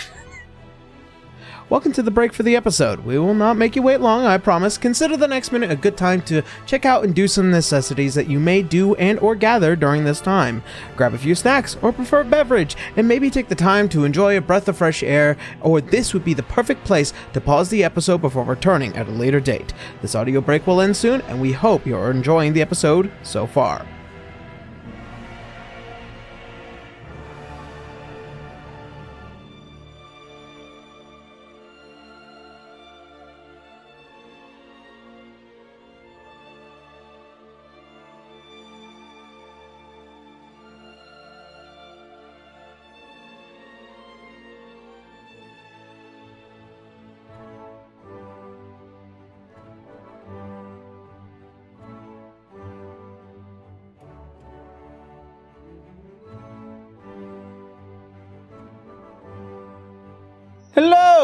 Welcome 1.69 1.91
to 1.93 2.01
the 2.01 2.11
break 2.11 2.31
for 2.31 2.43
the 2.43 2.55
episode. 2.55 3.01
We 3.01 3.19
will 3.19 3.33
not 3.33 3.57
make 3.57 3.75
you 3.75 3.81
wait 3.81 3.99
long, 3.99 4.23
I 4.23 4.37
promise. 4.37 4.77
Consider 4.77 5.17
the 5.17 5.27
next 5.27 5.51
minute 5.51 5.69
a 5.69 5.75
good 5.75 5.97
time 5.97 6.21
to 6.21 6.41
check 6.65 6.85
out 6.85 7.03
and 7.03 7.13
do 7.13 7.27
some 7.27 7.51
necessities 7.51 8.15
that 8.15 8.29
you 8.29 8.39
may 8.39 8.61
do 8.61 8.95
and 8.95 9.19
or 9.19 9.35
gather 9.35 9.75
during 9.75 10.05
this 10.05 10.21
time. 10.21 10.63
Grab 10.95 11.13
a 11.13 11.17
few 11.17 11.35
snacks 11.35 11.75
or 11.81 11.91
prefer 11.91 12.23
beverage 12.23 12.77
and 12.95 13.05
maybe 13.05 13.29
take 13.29 13.49
the 13.49 13.53
time 13.53 13.89
to 13.89 14.05
enjoy 14.05 14.37
a 14.37 14.41
breath 14.41 14.69
of 14.69 14.77
fresh 14.77 15.03
air 15.03 15.35
or 15.59 15.81
this 15.81 16.13
would 16.13 16.23
be 16.23 16.33
the 16.33 16.41
perfect 16.43 16.85
place 16.85 17.11
to 17.33 17.41
pause 17.41 17.67
the 17.67 17.83
episode 17.83 18.21
before 18.21 18.45
returning 18.45 18.95
at 18.95 19.09
a 19.09 19.11
later 19.11 19.41
date. 19.41 19.73
This 20.01 20.15
audio 20.15 20.39
break 20.39 20.67
will 20.67 20.79
end 20.79 20.95
soon 20.95 21.19
and 21.23 21.41
we 21.41 21.51
hope 21.51 21.85
you're 21.85 22.11
enjoying 22.11 22.53
the 22.53 22.61
episode 22.61 23.11
so 23.23 23.45
far. 23.45 23.85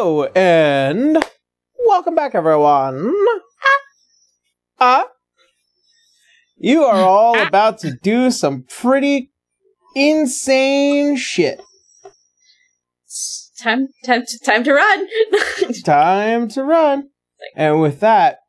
Hello 0.03 0.25
and 0.35 1.17
welcome 1.87 2.13
back, 2.13 2.35
everyone. 2.35 3.13
Ah, 4.77 5.07
you 6.57 6.83
are 6.83 7.01
all 7.07 7.39
about 7.39 7.77
to 7.77 7.93
do 8.03 8.29
some 8.29 8.65
pretty 8.67 9.31
insane 9.95 11.15
shit. 11.15 11.61
It's 13.05 13.49
time, 13.57 13.87
time, 14.03 14.25
to, 14.25 14.39
time 14.45 14.65
to 14.65 14.73
run. 14.73 15.07
Time 15.85 16.49
to 16.49 16.63
run. 16.65 17.07
And 17.55 17.79
with 17.79 18.01
that, 18.01 18.39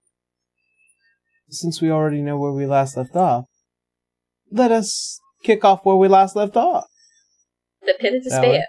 since 1.51 1.81
we 1.81 1.89
already 1.89 2.21
know 2.21 2.37
where 2.37 2.51
we 2.51 2.67
last 2.67 2.97
left 2.97 3.15
off, 3.15 3.45
let 4.51 4.73
us 4.73 5.21
kick 5.45 5.65
off 5.65 5.85
where 5.85 5.95
we 5.95 6.09
last 6.09 6.35
left 6.35 6.57
off. 6.57 6.87
the 7.87 7.95
pit 8.01 8.15
of 8.15 8.25
despair. 8.25 8.65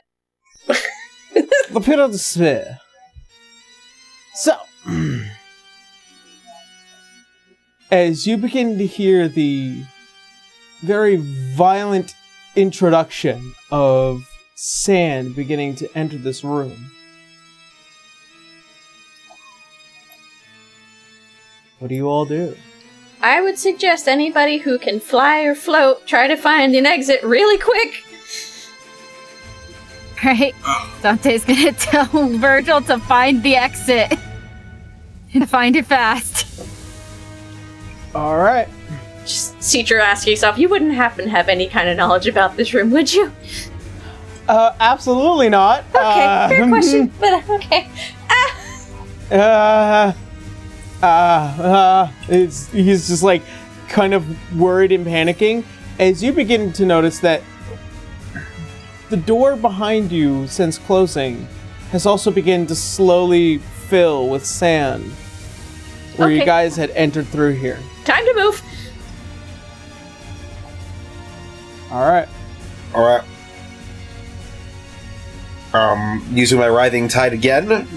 The 1.76 1.82
pit 1.82 2.00
of 2.00 2.10
despair. 2.10 2.80
So, 4.34 4.56
as 7.92 8.26
you 8.26 8.38
begin 8.38 8.78
to 8.78 8.86
hear 8.86 9.28
the 9.28 9.84
very 10.80 11.18
violent 11.18 12.16
introduction 12.56 13.54
of 13.72 14.26
sand 14.56 15.36
beginning 15.36 15.76
to 15.76 15.98
enter 15.98 16.18
this 16.18 16.46
room, 16.46 16.92
what 21.80 21.90
do 21.90 21.96
you 21.96 22.08
all 22.08 22.24
do? 22.24 22.56
I 23.22 23.42
would 23.42 23.60
suggest 23.60 24.08
anybody 24.08 24.60
who 24.60 24.80
can 24.80 25.02
fly 25.02 25.42
or 25.42 25.56
float 25.56 26.08
try 26.08 26.28
to 26.28 26.38
find 26.38 26.74
an 26.74 26.86
exit 26.86 27.22
really 27.22 27.58
quick. 27.58 28.05
Right? 30.26 30.56
Dante's 31.04 31.46
gonna 31.46 31.72
tell 31.78 32.06
Virgil 32.06 32.82
to 32.82 32.98
find 33.00 33.44
the 33.44 33.56
exit. 33.56 34.18
And 35.34 35.48
find 35.50 35.76
it 35.76 35.86
fast. 35.86 36.66
All 38.16 38.38
right. 38.38 38.68
Just 39.24 39.58
Citra 39.58 40.02
asking 40.02 40.32
yourself, 40.32 40.58
you 40.58 40.70
wouldn't 40.70 40.94
happen 40.94 41.26
to 41.26 41.32
have 41.32 41.50
any 41.50 41.68
kind 41.68 41.90
of 41.90 41.98
knowledge 41.98 42.28
about 42.28 42.56
this 42.56 42.74
room, 42.74 42.90
would 42.92 43.14
you? 43.14 43.32
Uh, 44.48 44.74
absolutely 44.80 45.50
not. 45.50 45.84
Okay, 45.90 46.26
Uh, 46.26 46.48
fair 46.50 46.68
question, 46.70 47.12
but 47.20 47.50
okay. 47.50 47.90
Uh, 49.32 50.14
uh, 51.02 51.06
uh, 51.06 52.12
it's, 52.30 52.68
he's 52.72 53.08
just 53.08 53.24
like 53.24 53.42
kind 53.90 54.14
of 54.14 54.26
worried 54.58 54.92
and 54.92 55.06
panicking 55.06 55.64
as 56.00 56.24
you 56.24 56.32
begin 56.32 56.72
to 56.74 56.86
notice 56.86 57.20
that 57.20 57.42
the 59.16 59.22
door 59.22 59.56
behind 59.56 60.12
you, 60.12 60.46
since 60.48 60.78
closing, 60.78 61.48
has 61.92 62.06
also 62.06 62.30
begun 62.32 62.68
to 62.68 62.76
slowly 62.76 63.60
fill 63.60 64.28
with 64.28 64.46
sand 64.46 65.06
where 66.18 66.30
you 66.30 66.44
guys 66.44 66.76
had 66.76 66.90
entered 66.92 67.26
through 67.28 67.54
here. 67.54 67.80
Time 68.04 68.26
to 68.26 68.34
move. 68.36 68.62
All 71.92 72.02
right. 72.02 72.28
All 72.94 73.06
right. 73.06 73.24
Um, 75.74 76.26
using 76.32 76.60
my 76.60 76.68
writhing 76.68 77.08
tide 77.08 77.32
again, 77.32 77.88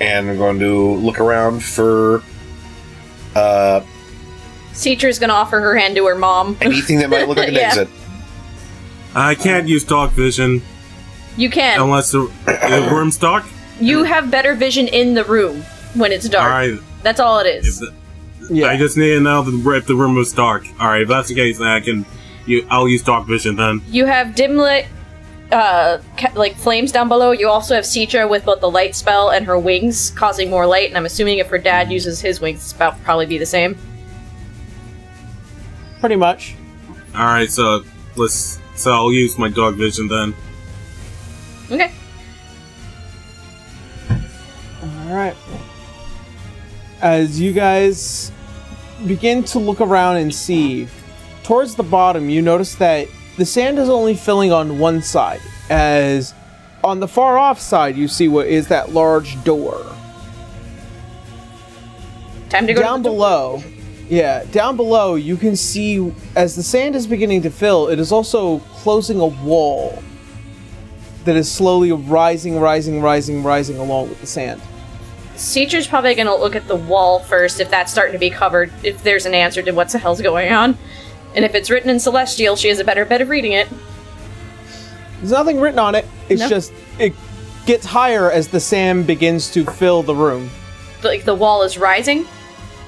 and 0.00 0.30
I'm 0.30 0.38
going 0.38 0.58
to 0.60 0.94
look 0.94 1.18
around 1.20 1.62
for 1.62 2.22
uh, 3.34 3.80
Citra's 4.72 5.18
gonna 5.18 5.32
offer 5.34 5.60
her 5.60 5.76
hand 5.76 5.96
to 5.96 6.06
her 6.06 6.14
mom. 6.14 6.56
anything 6.62 6.98
that 7.00 7.10
might 7.10 7.28
look 7.28 7.36
like 7.36 7.48
an 7.48 7.54
Yeah. 7.56 7.60
exit. 7.68 7.88
I 9.14 9.34
can't 9.34 9.68
use 9.68 9.84
dark 9.84 10.12
vision 10.12 10.62
You 11.36 11.50
can. 11.50 11.80
unless 11.80 12.10
the, 12.12 12.30
the 12.46 12.88
worm's 12.92 13.16
dark. 13.18 13.44
You 13.80 14.04
have 14.04 14.30
better 14.30 14.54
vision 14.54 14.88
in 14.88 15.14
the 15.14 15.24
room 15.24 15.62
when 15.94 16.12
it's 16.12 16.28
dark. 16.28 16.44
All 16.44 16.50
right. 16.50 16.78
That's 17.02 17.20
all 17.20 17.38
it 17.40 17.46
is. 17.46 17.80
The, 17.80 17.92
Yeah. 18.50 18.66
I 18.68 18.76
just 18.76 18.96
need 18.96 19.10
to 19.14 19.20
know 19.20 19.42
the, 19.42 19.70
if 19.72 19.86
the 19.86 19.94
room 19.94 20.14
was 20.14 20.32
dark. 20.32 20.64
All 20.80 20.88
right. 20.88 21.02
If 21.02 21.08
that's 21.08 21.28
the 21.28 21.34
case, 21.34 21.58
then 21.58 21.66
I 21.68 21.80
can. 21.80 22.06
You, 22.46 22.66
I'll 22.70 22.88
use 22.88 23.02
dark 23.02 23.26
vision 23.26 23.56
then. 23.56 23.82
You 23.88 24.04
have 24.06 24.34
dim 24.34 24.56
lit, 24.56 24.86
uh, 25.52 25.98
ca- 26.16 26.32
like 26.34 26.56
flames 26.56 26.90
down 26.90 27.08
below. 27.08 27.30
You 27.32 27.48
also 27.48 27.74
have 27.74 27.84
Citra 27.84 28.28
with 28.28 28.44
both 28.44 28.60
the 28.60 28.70
light 28.70 28.94
spell 28.96 29.30
and 29.30 29.46
her 29.46 29.58
wings, 29.58 30.10
causing 30.10 30.48
more 30.50 30.66
light. 30.66 30.88
And 30.88 30.96
I'm 30.96 31.06
assuming 31.06 31.38
if 31.38 31.48
her 31.48 31.58
dad 31.58 31.92
uses 31.92 32.20
his 32.20 32.40
wings, 32.40 32.60
it's 32.62 32.72
about 32.72 33.00
probably 33.04 33.26
be 33.26 33.38
the 33.38 33.46
same. 33.46 33.76
Pretty 36.00 36.16
much. 36.16 36.54
All 37.14 37.26
right. 37.26 37.50
So 37.50 37.84
let's. 38.16 38.58
So 38.74 38.92
I'll 38.92 39.12
use 39.12 39.38
my 39.38 39.48
dark 39.48 39.76
vision 39.76 40.08
then. 40.08 40.34
Okay. 41.70 41.92
All 44.10 45.14
right. 45.14 45.36
As 47.00 47.40
you 47.40 47.52
guys 47.52 48.32
begin 49.06 49.44
to 49.44 49.58
look 49.58 49.80
around 49.80 50.16
and 50.16 50.34
see, 50.34 50.88
towards 51.42 51.74
the 51.74 51.82
bottom, 51.82 52.28
you 52.30 52.42
notice 52.42 52.74
that 52.76 53.08
the 53.36 53.44
sand 53.44 53.78
is 53.78 53.88
only 53.88 54.14
filling 54.14 54.52
on 54.52 54.78
one 54.78 55.02
side. 55.02 55.40
As 55.70 56.34
on 56.84 57.00
the 57.00 57.08
far 57.08 57.38
off 57.38 57.60
side, 57.60 57.96
you 57.96 58.08
see 58.08 58.28
what 58.28 58.46
is 58.46 58.68
that 58.68 58.92
large 58.92 59.42
door. 59.44 59.84
Time 62.48 62.66
to 62.66 62.74
go 62.74 62.80
down 62.80 63.02
to 63.02 63.10
the 63.10 63.16
door. 63.16 63.62
Yeah, 64.08 64.44
down 64.52 64.76
below, 64.76 65.14
you 65.14 65.36
can 65.36 65.56
see 65.56 66.12
as 66.36 66.56
the 66.56 66.62
sand 66.62 66.94
is 66.96 67.06
beginning 67.06 67.42
to 67.42 67.50
fill, 67.50 67.88
it 67.88 67.98
is 67.98 68.12
also 68.12 68.58
closing 68.74 69.20
a 69.20 69.26
wall 69.26 70.02
that 71.24 71.36
is 71.36 71.50
slowly 71.50 71.92
rising, 71.92 72.58
rising, 72.58 73.00
rising, 73.00 73.42
rising 73.42 73.78
along 73.78 74.08
with 74.08 74.20
the 74.20 74.26
sand. 74.26 74.60
Citra's 75.36 75.86
probably 75.86 76.14
gonna 76.14 76.34
look 76.36 76.54
at 76.54 76.68
the 76.68 76.76
wall 76.76 77.20
first 77.20 77.58
if 77.60 77.70
that's 77.70 77.90
starting 77.90 78.12
to 78.12 78.18
be 78.18 78.30
covered, 78.30 78.70
if 78.82 79.02
there's 79.02 79.24
an 79.26 79.34
answer 79.34 79.62
to 79.62 79.70
what 79.72 79.88
the 79.88 79.98
hell's 79.98 80.20
going 80.20 80.52
on. 80.52 80.76
And 81.34 81.44
if 81.44 81.54
it's 81.54 81.70
written 81.70 81.88
in 81.88 81.98
Celestial, 81.98 82.56
she 82.56 82.68
has 82.68 82.78
a 82.78 82.84
better 82.84 83.04
bet 83.04 83.20
of 83.22 83.28
reading 83.30 83.52
it. 83.52 83.68
There's 85.18 85.32
nothing 85.32 85.60
written 85.60 85.78
on 85.78 85.94
it. 85.94 86.04
It's 86.28 86.40
No. 86.40 86.48
just 86.48 86.72
it 86.98 87.14
gets 87.64 87.86
higher 87.86 88.30
as 88.30 88.48
the 88.48 88.60
sand 88.60 89.06
begins 89.06 89.50
to 89.52 89.64
fill 89.64 90.02
the 90.02 90.14
room. 90.14 90.50
Like 91.02 91.24
the 91.24 91.34
wall 91.34 91.62
is 91.62 91.78
rising. 91.78 92.26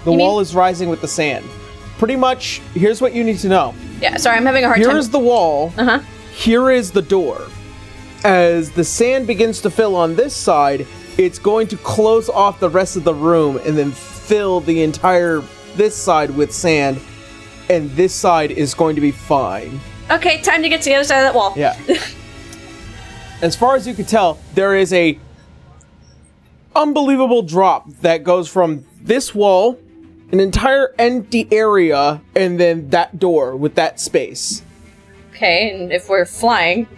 The 0.05 0.13
You 0.13 0.19
wall 0.19 0.35
mean- 0.37 0.43
is 0.43 0.55
rising 0.55 0.89
with 0.89 1.01
the 1.01 1.09
sand. 1.09 1.45
Pretty 1.99 2.17
much, 2.17 2.61
here's 2.75 3.01
what 3.01 3.15
you 3.15 3.23
need 3.25 3.39
to 3.39 3.49
know. 3.49 3.75
Yeah, 4.01 4.17
sorry, 4.17 4.37
I'm 4.37 4.45
having 4.45 4.65
a 4.65 4.67
hard 4.67 4.79
Here 4.79 4.87
time. 4.87 4.95
Here 4.97 5.01
is 5.01 5.11
the 5.11 5.19
wall. 5.19 5.73
Uh 5.79 5.85
huh. 5.85 5.99
Here 6.33 6.71
is 6.71 6.91
the 6.91 7.03
door. 7.03 7.41
As 8.25 8.71
the 8.73 8.85
sand 8.85 9.27
begins 9.27 9.61
to 9.63 9.71
fill 9.71 9.95
on 9.97 10.17
this 10.17 10.35
side, 10.35 10.87
it's 11.19 11.39
going 11.39 11.69
to 11.69 11.77
close 11.77 12.29
off 12.29 12.59
the 12.59 12.69
rest 12.69 12.97
of 12.97 13.05
the 13.05 13.15
room 13.15 13.59
and 13.65 13.79
then 13.79 13.93
fill 13.93 14.61
the 14.61 14.83
entire 14.83 15.43
this 15.77 15.95
side 15.95 16.31
with 16.31 16.53
sand, 16.53 17.01
and 17.71 17.91
this 17.93 18.13
side 18.15 18.51
is 18.51 18.75
going 18.75 18.95
to 18.97 19.01
be 19.01 19.11
fine. 19.13 19.79
Okay, 20.11 20.41
time 20.43 20.63
to 20.63 20.69
get 20.69 20.83
to 20.83 20.91
the 20.91 20.97
other 20.97 21.05
side 21.05 21.19
of 21.19 21.25
that 21.25 21.35
wall. 21.35 21.53
Yeah. 21.57 21.77
as 23.43 23.55
far 23.57 23.77
as 23.77 23.87
you 23.87 23.95
can 23.95 24.05
tell, 24.05 24.39
there 24.55 24.75
is 24.75 24.93
a 24.93 25.19
unbelievable 26.75 27.43
drop 27.43 27.89
that 28.01 28.25
goes 28.25 28.49
from 28.49 28.85
this 29.01 29.35
wall, 29.35 29.79
an 30.35 30.41
entire 30.41 30.93
empty 30.99 31.47
area, 31.53 32.21
and 32.35 32.59
then 32.59 32.91
that 32.91 33.21
door 33.21 33.55
with 33.55 33.77
that 33.77 34.01
space. 34.01 34.65
Okay, 35.31 35.71
and 35.73 35.93
if 35.93 36.09
we're 36.09 36.27
flying, 36.27 36.89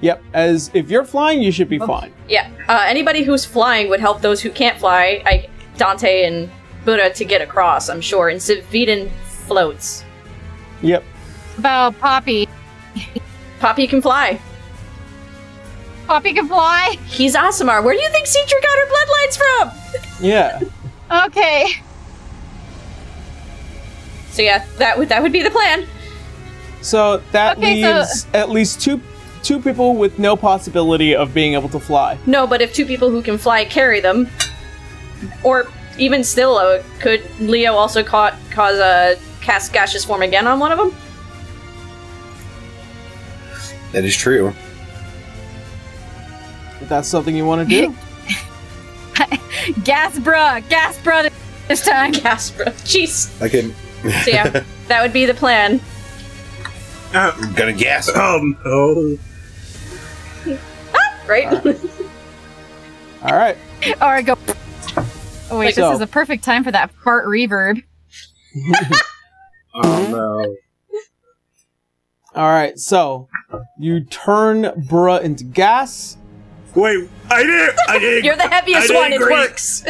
Yep. 0.00 0.22
As 0.32 0.70
if 0.74 0.90
you're 0.90 1.04
flying, 1.04 1.40
you 1.40 1.50
should 1.52 1.68
be 1.68 1.78
fine. 1.78 2.12
yeah, 2.28 2.50
uh, 2.68 2.84
anybody 2.86 3.22
who's 3.22 3.44
flying 3.44 3.88
would 3.90 4.00
help 4.00 4.20
those 4.22 4.40
who 4.40 4.50
can't 4.50 4.76
fly, 4.78 5.22
I, 5.24 5.48
Dante 5.76 6.24
and 6.24 6.50
Buddha, 6.84 7.10
to 7.10 7.24
get 7.24 7.40
across. 7.42 7.88
I'm 7.88 8.00
sure. 8.00 8.28
And 8.28 8.40
Saviden 8.40 9.08
floats. 9.46 10.04
Yep. 10.82 11.04
About 11.58 11.98
Poppy. 12.00 12.48
Poppy 13.60 13.86
can 13.86 14.00
fly. 14.02 14.40
Poppy 16.08 16.32
can 16.32 16.46
fly. 16.48 16.96
He's 17.06 17.34
Aasimar. 17.36 17.82
Where 17.84 17.94
do 17.94 18.00
you 18.00 18.10
think 18.10 18.26
Citra 18.26 18.62
got 18.62 18.78
her 18.78 18.86
bloodlines 18.92 19.36
from? 19.36 20.24
Yeah. 20.24 20.60
Okay. 21.26 21.72
So 24.38 24.42
yeah, 24.42 24.64
that 24.76 24.96
would 24.96 25.08
that 25.08 25.20
would 25.20 25.32
be 25.32 25.42
the 25.42 25.50
plan. 25.50 25.84
So 26.80 27.20
that 27.32 27.58
Okay, 27.58 27.82
so- 27.82 27.96
leaves 27.98 28.26
at 28.34 28.50
least 28.50 28.80
two 28.80 29.00
two 29.42 29.58
people 29.58 29.96
with 29.96 30.20
no 30.20 30.36
possibility 30.36 31.12
of 31.16 31.34
being 31.34 31.54
able 31.54 31.68
to 31.70 31.80
fly. 31.80 32.16
No, 32.24 32.46
but 32.46 32.62
if 32.62 32.72
two 32.72 32.86
people 32.86 33.10
who 33.10 33.20
can 33.20 33.36
fly 33.36 33.64
carry 33.64 33.98
them, 33.98 34.28
or 35.42 35.66
even 35.98 36.22
still, 36.22 36.56
uh, 36.56 36.84
could 37.00 37.20
Leo 37.40 37.72
also 37.72 38.04
ca- 38.04 38.36
cause 38.52 38.78
a 38.78 39.16
cast 39.40 39.72
gaseous 39.72 40.04
form 40.04 40.22
again 40.22 40.46
on 40.46 40.60
one 40.60 40.70
of 40.70 40.78
them? 40.78 40.94
That 43.90 44.04
is 44.04 44.14
true. 44.16 44.54
If 46.80 46.88
that's 46.88 47.08
something 47.08 47.34
you 47.34 47.44
want 47.44 47.68
to 47.68 47.74
do. 47.74 47.94
Gas 49.82 50.16
bruh. 50.20 50.62
Gas 50.68 50.96
bruh 50.98 51.28
this 51.66 51.84
time. 51.84 52.12
Gaspra. 52.12 52.66
Jeez. 52.86 53.42
I 53.42 53.48
can. 53.48 53.74
So 54.24 54.30
yeah, 54.30 54.62
that 54.88 55.02
would 55.02 55.12
be 55.12 55.26
the 55.26 55.34
plan. 55.34 55.80
Ah, 57.14 57.34
I'm 57.36 57.52
gonna 57.54 57.72
guess. 57.72 58.08
oh 58.14 58.54
no! 58.64 59.18
Right? 61.28 61.46
All 63.22 63.36
right. 63.36 63.56
Or 64.02 64.22
go. 64.22 64.36
Oh 65.50 65.58
wait, 65.58 65.74
So- 65.74 65.88
this 65.88 65.96
is 65.96 66.00
a 66.00 66.06
perfect 66.06 66.44
time 66.44 66.64
for 66.64 66.70
that 66.72 66.90
fart 67.04 67.26
reverb. 67.26 67.82
Oh 69.74 70.08
no! 70.10 70.56
All 72.34 72.48
right. 72.50 72.78
So 72.78 73.28
you 73.78 74.04
turn 74.04 74.62
Bruh 74.88 75.22
into 75.22 75.44
gas. 75.44 76.16
Wait, 76.74 77.08
I 77.30 77.42
didn't. 77.42 77.78
I 77.88 77.98
didn't. 77.98 78.24
You're 78.24 78.36
the 78.36 78.48
heaviest 78.48 78.90
I 78.90 78.94
one. 78.94 79.12
It 79.12 79.16
agree. 79.20 79.32
works. 79.34 79.84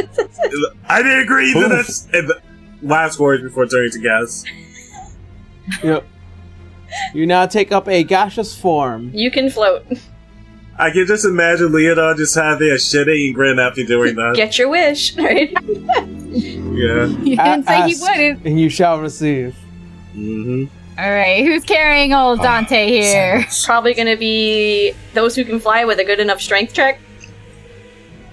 I 0.89 1.02
didn't 1.02 1.20
agree 1.22 1.52
to 1.52 1.59
Oof. 1.60 1.68
this. 1.70 2.09
And 2.12 2.28
the 2.28 2.40
last 2.82 3.18
words 3.18 3.42
before 3.42 3.66
turning 3.66 3.90
to 3.92 3.98
gas. 4.00 4.44
Yep. 5.82 6.06
You 7.14 7.26
now 7.26 7.46
take 7.46 7.72
up 7.72 7.88
a 7.88 8.02
gaseous 8.02 8.59
form. 8.59 9.10
you 9.12 9.30
can 9.30 9.50
float. 9.50 9.84
I 10.78 10.90
can 10.90 11.06
just 11.06 11.24
imagine 11.24 11.72
Leonard 11.72 12.16
just 12.18 12.34
having 12.36 12.70
a 12.70 12.78
shit-eating 12.78 13.32
grin 13.34 13.59
after 13.59 13.82
doing 13.84 14.14
that. 14.14 14.34
Get 14.36 14.59
your 14.59 14.68
wish. 14.68 15.16
Right? 15.16 15.52
yeah. 15.66 17.06
You 17.18 17.36
didn't 17.36 17.64
say 17.66 17.88
he 17.88 17.96
wouldn't. 18.00 18.46
and 18.46 18.60
you 18.60 18.68
shall 18.70 19.00
receive. 19.00 19.55
hmm 20.12 20.64
All 20.96 21.10
right, 21.10 21.44
who's 21.44 21.64
carrying 21.64 22.12
old 22.14 22.40
Dante 22.40 22.86
here? 22.88 23.44
Probably 23.64 23.92
gonna 23.92 24.16
be 24.16 24.92
those 25.14 25.34
who 25.34 25.44
can 25.44 25.59
fly 25.60 25.84
with 25.84 25.98
a 25.98 26.05
good 26.05 26.20
enough 26.20 26.40
strength 26.40 26.72
check. 26.74 27.00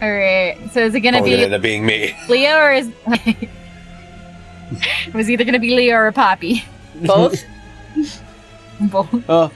All 0.02 0.12
right, 0.12 0.58
so 0.72 0.82
is 0.82 0.94
it 0.94 1.00
gonna 1.02 1.18
Probably 1.18 1.32
gonna 1.32 1.38
be 1.42 1.44
end 1.46 1.54
up 1.56 1.62
being 1.62 1.86
me. 1.86 2.16
Leo 2.30 2.56
or 2.58 2.72
is 2.74 2.92
it 5.08 5.14
was 5.14 5.30
either 5.30 5.44
gonna 5.44 5.60
be 5.60 5.76
Leo 5.76 5.96
or 5.96 6.12
Poppy. 6.12 6.64
Both. 6.96 7.44
Both. 8.80 9.30
Uh, 9.30 9.50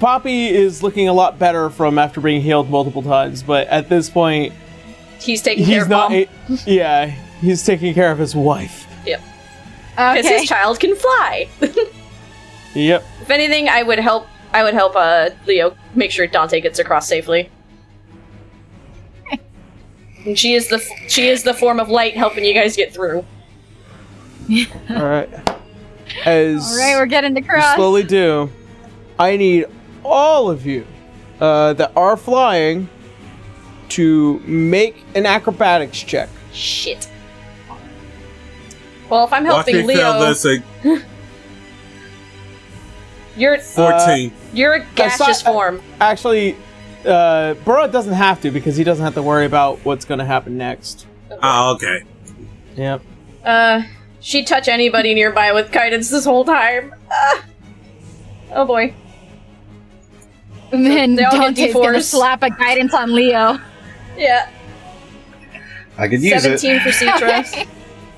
Poppy 0.00 0.48
is 0.48 0.82
looking 0.82 1.08
a 1.08 1.12
lot 1.12 1.38
better 1.38 1.70
from 1.70 1.98
after 1.98 2.20
being 2.20 2.40
healed 2.40 2.70
multiple 2.70 3.02
times, 3.02 3.42
but 3.42 3.66
at 3.68 3.88
this 3.88 4.08
point, 4.10 4.52
He's 5.20 5.42
taking 5.42 5.64
care 5.64 5.74
he's 5.74 5.82
of 5.84 5.88
not. 5.88 6.10
mom. 6.10 6.20
A- 6.20 6.28
yeah, 6.66 7.06
he's 7.40 7.64
taking 7.64 7.94
care 7.94 8.10
of 8.10 8.18
his 8.18 8.34
wife. 8.34 8.86
Yep. 9.06 9.20
Because 9.90 10.26
Okay. 10.26 10.38
his 10.40 10.48
child 10.48 10.80
can 10.80 10.94
fly. 10.96 11.48
Yep. 12.74 13.04
if 13.22 13.30
anything, 13.30 13.68
I 13.68 13.82
would 13.82 13.98
help. 14.00 14.26
I 14.52 14.62
would 14.64 14.74
help 14.74 14.94
uh, 14.96 15.30
Leo 15.46 15.76
make 15.94 16.10
sure 16.10 16.26
Dante 16.26 16.60
gets 16.60 16.78
across 16.78 17.06
safely. 17.08 17.48
And 20.26 20.38
she 20.38 20.54
is 20.54 20.68
the 20.68 20.76
f- 20.76 21.10
she 21.10 21.28
is 21.28 21.42
the 21.42 21.52
form 21.54 21.78
of 21.78 21.88
light 21.90 22.16
helping 22.16 22.44
you 22.44 22.54
guys 22.54 22.76
get 22.76 22.92
through. 22.94 23.24
All 24.90 25.04
right. 25.04 25.28
As 26.24 26.70
All 26.72 26.78
right, 26.78 26.96
we're 26.96 27.06
getting 27.06 27.34
to 27.34 27.40
you 27.40 27.46
cross. 27.46 27.74
slowly 27.76 28.02
do, 28.02 28.50
I 29.18 29.36
need 29.36 29.66
all 30.04 30.50
of 30.50 30.66
you 30.66 30.86
uh, 31.40 31.72
that 31.74 31.92
are 31.96 32.16
flying 32.16 32.88
to 33.90 34.38
make 34.40 35.02
an 35.14 35.24
acrobatics 35.26 35.98
check. 36.02 36.28
Shit. 36.52 37.08
Well, 39.08 39.24
if 39.24 39.32
I'm 39.32 39.44
helping 39.44 39.76
me 39.86 39.94
Leo, 39.96 40.20
this. 40.20 40.44
Like, 40.44 40.62
you're 43.36 43.58
14. 43.58 44.32
you're 44.52 44.74
a 44.74 44.86
gaseous 44.94 45.40
Aside- 45.40 45.52
form. 45.52 45.82
Actually, 46.00 46.56
uh, 47.04 47.54
Burrow 47.64 47.88
doesn't 47.88 48.12
have 48.14 48.40
to 48.42 48.50
because 48.50 48.76
he 48.76 48.84
doesn't 48.84 49.04
have 49.04 49.14
to 49.14 49.22
worry 49.22 49.46
about 49.46 49.78
what's 49.84 50.04
going 50.04 50.18
to 50.18 50.24
happen 50.24 50.56
next. 50.56 51.06
oh, 51.42 51.74
okay. 51.74 52.02
Yep. 52.76 53.02
Uh, 53.44 53.82
she 54.24 54.42
touch 54.42 54.68
anybody 54.68 55.12
nearby 55.14 55.52
with 55.52 55.70
guidance 55.70 56.08
this 56.08 56.24
whole 56.24 56.44
time. 56.46 56.94
Ah. 57.12 57.44
Oh 58.52 58.64
boy. 58.64 58.94
and 60.72 60.86
then 60.86 61.14
they 61.14 61.24
all 61.24 61.32
get 61.52 61.54
Dante's 61.56 61.74
gonna 61.74 62.00
slap 62.02 62.42
a 62.42 62.48
guidance 62.50 62.94
on 62.94 63.14
Leo. 63.14 63.58
Yeah. 64.16 64.48
I 65.98 66.08
could 66.08 66.22
use 66.22 66.44
it. 66.44 66.58
Seventeen 66.58 66.80
for 66.80 66.88
Citra. 66.90 67.68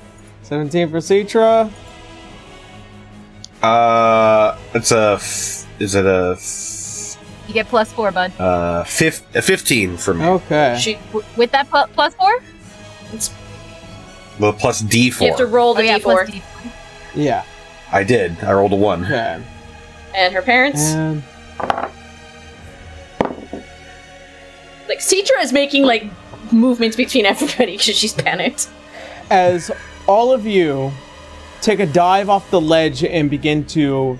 17 0.43 0.89
for 0.89 0.97
Citra. 0.97 1.69
Uh, 3.61 4.57
it's 4.73 4.91
a. 4.91 5.13
F- 5.19 5.65
is 5.81 5.93
it 5.95 6.05
a? 6.05 6.35
F- 6.37 7.17
You 7.47 7.53
get 7.53 7.67
plus 7.67 7.91
four, 7.91 8.11
bud. 8.11 8.31
uh, 8.39 8.83
fif- 8.85 9.23
a 9.35 9.41
fifteen 9.41 9.97
for 9.97 10.13
me. 10.13 10.25
Okay. 10.25 10.77
she, 10.79 10.93
W- 11.11 11.25
with 11.35 11.51
that 11.51 11.69
pl- 11.69 11.87
plus 11.93 12.13
four? 12.15 12.39
Well, 14.39 14.53
plus 14.53 14.81
D 14.81 15.09
four. 15.09 15.25
you 15.25 15.31
have 15.33 15.39
to 15.39 15.45
roll 15.47 15.73
the 15.73 15.81
oh 15.81 15.85
yeah, 15.85 15.99
d4. 15.99 16.41
Yeah. 17.15 17.43
I 17.91 18.03
did. 18.03 18.43
I 18.43 18.51
rolled 18.53 18.73
a 18.73 18.75
one. 18.75 19.03
Okay. 19.05 19.43
And 20.15 20.33
her 20.33 20.41
parents. 20.41 20.81
And 20.81 21.23
Like 24.87 24.99
Citra 24.99 25.41
is 25.41 25.51
making 25.51 25.83
like 25.83 26.05
movements 26.51 26.95
between 26.95 27.25
everybody 27.25 27.77
because 27.77 27.95
she's 27.97 28.13
panicked. 28.13 28.69
as 29.29 29.69
all 30.07 30.31
of 30.31 30.45
you 30.45 30.91
take 31.61 31.79
a 31.79 31.85
dive 31.85 32.29
off 32.29 32.49
the 32.51 32.61
ledge 32.61 33.03
and 33.03 33.29
begin 33.29 33.65
to 33.65 34.17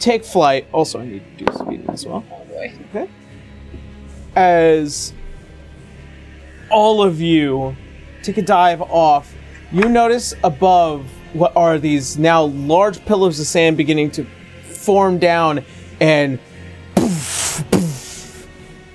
take 0.00 0.24
flight, 0.24 0.66
also 0.72 1.00
I 1.00 1.06
need 1.06 1.38
to 1.38 1.44
do 1.44 1.52
speed 1.58 1.84
as 1.88 2.04
well. 2.06 2.24
Oh 2.32 2.44
boy. 2.46 2.72
Okay. 2.90 3.10
As 4.34 5.12
all 6.70 7.02
of 7.02 7.20
you 7.20 7.76
take 8.26 8.38
a 8.38 8.42
dive 8.42 8.82
off, 8.82 9.34
you 9.72 9.88
notice 9.88 10.34
above 10.42 11.08
what 11.32 11.56
are 11.56 11.78
these 11.78 12.18
now 12.18 12.42
large 12.42 13.04
pillars 13.04 13.38
of 13.38 13.46
sand 13.46 13.76
beginning 13.76 14.10
to 14.10 14.24
form 14.64 15.18
down 15.18 15.64
and 16.00 16.38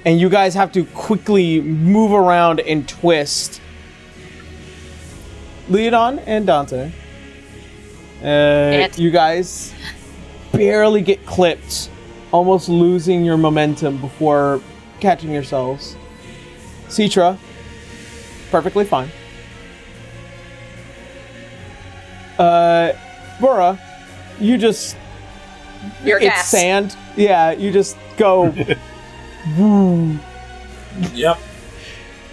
and 0.05 0.19
you 0.19 0.29
guys 0.29 0.53
have 0.53 0.71
to 0.71 0.83
quickly 0.85 1.61
move 1.61 2.11
around 2.11 2.59
and 2.59 2.87
twist. 2.89 3.61
Leodon 5.69 6.21
and 6.25 6.47
Dante. 6.47 6.91
Uh, 8.23 8.87
you 8.97 9.11
guys 9.11 9.73
barely 10.51 11.01
get 11.01 11.25
clipped, 11.25 11.89
almost 12.31 12.67
losing 12.67 13.23
your 13.23 13.37
momentum 13.37 13.97
before 13.97 14.61
catching 14.99 15.31
yourselves. 15.31 15.95
Citra, 16.87 17.37
perfectly 18.51 18.85
fine. 18.85 19.09
Uh, 22.41 22.93
Bora, 23.39 23.79
you 24.39 24.57
just 24.57 24.97
You're 26.03 26.17
it's 26.17 26.25
gas. 26.25 26.49
sand. 26.49 26.95
Yeah, 27.15 27.51
you 27.51 27.71
just 27.71 27.97
go. 28.17 28.53
woo, 29.57 30.17
Yep. 31.13 31.37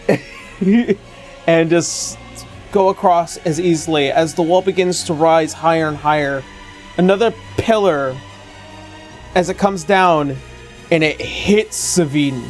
and 1.46 1.70
just 1.70 2.18
go 2.72 2.88
across 2.88 3.36
as 3.38 3.60
easily 3.60 4.10
as 4.10 4.34
the 4.34 4.42
wall 4.42 4.62
begins 4.62 5.04
to 5.04 5.12
rise 5.14 5.52
higher 5.52 5.88
and 5.88 5.96
higher. 5.96 6.42
Another 6.96 7.32
pillar 7.58 8.16
as 9.34 9.48
it 9.50 9.58
comes 9.58 9.84
down 9.84 10.36
and 10.90 11.04
it 11.04 11.20
hits 11.20 11.76
Savine. 11.76 12.42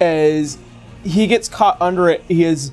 As 0.00 0.58
he 1.02 1.26
gets 1.26 1.48
caught 1.48 1.78
under 1.80 2.08
it, 2.10 2.22
he 2.28 2.44
is 2.44 2.70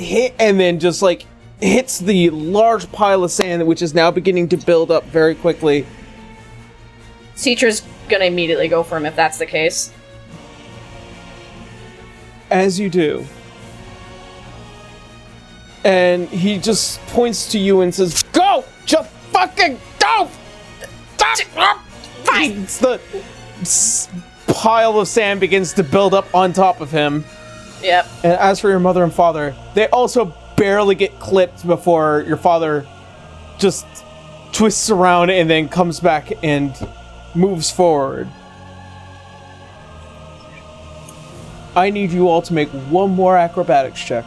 hit 0.00 0.34
and 0.38 0.58
then 0.58 0.78
just 0.78 1.02
like 1.02 1.26
hits 1.60 1.98
the 1.98 2.30
large 2.30 2.90
pile 2.90 3.22
of 3.22 3.30
sand 3.30 3.66
which 3.66 3.82
is 3.82 3.94
now 3.94 4.10
beginning 4.10 4.48
to 4.48 4.56
build 4.56 4.90
up 4.90 5.04
very 5.04 5.34
quickly. 5.34 5.86
Citra's 7.36 7.82
gonna 8.08 8.24
immediately 8.24 8.68
go 8.68 8.82
for 8.82 8.96
him 8.96 9.06
if 9.06 9.16
that's 9.16 9.38
the 9.38 9.46
case. 9.46 9.92
as 12.50 12.78
you 12.78 12.88
do. 12.90 13.24
And 15.84 16.28
he 16.28 16.58
just 16.58 17.00
points 17.06 17.50
to 17.52 17.58
you 17.58 17.80
and 17.80 17.94
says, 17.94 18.22
Go! 18.24 18.64
Just 18.84 19.08
fucking 19.32 19.80
go! 19.98 20.28
Uh, 21.56 21.78
fine! 22.24 22.62
The 22.64 23.00
pile 24.46 24.98
of 24.98 25.08
sand 25.08 25.40
begins 25.40 25.72
to 25.74 25.82
build 25.82 26.12
up 26.12 26.34
on 26.34 26.52
top 26.52 26.80
of 26.80 26.90
him. 26.90 27.24
Yep. 27.82 28.06
And 28.24 28.32
as 28.34 28.60
for 28.60 28.68
your 28.68 28.80
mother 28.80 29.02
and 29.04 29.12
father, 29.12 29.54
they 29.74 29.88
also 29.88 30.34
barely 30.56 30.94
get 30.94 31.18
clipped 31.20 31.66
before 31.66 32.24
your 32.26 32.36
father 32.36 32.86
just 33.58 33.86
twists 34.52 34.90
around 34.90 35.30
and 35.30 35.48
then 35.48 35.68
comes 35.68 36.00
back 36.00 36.32
and 36.42 36.74
moves 37.34 37.70
forward. 37.70 38.28
I 41.76 41.90
need 41.90 42.10
you 42.10 42.28
all 42.28 42.42
to 42.42 42.52
make 42.52 42.68
one 42.90 43.10
more 43.10 43.36
acrobatics 43.36 44.02
check. 44.02 44.24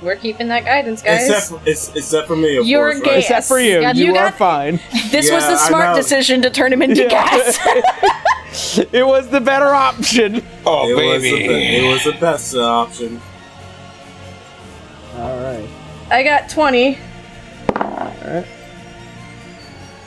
We're 0.00 0.14
keeping 0.14 0.46
that 0.48 0.64
guidance, 0.64 1.02
guys. 1.02 1.28
Except 1.28 1.46
for, 1.48 1.68
it's, 1.68 1.92
except 1.96 2.28
for 2.28 2.36
me, 2.36 2.56
of 2.56 2.66
You're 2.66 2.92
course, 2.92 3.02
gay. 3.02 3.10
right? 3.10 3.18
Except 3.18 3.46
for 3.46 3.58
you, 3.58 3.80
Yeah, 3.80 3.92
you, 3.94 4.04
you 4.06 4.10
are 4.12 4.30
got- 4.30 4.38
fine. 4.38 4.80
this 5.10 5.28
was 5.28 5.44
the 5.44 5.56
smart 5.56 5.96
decision 5.96 6.40
to 6.42 6.50
turn 6.50 6.72
him 6.72 6.82
into 6.82 7.02
Yeah. 7.02 7.08
gas. 7.08 7.58
it 8.92 9.06
was 9.06 9.28
the 9.28 9.40
better 9.40 9.68
option. 9.68 10.42
Oh 10.66 10.88
It 10.88 10.94
was, 10.94 11.22
the, 11.22 11.32
baby. 11.32 11.76
it 11.76 11.92
was 11.92 12.04
the 12.04 12.12
best 12.20 12.54
uh, 12.54 12.62
option. 12.62 13.20
All 15.16 15.38
right. 15.42 15.68
I 16.10 16.22
got 16.22 16.48
20. 16.48 16.98
All 17.76 18.14
right. 18.24 18.46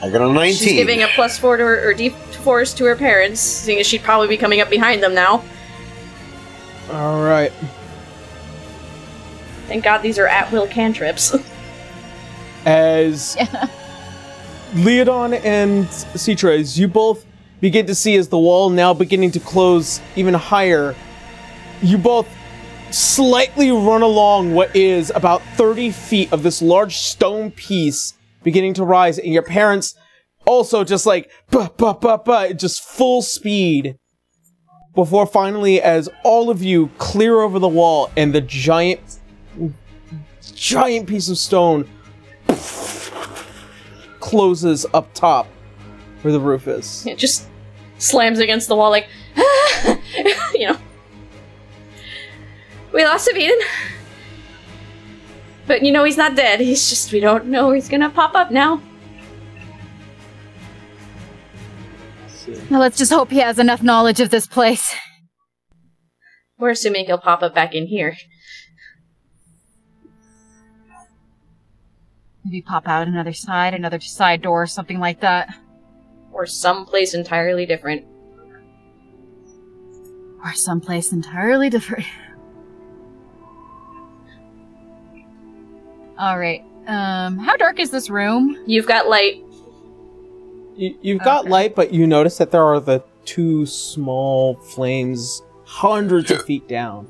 I 0.04 0.10
got 0.10 0.28
a 0.28 0.34
nineteen. 0.34 0.56
She's 0.56 0.74
giving 0.74 1.04
a 1.04 1.08
plus 1.10 1.38
four 1.38 1.58
to 1.58 1.64
her, 1.64 1.90
or 1.90 1.94
D4s 1.94 2.76
to 2.78 2.86
her 2.86 2.96
parents, 2.96 3.40
seeing 3.40 3.80
as 3.80 3.86
she'd 3.86 4.02
probably 4.02 4.28
be 4.28 4.38
coming 4.38 4.60
up 4.60 4.70
behind 4.70 5.04
them 5.04 5.14
now. 5.14 5.44
All 6.92 7.24
right. 7.24 7.52
Thank 9.68 9.84
God 9.84 10.00
these 10.00 10.18
are 10.18 10.28
at 10.28 10.52
will 10.52 10.68
cantrips. 10.68 11.36
As 12.66 13.36
Leodon 14.74 15.44
and 15.44 15.86
Citra, 15.86 16.60
as 16.60 16.78
you 16.78 16.88
both 16.88 17.26
begin 17.62 17.86
to 17.86 17.96
see 17.96 18.16
as 18.16 18.28
the 18.28 18.38
wall 18.38 18.70
now 18.70 18.94
beginning 18.94 19.32
to 19.32 19.40
close 19.40 20.02
even 20.16 20.34
higher, 20.34 20.96
you 21.82 21.98
both 21.98 22.28
slightly 22.90 23.72
run 23.72 24.02
along 24.02 24.54
what 24.54 24.76
is 24.76 25.12
about 25.16 25.42
30 25.56 25.92
feet 25.92 26.34
of 26.34 26.44
this 26.44 26.62
large 26.62 26.98
stone 26.98 27.52
piece 27.52 28.16
beginning 28.44 28.74
to 28.74 28.84
rise, 28.84 29.18
and 29.18 29.32
your 29.32 29.44
parents 29.44 29.96
also 30.46 30.84
just 30.84 31.06
like, 31.06 31.30
bah, 31.52 31.70
bah, 31.78 31.94
bah, 31.94 32.18
bah, 32.18 32.50
just 32.50 32.84
full 32.84 33.22
speed. 33.22 33.98
Before 34.94 35.26
finally, 35.26 35.82
as 35.82 36.10
all 36.26 36.50
of 36.50 36.62
you 36.62 36.90
clear 36.98 37.40
over 37.40 37.60
the 37.60 37.68
wall 37.68 38.12
and 38.18 38.34
the 38.34 38.42
giant, 38.42 39.00
giant 40.54 41.08
piece 41.08 41.30
of 41.30 41.38
stone 41.38 41.88
closes 44.20 44.86
up 44.94 45.14
top 45.14 45.48
where 46.22 46.34
the 46.34 46.40
roof 46.40 46.68
is. 46.68 47.06
it 47.06 47.18
just 47.18 47.48
slams 48.02 48.40
against 48.40 48.68
the 48.68 48.76
wall 48.76 48.90
like, 48.90 49.08
you 50.54 50.68
know. 50.68 50.78
We 52.92 53.06
lost 53.06 53.30
Saviden. 53.30 53.60
But 55.68 55.84
you 55.84 55.92
know 55.92 56.04
he's 56.04 56.18
not 56.18 56.36
dead. 56.36 56.60
He's 56.60 56.90
just 56.90 57.14
we 57.14 57.20
don't 57.20 57.46
know 57.46 57.72
he's 57.72 57.88
gonna 57.88 58.10
pop 58.10 58.36
up 58.36 58.52
now. 58.52 58.82
Now 62.70 62.80
let's 62.80 62.98
just 62.98 63.14
hope 63.14 63.30
he 63.30 63.40
has 63.40 63.60
enough 63.60 63.82
knowledge 63.82 64.20
of 64.20 64.30
this 64.30 64.48
place. 64.48 64.94
We're 66.58 66.72
assuming 66.72 67.06
he'll 67.06 67.18
pop 67.18 67.42
up 67.42 67.56
back 67.56 67.74
in 67.74 67.88
here. 67.88 68.18
Maybe 72.44 72.62
pop 72.62 72.88
out 72.88 73.08
another 73.08 73.34
side, 73.34 73.74
another 73.74 74.00
side 74.00 74.42
door, 74.42 74.66
something 74.66 75.00
like 75.00 75.22
that. 75.22 75.56
Or 76.32 76.46
someplace 76.46 77.14
entirely 77.14 77.66
different. 77.66 78.06
Or 80.44 80.54
someplace 80.54 81.12
entirely 81.12 81.70
different. 81.70 82.06
Alright. 86.20 86.64
Um, 86.88 87.38
how 87.38 87.56
dark 87.58 87.80
is 87.80 87.90
this 87.92 88.10
room? 88.10 88.58
You've 88.66 88.88
got 88.88 89.08
light. 89.08 89.44
You, 90.76 90.98
you've 91.02 91.22
got 91.24 91.42
Okay. 91.42 91.50
light, 91.50 91.76
but 91.76 91.92
you 91.94 92.08
notice 92.08 92.38
that 92.38 92.52
there 92.52 92.64
are 92.64 92.80
the 92.80 93.04
two 93.26 93.66
small 93.66 94.56
flames 94.56 95.42
hundreds 95.66 96.32
of 96.32 96.42
feet 96.46 96.68
down 96.68 97.08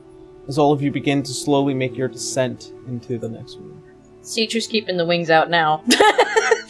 as 0.47 0.57
all 0.57 0.71
of 0.73 0.81
you 0.81 0.91
begin 0.91 1.23
to 1.23 1.33
slowly 1.33 1.73
make 1.73 1.95
your 1.95 2.07
descent 2.07 2.73
into 2.87 3.17
the 3.17 3.29
next 3.29 3.57
room. 3.57 3.81
Citra's 4.23 4.67
keeping 4.67 4.97
the 4.97 5.05
wings 5.05 5.29
out 5.29 5.49
now. 5.49 5.83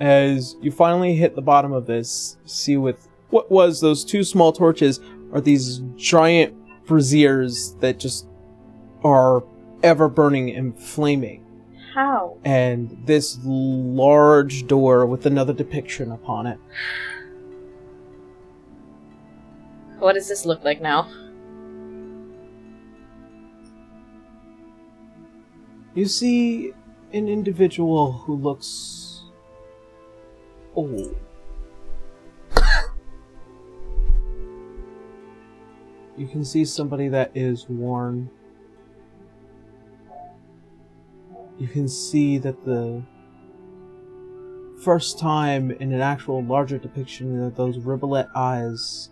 As 0.00 0.56
you 0.62 0.72
finally 0.72 1.14
hit 1.14 1.34
the 1.34 1.42
bottom 1.42 1.72
of 1.72 1.86
this, 1.86 2.38
see 2.46 2.78
with 2.78 3.06
what 3.28 3.50
was 3.50 3.80
those 3.80 4.04
two 4.04 4.24
small 4.24 4.52
torches 4.52 4.98
are 5.32 5.40
these 5.40 5.82
giant 5.96 6.54
braziers 6.86 7.74
that 7.80 8.00
just 8.00 8.26
are 9.04 9.44
ever 9.82 10.08
burning 10.08 10.50
and 10.50 10.76
flaming. 10.78 11.44
How? 11.94 12.38
And 12.44 13.02
this 13.04 13.38
large 13.44 14.66
door 14.66 15.06
with 15.06 15.26
another 15.26 15.52
depiction 15.52 16.12
upon 16.12 16.46
it. 16.46 16.58
What 19.98 20.14
does 20.14 20.28
this 20.28 20.46
look 20.46 20.64
like 20.64 20.80
now? 20.80 21.10
You 25.94 26.06
see 26.06 26.72
an 27.12 27.28
individual 27.28 28.12
who 28.12 28.36
looks 28.36 28.99
old. 30.74 31.16
you 36.20 36.26
can 36.26 36.44
see 36.44 36.66
somebody 36.66 37.08
that 37.08 37.30
is 37.34 37.66
worn. 37.68 38.28
You 41.58 41.66
can 41.66 41.88
see 41.88 42.36
that 42.38 42.62
the 42.64 43.02
first 44.82 45.18
time 45.18 45.70
in 45.70 45.92
an 45.92 46.00
actual 46.02 46.42
larger 46.44 46.76
depiction 46.76 47.42
of 47.42 47.56
those 47.56 47.78
rivulet 47.78 48.28
eyes, 48.34 49.08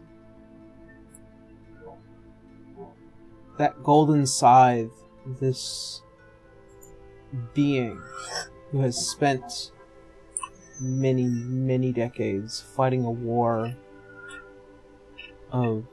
that 3.57 3.83
golden 3.83 4.27
scythe, 4.27 4.91
this 5.41 6.03
being 7.55 7.99
who 8.71 8.81
has 8.81 8.97
spent 8.97 9.73
many, 10.81 11.25
many 11.25 11.93
decades 11.93 12.61
fighting 12.61 13.05
a 13.05 13.11
war 13.11 13.75
of 15.53 15.85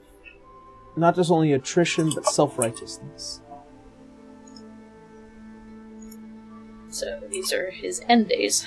not 0.95 1.16
just 1.16 1.32
only 1.32 1.53
attrition 1.53 2.12
but 2.14 2.26
self 2.26 2.57
righteousness. 2.57 3.41
So 6.90 7.22
these 7.30 7.52
are 7.52 7.72
his 7.72 8.02
end 8.07 8.30
days. 8.30 8.66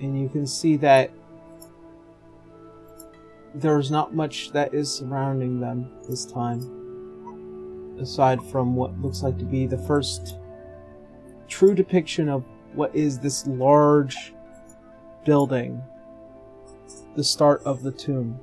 And 0.00 0.20
you 0.20 0.28
can 0.28 0.46
see 0.46 0.76
that 0.78 1.10
there's 3.54 3.90
not 3.90 4.14
much 4.14 4.52
that 4.52 4.74
is 4.74 4.92
surrounding 4.92 5.60
them 5.60 5.90
this 6.08 6.26
time, 6.26 7.96
aside 8.00 8.42
from 8.50 8.76
what 8.76 9.00
looks 9.00 9.22
like 9.22 9.38
to 9.38 9.44
be 9.44 9.66
the 9.66 9.78
first 9.78 10.36
true 11.48 11.74
depiction 11.74 12.28
of 12.28 12.44
what 12.74 12.94
is 12.94 13.18
this 13.18 13.46
large 13.46 14.34
building, 15.24 15.82
the 17.14 17.24
start 17.24 17.62
of 17.64 17.82
the 17.82 17.92
tomb. 17.92 18.38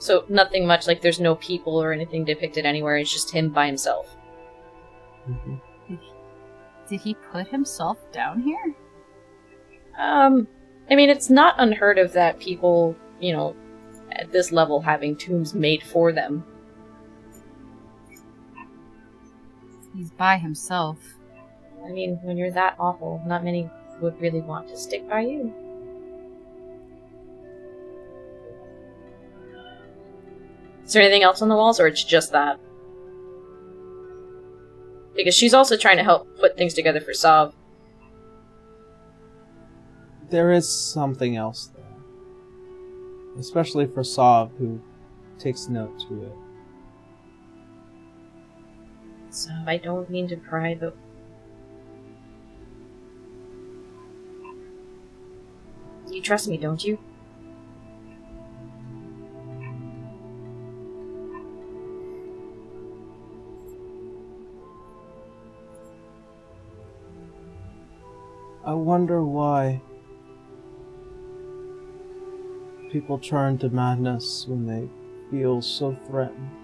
So 0.00 0.24
nothing 0.28 0.66
much, 0.66 0.86
like 0.86 1.02
there's 1.02 1.20
no 1.20 1.34
people 1.36 1.80
or 1.80 1.92
anything 1.92 2.24
depicted 2.24 2.64
anywhere, 2.64 2.96
it's 2.96 3.12
just 3.12 3.30
him 3.30 3.50
by 3.50 3.66
himself. 3.66 4.14
Did 6.88 7.00
he 7.00 7.14
put 7.14 7.48
himself 7.48 7.98
down 8.12 8.40
here? 8.40 8.74
Um, 9.98 10.46
I 10.90 10.94
mean, 10.94 11.10
it's 11.10 11.28
not 11.28 11.56
unheard 11.58 11.98
of 11.98 12.12
that 12.12 12.38
people, 12.38 12.96
you 13.20 13.32
know, 13.32 13.54
at 14.12 14.32
this 14.32 14.52
level 14.52 14.80
having 14.80 15.16
tombs 15.16 15.54
made 15.54 15.82
for 15.82 16.12
them. 16.12 16.44
He's 19.98 20.10
by 20.12 20.38
himself. 20.38 20.96
I 21.84 21.88
mean, 21.90 22.20
when 22.22 22.36
you're 22.36 22.52
that 22.52 22.76
awful, 22.78 23.20
not 23.26 23.42
many 23.42 23.68
would 24.00 24.20
really 24.20 24.40
want 24.40 24.68
to 24.68 24.76
stick 24.76 25.08
by 25.08 25.22
you. 25.22 25.52
Is 30.84 30.92
there 30.92 31.02
anything 31.02 31.24
else 31.24 31.42
on 31.42 31.48
the 31.48 31.56
walls, 31.56 31.80
or 31.80 31.88
it's 31.88 32.04
just 32.04 32.30
that? 32.30 32.60
Because 35.16 35.34
she's 35.34 35.52
also 35.52 35.76
trying 35.76 35.96
to 35.96 36.04
help 36.04 36.28
put 36.38 36.56
things 36.56 36.74
together 36.74 37.00
for 37.00 37.12
Sav. 37.12 37.52
There 40.30 40.52
is 40.52 40.68
something 40.68 41.34
else 41.34 41.72
there. 41.74 41.84
Especially 43.36 43.88
for 43.88 44.04
Sav, 44.04 44.52
who 44.58 44.80
takes 45.40 45.68
note 45.68 45.98
to 46.06 46.22
it. 46.22 46.47
So 49.38 49.52
I 49.68 49.76
don't 49.76 50.10
mean 50.10 50.26
to 50.30 50.36
pry, 50.36 50.74
but 50.74 50.96
you 56.10 56.20
trust 56.20 56.48
me, 56.48 56.56
don't 56.56 56.82
you? 56.82 56.98
I 68.64 68.74
wonder 68.74 69.24
why 69.24 69.80
people 72.90 73.20
turn 73.20 73.56
to 73.58 73.68
madness 73.68 74.46
when 74.48 74.66
they 74.66 74.88
feel 75.30 75.62
so 75.62 75.96
threatened. 76.08 76.57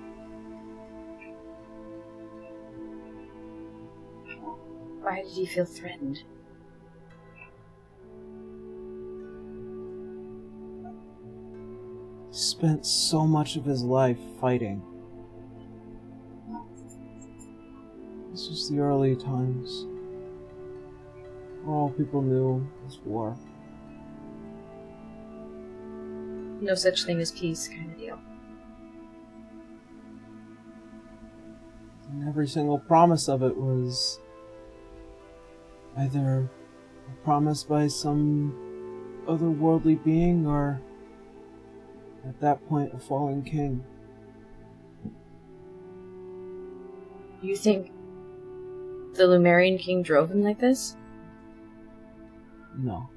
Why 5.15 5.23
did 5.23 5.31
he 5.31 5.47
feel 5.47 5.65
threatened? 5.65 6.25
He 12.33 12.37
spent 12.37 12.85
so 12.85 13.25
much 13.25 13.55
of 13.55 13.65
his 13.65 13.85
life 13.85 14.19
fighting. 14.41 14.83
This 18.33 18.49
was 18.49 18.69
the 18.69 18.81
early 18.81 19.15
times. 19.15 19.87
All 21.65 21.91
people 21.91 22.21
knew 22.21 22.69
was 22.85 22.99
war. 23.05 23.37
No 26.61 26.75
such 26.75 27.05
thing 27.05 27.21
as 27.21 27.31
peace, 27.31 27.69
kind 27.69 27.93
of 27.93 27.97
deal. 27.97 28.19
And 32.11 32.29
every 32.29 32.49
single 32.49 32.81
promise 32.81 33.29
of 33.29 33.45
it 33.45 33.57
was 33.57 34.19
either 35.97 36.51
promised 37.23 37.69
by 37.69 37.87
some 37.87 38.55
otherworldly 39.27 40.03
being 40.05 40.47
or, 40.47 40.81
at 42.27 42.41
that 42.41 42.67
point, 42.69 42.93
a 42.95 42.99
fallen 42.99 43.43
king. 43.43 43.85
You 47.43 47.57
think 47.57 47.91
the 49.15 49.25
Lumerian 49.25 49.79
king 49.79 50.03
drove 50.03 50.31
him 50.31 50.43
like 50.43 50.59
this? 50.59 50.97
No. 52.77 53.09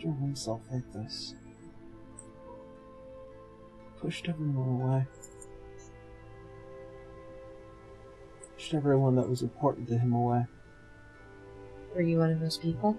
Drove 0.00 0.18
himself 0.18 0.60
like 0.72 0.92
this. 0.92 1.34
Pushed 4.00 4.28
everyone 4.28 4.80
away. 4.80 5.06
Pushed 8.54 8.74
everyone 8.74 9.16
that 9.16 9.28
was 9.28 9.42
important 9.42 9.88
to 9.88 9.98
him 9.98 10.12
away. 10.12 10.46
Were 11.94 12.02
you 12.02 12.18
one 12.18 12.30
of 12.30 12.40
those 12.40 12.58
people? 12.58 12.98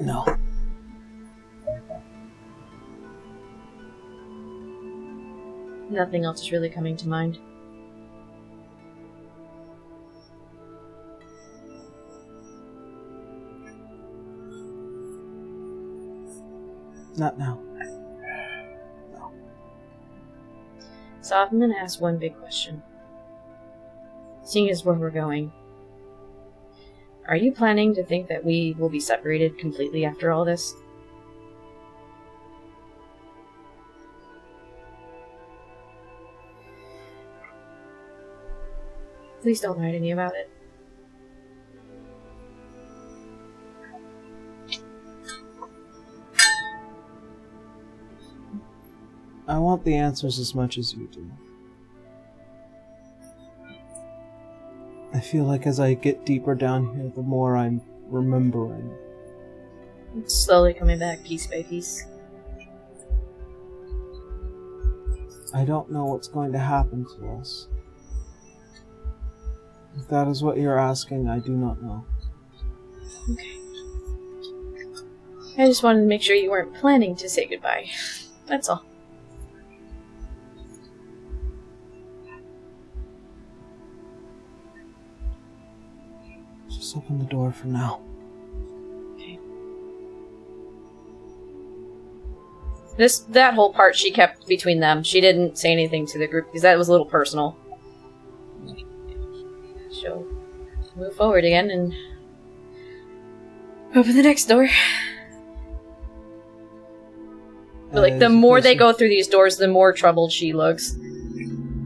No. 0.00 0.24
Nothing 5.90 6.24
else 6.24 6.42
is 6.42 6.50
really 6.50 6.70
coming 6.70 6.96
to 6.96 7.08
mind. 7.08 7.38
Not 17.16 17.38
now. 17.38 17.60
So 21.22 21.36
I'm 21.36 21.60
gonna 21.60 21.76
ask 21.76 22.00
one 22.00 22.18
big 22.18 22.36
question. 22.38 22.82
Seeing 24.42 24.68
as 24.70 24.84
where 24.84 24.96
we're 24.96 25.10
going, 25.10 25.52
are 27.28 27.36
you 27.36 27.52
planning 27.52 27.94
to 27.94 28.04
think 28.04 28.26
that 28.28 28.44
we 28.44 28.74
will 28.76 28.88
be 28.88 28.98
separated 28.98 29.56
completely 29.56 30.04
after 30.04 30.32
all 30.32 30.44
this? 30.44 30.74
Please 39.42 39.60
don't 39.60 39.78
lie 39.78 39.92
to 39.92 40.00
me 40.00 40.10
about 40.10 40.34
it. 40.34 40.51
I 49.52 49.58
want 49.58 49.84
the 49.84 49.94
answers 49.96 50.38
as 50.38 50.54
much 50.54 50.78
as 50.78 50.94
you 50.94 51.06
do. 51.12 51.30
I 55.12 55.20
feel 55.20 55.44
like 55.44 55.66
as 55.66 55.78
I 55.78 55.92
get 55.92 56.24
deeper 56.24 56.54
down 56.54 56.96
here, 56.96 57.12
the 57.14 57.20
more 57.20 57.58
I'm 57.58 57.82
remembering. 58.06 58.96
It's 60.16 60.34
slowly 60.34 60.72
coming 60.72 60.98
back 60.98 61.22
piece 61.22 61.46
by 61.46 61.64
piece. 61.64 62.06
I 65.52 65.66
don't 65.66 65.92
know 65.92 66.06
what's 66.06 66.28
going 66.28 66.52
to 66.52 66.58
happen 66.58 67.04
to 67.18 67.28
us. 67.38 67.68
If 69.98 70.08
that 70.08 70.28
is 70.28 70.42
what 70.42 70.56
you're 70.56 70.78
asking, 70.78 71.28
I 71.28 71.40
do 71.40 71.52
not 71.52 71.82
know. 71.82 72.06
Okay. 73.30 73.58
I 75.58 75.66
just 75.66 75.82
wanted 75.82 76.00
to 76.00 76.06
make 76.06 76.22
sure 76.22 76.34
you 76.34 76.50
weren't 76.50 76.74
planning 76.74 77.14
to 77.16 77.28
say 77.28 77.46
goodbye. 77.46 77.90
That's 78.46 78.70
all. 78.70 78.86
Just 86.92 87.04
open 87.04 87.18
the 87.18 87.24
door 87.24 87.52
for 87.52 87.68
now. 87.68 88.02
This 92.98 93.20
that 93.20 93.54
whole 93.54 93.72
part 93.72 93.96
she 93.96 94.10
kept 94.10 94.46
between 94.46 94.80
them. 94.80 95.02
She 95.02 95.22
didn't 95.22 95.56
say 95.56 95.72
anything 95.72 96.04
to 96.08 96.18
the 96.18 96.26
group 96.26 96.48
because 96.48 96.60
that 96.60 96.76
was 96.76 96.88
a 96.88 96.90
little 96.90 97.06
personal. 97.06 97.56
She'll 99.90 100.26
move 100.94 101.16
forward 101.16 101.46
again 101.46 101.70
and 101.70 101.94
open 103.96 104.14
the 104.14 104.22
next 104.22 104.44
door. 104.44 104.68
But 107.90 108.02
like 108.02 108.18
the 108.18 108.26
uh, 108.26 108.30
more 108.30 108.60
they 108.60 108.74
go 108.74 108.92
through 108.92 109.08
these 109.08 109.28
doors, 109.28 109.56
the 109.56 109.68
more 109.68 109.94
troubled 109.94 110.30
she 110.30 110.52
looks. 110.52 110.94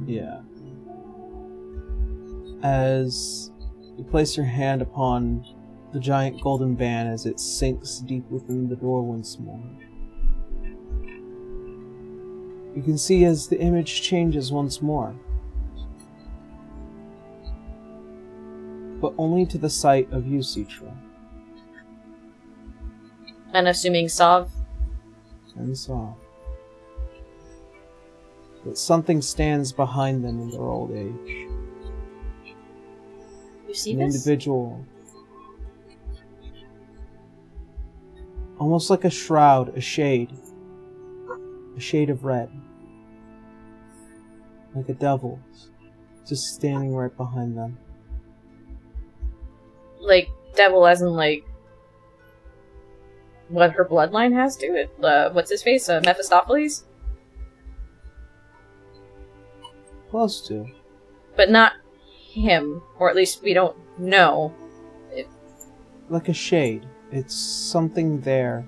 Yeah. 0.06 0.40
As 2.64 3.45
place 4.10 4.36
your 4.36 4.46
hand 4.46 4.82
upon 4.82 5.44
the 5.92 6.00
giant 6.00 6.40
golden 6.40 6.74
band 6.74 7.08
as 7.08 7.26
it 7.26 7.40
sinks 7.40 7.98
deep 7.98 8.28
within 8.30 8.68
the 8.68 8.76
door 8.76 9.02
once 9.02 9.38
more. 9.38 9.62
You 12.74 12.82
can 12.82 12.98
see 12.98 13.24
as 13.24 13.48
the 13.48 13.58
image 13.58 14.02
changes 14.02 14.52
once 14.52 14.82
more. 14.82 15.14
But 19.00 19.14
only 19.16 19.46
to 19.46 19.58
the 19.58 19.70
sight 19.70 20.10
of 20.12 20.26
you, 20.26 20.40
Citra, 20.40 20.94
And 23.54 23.68
assuming 23.68 24.08
Sav, 24.08 24.50
and 25.54 25.76
saw 25.76 26.12
that 28.66 28.76
something 28.76 29.22
stands 29.22 29.72
behind 29.72 30.24
them 30.24 30.40
in 30.40 30.50
their 30.50 30.60
old 30.60 30.92
age. 30.92 31.48
An 33.84 34.00
individual. 34.00 34.84
Almost 38.58 38.88
like 38.88 39.04
a 39.04 39.10
shroud, 39.10 39.76
a 39.76 39.80
shade. 39.80 40.32
A 41.76 41.80
shade 41.80 42.08
of 42.08 42.24
red. 42.24 42.50
Like 44.74 44.88
a 44.88 44.94
devil's. 44.94 45.70
Just 46.26 46.54
standing 46.54 46.94
right 46.94 47.14
behind 47.16 47.56
them. 47.56 47.78
Like 50.00 50.28
devil, 50.54 50.86
as 50.86 51.02
in 51.02 51.08
like 51.08 51.44
what 53.48 53.72
her 53.72 53.84
bloodline 53.84 54.32
has 54.32 54.56
to 54.56 54.66
it. 54.66 54.90
Uh, 55.02 55.30
what's 55.30 55.50
his 55.50 55.62
face? 55.62 55.88
Uh, 55.88 56.00
Mephistopheles, 56.04 56.84
Close 60.10 60.40
to. 60.48 60.66
but 61.36 61.50
not 61.50 61.72
him, 62.40 62.82
or 62.98 63.08
at 63.10 63.16
least 63.16 63.42
we 63.42 63.54
don't 63.54 63.76
know. 63.98 64.54
Like 66.08 66.28
a 66.28 66.32
shade. 66.34 66.86
It's 67.10 67.34
something 67.34 68.20
there. 68.20 68.64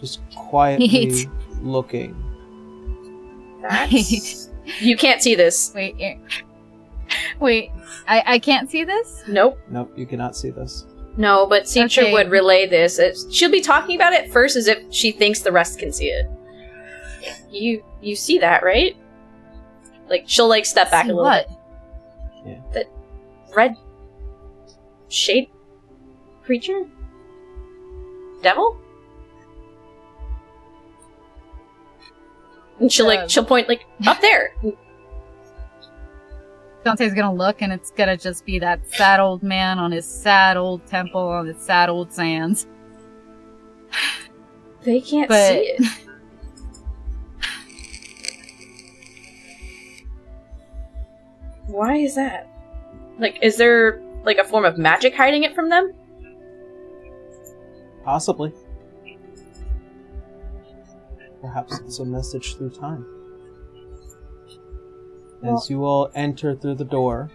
Just 0.00 0.20
quietly 0.34 0.88
Neat. 0.88 1.28
looking. 1.60 2.14
That's 3.62 4.50
you 4.80 4.96
can't 4.96 5.22
see 5.22 5.34
this. 5.34 5.72
Wait, 5.74 5.96
eh, 6.00 6.16
wait. 7.38 7.70
I 8.08 8.22
I 8.26 8.38
can't 8.38 8.70
see 8.70 8.84
this. 8.84 9.22
Nope. 9.28 9.58
Nope, 9.70 9.92
you 9.96 10.06
cannot 10.06 10.36
see 10.36 10.50
this. 10.50 10.84
No, 11.16 11.46
but 11.46 11.64
Citra 11.64 12.02
Okay. 12.04 12.12
would 12.12 12.30
relay 12.30 12.66
this. 12.66 12.98
It's, 12.98 13.32
she'll 13.32 13.50
be 13.50 13.60
talking 13.60 13.96
about 13.96 14.14
it 14.14 14.32
first 14.32 14.56
as 14.56 14.66
if 14.66 14.82
she 14.90 15.12
thinks 15.12 15.40
the 15.40 15.52
rest 15.52 15.78
can 15.78 15.92
see 15.92 16.08
it. 16.08 16.26
You 17.50 17.84
you 18.00 18.16
see 18.16 18.38
that, 18.38 18.62
right? 18.62 18.96
Like 20.08 20.24
she'll 20.26 20.48
like 20.48 20.66
step 20.66 20.90
back 20.90 21.04
See 21.06 21.10
a 21.12 21.14
little 21.14 21.30
what? 21.30 21.48
bit. 21.48 21.56
That 22.72 22.86
red 23.54 23.76
shade 25.08 25.48
creature? 26.44 26.82
Devil? 28.42 28.78
And 32.80 32.90
she'll 32.90 33.06
like 33.06 33.30
she'll 33.30 33.44
point 33.44 33.68
like 33.68 33.84
up 34.06 34.20
there. 34.20 34.54
Dante's 36.84 37.14
gonna 37.14 37.32
look, 37.32 37.62
and 37.62 37.72
it's 37.72 37.92
gonna 37.92 38.16
just 38.16 38.44
be 38.44 38.58
that 38.58 38.80
sad 38.88 39.20
old 39.20 39.42
man 39.44 39.78
on 39.78 39.92
his 39.92 40.04
sad 40.04 40.56
old 40.56 40.84
temple 40.86 41.20
on 41.20 41.46
his 41.46 41.58
sad 41.58 41.88
old 41.88 42.12
sands. 42.12 42.66
They 44.82 45.00
can't 45.00 45.28
But- 45.28 45.48
see 45.52 45.76
it. 45.78 45.98
Why 51.72 51.96
is 51.96 52.14
that? 52.16 52.46
Like, 53.18 53.38
is 53.42 53.56
there 53.56 54.02
like 54.24 54.36
a 54.38 54.44
form 54.44 54.64
of 54.66 54.76
magic 54.76 55.14
hiding 55.14 55.42
it 55.44 55.54
from 55.54 55.70
them? 55.70 55.92
Possibly. 58.04 58.52
Perhaps 61.40 61.80
it's 61.80 61.98
a 61.98 62.04
message 62.04 62.56
through 62.56 62.70
time. 62.70 63.06
As 65.42 65.68
you 65.70 65.84
all 65.84 66.10
enter 66.14 66.54
through 66.54 66.76
the 66.76 66.84
door, 66.84 67.30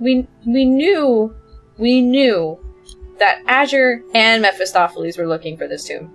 We 0.00 0.26
we 0.44 0.64
knew 0.64 1.34
we 1.78 2.00
knew 2.00 2.58
that 3.20 3.42
Azure 3.46 4.02
and 4.12 4.42
Mephistopheles 4.42 5.16
were 5.16 5.26
looking 5.26 5.56
for 5.56 5.68
this 5.68 5.84
tomb. 5.84 6.10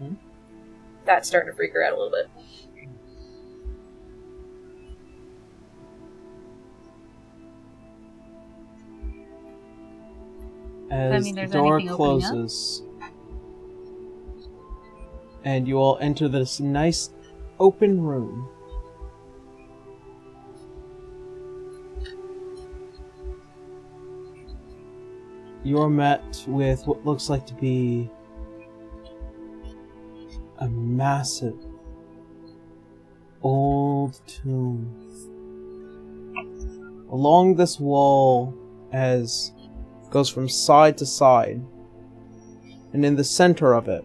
Mhm. 0.00 0.16
That's 1.04 1.28
starting 1.28 1.50
to 1.50 1.56
freak 1.56 1.72
her 1.74 1.82
out 1.84 1.92
a 1.92 1.96
little 1.96 2.10
bit. 2.12 2.28
As 10.92 11.24
mean 11.24 11.34
the 11.34 11.46
door 11.46 11.78
anything 11.78 11.88
opening 11.88 11.88
up? 11.88 11.96
closes, 11.96 12.82
and 15.44 15.66
you 15.66 15.78
all 15.78 15.98
enter 16.00 16.28
this 16.28 16.60
nice 16.60 17.10
open 17.58 18.00
room. 18.00 18.48
You 25.64 25.78
are 25.78 25.88
met 25.88 26.44
with 26.46 26.86
what 26.86 27.04
looks 27.06 27.30
like 27.30 27.46
to 27.46 27.54
be 27.54 28.10
a 30.58 30.68
massive 30.68 31.56
old 33.42 34.20
tomb. 34.26 34.98
Along 37.10 37.54
this 37.54 37.78
wall, 37.78 38.54
as 38.92 39.52
goes 40.12 40.28
from 40.28 40.48
side 40.48 40.96
to 40.98 41.06
side, 41.06 41.60
and 42.92 43.04
in 43.04 43.16
the 43.16 43.24
center 43.24 43.72
of 43.72 43.88
it 43.88 44.04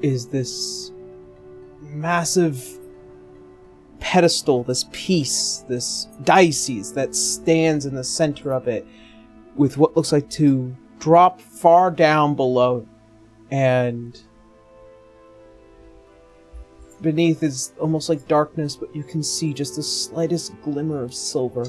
is 0.00 0.28
this 0.28 0.92
massive 1.80 2.78
pedestal, 3.98 4.62
this 4.62 4.86
piece, 4.92 5.64
this 5.68 6.06
diocese 6.22 6.92
that 6.92 7.14
stands 7.14 7.84
in 7.84 7.94
the 7.94 8.04
center 8.04 8.52
of 8.52 8.68
it 8.68 8.86
with 9.56 9.76
what 9.76 9.96
looks 9.96 10.12
like 10.12 10.30
to 10.30 10.74
drop 11.00 11.40
far 11.40 11.90
down 11.90 12.34
below 12.36 12.86
and 13.50 14.20
beneath 17.00 17.42
is 17.42 17.72
almost 17.80 18.08
like 18.08 18.26
darkness 18.26 18.74
but 18.74 18.94
you 18.94 19.04
can 19.04 19.22
see 19.22 19.54
just 19.54 19.76
the 19.76 19.82
slightest 19.82 20.52
glimmer 20.62 21.02
of 21.02 21.14
silver 21.14 21.64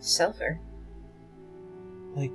Silver. 0.00 0.58
like 2.16 2.32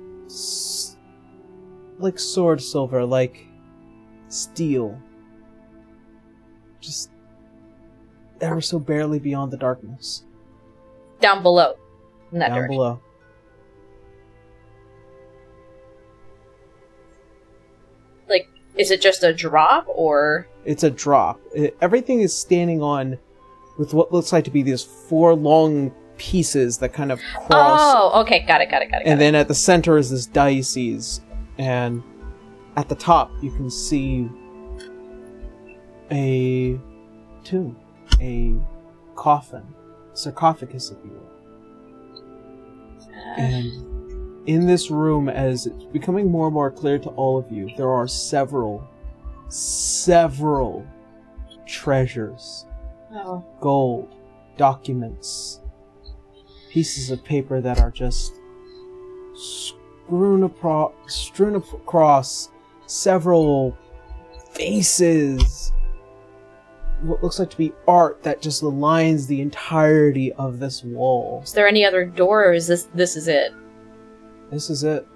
like 1.98 2.18
sword 2.18 2.62
silver 2.62 3.04
like 3.04 3.46
steel 4.28 4.98
just 6.80 7.10
ever 8.40 8.60
so 8.60 8.78
barely 8.78 9.18
beyond 9.18 9.52
the 9.52 9.56
darkness 9.56 10.24
Down 11.20 11.42
below. 11.42 11.74
In 12.32 12.38
that 12.38 12.48
down 12.48 12.56
direction. 12.58 12.76
below 12.76 13.00
Like, 18.28 18.48
is 18.76 18.90
it 18.90 19.00
just 19.00 19.22
a 19.22 19.32
drop 19.32 19.86
or. 19.88 20.48
it's 20.64 20.82
a 20.82 20.90
drop. 20.90 21.40
It, 21.54 21.76
everything 21.80 22.20
is 22.20 22.36
standing 22.36 22.82
on 22.82 23.18
with 23.78 23.94
what 23.94 24.12
looks 24.12 24.32
like 24.32 24.44
to 24.44 24.50
be 24.50 24.62
these 24.62 24.82
four 24.82 25.34
long 25.34 25.94
pieces 26.18 26.78
that 26.78 26.92
kind 26.92 27.12
of 27.12 27.20
cross. 27.46 27.80
Oh, 27.82 28.20
okay. 28.22 28.44
Got 28.46 28.60
it, 28.60 28.70
got 28.70 28.82
it, 28.82 28.90
got 28.90 29.02
it. 29.02 29.04
Got 29.04 29.10
and 29.10 29.20
it. 29.20 29.24
then 29.24 29.34
at 29.34 29.48
the 29.48 29.54
center 29.54 29.98
is 29.98 30.10
this 30.10 30.26
diocese, 30.26 31.20
and 31.58 32.02
at 32.76 32.88
the 32.88 32.94
top 32.94 33.30
you 33.42 33.50
can 33.50 33.70
see 33.70 34.28
a 36.10 36.78
tomb, 37.44 37.76
a 38.20 38.54
coffin, 39.14 39.64
sarcophagus, 40.14 40.90
if 40.90 40.98
you 41.04 41.10
will. 41.10 42.22
Uh. 43.02 43.40
And 43.40 44.48
in 44.48 44.66
this 44.66 44.90
room, 44.90 45.28
as 45.28 45.66
it's 45.66 45.84
becoming 45.84 46.30
more 46.30 46.46
and 46.46 46.54
more 46.54 46.70
clear 46.70 46.98
to 47.00 47.08
all 47.10 47.38
of 47.38 47.50
you, 47.50 47.70
there 47.76 47.90
are 47.90 48.06
several, 48.06 48.86
several 49.48 50.86
treasures 51.66 52.66
Oh. 53.12 53.44
gold, 53.60 54.14
documents, 54.56 55.60
pieces 56.76 57.10
of 57.10 57.24
paper 57.24 57.58
that 57.62 57.80
are 57.80 57.90
just 57.90 58.34
strewn, 59.34 60.46
apro- 60.46 60.92
strewn 61.06 61.54
across 61.54 62.50
several 62.84 63.74
faces. 64.52 65.72
What 67.00 67.22
looks 67.22 67.38
like 67.38 67.48
to 67.48 67.56
be 67.56 67.72
art 67.88 68.22
that 68.24 68.42
just 68.42 68.62
lines 68.62 69.26
the 69.26 69.40
entirety 69.40 70.34
of 70.34 70.58
this 70.58 70.84
wall. 70.84 71.40
Is 71.44 71.54
there 71.54 71.66
any 71.66 71.82
other 71.82 72.04
door 72.04 72.44
or 72.44 72.52
is 72.52 72.66
this 72.66 72.88
this 72.94 73.16
is 73.16 73.26
it? 73.26 73.54
This 74.50 74.68
is 74.68 74.84
it. 74.84 75.08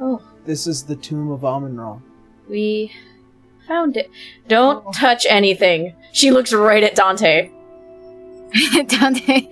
Oh. 0.00 0.22
This 0.46 0.66
is 0.66 0.82
the 0.82 0.96
tomb 0.96 1.30
of 1.30 1.44
Amun 1.44 1.76
Ra. 1.76 1.98
We 2.48 2.90
found 3.68 3.98
it. 3.98 4.10
Don't 4.48 4.82
Oh. 4.86 4.92
touch 4.92 5.26
anything. 5.28 5.94
She 6.12 6.30
looks 6.30 6.54
right 6.54 6.82
at 6.82 6.94
Dante. 6.94 7.50
Dante, 8.86 9.48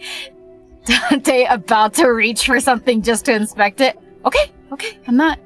Dante 0.84 1.44
about 1.44 1.94
to 1.94 2.08
reach 2.08 2.46
for 2.46 2.60
something 2.60 3.02
just 3.02 3.24
to 3.26 3.34
inspect 3.34 3.80
it. 3.80 3.98
Okay, 4.24 4.52
okay, 4.72 4.98
I'm 5.06 5.16
not. 5.16 5.38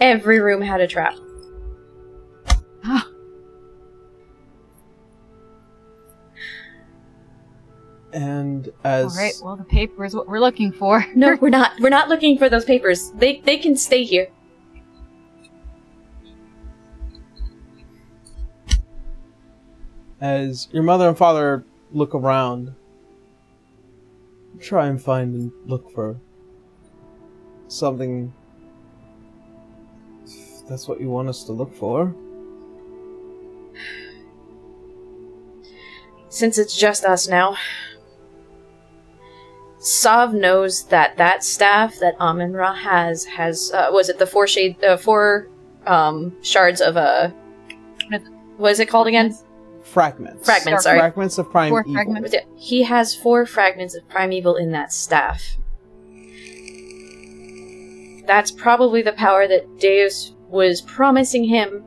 Every 0.00 0.40
room 0.40 0.60
had 0.60 0.80
a 0.80 0.86
trap. 0.86 1.16
Ah. 2.84 3.08
And 8.12 8.68
as 8.84 9.16
All 9.16 9.22
right, 9.22 9.34
well, 9.42 9.56
the 9.56 9.64
paper 9.64 10.04
is 10.04 10.14
what 10.14 10.28
we're 10.28 10.40
looking 10.40 10.72
for. 10.72 11.06
No, 11.14 11.36
we're 11.40 11.48
not. 11.48 11.72
We're 11.80 11.88
not 11.88 12.08
looking 12.08 12.38
for 12.38 12.48
those 12.48 12.64
papers. 12.64 13.10
They 13.12 13.40
they 13.40 13.58
can 13.58 13.76
stay 13.76 14.04
here. 14.04 14.28
as 20.22 20.68
your 20.70 20.84
mother 20.84 21.08
and 21.08 21.18
father 21.18 21.64
look 21.90 22.14
around, 22.14 22.72
try 24.62 24.86
and 24.86 25.02
find 25.02 25.34
and 25.34 25.52
look 25.66 25.92
for 25.92 26.16
something. 27.68 28.32
if 30.26 30.68
That's 30.68 30.88
what 30.88 31.00
you 31.00 31.10
want 31.10 31.28
us 31.28 31.44
to 31.44 31.52
look 31.52 31.74
for. 31.74 32.14
Since 36.28 36.56
it's 36.56 36.76
just 36.76 37.04
us 37.04 37.28
now. 37.28 37.56
Sav 39.78 40.32
knows 40.32 40.84
that 40.84 41.16
that 41.16 41.42
staff 41.42 41.98
that 41.98 42.14
Amun 42.20 42.52
Ra 42.52 42.72
has 42.72 43.24
has 43.24 43.72
uh, 43.72 43.88
was 43.90 44.08
it 44.08 44.18
the 44.18 44.26
four 44.26 44.46
shade 44.46 44.82
uh, 44.84 44.96
four 44.96 45.48
um 45.86 46.32
shards 46.40 46.80
of 46.80 46.96
a 46.96 47.34
what 48.58 48.70
is 48.70 48.78
it 48.78 48.88
called 48.88 49.08
again? 49.08 49.36
Fragments. 49.92 50.46
Fragments, 50.46 50.84
sorry. 50.84 50.98
Fragments 50.98 51.36
of 51.36 51.50
prime 51.50 51.68
Four 51.68 51.82
evil. 51.82 51.92
fragments. 51.92 52.34
He 52.56 52.82
has 52.84 53.14
four 53.14 53.44
fragments 53.44 53.94
of 53.94 54.08
primeval 54.08 54.56
in 54.56 54.72
that 54.72 54.90
staff. 54.90 55.58
That's 58.26 58.50
probably 58.50 59.02
the 59.02 59.12
power 59.12 59.46
that 59.46 59.78
Deus 59.78 60.32
was 60.48 60.80
promising 60.80 61.44
him, 61.44 61.84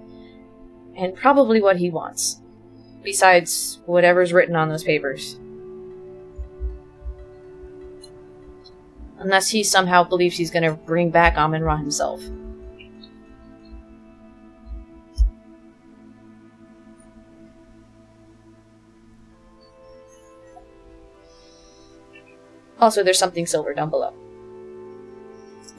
and 0.95 1.15
probably 1.15 1.64
what 1.64 1.77
he 1.77 1.90
wants. 1.90 2.40
Besides 3.02 3.80
whatever's 3.88 4.32
written 4.34 4.56
on 4.56 4.69
those 4.69 4.84
papers. 4.84 5.40
Unless 9.18 9.49
he 9.49 9.64
somehow 9.64 10.03
believes 10.03 10.38
he's 10.38 10.52
gonna 10.52 10.73
bring 10.73 11.10
back 11.10 11.38
Amun 11.38 11.64
Ra 11.64 11.77
himself. 11.77 12.22
Also, 22.86 23.03
there's 23.03 23.18
something 23.18 23.48
silver 23.48 23.74
down 23.74 23.90
below. 23.90 24.14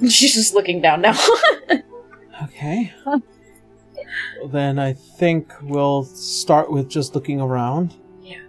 She's 0.09 0.35
just 0.35 0.55
looking 0.55 0.81
down 0.83 1.03
now. 1.03 1.15
Okay. 2.45 2.93
Well, 3.07 3.23
then 4.49 4.79
I 4.79 4.93
think 4.93 5.55
we'll 5.63 6.05
start 6.05 6.71
with 6.71 6.87
just 6.87 7.15
looking 7.15 7.41
around. 7.41 7.95
Yeah. 8.21 8.43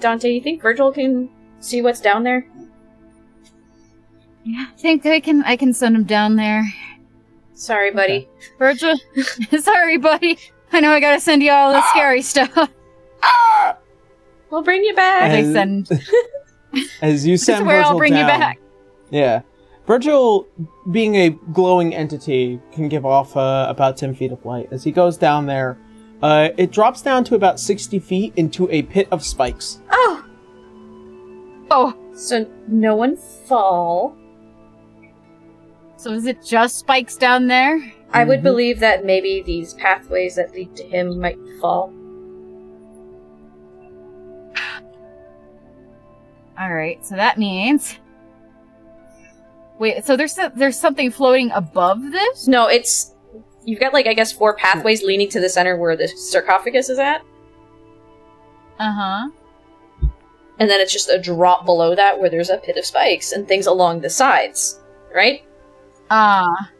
Dante, 0.00 0.32
you 0.32 0.40
think 0.40 0.62
Virgil 0.62 0.90
can 0.90 1.28
see 1.60 1.82
what's 1.82 2.00
down 2.00 2.22
there? 2.22 2.46
Yeah, 4.44 4.68
I 4.72 4.76
think 4.78 5.04
I 5.04 5.20
can. 5.20 5.42
I 5.42 5.56
can 5.56 5.74
send 5.74 5.94
him 5.94 6.04
down 6.04 6.36
there. 6.36 6.64
Sorry, 7.52 7.90
buddy. 7.90 8.26
Virgil, 8.58 8.96
sorry, 9.60 9.98
buddy. 9.98 10.38
I 10.72 10.80
know 10.80 10.90
I 10.90 11.00
gotta 11.00 11.20
send 11.20 11.42
you 11.42 11.50
all 11.52 11.74
the 11.74 11.82
scary 11.90 12.22
stuff. 12.22 12.70
We'll 14.50 14.62
bring 14.62 14.82
you 14.82 14.94
back. 14.94 15.30
I 15.30 15.42
send. 15.42 15.90
As 17.02 17.26
you 17.26 17.34
This 17.34 17.44
send 17.46 17.66
where 17.66 17.76
Virgil 17.78 17.90
I'll 17.92 17.98
bring 17.98 18.12
you 18.14 18.18
down- 18.20 18.40
back. 18.40 18.58
Yeah. 19.10 19.42
Virgil, 19.86 20.46
being 20.90 21.14
a 21.16 21.30
glowing 21.52 21.94
entity, 21.94 22.58
can 22.72 22.88
give 22.88 23.04
off 23.04 23.36
uh, 23.36 23.66
about 23.68 23.96
10 23.98 24.14
feet 24.14 24.32
of 24.32 24.44
light. 24.46 24.68
As 24.70 24.82
he 24.82 24.90
goes 24.92 25.16
down 25.18 25.44
there, 25.46 25.76
uh, 26.22 26.48
it 26.56 26.70
drops 26.72 27.02
down 27.02 27.22
to 27.24 27.34
about 27.34 27.60
60 27.60 27.98
feet 27.98 28.32
into 28.36 28.66
a 28.70 28.82
pit 28.82 29.06
of 29.10 29.22
spikes. 29.24 29.80
Oh, 29.92 30.24
Oh, 31.70 31.94
so 32.14 32.46
no 32.68 32.94
one 32.96 33.16
fall. 33.16 34.16
so 35.96 36.12
is 36.12 36.26
it 36.26 36.42
just 36.44 36.78
spikes 36.78 37.16
down 37.16 37.46
there? 37.48 37.80
I 38.12 38.24
would 38.24 38.40
Mhm. 38.40 38.44
believe 38.44 38.80
that 38.80 39.04
maybe 39.04 39.42
these 39.44 39.74
pathways 39.74 40.36
that 40.36 40.52
lead 40.54 40.74
to 40.76 40.84
him 40.84 41.18
might 41.20 41.38
fall. 41.60 41.92
All 46.58 46.72
right, 46.72 47.04
so 47.04 47.16
that 47.16 47.38
means. 47.38 47.98
Wait, 49.78 50.04
so 50.04 50.16
there's 50.16 50.32
so- 50.32 50.52
there's 50.54 50.78
something 50.78 51.10
floating 51.10 51.50
above 51.50 52.00
this? 52.12 52.46
No, 52.46 52.68
it's 52.68 53.12
you've 53.64 53.80
got 53.80 53.92
like 53.92 54.06
I 54.06 54.14
guess 54.14 54.30
four 54.32 54.54
pathways 54.54 55.02
leading 55.02 55.28
to 55.30 55.40
the 55.40 55.48
center 55.48 55.76
where 55.76 55.96
the 55.96 56.06
sarcophagus 56.08 56.88
is 56.88 56.98
at, 57.00 57.22
Uh 58.78 58.92
huh. 58.92 59.28
and 60.60 60.70
then 60.70 60.80
it's 60.80 60.92
just 60.92 61.08
a 61.08 61.18
drop 61.18 61.64
below 61.64 61.94
that 61.96 62.18
where 62.20 62.30
there's 62.30 62.50
a 62.50 62.58
pit 62.58 62.76
of 62.76 62.84
spikes 62.84 63.32
and 63.32 63.48
things 63.48 63.66
along 63.66 64.00
the 64.00 64.10
sides, 64.10 64.80
right? 65.14 65.42
Ah. 66.10 66.70
It's 66.70 66.73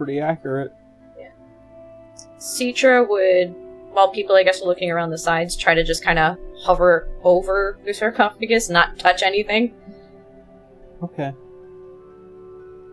pretty 0.00 0.18
accurate. 0.18 0.72
Yeah. 1.18 1.28
Citra 2.38 3.06
would 3.06 3.54
while 3.92 4.10
people, 4.10 4.34
I 4.34 4.44
guess, 4.44 4.62
are 4.62 4.64
looking 4.64 4.90
around 4.90 5.10
the 5.10 5.18
sides, 5.18 5.54
try 5.56 5.74
to 5.74 5.84
just 5.84 6.02
kind 6.02 6.18
of 6.18 6.38
hover 6.62 7.06
over 7.22 7.78
the 7.84 7.92
sarcophagus, 7.92 8.70
not 8.70 8.98
touch 8.98 9.22
anything. 9.22 9.74
Okay. 11.02 11.34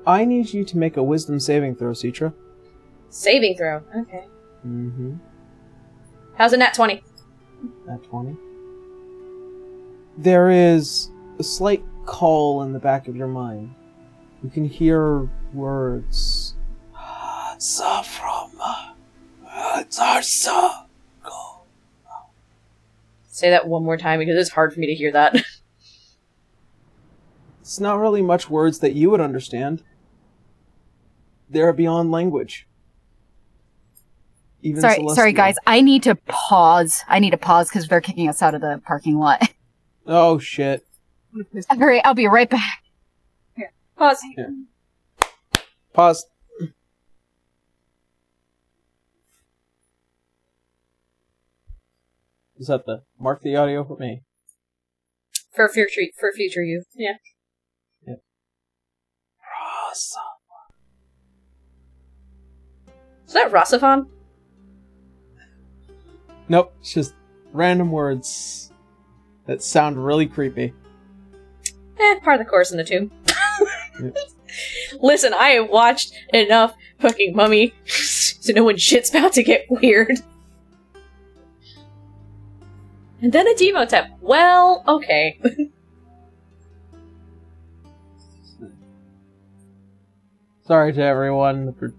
I 0.05 0.25
need 0.25 0.53
you 0.53 0.65
to 0.65 0.77
make 0.77 0.97
a 0.97 1.03
wisdom 1.03 1.39
saving 1.39 1.75
throw, 1.75 1.91
Citra. 1.91 2.33
Saving 3.09 3.55
throw. 3.55 3.83
Okay. 3.95 4.25
Mm-hmm. 4.65 5.13
How's 6.35 6.51
a 6.51 6.57
nat 6.57 6.73
20? 6.73 7.01
At 7.89 8.03
20. 8.03 8.35
There 10.17 10.49
is 10.49 11.09
a 11.39 11.43
slight 11.43 11.83
call 12.05 12.63
in 12.63 12.73
the 12.73 12.79
back 12.79 13.07
of 13.07 13.15
your 13.15 13.27
mind. 13.27 13.73
You 14.43 14.49
can 14.49 14.65
hear 14.65 15.29
words. 15.53 16.56
Safram. 17.57 18.51
Zarsa. 19.89 20.85
Uh, 21.23 21.29
Say 23.27 23.49
that 23.49 23.67
one 23.67 23.83
more 23.83 23.97
time 23.97 24.19
because 24.19 24.35
it's 24.37 24.49
hard 24.49 24.73
for 24.73 24.79
me 24.79 24.87
to 24.87 24.95
hear 24.95 25.11
that. 25.11 25.35
It's 27.67 27.81
not 27.81 27.99
really 27.99 28.21
much 28.21 28.49
words 28.49 28.79
that 28.79 28.93
you 28.93 29.09
would 29.09 29.19
understand. 29.19 29.83
They're 31.49 31.73
beyond 31.73 32.11
language. 32.11 32.65
Even 34.61 34.79
Sorry, 34.79 35.05
sorry, 35.09 35.33
guys. 35.33 35.55
I 35.67 35.81
need 35.81 36.03
to 36.03 36.15
pause. 36.15 37.03
I 37.09 37.19
need 37.19 37.31
to 37.31 37.37
pause 37.37 37.67
because 37.67 37.85
they're 37.89 37.99
kicking 37.99 38.29
us 38.29 38.41
out 38.41 38.55
of 38.55 38.61
the 38.61 38.81
parking 38.85 39.17
lot. 39.17 39.41
Oh 40.09 40.39
shit. 40.39 40.87
All 41.69 41.77
right, 41.77 42.01
I'll 42.05 42.13
be 42.13 42.27
right 42.27 42.49
back. 42.49 42.81
Here, 43.57 43.73
Pause. 43.97 44.21
Here. 44.37 44.55
Pause. 45.91 46.25
Just 52.57 52.71
have 52.71 52.85
to 52.85 53.01
mark 53.19 53.41
the 53.41 53.55
audio 53.55 53.83
for 53.83 53.97
me. 53.97 54.23
For 55.53 55.69
future, 55.69 56.01
for 56.19 56.31
future 56.33 56.63
you. 56.63 56.83
Yeah. 56.95 57.13
Is 63.27 63.33
that 63.33 63.51
Rossifon? 63.51 64.07
Nope, 66.49 66.73
it's 66.79 66.93
just 66.93 67.13
random 67.51 67.91
words 67.91 68.71
that 69.47 69.61
sound 69.61 70.03
really 70.03 70.27
creepy. 70.27 70.73
Eh, 71.99 72.19
part 72.19 72.39
of 72.39 72.45
the 72.45 72.49
course 72.49 72.71
in 72.71 72.77
the 72.77 72.83
tomb. 72.83 73.11
Yep. 74.01 74.15
Listen, 75.01 75.33
I 75.33 75.49
have 75.49 75.69
watched 75.69 76.13
enough 76.33 76.73
fucking 76.99 77.35
mummy 77.35 77.73
to 78.43 78.53
know 78.53 78.63
when 78.63 78.77
shit's 78.77 79.09
about 79.09 79.33
to 79.33 79.43
get 79.43 79.65
weird. 79.69 80.19
And 83.21 83.31
then 83.33 83.47
a 83.47 83.55
demo 83.55 83.85
Demotep. 83.85 84.09
Well, 84.21 84.83
okay. 84.87 85.39
Sorry 90.67 90.93
to 90.93 91.01
everyone 91.01 91.73
for 91.73 91.93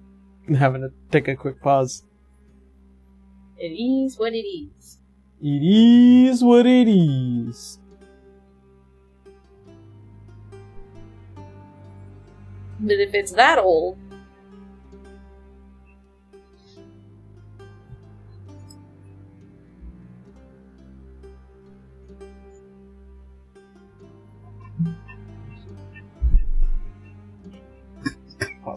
having 0.57 0.82
to 0.82 0.93
take 1.11 1.27
a 1.27 1.35
quick 1.35 1.61
pause. 1.61 2.05
it 3.59 3.69
is 3.69 4.19
what 4.19 4.32
it 4.35 4.47
is. 4.47 4.99
It 5.43 5.62
is 5.62 6.45
what 6.45 6.66
it 6.66 6.89
is. 6.89 7.78
But 12.81 13.01
if 13.01 13.12
it's 13.15 13.32
that 13.32 13.59
old, 13.59 13.99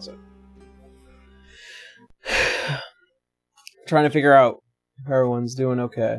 Pause 0.02 0.18
it. 2.26 2.80
Trying 3.88 4.06
to 4.06 4.10
figure 4.10 4.34
out 4.34 4.57
if 4.99 5.11
everyone's 5.11 5.53
doing 5.56 5.80
okay. 5.80 6.18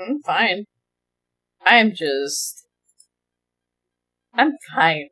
I'm 0.00 0.20
fine. 0.22 0.64
I'm 1.64 1.92
just. 1.94 2.66
I'm 4.34 4.52
fine. 4.74 5.08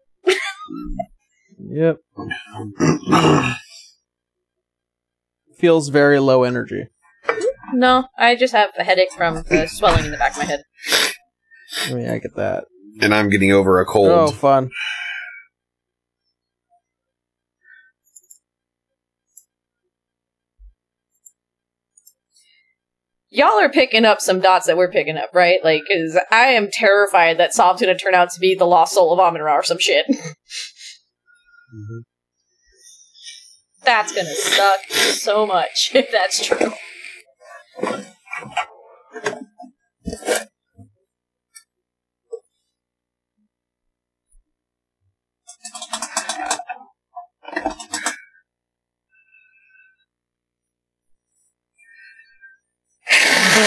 Yep. 1.59 1.99
Feels 5.57 5.89
very 5.89 6.19
low 6.21 6.43
energy. 6.45 6.89
No, 7.73 8.07
I 8.19 8.37
just 8.37 8.53
have 8.53 8.71
a 8.79 8.85
headache 8.85 9.13
from 9.13 9.43
the 9.49 9.67
swelling 9.67 10.05
in 10.05 10.11
the 10.11 10.19
back 10.19 10.33
of 10.33 10.39
my 10.39 10.45
head. 10.45 10.63
I 11.87 11.95
mean, 11.95 12.09
I 12.09 12.19
get 12.19 12.37
that. 12.37 12.65
and 13.01 13.15
I'm 13.15 13.31
getting 13.31 13.51
over 13.51 13.81
a 13.81 13.87
cold. 13.87 14.11
Oh, 14.11 14.31
fun. 14.31 14.71
Y'all 23.35 23.59
are 23.59 23.69
picking 23.69 24.05
up 24.05 24.20
some 24.20 24.39
dots 24.40 24.66
that 24.66 24.77
we're 24.77 24.89
picking 24.89 25.16
up, 25.16 25.28
right? 25.35 25.59
Like, 25.65 25.82
cause 25.90 26.16
I 26.31 26.51
am 26.51 26.69
terrified 26.73 27.36
that 27.39 27.52
Sob's 27.52 27.81
gonna 27.81 27.98
turn 27.98 28.15
out 28.15 28.31
to 28.31 28.39
be 28.39 28.55
the 28.55 28.65
lost 28.65 28.94
soul 28.94 29.12
of 29.12 29.19
Amun 29.19 29.43
Ra 29.43 29.55
or 29.55 29.62
some 29.65 29.78
shit. 29.78 30.06
Mm-hmm. 31.74 31.98
That's 33.85 34.12
gonna 34.15 34.32
suck 34.32 34.81
so 34.93 35.44
much 35.44 35.90
if 35.94 36.09
that's 36.12 36.47
true. 36.47 36.73
We 53.55 53.61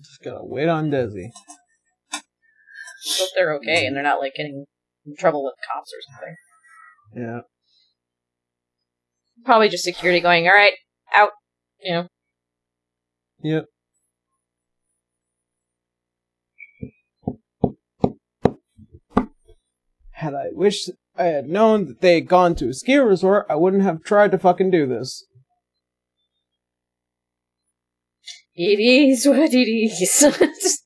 just 0.00 0.22
gotta 0.24 0.40
wait 0.42 0.68
on 0.68 0.90
Desi. 0.90 1.28
Hope 3.18 3.28
they're 3.36 3.54
okay 3.56 3.86
and 3.86 3.94
they're 3.94 4.02
not 4.02 4.18
like 4.18 4.32
getting 4.34 4.64
in 5.06 5.14
trouble 5.16 5.44
with 5.44 5.54
cops 5.70 5.92
or 5.92 6.00
something. 6.10 6.36
Yeah. 7.16 7.40
Probably 9.44 9.68
just 9.68 9.84
security 9.84 10.20
going, 10.20 10.48
alright, 10.48 10.72
out. 11.14 11.30
You 11.80 11.92
know. 11.92 12.08
Yep. 13.42 13.66
Had 20.14 20.34
I 20.34 20.46
wished 20.52 20.90
I 21.16 21.24
had 21.24 21.48
known 21.48 21.86
that 21.86 22.00
they 22.00 22.14
had 22.14 22.28
gone 22.28 22.54
to 22.56 22.68
a 22.68 22.74
ski 22.74 22.96
resort, 22.96 23.46
I 23.48 23.54
wouldn't 23.54 23.82
have 23.82 24.02
tried 24.02 24.30
to 24.32 24.38
fucking 24.38 24.70
do 24.70 24.86
this. 24.86 25.24
It 28.54 28.80
is 28.80 29.26
what 29.26 29.52
it 29.52 29.68
is. 29.68 30.80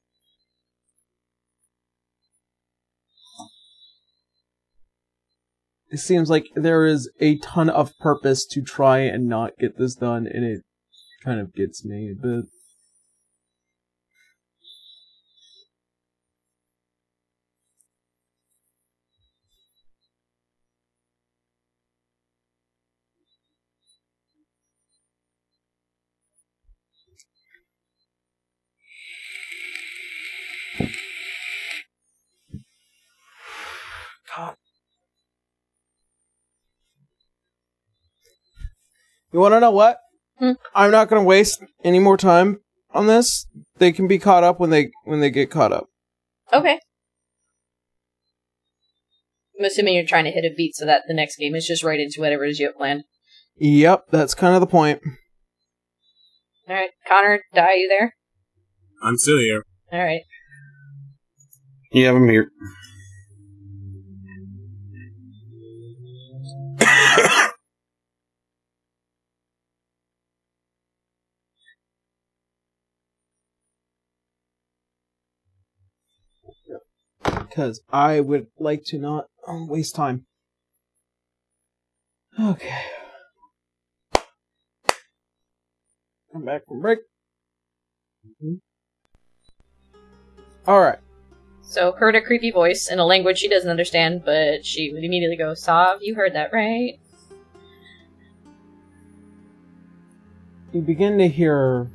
It 5.91 6.01
seems 6.01 6.29
like 6.29 6.49
there 6.55 6.85
is 6.85 7.11
a 7.19 7.39
ton 7.39 7.71
of 7.71 7.97
purpose 7.99 8.45
to 8.49 8.61
try 8.61 8.99
and 8.99 9.27
not 9.27 9.57
get 9.59 9.79
this 9.79 9.95
done, 9.95 10.27
and 10.27 10.45
it 10.45 10.61
kind 11.25 11.41
of 11.41 11.55
gets 11.55 11.85
me 11.85 12.11
a 12.11 12.15
bit. 12.15 12.45
You 39.39 39.43
want 39.43 39.55
to 39.55 39.61
know 39.61 39.71
what? 39.71 40.01
Hmm. 40.41 40.55
I'm 40.75 40.91
not 40.91 41.09
going 41.09 41.23
to 41.23 41.25
waste 41.25 41.63
any 41.85 42.01
more 42.01 42.17
time 42.17 42.59
on 42.91 43.07
this. 43.07 43.47
They 43.77 43.93
can 43.93 44.09
be 44.09 44.19
caught 44.19 44.43
up 44.43 44.59
when 44.59 44.71
they 44.71 44.91
when 45.05 45.21
they 45.21 45.31
get 45.31 45.49
caught 45.49 45.73
up. 45.73 45.87
okay. 46.53 46.81
I'm 49.57 49.65
assuming 49.65 49.95
you're 49.95 50.05
trying 50.05 50.25
to 50.25 50.33
hit 50.33 50.45
a 50.45 50.53
beat 50.57 50.75
so 50.75 50.85
that 50.87 51.03
the 51.07 51.15
next 51.15 51.37
game 51.37 51.55
is 51.55 51.69
just 51.69 51.85
right 51.85 52.01
into 52.01 52.21
whatever 52.21 52.47
it 52.47 52.51
is 52.51 52.59
you 52.59 52.67
have 52.67 52.77
planned. 52.77 53.05
Yep, 53.59 54.07
that's 54.11 54.35
kind 54.35 54.57
of 54.57 54.61
the 54.61 54.67
point. 54.67 55.03
Alright, 56.69 56.91
Connor, 57.07 57.43
die 57.55 57.77
you 57.77 57.89
there? 57.89 58.17
I'm 59.05 59.19
still 59.19 59.39
here. 59.39 59.63
Alright. 59.93 60.23
Yeah, 61.93 62.11
I'm 62.11 62.29
here. 62.29 62.51
Because 77.59 77.81
I 77.91 78.21
would 78.21 78.47
like 78.61 78.85
to 78.85 78.99
not 78.99 79.27
um, 79.49 79.67
waste 79.67 79.97
time. 79.97 80.27
Okay. 82.39 82.85
Come 86.33 86.45
back 86.45 86.65
from 86.69 86.81
break. 86.81 87.01
All 90.69 90.79
right. 90.79 91.01
So 91.63 91.91
heard 91.91 92.15
a 92.15 92.21
creepy 92.21 92.53
voice 92.53 92.89
in 92.89 93.01
a 93.01 93.05
language 93.05 93.39
she 93.39 93.49
doesn't 93.49 93.69
understand, 93.69 94.23
but 94.25 94.65
she 94.65 94.93
would 94.93 95.03
immediately 95.03 95.37
go, 95.37 95.55
Sav, 95.55 95.99
you 96.01 96.15
heard 96.15 96.35
that 96.35 96.53
right? 96.53 97.01
You 100.73 100.81
begin 100.81 101.19
to 101.19 101.27
hear 101.27 101.89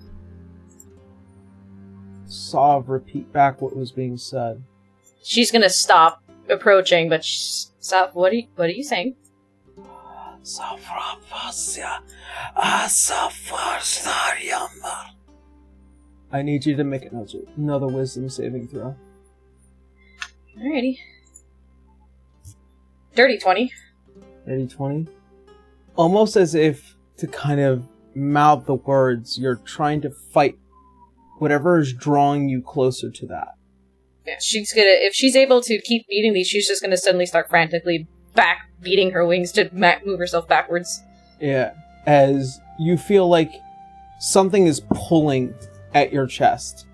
Sav 2.26 2.90
repeat 2.90 3.32
back 3.32 3.62
what 3.62 3.78
was 3.78 3.94
being 3.94 4.18
said. 4.18 4.62
She's 5.24 5.52
gonna 5.52 5.70
stop 5.70 6.24
approaching, 6.50 7.10
but 7.10 7.24
sh- 7.24 7.66
Sav, 7.80 8.14
what 8.14 8.34
are 8.34 8.36
you, 8.36 8.48
what 8.56 8.70
are 8.70 8.74
you 8.74 8.84
saying? 8.84 9.16
I 16.32 16.42
need 16.42 16.66
you 16.66 16.76
to 16.76 16.84
make 16.84 17.06
another, 17.06 17.40
another 17.56 17.88
wisdom 17.88 18.30
saving 18.30 18.68
throw. 18.68 18.96
Alrighty. 20.58 20.98
Dirty 23.16 23.38
20. 23.38 23.72
80 24.48 24.68
20. 24.68 25.08
Almost 25.96 26.36
as 26.36 26.56
if 26.56 26.96
to 27.18 27.28
kind 27.28 27.62
of 27.62 27.86
mouth 28.16 28.66
the 28.66 28.76
words, 28.76 29.38
you're 29.38 29.56
trying 29.58 30.02
to 30.02 30.10
fight 30.10 30.58
whatever 31.40 31.80
is 31.80 31.94
drawing 31.94 32.50
you 32.50 32.62
closer 32.62 33.10
to 33.10 33.28
that. 33.28 33.56
Yeah, 34.26 34.36
she's 34.40 34.72
gonna, 34.74 34.88
if 34.88 35.14
she's 35.14 35.36
able 35.36 35.62
to 35.62 35.82
keep 35.82 36.08
beating 36.08 36.34
these, 36.34 36.48
she's 36.48 36.68
just 36.68 36.82
gonna 36.82 36.98
suddenly 36.98 37.26
start 37.26 37.50
frantically 37.50 38.08
back 38.36 38.70
beating 38.82 39.12
her 39.12 39.26
wings 39.26 39.52
to 39.54 39.70
ma- 39.74 39.96
move 40.06 40.20
herself 40.20 40.48
backwards. 40.48 41.02
Yeah. 41.40 41.74
As 42.06 42.60
you 42.80 42.98
feel 42.98 43.28
like 43.30 43.52
something 44.20 44.68
is 44.68 44.82
pulling 44.94 45.54
at 45.94 46.14
your 46.14 46.28
chest. 46.28 46.86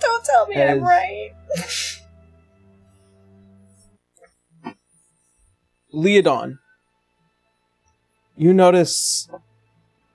Don't 0.00 0.24
tell 0.24 0.46
me 0.46 0.56
I'm 0.56 0.78
I'm 0.78 0.82
right. 0.82 1.30
Leodon, 5.92 6.58
you 8.36 8.54
notice 8.54 9.28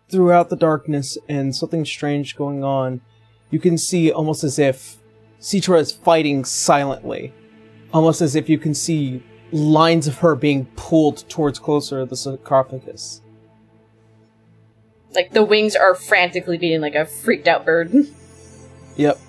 throughout 0.09 0.49
the 0.49 0.55
darkness 0.55 1.17
and 1.27 1.53
something 1.55 1.83
strange 1.83 2.35
going 2.37 2.63
on. 2.63 3.01
You 3.51 3.59
can 3.59 3.77
see 3.77 4.11
almost 4.11 4.43
as 4.43 4.57
if 4.57 4.97
Citra 5.45 5.79
is 5.79 5.91
fighting 5.91 6.43
silently. 6.43 7.31
Almost 7.93 8.19
as 8.19 8.35
if 8.35 8.49
you 8.49 8.57
can 8.57 8.73
see 8.73 9.21
lines 9.51 10.07
of 10.07 10.17
her 10.17 10.35
being 10.35 10.65
pulled 10.75 11.29
towards 11.29 11.59
closer 11.59 11.99
to 11.99 12.05
the 12.07 12.17
sarcophagus. 12.17 13.21
Like 15.13 15.33
the 15.33 15.43
wings 15.43 15.75
are 15.75 15.93
frantically 15.93 16.57
beating 16.57 16.81
like 16.81 16.95
a 16.95 17.05
freaked 17.05 17.47
out 17.47 17.63
bird. 17.63 17.93
Yep. 18.97 19.19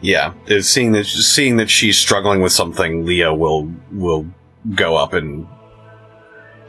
Yeah, 0.00 0.32
seeing 0.60 0.92
that 0.92 1.04
seeing 1.06 1.56
that 1.56 1.68
she's 1.68 1.98
struggling 1.98 2.40
with 2.40 2.52
something, 2.52 3.04
Leah 3.04 3.34
will 3.34 3.68
will 3.90 4.28
go 4.76 4.94
up 4.94 5.12
and 5.12 5.44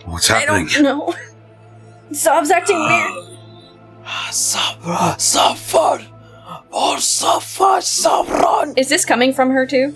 what's 0.06 0.28
happening? 0.30 0.50
I 0.50 0.68
happening? 0.68 0.84
don't 0.84 1.10
know. 1.10 2.12
Sav's 2.12 2.50
acting 2.50 2.80
weird. 2.80 3.38
Suffer! 4.32 4.90
Or 4.90 5.16
suffer, 5.20 5.78
Savron! 6.00 6.19
Oh, 6.72 6.96
is 8.78 8.90
this 8.90 9.06
coming 9.06 9.34
from 9.34 9.50
her 9.50 9.66
too? 9.66 9.96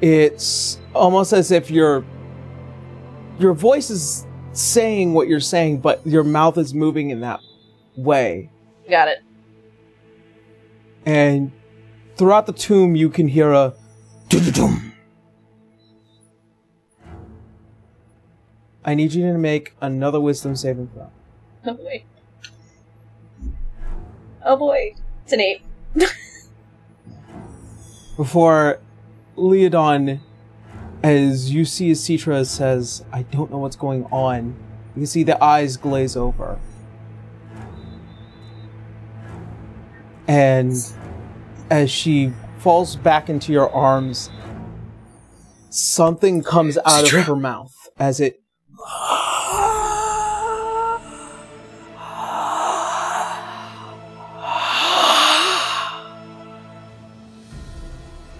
It's 0.00 0.78
almost 0.94 1.32
as 1.32 1.50
if 1.50 1.70
your 1.70 2.04
your 3.38 3.52
voice 3.54 3.90
is 3.90 4.26
saying 4.52 5.14
what 5.14 5.28
you're 5.28 5.40
saying, 5.40 5.80
but 5.80 6.06
your 6.06 6.24
mouth 6.24 6.58
is 6.58 6.74
moving 6.74 7.10
in 7.10 7.20
that 7.20 7.40
way. 7.96 8.50
Got 8.88 9.08
it. 9.08 9.18
And 11.04 11.52
throughout 12.16 12.46
the 12.46 12.52
tomb, 12.52 12.96
you 12.96 13.10
can 13.10 13.28
hear 13.28 13.52
a 13.52 13.74
dum. 14.28 14.92
I 18.84 18.94
need 18.94 19.12
you 19.14 19.32
to 19.32 19.38
make 19.38 19.74
another 19.80 20.20
wisdom 20.20 20.54
saving 20.54 20.88
throw. 20.88 21.10
Oh 21.64 21.74
boy. 21.74 22.04
Oh 24.44 24.56
boy. 24.56 24.94
It's 25.26 25.32
an 25.32 25.40
eight. 25.40 25.60
Before 28.16 28.78
Leodon, 29.36 30.20
as 31.02 31.50
you 31.52 31.64
see 31.64 31.90
as 31.90 32.00
Citra 32.00 32.46
says, 32.46 33.04
I 33.12 33.22
don't 33.22 33.50
know 33.50 33.58
what's 33.58 33.74
going 33.74 34.04
on, 34.12 34.54
you 34.94 35.00
can 35.00 35.06
see 35.06 35.24
the 35.24 35.42
eyes 35.42 35.76
glaze 35.76 36.16
over. 36.16 36.60
And 40.28 40.72
as 41.70 41.90
she 41.90 42.32
falls 42.58 42.94
back 42.94 43.28
into 43.28 43.50
your 43.52 43.68
arms, 43.70 44.30
something 45.70 46.44
comes 46.44 46.78
out 46.78 47.04
Citra? 47.04 47.18
of 47.18 47.24
her 47.24 47.36
mouth 47.36 47.74
as 47.98 48.20
it 48.20 48.40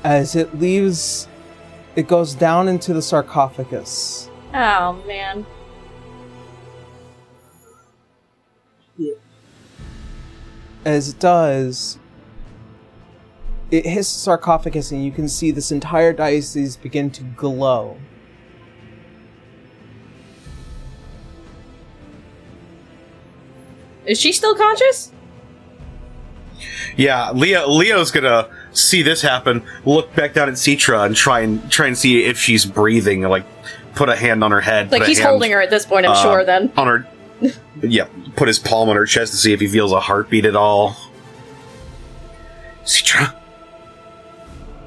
as 0.07 0.37
it 0.37 0.57
leaves 0.61 1.27
it 1.97 2.07
goes 2.07 2.33
down 2.33 2.69
into 2.69 2.95
the 2.95 3.03
sarcophagus 3.03 4.31
Oh 4.55 5.03
man. 5.05 5.45
as 10.85 11.09
it 11.09 11.19
does 11.19 11.99
it 13.73 13.85
hits 13.85 14.15
the 14.15 14.21
sarcophagus 14.21 14.93
and 14.93 15.05
you 15.05 15.11
can 15.11 15.29
see 15.29 15.51
this 15.51 15.73
entire 15.73 16.13
diocese 16.13 16.77
begin 16.77 17.11
to 17.11 17.25
glow 17.25 17.97
Is 24.07 24.21
she 24.21 24.33
still 24.33 24.55
conscious? 24.55 25.11
Yeah, 26.97 27.31
Leo 27.33 27.69
Leo's 27.69 28.11
gonna 28.11 28.49
see 28.73 29.03
this 29.03 29.23
happen, 29.23 29.63
look 29.85 30.15
back 30.15 30.33
down 30.33 30.49
at 30.49 30.55
Citra 30.55 31.05
and 31.05 31.15
try 31.15 31.41
and 31.41 31.71
try 31.71 31.87
and 31.87 31.97
see 31.97 32.25
if 32.25 32.39
she's 32.39 32.65
breathing, 32.65 33.23
like 33.23 33.45
put 33.95 34.09
a 34.09 34.17
hand 34.17 34.43
on 34.43 34.51
her 34.51 34.61
head. 34.61 34.91
Like 34.91 35.05
he's 35.05 35.19
hand 35.19 35.31
holding 35.31 35.53
her 35.53 35.61
at 35.61 35.71
this 35.71 35.85
point, 35.85 36.07
I'm 36.07 36.13
uh, 36.13 36.23
sure 36.23 36.45
then. 36.45 36.73
on 36.77 36.87
her. 36.87 37.07
yeah, 37.83 38.09
put 38.37 38.49
his 38.49 38.59
palm 38.59 38.89
on 38.89 38.97
her 38.97 39.07
chest 39.07 39.33
to 39.33 39.39
see 39.39 39.53
if 39.53 39.61
he 39.61 39.69
feels 39.69 39.93
a 39.93 40.01
heartbeat 40.01 40.47
at 40.47 40.57
all. 40.57 40.97
Citra, 42.85 43.35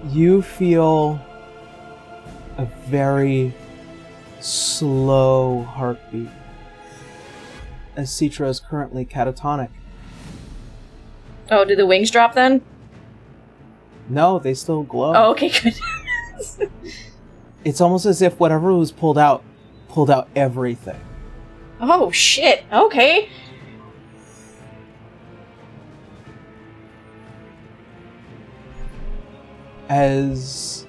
you 0.08 0.42
feel 0.42 1.20
a 2.58 2.66
very 2.88 3.54
slow 4.40 5.64
heartbeat 5.64 6.30
as 7.96 8.10
Citra 8.10 8.48
is 8.48 8.60
currently 8.60 9.06
catatonic. 9.06 9.70
Oh, 11.52 11.66
did 11.66 11.78
the 11.80 11.86
wings 11.86 12.12
drop 12.12 12.34
then? 12.34 12.62
No, 14.08 14.40
they 14.40 14.54
still 14.54 14.84
glow. 14.84 15.14
Oh, 15.16 15.32
okay, 15.32 15.50
good. 15.64 15.76
It's 17.64 17.82
almost 17.82 18.06
as 18.06 18.22
if 18.22 18.40
whatever 18.40 18.74
was 18.74 18.92
pulled 18.92 19.18
out 19.18 19.44
pulled 19.90 20.10
out 20.10 20.30
everything. 20.36 21.00
oh 21.82 22.12
shit. 22.12 22.64
Okay. 22.72 23.30
As 29.90 30.86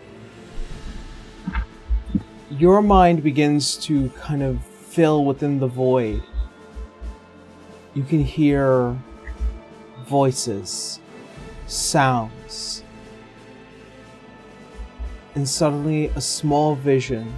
your 2.51 2.83
mind 2.83 3.23
begins 3.23 3.77
to 3.79 4.11
kind 4.11 4.43
of 4.43 4.63
fill 4.65 5.25
within 5.25 5.59
the 5.59 5.67
void, 5.67 6.23
you 7.95 8.03
can 8.03 8.23
hear 8.23 8.97
voices, 10.11 10.99
sounds, 11.69 12.83
and 15.37 15.49
suddenly 15.49 16.07
a 16.17 16.21
small 16.21 16.75
vision. 16.75 17.33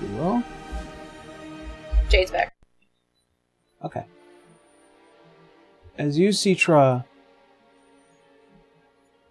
Will? 0.00 0.42
Jade's 2.08 2.32
back. 2.32 2.52
Okay. 3.84 4.04
As 5.96 6.18
you, 6.18 6.30
Citra, 6.30 7.04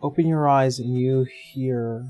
open 0.01 0.25
your 0.25 0.47
eyes 0.47 0.79
and 0.79 0.97
you 0.97 1.23
hear 1.23 2.05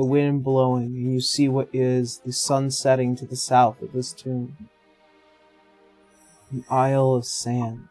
the 0.00 0.06
wind 0.06 0.42
blowing, 0.42 0.96
and 0.96 1.12
you 1.12 1.20
see 1.20 1.46
what 1.46 1.68
is 1.74 2.22
the 2.24 2.32
sun 2.32 2.70
setting 2.70 3.14
to 3.14 3.26
the 3.26 3.36
south 3.36 3.82
of 3.82 3.92
this 3.92 4.14
tomb. 4.14 4.56
An 6.50 6.64
isle 6.70 7.16
of 7.16 7.26
sand. 7.26 7.86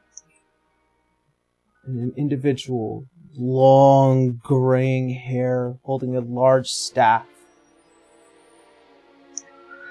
And 1.86 1.99
an 1.99 2.14
individual, 2.18 3.06
long 3.36 4.41
graying 4.44 5.11
hair, 5.11 5.77
holding 5.84 6.15
a 6.15 6.22
large 6.22 6.69
staff. 6.69 7.27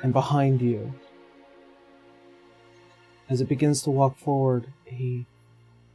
And 0.03 0.13
behind 0.13 0.61
you, 0.61 0.93
as 3.31 3.41
it 3.41 3.49
begins 3.49 3.81
to 3.83 3.91
walk 3.91 4.19
forward, 4.19 4.73
a 4.89 5.25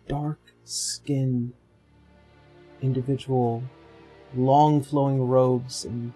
dark 0.08 0.40
skinned 0.64 1.52
individual, 2.82 3.62
long 4.36 4.82
flowing 4.82 5.28
robes, 5.28 5.86
and 5.86 6.14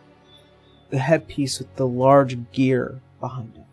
the 0.89 0.99
headpiece 0.99 1.59
with 1.59 1.75
the 1.75 1.87
large 1.87 2.51
gear 2.51 2.99
behind 3.19 3.53
it. 3.55 3.63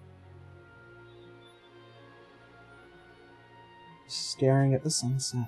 Staring 4.06 4.74
at 4.74 4.82
the 4.82 4.90
sunset. 4.90 5.46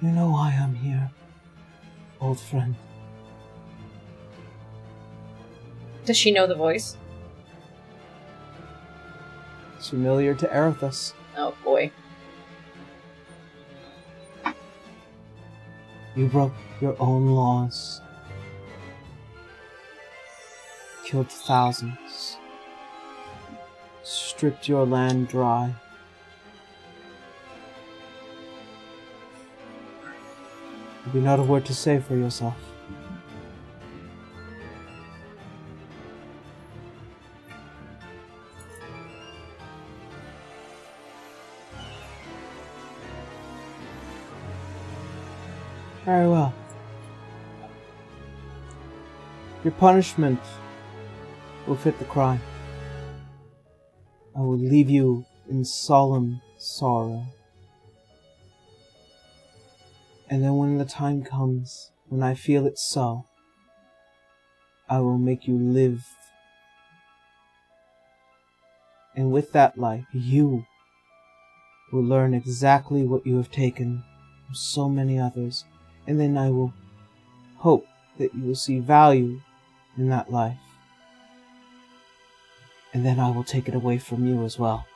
You 0.00 0.10
know 0.10 0.30
why 0.30 0.56
I'm 0.60 0.74
here, 0.74 1.10
old 2.20 2.38
friend. 2.38 2.76
Does 6.04 6.16
she 6.16 6.30
know 6.30 6.46
the 6.46 6.54
voice? 6.54 6.96
It's 9.76 9.90
familiar 9.90 10.34
to 10.34 10.46
Erithus. 10.46 11.12
Oh 11.36 11.54
boy. 11.64 11.90
You 16.18 16.26
broke 16.26 16.54
your 16.80 16.96
own 16.98 17.26
laws. 17.28 18.00
Killed 21.04 21.30
thousands. 21.30 22.38
Stripped 24.02 24.68
your 24.68 24.84
land 24.84 25.28
dry. 25.28 25.72
You've 31.06 31.14
you 31.14 31.20
not 31.20 31.38
a 31.38 31.44
word 31.44 31.64
to 31.66 31.72
say 31.72 32.00
for 32.00 32.16
yourself? 32.16 32.67
Very 46.08 46.26
well. 46.26 46.54
Your 49.62 49.74
punishment 49.74 50.40
will 51.66 51.76
fit 51.76 51.98
the 51.98 52.06
crime. 52.06 52.40
I 54.34 54.40
will 54.40 54.56
leave 54.56 54.88
you 54.88 55.26
in 55.50 55.66
solemn 55.66 56.40
sorrow. 56.56 57.26
And 60.30 60.42
then 60.42 60.56
when 60.56 60.78
the 60.78 60.86
time 60.86 61.24
comes, 61.24 61.90
when 62.08 62.22
I 62.22 62.32
feel 62.32 62.64
it 62.64 62.78
so, 62.78 63.26
I 64.88 65.00
will 65.00 65.18
make 65.18 65.46
you 65.46 65.58
live. 65.58 66.06
And 69.14 69.30
with 69.30 69.52
that 69.52 69.76
life, 69.76 70.06
you 70.14 70.64
will 71.92 72.02
learn 72.02 72.32
exactly 72.32 73.02
what 73.02 73.26
you 73.26 73.36
have 73.36 73.50
taken 73.50 74.02
from 74.46 74.54
so 74.54 74.88
many 74.88 75.18
others 75.18 75.66
and 76.08 76.18
then 76.18 76.38
I 76.38 76.48
will 76.48 76.72
hope 77.58 77.86
that 78.16 78.34
you 78.34 78.42
will 78.42 78.54
see 78.54 78.78
value 78.78 79.42
in 79.98 80.08
that 80.08 80.32
life. 80.32 80.56
And 82.94 83.04
then 83.04 83.20
I 83.20 83.30
will 83.30 83.44
take 83.44 83.68
it 83.68 83.74
away 83.74 83.98
from 83.98 84.26
you 84.26 84.42
as 84.44 84.58
well. 84.58 84.86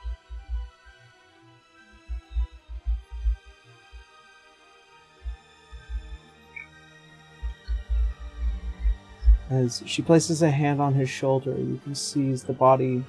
As 9.51 9.83
she 9.85 10.01
places 10.01 10.41
a 10.41 10.49
hand 10.49 10.81
on 10.81 10.95
his 10.95 11.11
shoulder, 11.11 11.51
you 11.51 11.79
can 11.83 11.93
see 11.93 12.31
as 12.31 12.43
the 12.43 12.53
body 12.53 13.03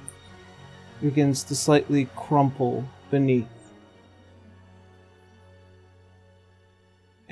begins 1.00 1.42
to 1.44 1.56
slightly 1.56 2.06
crumple 2.14 2.84
beneath. 3.10 3.48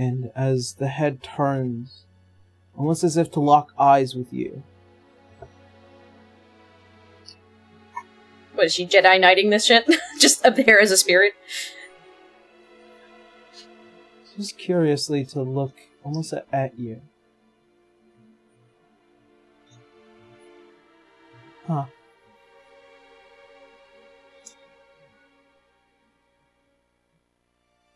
And 0.02 0.32
as 0.34 0.74
the 0.74 0.88
head 0.88 1.22
turns, 1.22 2.06
almost 2.76 3.04
as 3.04 3.16
if 3.16 3.30
to 3.30 3.40
lock 3.40 3.72
eyes 3.78 4.16
with 4.16 4.32
you. 4.32 4.64
What 8.54 8.66
is 8.66 8.74
she 8.74 8.86
Jedi 8.86 9.20
Knighting 9.20 9.50
this 9.50 9.64
shit? 9.64 9.88
Just 10.18 10.44
up 10.44 10.56
there 10.56 10.80
as 10.80 10.90
a 10.90 10.96
spirit? 10.96 11.34
Just 14.36 14.58
curiously 14.58 15.24
to 15.26 15.42
look 15.42 15.74
almost 16.02 16.32
at, 16.32 16.46
at 16.52 16.78
you. 16.78 17.00
Huh. 21.66 21.84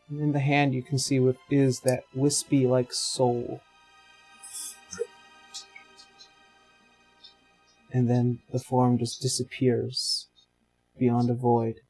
And 0.09 0.21
in 0.21 0.33
the 0.33 0.41
hand, 0.41 0.75
you 0.75 0.83
can 0.83 0.99
see 0.99 1.19
what 1.19 1.37
is 1.51 1.81
that 1.81 2.05
wispy 2.15 2.67
like 2.67 2.93
soul. 2.93 3.61
And 7.93 8.09
then 8.09 8.41
the 8.53 8.59
form 8.59 8.99
just 8.99 9.21
disappears 9.21 10.29
beyond 10.99 11.31
a 11.31 11.35
void. 11.35 11.81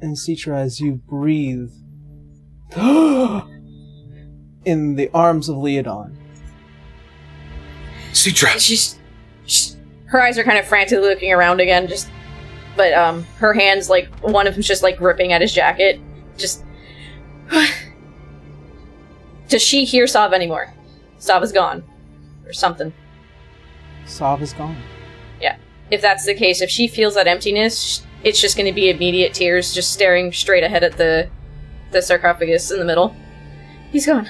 And 0.00 0.16
Citra, 0.16 0.60
as 0.60 0.78
you 0.78 0.92
breathe 0.92 1.70
in 4.64 4.94
the 4.94 5.10
arms 5.14 5.48
of 5.48 5.56
Leodon, 5.56 6.25
Citra! 8.16 8.58
She's, 8.58 8.98
she's 9.44 9.76
her 10.06 10.20
eyes 10.20 10.38
are 10.38 10.44
kind 10.44 10.58
of 10.58 10.66
frantically 10.66 11.06
looking 11.08 11.32
around 11.32 11.60
again, 11.60 11.86
just 11.86 12.08
but 12.76 12.92
um 12.94 13.24
her 13.38 13.52
hands 13.52 13.90
like 13.90 14.08
one 14.20 14.46
of 14.46 14.54
them's 14.54 14.66
just 14.66 14.82
like 14.82 14.96
gripping 14.96 15.32
at 15.32 15.40
his 15.40 15.52
jacket. 15.52 16.00
Just 16.36 16.64
Does 19.48 19.62
she 19.62 19.84
hear 19.84 20.06
Sav 20.06 20.32
anymore? 20.32 20.72
Sav 21.18 21.42
is 21.42 21.52
gone. 21.52 21.84
Or 22.44 22.52
something. 22.52 22.92
Sav 24.06 24.42
is 24.42 24.52
gone. 24.52 24.76
Yeah. 25.40 25.56
If 25.90 26.00
that's 26.00 26.26
the 26.26 26.34
case, 26.34 26.60
if 26.60 26.70
she 26.70 26.88
feels 26.88 27.14
that 27.14 27.26
emptiness, 27.26 28.04
it's 28.24 28.40
just 28.40 28.56
going 28.56 28.66
to 28.66 28.72
be 28.72 28.90
immediate 28.90 29.34
tears, 29.34 29.72
just 29.72 29.92
staring 29.92 30.32
straight 30.32 30.64
ahead 30.64 30.82
at 30.82 30.96
the 30.96 31.28
the 31.92 32.02
sarcophagus 32.02 32.70
in 32.70 32.78
the 32.78 32.84
middle. 32.84 33.14
He's 33.92 34.06
gone. 34.06 34.28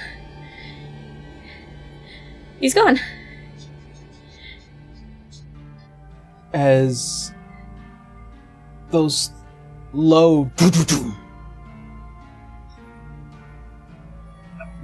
He's 2.59 2.73
gone. 2.73 2.99
As 6.57 7.31
those 8.89 9.29
low 9.93 10.49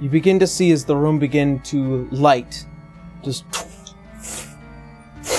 you 0.00 0.08
begin 0.08 0.38
to 0.38 0.46
see 0.46 0.70
as 0.70 0.84
the 0.84 0.94
room 0.94 1.18
begin 1.18 1.58
to 1.60 2.08
light 2.10 2.64
just 3.24 3.44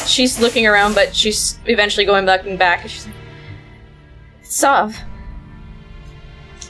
She's 0.05 0.39
looking 0.39 0.67
around, 0.67 0.93
but 0.93 1.15
she's 1.15 1.59
eventually 1.65 2.05
going 2.05 2.25
back 2.25 2.45
and 2.45 2.59
back. 2.59 2.87
She's 2.87 3.05
like, 3.05 3.15
"It's 4.41 4.55
Sav." 4.55 4.95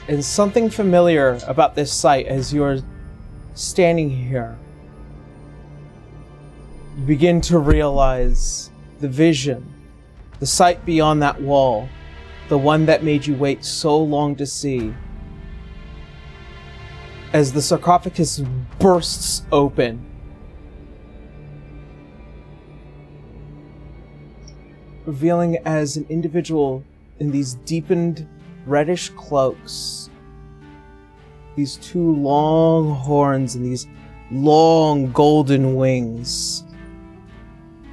and 0.07 0.23
something 0.23 0.69
familiar 0.69 1.39
about 1.47 1.73
this 1.73 1.91
sight 1.91 2.27
as 2.27 2.53
you're 2.53 2.77
standing 3.55 4.09
here 4.09 4.55
you 6.95 7.05
begin 7.05 7.41
to 7.41 7.57
realize 7.57 8.69
the 8.99 9.07
vision 9.07 9.73
the 10.39 10.45
sight 10.45 10.85
beyond 10.85 11.21
that 11.21 11.41
wall 11.41 11.87
the 12.49 12.57
one 12.57 12.85
that 12.85 13.03
made 13.03 13.25
you 13.25 13.35
wait 13.35 13.63
so 13.63 13.97
long 13.97 14.35
to 14.35 14.45
see 14.45 14.93
as 17.33 17.53
the 17.53 17.61
sarcophagus 17.61 18.41
bursts 18.79 19.43
open 19.51 20.05
revealing 25.05 25.57
as 25.65 25.97
an 25.97 26.05
individual 26.09 26.83
in 27.19 27.31
these 27.31 27.55
deepened 27.65 28.27
reddish 28.65 29.09
cloaks. 29.09 30.09
These 31.55 31.77
two 31.77 32.15
long 32.15 32.93
horns 32.95 33.55
and 33.55 33.65
these 33.65 33.87
long 34.31 35.11
golden 35.11 35.75
wings. 35.75 36.64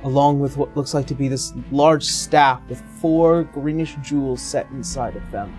Along 0.05 0.41
with 0.41 0.57
what 0.57 0.77
looks 0.77 0.95
like 0.95 1.07
to 1.07 1.15
be 1.15 1.29
this 1.29 1.53
large 1.71 2.05
staff 2.05 2.61
with 2.69 2.83
four 3.01 3.45
greenish 3.45 3.97
jewels 4.03 4.43
set 4.43 4.69
inside 4.71 5.17
of 5.17 5.31
them. 5.31 5.57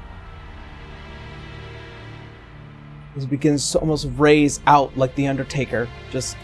It 3.16 3.30
begins 3.30 3.72
to 3.72 3.80
almost 3.80 4.08
raise 4.16 4.60
out 4.66 4.98
like 4.98 5.16
the 5.16 5.28
Undertaker, 5.28 5.88
just 6.12 6.36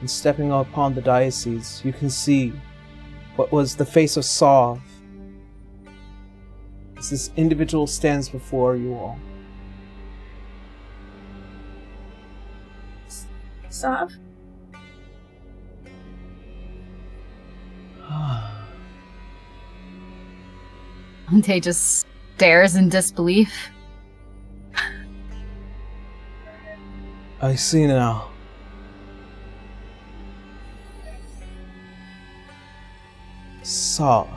and 0.00 0.10
stepping 0.10 0.52
upon 0.52 0.94
the 0.94 1.02
diocese, 1.02 1.82
you 1.84 1.92
can 1.92 2.08
see 2.08 2.52
what 3.36 3.52
was 3.52 3.76
the 3.76 3.84
face 3.84 4.16
of 4.16 4.24
Sov. 4.24 4.80
As 6.96 7.10
this 7.10 7.30
individual 7.36 7.86
stands 7.86 8.28
before 8.28 8.76
you 8.76 8.94
all. 8.94 9.18
Sav? 13.78 14.12
Dante 21.30 21.60
just 21.60 22.04
stares 22.34 22.74
in 22.74 22.88
disbelief. 22.88 23.70
I 27.40 27.54
see 27.54 27.86
now. 27.86 28.30
Sov. 33.62 34.28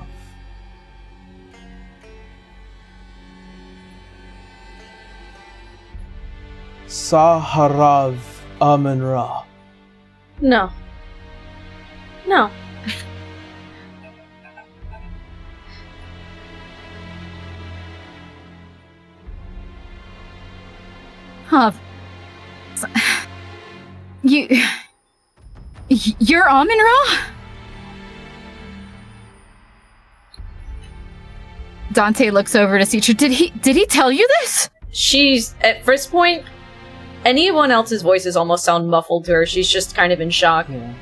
Saharav 6.86 8.31
Amun-Ra. 8.61 9.43
No. 10.40 10.72
No. 12.27 12.49
Huh. 21.48 21.72
You. 24.23 24.48
You're 25.90 26.48
Amun 26.48 26.77
Ra? 26.77 27.17
Dante 31.91 32.30
looks 32.30 32.56
over 32.56 32.80
to 32.80 32.85
Citra. 32.85 33.17
Did 33.17 33.31
he 33.31 33.49
did 33.49 33.75
he 33.75 33.85
tell 33.85 34.11
you 34.11 34.25
this? 34.40 34.69
She's 34.91 35.53
at 35.61 35.83
first 35.83 36.09
point. 36.09 36.45
Anyone 37.24 37.69
else's 37.69 38.01
voices 38.01 38.35
almost 38.35 38.64
sound 38.64 38.90
muffled 38.90 39.25
to 39.25 39.33
her. 39.33 39.45
She's 39.45 39.69
just 39.69 39.95
kind 39.95 40.11
of 40.11 40.19
in 40.22 40.32
shock. 40.32 40.67
Yeah. 40.67 40.93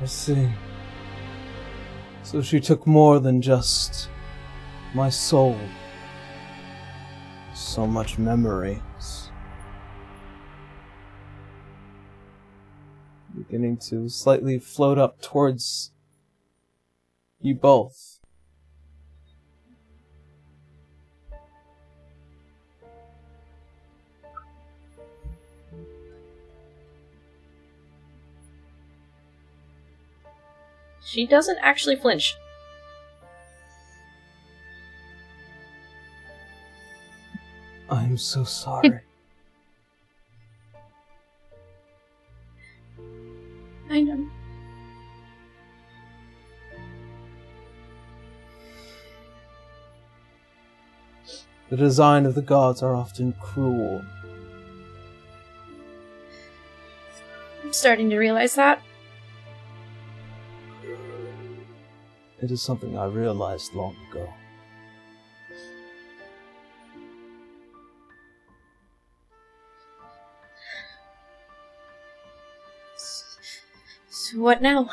I 0.00 0.06
see. 0.06 0.48
So 2.22 2.40
she 2.40 2.60
took 2.60 2.86
more 2.86 3.20
than 3.20 3.42
just 3.42 4.08
my 4.94 5.10
soul. 5.10 5.58
So 7.54 7.86
much 7.86 8.18
memories. 8.18 9.30
Beginning 13.36 13.76
to 13.88 14.08
slightly 14.08 14.58
float 14.58 14.96
up 14.96 15.20
towards 15.20 15.92
you 17.40 17.54
both. 17.54 18.13
She 31.14 31.26
doesn't 31.28 31.58
actually 31.62 31.94
flinch. 31.94 32.34
I'm 37.88 38.18
so 38.18 38.42
sorry. 38.42 38.98
I 43.88 44.00
know. 44.00 44.28
The 51.68 51.76
design 51.76 52.26
of 52.26 52.34
the 52.34 52.42
gods 52.42 52.82
are 52.82 52.96
often 52.96 53.34
cruel. 53.40 54.04
I'm 57.62 57.72
starting 57.72 58.10
to 58.10 58.18
realize 58.18 58.56
that. 58.56 58.82
It 62.44 62.50
is 62.50 62.60
something 62.60 62.98
I 62.98 63.06
realized 63.06 63.72
long 63.72 63.96
ago. 64.10 64.30
So 74.10 74.40
what 74.40 74.60
now? 74.60 74.90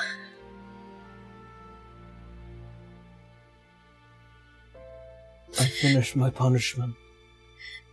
I 5.60 5.66
finished 5.66 6.16
my 6.16 6.30
punishment. 6.30 6.96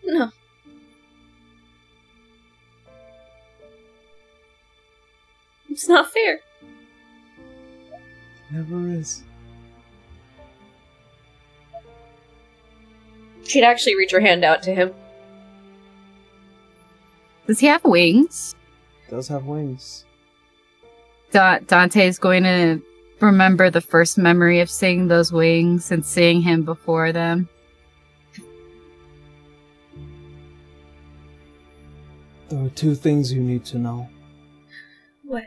No. 0.04 0.30
It's 5.68 5.88
not 5.88 6.12
fair. 6.12 6.38
Never 8.52 8.88
is. 8.90 9.24
She'd 13.48 13.64
actually 13.64 13.96
reach 13.96 14.12
her 14.12 14.20
hand 14.20 14.44
out 14.44 14.62
to 14.64 14.74
him. 14.74 14.92
Does 17.46 17.60
he 17.60 17.66
have 17.66 17.82
wings? 17.82 18.54
Does 19.08 19.26
have 19.28 19.46
wings. 19.46 20.04
Da- 21.30 21.60
Dante's 21.60 22.18
going 22.18 22.42
to 22.42 22.82
remember 23.20 23.70
the 23.70 23.80
first 23.80 24.18
memory 24.18 24.60
of 24.60 24.68
seeing 24.68 25.08
those 25.08 25.32
wings 25.32 25.90
and 25.90 26.04
seeing 26.04 26.42
him 26.42 26.62
before 26.62 27.10
them. 27.10 27.48
There 32.50 32.64
are 32.64 32.70
two 32.70 32.94
things 32.94 33.32
you 33.32 33.40
need 33.40 33.64
to 33.66 33.78
know. 33.78 34.10
What? 35.24 35.44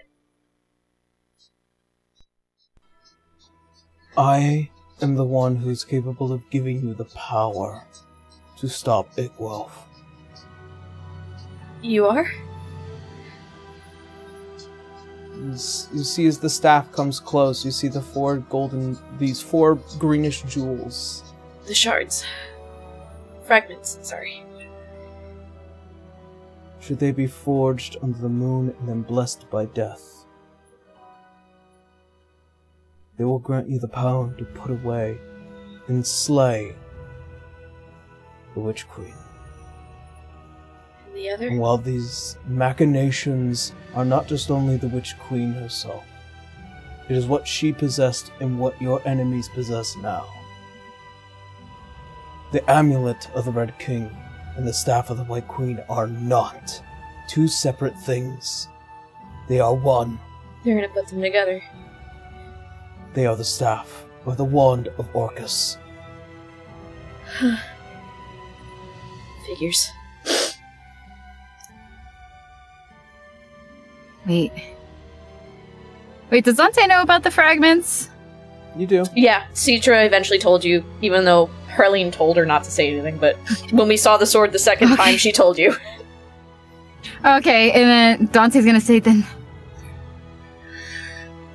I 4.18 4.72
am 5.02 5.16
the 5.16 5.26
one 5.26 5.56
who's 5.56 5.84
capable 5.84 6.32
of 6.32 6.48
giving 6.50 6.82
you 6.82 6.94
the 6.94 7.06
power 7.06 7.86
to 8.58 8.68
stop 8.70 9.14
Igwelf. 9.16 9.72
You 11.82 12.06
are? 12.06 12.32
You 15.36 15.58
see 15.58 16.28
as 16.28 16.38
the 16.38 16.50
staff 16.50 16.92
comes 16.92 17.20
close, 17.20 17.66
you 17.66 17.72
see 17.72 17.88
the 17.88 18.02
four 18.02 18.38
golden, 18.38 18.98
these 19.18 19.42
four 19.42 19.76
greenish 19.98 20.44
jewels. 20.44 21.24
The 21.66 21.74
shards. 21.74 22.24
Fragments, 23.44 23.98
sorry. 24.04 24.44
Should 26.80 27.00
they 27.00 27.12
be 27.12 27.28
forged 27.28 27.98
under 28.04 28.18
the 28.20 28.30
moon 28.30 28.76
and 28.80 28.90
then 28.90 29.02
blessed 29.02 29.50
by 29.50 29.66
death, 29.66 30.21
they 33.22 33.26
will 33.26 33.38
grant 33.38 33.70
you 33.70 33.78
the 33.78 33.88
power 33.88 34.34
to 34.36 34.44
put 34.44 34.72
away 34.72 35.16
and 35.90 36.04
slay 36.04 36.74
the 38.56 38.60
Witch 38.60 38.88
Queen. 38.88 39.14
And 41.06 41.16
the 41.16 41.30
other? 41.30 41.48
And 41.48 41.60
while 41.60 41.78
these 41.78 42.36
machinations 42.48 43.74
are 43.94 44.06
not 44.06 44.28
just 44.28 44.50
only 44.50 44.76
the 44.76 44.88
Witch 44.88 45.14
Queen 45.20 45.54
herself, 45.54 46.04
it 47.10 47.16
is 47.16 47.28
what 47.28 47.48
she 47.48 47.72
possessed 47.72 48.32
and 48.40 48.58
what 48.58 48.82
your 48.82 49.08
enemies 49.08 49.50
possess 49.50 49.96
now. 49.98 50.26
The 52.54 52.68
amulet 52.68 53.30
of 53.36 53.46
the 53.46 53.52
Red 53.52 53.78
King 53.78 54.10
and 54.56 54.68
the 54.68 54.74
staff 54.74 55.12
of 55.12 55.18
the 55.18 55.26
White 55.26 55.48
Queen 55.48 55.80
are 55.90 56.08
not 56.08 56.82
two 57.28 57.48
separate 57.48 58.00
things. 58.00 58.68
They 59.48 59.60
are 59.60 59.76
one. 59.76 60.20
They're 60.66 60.74
gonna 60.74 60.92
put 60.92 61.08
them 61.10 61.22
together. 61.22 61.62
They 63.14 63.26
are 63.26 63.36
the 63.36 63.44
staff 63.44 64.06
or 64.26 64.36
the 64.36 64.44
wand 64.46 64.88
of 64.98 65.08
Orcus. 65.16 65.78
Huh. 67.26 67.56
Figures. 69.48 69.90
Wait. 74.28 74.52
Wait, 76.30 76.46
does 76.46 76.56
Dante 76.58 76.88
know 76.88 77.02
about 77.02 77.24
the 77.24 77.32
fragments? 77.32 78.10
You 78.78 78.88
do. 78.88 79.04
Yeah, 79.16 79.46
Citra 79.54 80.06
eventually 80.06 80.40
told 80.40 80.64
you, 80.64 80.86
even 81.02 81.26
though 81.26 81.50
Harleen 81.68 82.12
told 82.12 82.38
her 82.38 82.46
not 82.46 82.64
to 82.64 82.72
say 82.72 82.90
anything, 82.94 83.18
but 83.18 83.36
when 83.72 83.88
we 83.88 83.98
saw 83.98 84.16
the 84.18 84.26
sword 84.26 84.54
the 84.54 84.60
second 84.60 84.94
Okay. 84.94 85.04
time, 85.04 85.18
she 85.18 85.32
told 85.32 85.58
you. 85.58 85.76
Okay, 87.26 87.72
and 87.72 87.84
then 88.20 88.30
Dante's 88.32 88.66
gonna 88.66 88.80
say 88.80 89.00
then. 89.00 89.26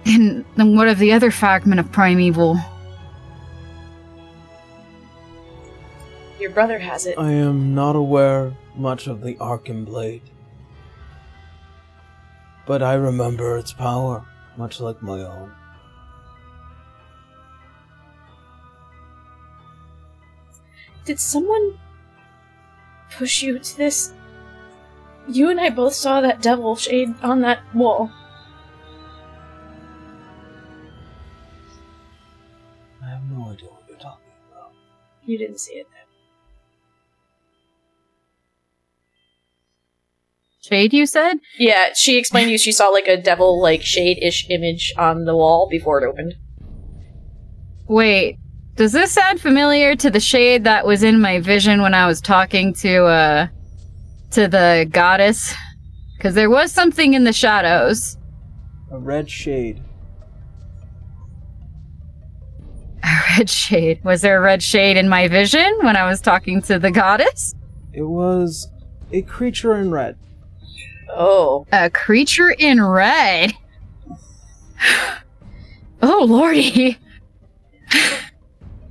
And 0.07 0.45
then 0.55 0.77
what 0.77 0.89
of 0.89 0.99
the 0.99 1.13
other 1.13 1.33
fragment 1.33 1.81
of 1.81 1.91
primeval? 1.91 2.59
Your 6.39 6.51
brother 6.51 6.79
has 6.79 7.07
it. 7.07 7.19
I 7.19 7.33
am 7.33 7.75
not 7.75 7.97
aware 7.97 8.57
much 8.77 9.09
of 9.09 9.21
the 9.21 9.35
Arkham 9.35 9.85
Blade. 9.85 10.23
But 12.67 12.83
I 12.83 12.95
remember 12.95 13.57
its 13.59 13.73
power, 13.73 14.25
much 14.57 14.81
like 14.81 15.03
my 15.03 15.21
own. 15.21 15.53
Did 21.05 21.19
someone 21.19 21.79
push 23.11 23.43
you 23.43 23.59
to 23.59 23.77
this? 23.77 24.13
You 25.29 25.51
and 25.51 25.61
I 25.61 25.71
both 25.71 25.95
saw 25.95 26.21
that 26.21 26.43
devil 26.43 26.77
shade 26.77 27.15
on 27.23 27.41
that 27.41 27.61
wall. 27.75 28.11
You 35.27 35.39
didn't 35.39 35.59
see 35.59 35.75
it 35.75 35.87
then. 35.93 36.03
Shade, 40.63 40.93
you 40.93 41.07
said? 41.07 41.39
Yeah, 41.59 41.93
she 41.95 42.17
explained 42.17 42.49
to 42.49 42.53
you 42.53 42.59
she 42.59 42.73
saw 42.73 42.89
like 42.89 43.07
a 43.07 43.21
devil 43.21 43.61
like 43.61 43.83
shade 43.83 44.19
ish 44.23 44.49
image 44.51 44.93
on 44.97 45.25
the 45.25 45.37
wall 45.37 45.69
before 45.71 46.03
it 46.03 46.09
opened. 46.09 46.35
Wait, 47.89 48.39
does 48.75 48.93
this 48.93 49.13
sound 49.13 49.41
familiar 49.41 49.95
to 49.95 50.11
the 50.11 50.19
shade 50.19 50.65
that 50.65 50.85
was 50.85 51.03
in 51.03 51.21
my 51.21 51.41
vision 51.41 51.83
when 51.83 51.95
I 51.95 52.07
was 52.07 52.21
talking 52.21 52.75
to, 52.75 53.05
uh, 53.05 53.47
to 54.33 54.49
the 54.49 54.89
goddess? 54.91 55.55
Because 56.17 56.35
there 56.35 56.51
was 56.51 56.73
something 56.73 57.15
in 57.15 57.25
the 57.25 57.33
shadows. 57.33 58.17
A 58.91 58.99
red 58.99 59.31
shade. 59.31 59.83
A 63.05 63.39
red 63.39 63.51
shade. 63.51 64.03
Was 64.05 64.23
there 64.23 64.39
a 64.39 64.41
red 64.41 64.63
shade 64.63 64.97
in 64.97 65.09
my 65.09 65.29
vision 65.29 65.79
when 65.83 65.97
I 65.97 66.09
was 66.09 66.21
talking 66.21 66.63
to 66.63 66.79
the 66.79 66.91
goddess? 66.91 67.55
It 67.93 68.03
was 68.03 68.69
a 69.13 69.23
creature 69.23 69.77
in 69.77 69.91
red. 69.91 70.17
Oh. 71.09 71.67
A 71.73 71.91
creature 71.91 72.51
in 72.51 72.83
red. 72.83 73.55
oh, 76.03 76.25
lordy. 76.29 76.99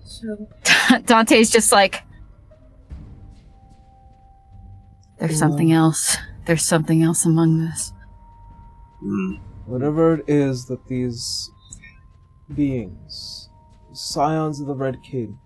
So 0.05 0.47
Dante's 1.05 1.49
just 1.49 1.71
like. 1.71 2.01
There's 5.19 5.37
something 5.37 5.71
else. 5.71 6.17
There's 6.45 6.63
something 6.63 7.01
else 7.01 7.25
among 7.25 7.59
this. 7.59 7.93
Hmm. 9.01 9.35
Whatever 9.65 10.15
it 10.15 10.25
is 10.27 10.65
that 10.65 10.87
these 10.87 11.49
beings, 12.53 13.49
scions 13.97 14.59
of 14.59 14.67
the 14.67 14.75
Red 14.75 15.01
King, 15.03 15.39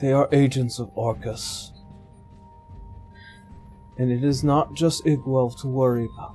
they 0.00 0.12
are 0.12 0.28
agents 0.32 0.78
of 0.78 0.90
Orcus. 0.94 1.72
And 3.98 4.10
it 4.10 4.24
is 4.24 4.42
not 4.42 4.74
just 4.74 5.04
Igwell 5.04 5.56
to 5.60 5.68
worry 5.68 6.08
about. 6.14 6.34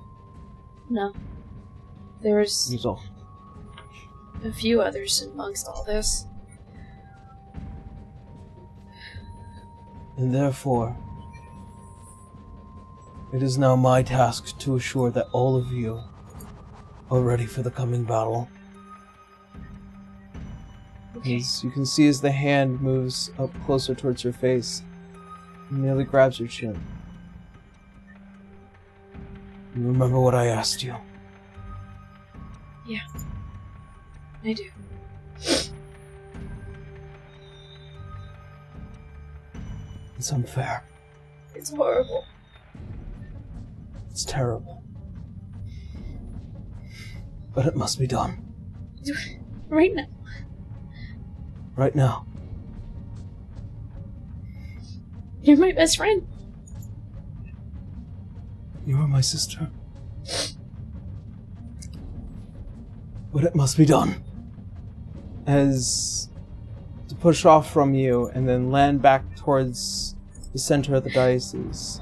no. 0.90 1.14
There's 2.22 2.76
a 4.44 4.52
few 4.52 4.82
others 4.82 5.22
amongst 5.22 5.68
all 5.68 5.86
this. 5.86 6.26
And 10.18 10.36
therefore, 10.36 10.98
it 13.32 13.42
is 13.42 13.58
now 13.58 13.78
my 13.78 14.04
task 14.04 14.58
to 14.60 14.76
assure 14.76 15.12
that 15.12 15.28
all 15.32 15.56
of 15.56 15.72
you 15.72 16.02
are 17.10 17.22
ready 17.22 17.46
for 17.46 17.62
the 17.62 17.72
coming 17.72 18.04
battle. 18.04 18.50
Okay. 21.18 21.38
As 21.38 21.64
you 21.64 21.72
can 21.72 21.86
see 21.86 22.08
as 22.08 22.22
the 22.22 22.32
hand 22.32 22.82
moves 22.82 23.32
up 23.40 23.52
closer 23.66 23.96
towards 23.96 24.24
your 24.24 24.34
face, 24.34 24.84
it 25.70 25.76
nearly 25.76 26.04
grabs 26.04 26.40
your 26.40 26.48
chin. 26.48 26.82
You 29.76 29.86
remember 29.86 30.20
what 30.20 30.36
I 30.36 30.48
asked 30.48 30.84
you? 30.84 30.96
Yeah. 32.88 33.00
I 34.44 34.54
do. 34.54 34.70
It's 40.18 40.32
unfair. 40.32 40.84
It's 41.56 41.70
horrible. 41.70 42.26
It's 44.12 44.26
terrible. 44.26 44.84
But 47.54 47.66
it 47.66 47.76
must 47.76 48.00
be 48.00 48.08
done. 48.08 48.46
Right 49.70 49.94
now. 49.94 50.08
Right 51.80 51.96
now. 51.96 52.26
You're 55.42 55.56
my 55.56 55.72
best 55.72 55.96
friend. 55.96 56.28
You 58.86 58.98
are 58.98 59.08
my 59.08 59.22
sister. 59.22 59.72
But 63.34 63.46
it 63.46 63.56
must 63.56 63.78
be 63.78 63.86
done. 63.86 64.22
As 65.48 66.28
to 67.08 67.16
push 67.16 67.46
off 67.46 67.72
from 67.72 67.94
you 67.94 68.28
and 68.34 68.46
then 68.46 68.72
land 68.72 69.02
back 69.02 69.38
towards 69.38 70.18
the 70.52 70.60
center 70.60 70.96
of 70.96 71.06
the 71.06 71.12
diocese. 71.12 72.02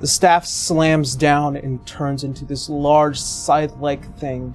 The 0.00 0.06
staff 0.06 0.46
slams 0.46 1.16
down 1.16 1.56
and 1.56 1.84
turns 1.88 2.22
into 2.22 2.44
this 2.44 2.68
large 2.68 3.18
scythe 3.18 3.76
like 3.78 4.16
thing. 4.16 4.54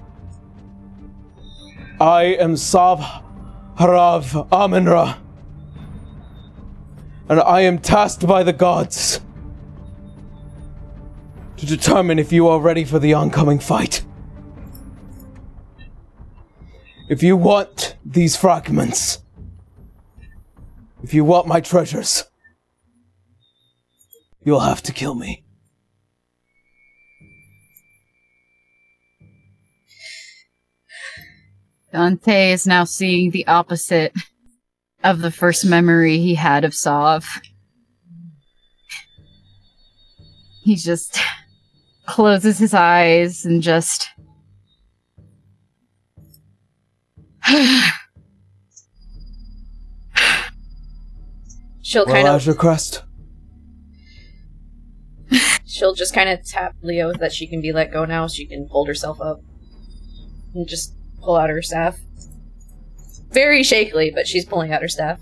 I 2.00 2.22
am 2.40 2.56
Sav 2.56 3.00
Harav 3.78 4.48
Amun 4.50 4.86
Ra. 4.86 5.18
And 7.28 7.38
I 7.38 7.60
am 7.60 7.78
tasked 7.78 8.26
by 8.26 8.42
the 8.42 8.54
gods 8.54 9.20
to 11.58 11.66
determine 11.66 12.18
if 12.18 12.32
you 12.32 12.48
are 12.48 12.58
ready 12.58 12.86
for 12.86 12.98
the 12.98 13.12
oncoming 13.12 13.58
fight. 13.58 14.02
If 17.10 17.22
you 17.22 17.36
want 17.36 17.96
these 18.02 18.34
fragments, 18.34 19.18
if 21.02 21.12
you 21.12 21.22
want 21.22 21.46
my 21.46 21.60
treasures, 21.60 22.24
you'll 24.42 24.60
have 24.60 24.80
to 24.84 24.92
kill 24.92 25.14
me. 25.14 25.44
Dante 31.92 32.52
is 32.52 32.66
now 32.66 32.84
seeing 32.84 33.30
the 33.30 33.46
opposite 33.46 34.12
of 35.02 35.20
the 35.20 35.30
first 35.30 35.64
memory 35.64 36.18
he 36.18 36.34
had 36.34 36.64
of 36.64 36.74
Sav. 36.74 37.26
He 40.62 40.76
just 40.76 41.18
closes 42.06 42.58
his 42.58 42.74
eyes 42.74 43.44
and 43.44 43.62
just. 43.62 44.08
She'll 51.82 52.06
Well, 52.06 52.14
kind 52.14 52.28
of 52.28 52.36
as 52.36 52.46
your 52.46 52.54
crest. 52.54 53.02
she'll 55.66 55.94
just 55.94 56.14
kind 56.14 56.28
of 56.28 56.44
tap 56.44 56.76
Leo 56.82 57.12
that 57.14 57.32
she 57.32 57.48
can 57.48 57.60
be 57.60 57.72
let 57.72 57.90
go 57.90 58.04
now. 58.04 58.28
She 58.28 58.46
can 58.46 58.68
hold 58.70 58.86
herself 58.86 59.20
up 59.20 59.40
and 60.54 60.68
just 60.68 60.94
pull 61.22 61.36
out 61.36 61.50
her 61.50 61.62
staff. 61.62 61.98
Very 63.30 63.62
shakily, 63.62 64.10
but 64.12 64.26
she's 64.26 64.44
pulling 64.44 64.72
out 64.72 64.82
her 64.82 64.88
staff. 64.88 65.20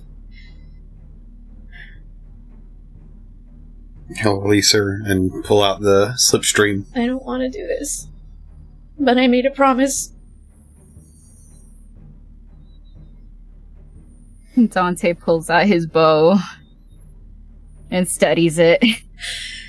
He'll 4.16 4.40
release 4.40 4.72
her 4.72 5.02
and 5.04 5.44
pull 5.44 5.62
out 5.62 5.80
the 5.80 6.14
slipstream. 6.18 6.86
I 6.96 7.06
don't 7.06 7.24
want 7.24 7.42
to 7.42 7.50
do 7.50 7.66
this, 7.66 8.08
but 8.98 9.18
I 9.18 9.26
made 9.26 9.44
a 9.44 9.50
promise. 9.50 10.12
Dante 14.66 15.12
pulls 15.12 15.50
out 15.50 15.66
his 15.66 15.86
bow 15.86 16.36
and 17.90 18.08
studies 18.08 18.58
it. 18.58 18.82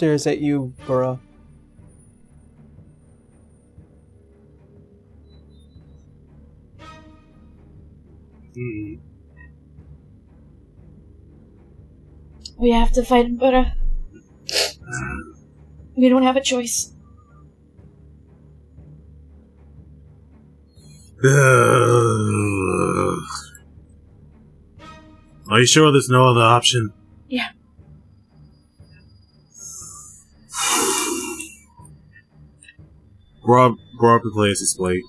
Stares 0.00 0.26
at 0.26 0.40
you, 0.40 0.72
Burra. 0.86 1.20
Hmm. 8.54 8.94
We 12.56 12.70
have 12.70 12.92
to 12.92 13.04
fight 13.04 13.26
him, 13.26 13.36
but 13.36 13.52
uh, 13.52 13.64
we 15.94 16.08
don't 16.08 16.22
have 16.22 16.36
a 16.36 16.40
choice. 16.40 16.94
Are 25.50 25.60
you 25.60 25.66
sure 25.66 25.92
there's 25.92 26.08
no 26.08 26.26
other 26.30 26.40
option? 26.40 26.90
Yeah. 27.28 27.50
Rob, 33.42 33.78
Rob 34.00 34.22
plays 34.32 34.60
his 34.60 34.74
plate. 34.74 35.02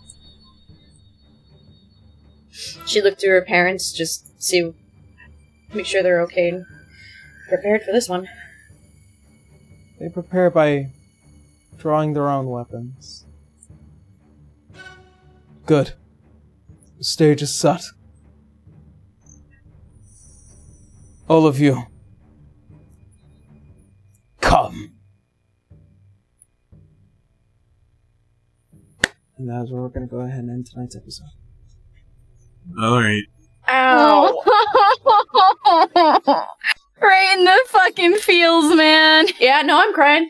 She 2.86 3.02
looked 3.02 3.22
through 3.22 3.32
her 3.32 3.46
parents, 3.46 3.94
just 3.94 4.42
see, 4.42 4.74
make 5.74 5.86
sure 5.86 6.02
they're 6.02 6.22
okay 6.22 6.50
and 6.50 6.66
prepared 7.48 7.84
for 7.84 7.92
this 7.92 8.10
one. 8.10 8.28
They 10.00 10.10
prepare 10.10 10.50
by 10.50 10.92
drawing 11.78 12.14
their 12.14 12.30
own 12.30 12.48
weapons. 12.48 13.26
Good. 15.66 15.94
The 16.98 17.04
stage 17.04 17.42
is 17.42 17.54
set. 17.54 17.84
All 21.28 21.46
of 21.46 21.60
you. 21.60 21.84
Come. 24.42 24.91
And 29.42 29.50
that's 29.50 29.72
where 29.72 29.82
we're 29.82 29.90
going 29.90 30.08
to 30.08 30.12
go 30.12 30.20
ahead 30.20 30.38
and 30.38 30.52
end 30.52 30.68
tonight's 30.68 30.96
episode. 30.96 31.26
Alright. 32.80 33.24
Ow! 33.68 34.44
right 37.02 37.36
in 37.36 37.46
the 37.46 37.60
fucking 37.70 38.18
feels, 38.18 38.76
man. 38.76 39.26
yeah, 39.40 39.64
no, 39.64 39.80
I'm 39.80 39.92
crying. 39.96 40.30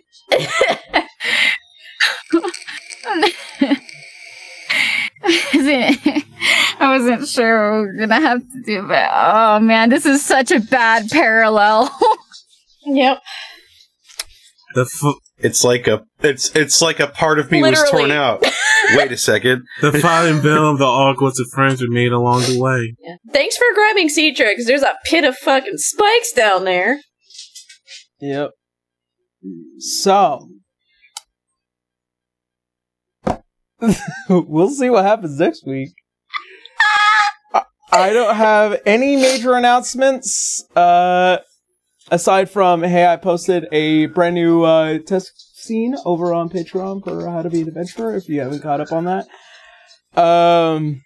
I 6.79 6.79
wasn't 6.79 7.27
sure 7.27 7.73
what 7.73 7.81
we 7.81 7.87
were 7.87 7.97
gonna 7.97 8.21
have 8.21 8.39
to 8.39 8.61
do, 8.65 8.87
but 8.87 9.09
oh 9.11 9.59
man, 9.59 9.89
this 9.89 10.05
is 10.05 10.23
such 10.23 10.51
a 10.51 10.61
bad 10.61 11.09
parallel. 11.09 11.93
yep. 12.85 13.21
The 14.73 14.81
f- 14.81 15.15
It's 15.43 15.63
like 15.63 15.87
a 15.87 16.03
it's 16.19 16.55
it's 16.55 16.81
like 16.81 16.99
a 16.99 17.07
part 17.07 17.39
of 17.39 17.49
me 17.51 17.61
was 17.61 17.83
torn 17.89 18.11
out. 18.11 18.43
Wait 18.95 19.11
a 19.11 19.17
second. 19.17 19.63
the 19.81 19.91
fighting 19.91 20.41
bill 20.41 20.71
of 20.71 20.77
the 20.77 20.85
Hogwarts 20.85 21.39
of 21.39 21.49
friends 21.53 21.81
we 21.81 21.87
made 21.89 22.11
along 22.11 22.41
the 22.41 22.59
way. 22.59 22.95
Yeah. 22.99 23.15
Thanks 23.31 23.57
for 23.57 23.65
grabbing 23.73 24.09
Citra, 24.09 24.49
because 24.51 24.65
there's 24.65 24.83
a 24.83 24.95
pit 25.05 25.23
of 25.23 25.35
fucking 25.37 25.77
spikes 25.77 26.31
down 26.31 26.65
there. 26.65 26.99
Yep. 28.19 28.51
So. 29.79 30.47
we'll 34.29 34.69
see 34.69 34.89
what 34.89 35.05
happens 35.05 35.39
next 35.39 35.65
week. 35.65 35.89
I- 37.53 37.63
I 37.93 38.13
don't 38.13 38.35
have 38.35 38.79
any 38.85 39.15
major 39.15 39.53
announcements. 39.55 40.63
Uh, 40.75 41.37
aside 42.11 42.49
from, 42.49 42.83
hey, 42.83 43.07
I 43.07 43.15
posted 43.15 43.67
a 43.71 44.05
brand 44.07 44.35
new 44.35 44.63
uh, 44.63 44.99
test 44.99 45.57
scene 45.57 45.95
over 46.05 46.33
on 46.33 46.49
Patreon 46.49 47.03
for 47.03 47.27
How 47.27 47.41
to 47.41 47.49
Be 47.49 47.61
an 47.61 47.69
Adventurer. 47.69 48.15
If 48.15 48.29
you 48.29 48.41
haven't 48.41 48.61
caught 48.61 48.81
up 48.81 48.91
on 48.91 49.05
that, 49.05 50.21
um, 50.21 51.01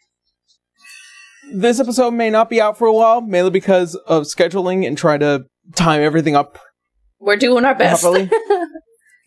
this 1.53 1.79
episode 1.79 2.11
may 2.11 2.29
not 2.29 2.49
be 2.49 2.59
out 2.59 2.77
for 2.77 2.87
a 2.87 2.93
while, 2.93 3.21
mainly 3.21 3.51
because 3.51 3.95
of 3.95 4.23
scheduling 4.23 4.85
and 4.85 4.97
trying 4.97 5.19
to 5.19 5.45
time 5.75 6.01
everything 6.01 6.35
up 6.35 6.59
We're 7.19 7.37
doing 7.37 7.63
our 7.63 7.75
best. 7.75 8.05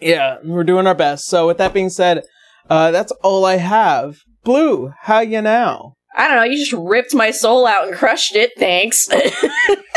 Yeah, 0.00 0.36
we're 0.44 0.62
doing 0.62 0.86
our 0.86 0.94
best. 0.94 1.26
So 1.26 1.48
with 1.48 1.58
that 1.58 1.74
being 1.74 1.90
said, 1.90 2.22
uh, 2.70 2.92
that's 2.92 3.10
all 3.24 3.44
I 3.44 3.56
have. 3.56 4.18
Blue, 4.44 4.92
how 5.00 5.20
you 5.20 5.42
now? 5.42 5.94
I 6.16 6.28
don't 6.28 6.36
know, 6.36 6.44
you 6.44 6.56
just 6.56 6.72
ripped 6.72 7.14
my 7.14 7.32
soul 7.32 7.66
out 7.66 7.88
and 7.88 7.96
crushed 7.96 8.36
it, 8.36 8.52
thanks. 8.56 9.08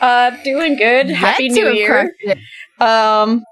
uh, 0.00 0.30
doing 0.44 0.76
good. 0.76 1.10
Happy 1.10 1.48
New 1.48 1.70
Year. 1.70 2.14
Um, 2.80 3.44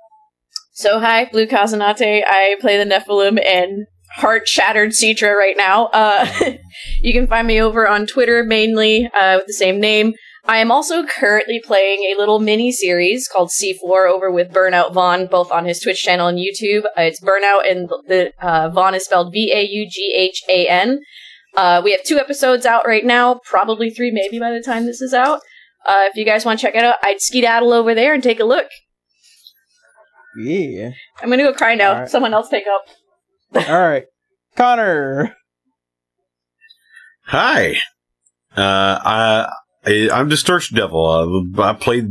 so 0.73 1.01
hi, 1.01 1.25
Blue 1.27 1.47
Kazenate. 1.47 2.23
I 2.27 2.57
play 2.61 2.77
the 2.83 2.85
Nephilim 2.85 3.45
and 3.45 3.87
heart 4.17 4.49
shattered 4.49 4.91
Citra 4.91 5.35
right 5.35 5.57
now. 5.57 5.87
Uh, 5.87 6.27
you 7.01 7.13
can 7.13 7.27
find 7.27 7.47
me 7.47 7.61
over 7.61 7.89
on 7.89 8.07
Twitter 8.07 8.45
mainly 8.45 9.07
uh, 9.07 9.39
with 9.39 9.47
the 9.47 9.53
same 9.53 9.81
name. 9.81 10.15
I 10.49 10.59
am 10.59 10.71
also 10.71 11.05
currently 11.05 11.61
playing 11.65 12.05
a 12.05 12.19
little 12.19 12.39
mini 12.39 12.71
series 12.71 13.27
called 13.27 13.51
C4 13.51 14.09
over 14.09 14.31
with 14.31 14.53
Burnout 14.53 14.93
Vaughn, 14.93 15.27
both 15.27 15.51
on 15.51 15.65
his 15.65 15.81
Twitch 15.81 16.03
channel 16.03 16.29
and 16.29 16.39
YouTube. 16.39 16.85
Uh, 16.97 17.03
it's 17.03 17.21
Burnout, 17.21 17.69
and 17.69 17.89
the 18.07 18.33
uh, 18.41 18.69
Vaughn 18.69 18.95
is 18.95 19.05
spelled 19.05 19.33
V 19.33 19.53
A 19.53 19.63
U 19.63 19.89
G 19.91 20.15
H 20.17 20.43
A 20.49 20.69
N. 20.69 21.01
Uh, 21.57 21.81
we 21.83 21.91
have 21.91 22.05
two 22.05 22.19
episodes 22.19 22.65
out 22.65 22.87
right 22.87 23.05
now, 23.05 23.41
probably 23.45 23.91
three, 23.91 24.11
maybe 24.13 24.39
by 24.39 24.53
the 24.53 24.63
time 24.63 24.87
this 24.87 25.01
is 25.01 25.13
out. 25.13 25.41
Uh, 25.87 26.05
if 26.11 26.17
you 26.17 26.25
guys 26.25 26.45
want 26.45 26.59
to 26.59 26.67
check 26.67 26.75
it 26.75 26.83
out, 26.85 26.97
I'd 27.03 27.21
skedaddle 27.21 27.73
over 27.73 27.95
there 27.95 28.13
and 28.15 28.23
take 28.23 28.41
a 28.41 28.45
look. 28.45 28.67
Yeah. 30.39 30.91
I'm 31.23 31.31
gonna 31.31 31.45
go 31.45 31.55
cry 31.55 31.75
now. 31.75 31.93
All 31.93 32.01
right. 32.01 32.09
Someone 32.09 32.35
else 32.35 32.49
take 32.49 32.65
up. 32.67 32.87
All 33.69 33.81
right, 33.81 34.05
Connor. 34.57 35.35
Hi. 37.27 37.77
Uh, 38.57 38.99
I, 39.05 39.53
I 39.87 40.11
I'm 40.13 40.29
Distortion 40.29 40.77
Devil. 40.77 41.55
Uh, 41.57 41.63
I 41.63 41.73
played 41.73 42.09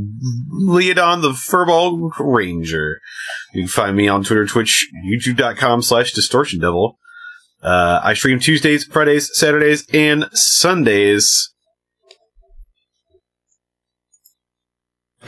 Leodon 0.67 1.21
the 1.21 1.29
Furball 1.29 2.11
Ranger. 2.19 2.99
You 3.53 3.63
can 3.63 3.67
find 3.67 3.95
me 3.95 4.07
on 4.07 4.23
Twitter, 4.23 4.45
Twitch, 4.45 4.87
YouTube.com 5.05 5.81
slash 5.81 6.13
Distortion 6.13 6.59
Devil. 6.59 6.97
Uh, 7.61 7.99
I 8.03 8.13
stream 8.13 8.39
Tuesdays, 8.39 8.85
Fridays, 8.85 9.29
Saturdays, 9.33 9.87
and 9.93 10.29
Sundays. 10.33 11.53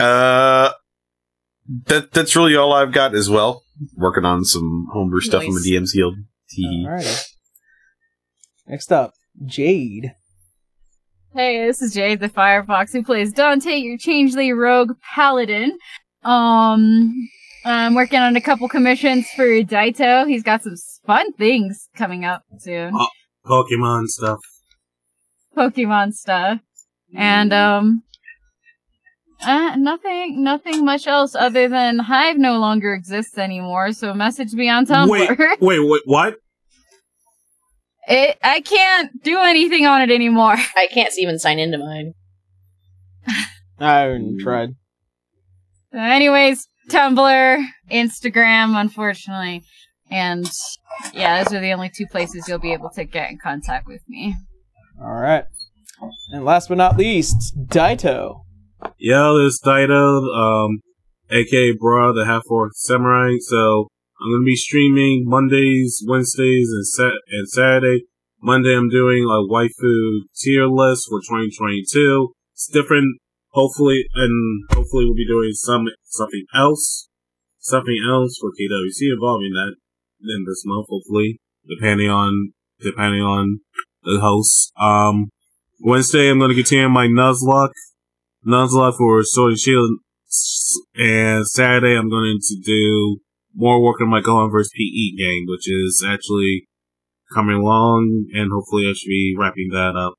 Uh, 0.00 0.72
that 1.86 2.12
that's 2.12 2.34
really 2.36 2.56
all 2.56 2.72
I've 2.72 2.92
got 2.92 3.14
as 3.14 3.28
well. 3.28 3.62
Working 3.96 4.24
on 4.24 4.44
some 4.44 4.86
homebrew 4.92 5.20
stuff 5.20 5.42
in 5.44 5.50
Nice. 5.54 5.64
the 5.64 5.70
DM's 5.76 5.92
Guild. 5.92 6.14
Tee. 6.50 6.86
Alrighty. 6.88 7.24
Next 8.66 8.92
up, 8.92 9.12
Jade. 9.46 10.12
Hey, 11.34 11.66
this 11.66 11.82
is 11.82 11.94
Jade 11.94 12.20
the 12.20 12.28
Firefox 12.28 12.92
who 12.92 13.02
plays 13.02 13.32
Dante, 13.32 13.76
your 13.76 13.98
changeling 13.98 14.56
rogue 14.56 14.92
paladin. 15.14 15.78
Um, 16.24 17.14
I'm 17.64 17.94
working 17.94 18.18
on 18.18 18.34
a 18.36 18.40
couple 18.40 18.68
commissions 18.68 19.28
for 19.36 19.44
Daito. 19.46 20.26
He's 20.26 20.42
got 20.42 20.62
some 20.62 20.74
fun 21.06 21.32
things 21.34 21.88
coming 21.94 22.24
up 22.24 22.42
soon. 22.58 22.92
Oh, 22.94 23.08
Pokemon 23.46 24.06
stuff. 24.06 24.38
Pokemon 25.56 26.14
stuff. 26.14 26.60
And, 27.14 27.52
um, 27.52 28.02
uh, 29.42 29.76
nothing, 29.76 30.42
nothing 30.42 30.84
much 30.84 31.06
else 31.06 31.34
other 31.34 31.68
than 31.68 31.98
Hive 31.98 32.38
no 32.38 32.58
longer 32.58 32.92
exists 32.92 33.38
anymore, 33.38 33.92
so 33.92 34.12
message 34.14 34.52
me 34.52 34.68
on 34.68 34.86
Tumblr. 34.86 35.08
Wait, 35.08 35.38
wait, 35.60 35.80
wait, 35.80 36.02
what? 36.04 36.36
It, 38.08 38.38
I 38.42 38.60
can't 38.62 39.22
do 39.22 39.38
anything 39.38 39.86
on 39.86 40.02
it 40.02 40.10
anymore. 40.10 40.56
I 40.76 40.88
can't 40.92 41.12
even 41.18 41.38
sign 41.38 41.58
into 41.58 41.78
mine. 41.78 42.14
I 43.78 44.00
haven't 44.00 44.40
tried. 44.40 44.70
So 45.92 45.98
anyways, 45.98 46.66
Tumblr, 46.90 47.64
Instagram, 47.90 48.80
unfortunately. 48.80 49.62
And 50.10 50.50
yeah, 51.12 51.44
those 51.44 51.54
are 51.54 51.60
the 51.60 51.72
only 51.72 51.90
two 51.94 52.06
places 52.06 52.48
you'll 52.48 52.58
be 52.58 52.72
able 52.72 52.90
to 52.90 53.04
get 53.04 53.30
in 53.30 53.38
contact 53.38 53.86
with 53.86 54.00
me. 54.08 54.34
All 55.00 55.12
right. 55.12 55.44
And 56.30 56.44
last 56.44 56.68
but 56.68 56.78
not 56.78 56.96
least, 56.96 57.54
Daito. 57.66 58.42
This 58.80 58.90
is 59.00 59.60
Daito, 59.64 60.22
um, 60.34 60.80
aka 61.30 61.72
Bra, 61.72 62.12
the 62.12 62.24
half 62.26 62.42
orc 62.48 62.72
samurai. 62.74 63.34
So 63.40 63.88
I'm 64.20 64.30
gonna 64.32 64.44
be 64.44 64.54
streaming 64.54 65.24
Mondays, 65.26 66.04
Wednesdays, 66.06 66.68
and 66.70 66.86
Sat 66.86 67.12
and 67.30 67.48
Saturday. 67.48 68.04
Monday 68.40 68.76
I'm 68.76 68.88
doing 68.88 69.24
a 69.24 69.42
waifu 69.52 70.20
tier 70.36 70.66
list 70.66 71.08
for 71.08 71.20
2022. 71.20 72.32
It's 72.52 72.68
different, 72.68 73.18
hopefully, 73.50 74.04
and 74.14 74.64
hopefully 74.70 75.06
we'll 75.06 75.14
be 75.14 75.26
doing 75.26 75.52
some 75.54 75.86
something 76.04 76.44
else, 76.54 77.08
something 77.58 77.98
else 78.08 78.38
for 78.40 78.50
KWC 78.50 79.12
involving 79.12 79.52
that 79.54 79.74
in 80.22 80.44
this 80.46 80.62
month, 80.64 80.86
hopefully, 80.88 81.40
depending 81.68 82.10
on 82.10 82.52
depending 82.80 83.22
on 83.22 83.60
the 84.04 84.20
host. 84.20 84.72
Um, 84.80 85.30
Wednesday 85.80 86.30
I'm 86.30 86.38
gonna 86.38 86.54
continue 86.54 86.88
my 86.88 87.08
Nuzlocke 87.08 87.72
Nuzlocke 88.48 88.96
for 88.96 89.22
Sword 89.22 89.50
and 89.52 89.58
Shield, 89.58 89.90
S- 90.28 90.78
and 90.96 91.46
Saturday 91.46 91.96
I'm 91.96 92.08
going 92.10 92.38
to 92.40 92.56
do 92.64 93.18
more 93.54 93.82
work 93.82 94.00
on 94.00 94.08
my 94.08 94.20
Gohan 94.20 94.50
vs. 94.50 94.70
PE 94.74 95.16
game, 95.22 95.44
which 95.46 95.68
is 95.70 96.04
actually 96.06 96.66
coming 97.34 97.56
along, 97.56 98.26
and 98.32 98.50
hopefully 98.52 98.84
I 98.88 98.92
should 98.94 99.08
be 99.08 99.34
wrapping 99.38 99.68
that 99.72 99.94
up. 99.96 100.14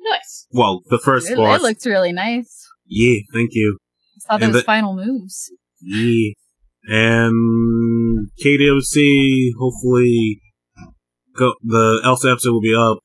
Nice. 0.00 0.46
Well, 0.52 0.82
the 0.88 0.98
first 0.98 1.30
It, 1.30 1.36
boss. 1.36 1.58
it 1.60 1.62
looks 1.62 1.86
really 1.86 2.12
nice. 2.12 2.66
yeah, 2.86 3.20
thank 3.32 3.50
you. 3.54 3.78
I 4.16 4.18
saw 4.34 4.38
those 4.38 4.52
the- 4.54 4.62
final 4.62 4.94
moves. 4.94 5.50
Yeah. 5.80 6.32
And 6.84 8.28
KDOC, 8.44 9.50
hopefully, 9.58 10.40
go, 11.36 11.54
the 11.62 12.00
Elsa 12.04 12.30
episode 12.32 12.52
will 12.52 12.60
be 12.60 12.74
up 12.76 12.98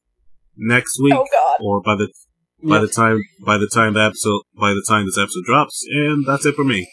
next 0.55 0.99
week, 1.01 1.13
Oh 1.15 1.25
god. 1.31 1.57
or 1.61 1.81
by 1.81 1.95
the 1.95 2.11
by 2.67 2.79
the 2.79 2.87
time 2.87 3.21
by 3.45 3.57
the 3.57 3.69
time 3.73 3.93
the 3.93 4.01
episode 4.03 4.41
by 4.59 4.71
the 4.73 4.83
time 4.87 5.05
this 5.05 5.17
episode 5.17 5.43
drops, 5.45 5.85
and 5.89 6.25
that's 6.25 6.45
it 6.45 6.55
for 6.55 6.63
me. 6.63 6.89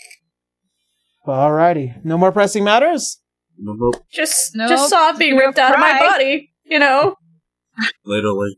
Alrighty. 1.26 2.04
No 2.04 2.18
more 2.18 2.32
pressing 2.32 2.64
matters? 2.64 3.20
Nope, 3.58 3.76
nope. 3.80 4.04
Just 4.12 4.50
Nope. 4.54 4.68
just 4.68 4.90
saw 4.90 5.10
it 5.10 5.18
being 5.18 5.36
ripped 5.36 5.58
out 5.58 5.72
of 5.74 5.80
my 5.80 5.98
body. 5.98 6.50
You 6.64 6.78
know. 6.78 7.16
Literally. 8.04 8.56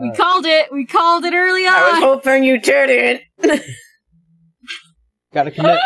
We 0.00 0.12
called 0.12 0.46
it. 0.46 0.72
We 0.72 0.86
called 0.86 1.24
it 1.24 1.34
early 1.34 1.66
on. 1.66 1.74
I 1.74 1.90
was 1.90 1.98
hoping 2.00 2.42
you 2.44 2.58
did 2.58 3.22
it 3.42 3.62
Gotta 5.32 5.50
commit. 5.50 5.78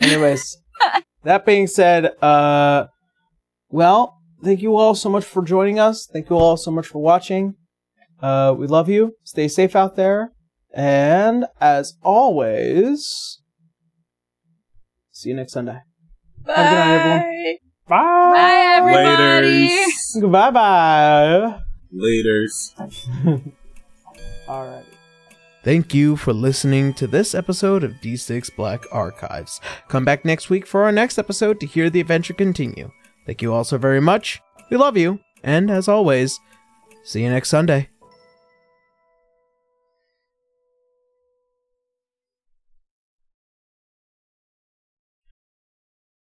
Anyways, 0.00 0.56
that 1.24 1.44
being 1.44 1.66
said, 1.66 2.06
uh, 2.22 2.86
well, 3.68 4.18
thank 4.42 4.62
you 4.62 4.76
all 4.76 4.94
so 4.94 5.08
much 5.08 5.24
for 5.24 5.42
joining 5.42 5.78
us. 5.78 6.08
Thank 6.12 6.30
you 6.30 6.36
all 6.36 6.56
so 6.56 6.70
much 6.70 6.86
for 6.86 7.00
watching. 7.00 7.54
Uh, 8.20 8.54
we 8.56 8.66
love 8.66 8.88
you. 8.88 9.16
Stay 9.24 9.48
safe 9.48 9.74
out 9.74 9.96
there. 9.96 10.32
And 10.74 11.46
as 11.60 11.94
always, 12.02 13.40
see 15.10 15.30
you 15.30 15.36
next 15.36 15.52
Sunday. 15.52 15.78
Bye. 16.46 16.54
Have 16.54 16.66
a 16.66 16.70
good 16.70 16.76
night, 16.76 16.94
everyone. 16.94 17.56
Bye. 17.88 18.32
Bye, 18.32 18.74
everybody. 18.76 19.68
Laters. 19.68 20.20
Goodbye 20.20 20.50
bye. 20.50 21.60
Laters. 21.94 23.52
Alright. 24.48 24.84
Thank 25.62 25.94
you 25.94 26.16
for 26.16 26.32
listening 26.32 26.92
to 26.94 27.06
this 27.06 27.34
episode 27.34 27.84
of 27.84 27.92
D6 28.02 28.56
Black 28.56 28.84
Archives. 28.90 29.60
Come 29.88 30.04
back 30.04 30.24
next 30.24 30.50
week 30.50 30.66
for 30.66 30.82
our 30.84 30.90
next 30.90 31.18
episode 31.18 31.60
to 31.60 31.66
hear 31.66 31.88
the 31.88 32.00
adventure 32.00 32.34
continue. 32.34 32.90
Thank 33.26 33.42
you 33.42 33.52
all 33.52 33.64
so 33.64 33.78
very 33.78 34.00
much. 34.00 34.40
We 34.70 34.76
love 34.76 34.96
you. 34.96 35.20
And 35.42 35.70
as 35.70 35.88
always, 35.88 36.38
see 37.04 37.22
you 37.22 37.30
next 37.30 37.48
Sunday. 37.48 37.88